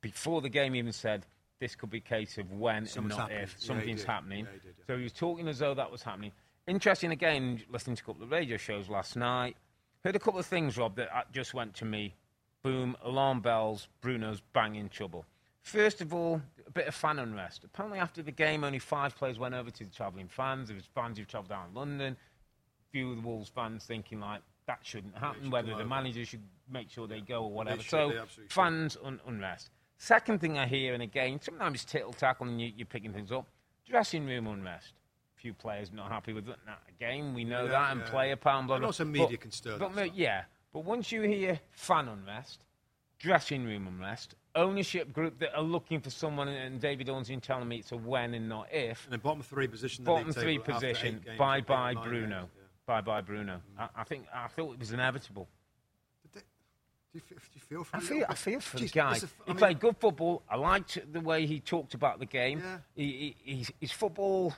before 0.00 0.40
the 0.40 0.48
game 0.48 0.74
even 0.74 0.92
said 0.92 1.26
this 1.60 1.74
could 1.74 1.90
be 1.90 1.98
a 1.98 2.00
case 2.00 2.38
of 2.38 2.50
when 2.52 2.86
Something's 2.86 2.96
and 2.96 3.08
not 3.08 3.18
happening. 3.30 3.42
if 3.42 3.56
Yeah, 3.60 3.66
something's 3.66 4.00
did. 4.00 4.06
happening. 4.06 4.44
Yeah, 4.44 4.52
he 4.52 4.58
did, 4.58 4.74
yeah. 4.78 4.84
So 4.86 4.96
he 4.96 5.02
was 5.02 5.12
talking 5.12 5.48
as 5.48 5.58
though 5.58 5.74
that 5.74 5.90
was 5.90 6.02
happening. 6.02 6.32
Interesting 6.66 7.10
again, 7.12 7.62
listening 7.70 7.96
to 7.96 8.02
a 8.02 8.06
couple 8.06 8.22
of 8.22 8.30
radio 8.30 8.56
shows 8.56 8.88
last 8.88 9.16
night, 9.16 9.56
heard 10.04 10.14
a 10.16 10.18
couple 10.18 10.38
of 10.38 10.46
things, 10.46 10.76
Rob, 10.76 10.96
that 10.96 11.08
uh, 11.16 11.22
just 11.32 11.54
went 11.54 11.74
to 11.76 11.84
me. 11.84 12.14
Boom, 12.62 12.96
alarm 13.02 13.40
bells, 13.40 13.88
Bruno's 14.00 14.40
banging 14.52 14.88
trouble. 14.88 15.24
First 15.62 16.00
of 16.00 16.12
all, 16.14 16.40
a 16.66 16.70
bit 16.70 16.86
of 16.88 16.94
fan 16.94 17.18
unrest. 17.18 17.64
Apparently, 17.64 17.98
after 18.00 18.22
the 18.22 18.32
game, 18.32 18.64
only 18.64 18.78
five 18.78 19.16
players 19.16 19.38
went 19.38 19.54
over 19.54 19.70
to 19.70 19.84
the 19.84 19.90
travelling 19.90 20.28
fans. 20.28 20.68
There 20.68 20.74
was 20.76 20.86
fans 20.94 21.18
who 21.18 21.24
travelled 21.24 21.50
down 21.50 21.68
in 21.68 21.74
London. 21.74 22.16
A 22.16 22.90
few 22.92 23.10
of 23.10 23.16
the 23.16 23.22
Wolves 23.22 23.48
fans 23.48 23.84
thinking 23.84 24.20
like 24.20 24.40
that 24.66 24.78
shouldn't 24.82 25.16
happen. 25.16 25.44
should 25.44 25.52
whether 25.52 25.68
the 25.68 25.74
over. 25.76 25.84
manager 25.86 26.24
should 26.24 26.42
make 26.70 26.90
sure 26.90 27.06
they 27.06 27.20
go 27.20 27.44
or 27.44 27.50
whatever. 27.50 27.80
should, 27.82 27.90
so 27.90 28.08
they 28.10 28.18
absolutely 28.18 28.44
should. 28.48 28.52
fans 28.52 28.96
un- 29.04 29.20
unrest. 29.26 29.70
Second 29.98 30.40
thing 30.40 30.56
I 30.58 30.66
hear, 30.66 30.94
and 30.94 31.02
again, 31.02 31.40
sometimes 31.42 31.82
it's 31.82 31.90
tittle 31.92 32.12
tackle 32.12 32.46
and 32.46 32.60
you, 32.60 32.72
you're 32.76 32.86
picking 32.86 33.12
things 33.12 33.32
up. 33.32 33.46
Dressing 33.88 34.26
room 34.26 34.46
unrest. 34.46 34.92
A 35.36 35.40
few 35.40 35.52
players 35.52 35.92
not 35.92 36.10
happy 36.10 36.32
with 36.32 36.48
it. 36.48 36.56
Now, 36.66 36.76
again, 36.88 37.34
we 37.34 37.44
know 37.44 37.64
Yeah, 37.64 37.70
that, 37.70 37.92
and 37.92 38.00
yeah. 38.00 38.10
player 38.10 38.36
pound, 38.36 38.68
blah, 38.68 38.76
And 38.76 38.82
blah. 38.82 38.88
also 38.88 39.04
But- 39.04 39.10
media 39.10 39.36
can 39.36 39.50
stir 39.50 39.76
But, 39.78 39.94
that 39.96 40.04
stuff. 40.06 40.16
yeah, 40.16 40.44
but 40.72 40.84
once 40.84 41.10
you 41.10 41.22
hear 41.22 41.58
fan 41.72 42.06
unrest, 42.08 42.64
dressing 43.18 43.64
room 43.64 43.88
unrest, 43.88 44.36
ownership 44.54 45.12
group 45.12 45.38
that 45.40 45.54
are 45.56 45.62
looking 45.62 46.00
for 46.00 46.10
someone, 46.10 46.46
and 46.48 46.80
David 46.80 47.08
Ornstein 47.08 47.40
telling 47.40 47.66
me 47.68 47.78
it's 47.78 47.90
a 47.92 47.96
when 47.96 48.34
and 48.34 48.48
not 48.48 48.72
if. 48.72 49.04
And 49.04 49.12
the 49.12 49.18
bottom 49.18 49.42
three 49.42 49.66
position. 49.66 50.04
Bottom 50.04 50.32
three 50.32 50.58
position, 50.58 51.24
Bye 51.36 51.60
bye 51.60 51.94
Bruno. 51.94 52.40
games, 52.42 52.50
yeah. 52.56 52.62
Bye 52.86 53.00
bye 53.00 53.20
Bruno. 53.20 53.60
Mm. 53.76 53.80
I, 53.96 54.00
I 54.00 54.04
think 54.04 54.26
I 54.32 54.46
thought 54.48 54.74
it 54.74 54.78
was 54.78 54.92
inevitable. 54.92 55.48
Do 57.12 57.18
you, 57.18 57.20
feel, 57.20 57.38
do 57.38 57.44
you 57.54 57.60
feel 57.60 57.84
for 57.84 57.96
I 57.96 58.00
feel, 58.00 58.24
I 58.28 58.34
feel 58.34 58.60
for 58.60 58.78
the 58.78 58.88
guy. 58.88 59.16
a 59.16 59.20
he 59.20 59.26
mean, 59.48 59.56
played 59.56 59.80
good 59.80 59.96
football. 59.96 60.42
I 60.48 60.56
liked 60.56 60.98
the 61.10 61.20
way 61.20 61.46
he 61.46 61.58
talked 61.60 61.94
about 61.94 62.18
the 62.18 62.26
game. 62.26 62.60
Yeah. 62.60 62.78
He, 62.94 63.34
he, 63.44 63.54
he's, 63.54 63.72
his 63.80 63.92
football 63.92 64.54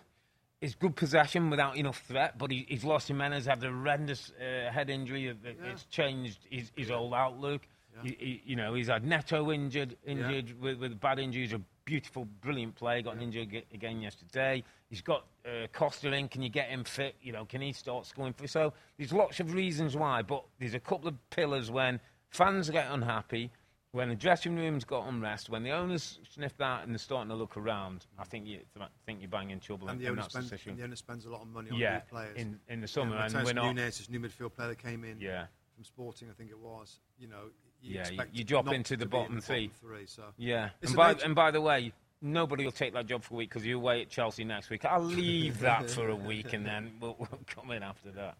is 0.60 0.74
good 0.74 0.96
possession 0.96 1.48
without 1.48 1.76
enough 1.76 2.02
threat, 2.08 2.36
but 2.38 2.50
he, 2.50 2.66
he's 2.68 2.82
lost 2.84 3.06
Jimenez, 3.08 3.46
had 3.46 3.62
a 3.62 3.68
horrendous 3.68 4.32
uh, 4.40 4.70
head 4.72 4.90
injury 4.90 5.26
Yeah. 5.26 5.52
it's 5.72 5.84
changed 5.84 6.38
his, 6.50 6.72
his 6.76 6.90
whole 6.90 7.14
outlook. 7.14 7.62
Yeah. 8.02 8.10
You, 8.18 8.38
you- 8.44 8.56
know, 8.56 8.74
he's 8.74 8.88
had 8.88 9.04
Neto 9.04 9.52
injured, 9.52 9.96
injured 10.04 10.60
with, 10.60 10.78
with 10.78 11.00
bad 11.00 11.18
injuries. 11.20 11.52
A 11.52 11.60
beautiful, 11.84 12.24
brilliant 12.40 12.74
play. 12.74 13.00
Got 13.02 13.16
an 13.16 13.22
injury 13.22 13.42
ag- 13.42 13.66
again 13.74 14.00
yesterday. 14.00 14.62
He's 14.88 15.00
got 15.02 15.24
uh, 15.46 15.66
Costa 15.72 16.12
in. 16.12 16.28
Can 16.28 16.42
you 16.42 16.50
get 16.50 16.68
him 16.68 16.84
fit? 16.84 17.14
You 17.22 17.32
know, 17.32 17.44
can 17.44 17.60
he 17.60 17.72
start 17.72 18.06
scoring 18.06 18.32
for? 18.32 18.46
So 18.46 18.72
there's 18.98 19.12
lots 19.12 19.40
of 19.40 19.54
reasons 19.54 19.96
why, 19.96 20.22
but 20.22 20.44
there's 20.58 20.74
a 20.74 20.80
couple 20.80 21.08
of 21.08 21.30
pillars 21.30 21.70
when 21.70 22.00
fans 22.30 22.70
get 22.70 22.90
unhappy. 22.90 23.50
When 23.92 24.08
the 24.08 24.14
dressing 24.14 24.54
room's 24.54 24.84
got 24.84 25.08
unrest, 25.08 25.50
when 25.50 25.64
the 25.64 25.72
owners 25.72 26.20
sniff 26.32 26.56
that 26.58 26.84
and 26.84 26.92
they're 26.92 26.98
starting 26.98 27.28
to 27.30 27.34
look 27.34 27.56
around, 27.56 28.06
I 28.20 28.22
think 28.24 28.46
you 28.46 28.60
I 28.80 28.86
think 29.04 29.20
you're 29.20 29.28
banging 29.28 29.58
trouble, 29.58 29.88
And 29.88 29.96
and, 29.98 30.06
the 30.06 30.10
owner, 30.12 30.22
the 30.22 30.30
spends, 30.30 30.52
and 30.66 30.78
the 30.78 30.84
owner 30.84 30.94
spends 30.96 31.26
a 31.26 31.30
lot 31.30 31.42
of 31.42 31.48
money 31.48 31.70
on 31.70 31.76
Yeah, 31.76 31.94
new 31.94 32.00
players. 32.08 32.36
in 32.36 32.60
in 32.68 32.80
the 32.80 32.86
summer, 32.86 33.16
yeah, 33.16 33.24
and 33.24 33.34
Matheus 33.34 33.44
we're 33.46 33.52
not. 33.54 33.74
Nunes, 33.74 33.98
this 33.98 34.08
new 34.08 34.20
midfield 34.20 34.54
player 34.54 34.68
that 34.68 34.78
came 34.78 35.02
in 35.02 35.20
Yeah, 35.20 35.46
from 35.74 35.82
Sporting, 35.82 36.30
I 36.30 36.34
think 36.34 36.50
it 36.50 36.58
was. 36.60 37.00
You 37.18 37.26
know, 37.26 37.50
you 37.82 37.94
Yeah, 37.94 37.94
you- 37.94 38.00
expect 38.02 38.34
you 38.36 38.44
drop 38.44 38.68
into 38.72 38.96
the 38.96 39.06
to 39.06 39.10
be 39.10 39.16
in 39.16 39.22
bottom 39.22 39.40
three. 39.40 39.70
three. 39.80 40.06
So 40.06 40.22
yeah. 40.36 40.70
It's 40.82 40.92
And 40.92 40.96
by, 40.96 41.12
and 41.14 41.34
by 41.34 41.50
the 41.50 41.60
way, 41.60 41.92
nobody 42.22 42.64
will 42.64 42.70
take 42.70 42.92
that 42.92 43.06
job 43.06 43.24
for 43.24 43.34
a 43.34 43.38
week 43.38 43.48
because 43.50 43.66
you're 43.66 43.78
away 43.78 44.02
at 44.02 44.08
Chelsea 44.08 44.44
next 44.44 44.70
week. 44.70 44.84
I'll 44.84 45.02
leave 45.02 45.58
that 45.60 45.90
for 45.90 46.08
a 46.10 46.14
week, 46.14 46.52
and 46.52 46.64
then 46.64 46.92
we'll, 47.00 47.16
we'll 47.18 47.40
come 47.48 47.72
in 47.72 47.82
after 47.82 48.12
that. 48.12 48.36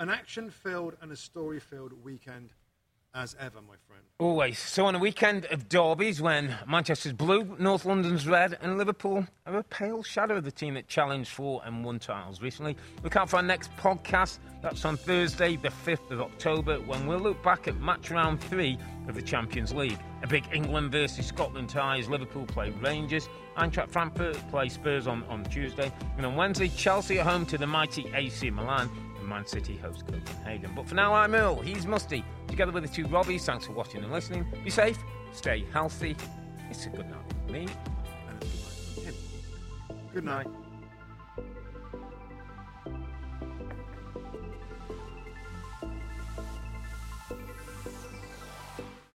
an 0.00 0.08
action-filled 0.08 0.96
and 1.00 1.12
a 1.12 1.16
story-filled 1.16 1.92
weekend, 2.04 2.50
as 3.14 3.34
ever, 3.40 3.60
my 3.60 3.74
friend. 3.86 4.02
Always. 4.20 4.58
So 4.58 4.86
on 4.86 4.94
a 4.94 4.98
weekend 4.98 5.44
of 5.46 5.68
derbies 5.68 6.20
when 6.20 6.54
Manchester's 6.66 7.12
blue, 7.12 7.56
North 7.58 7.84
London's 7.84 8.26
red, 8.26 8.58
and 8.60 8.76
Liverpool 8.76 9.26
are 9.46 9.58
a 9.58 9.62
pale 9.62 10.02
shadow 10.02 10.36
of 10.36 10.44
the 10.44 10.50
team 10.50 10.74
that 10.74 10.88
challenged 10.88 11.30
for 11.30 11.62
and 11.64 11.84
won 11.84 11.98
titles 11.98 12.42
recently. 12.42 12.76
Look 13.02 13.16
out 13.16 13.30
for 13.30 13.36
our 13.36 13.42
next 13.42 13.74
podcast. 13.76 14.38
That's 14.60 14.84
on 14.84 14.96
Thursday, 14.96 15.56
the 15.56 15.68
5th 15.68 16.10
of 16.10 16.20
October, 16.20 16.80
when 16.80 17.06
we'll 17.06 17.20
look 17.20 17.42
back 17.42 17.68
at 17.68 17.76
match 17.80 18.10
round 18.10 18.40
three 18.40 18.76
of 19.08 19.14
the 19.14 19.22
Champions 19.22 19.72
League. 19.72 19.98
A 20.22 20.26
big 20.26 20.44
England 20.52 20.90
versus 20.90 21.26
Scotland 21.26 21.68
tie 21.68 21.98
as 21.98 22.08
Liverpool 22.08 22.44
play 22.46 22.70
Rangers. 22.70 23.28
Eintracht 23.56 23.90
Frankfurt 23.90 24.36
play 24.50 24.68
Spurs 24.68 25.06
on, 25.06 25.22
on 25.24 25.44
Tuesday. 25.44 25.92
And 26.16 26.26
on 26.26 26.34
Wednesday, 26.36 26.68
Chelsea 26.68 27.20
at 27.20 27.26
home 27.26 27.46
to 27.46 27.58
the 27.58 27.66
mighty 27.66 28.10
AC 28.14 28.50
Milan. 28.50 28.90
Man 29.28 29.46
City 29.46 29.76
host 29.76 30.06
Copenhagen. 30.06 30.72
But 30.74 30.88
for 30.88 30.94
now, 30.94 31.12
I'm 31.12 31.34
Earle. 31.34 31.60
He's 31.60 31.86
Mustoe. 31.86 32.24
Together 32.46 32.72
with 32.72 32.84
the 32.84 32.88
two 32.88 33.04
Robbies, 33.06 33.42
thanks 33.42 33.66
for 33.66 33.72
watching 33.72 34.02
and 34.02 34.12
listening. 34.12 34.46
Be 34.64 34.70
safe, 34.70 34.98
stay 35.32 35.64
healthy. 35.72 36.16
It's 36.70 36.86
a 36.86 36.88
good 36.88 37.08
night 37.08 37.24
from 37.44 37.52
me. 37.52 37.68
And 38.28 38.42
it's 38.42 38.94
good 38.94 39.04
night 39.04 39.14
him. 39.14 39.98
Good 40.12 40.24
night. 40.24 40.46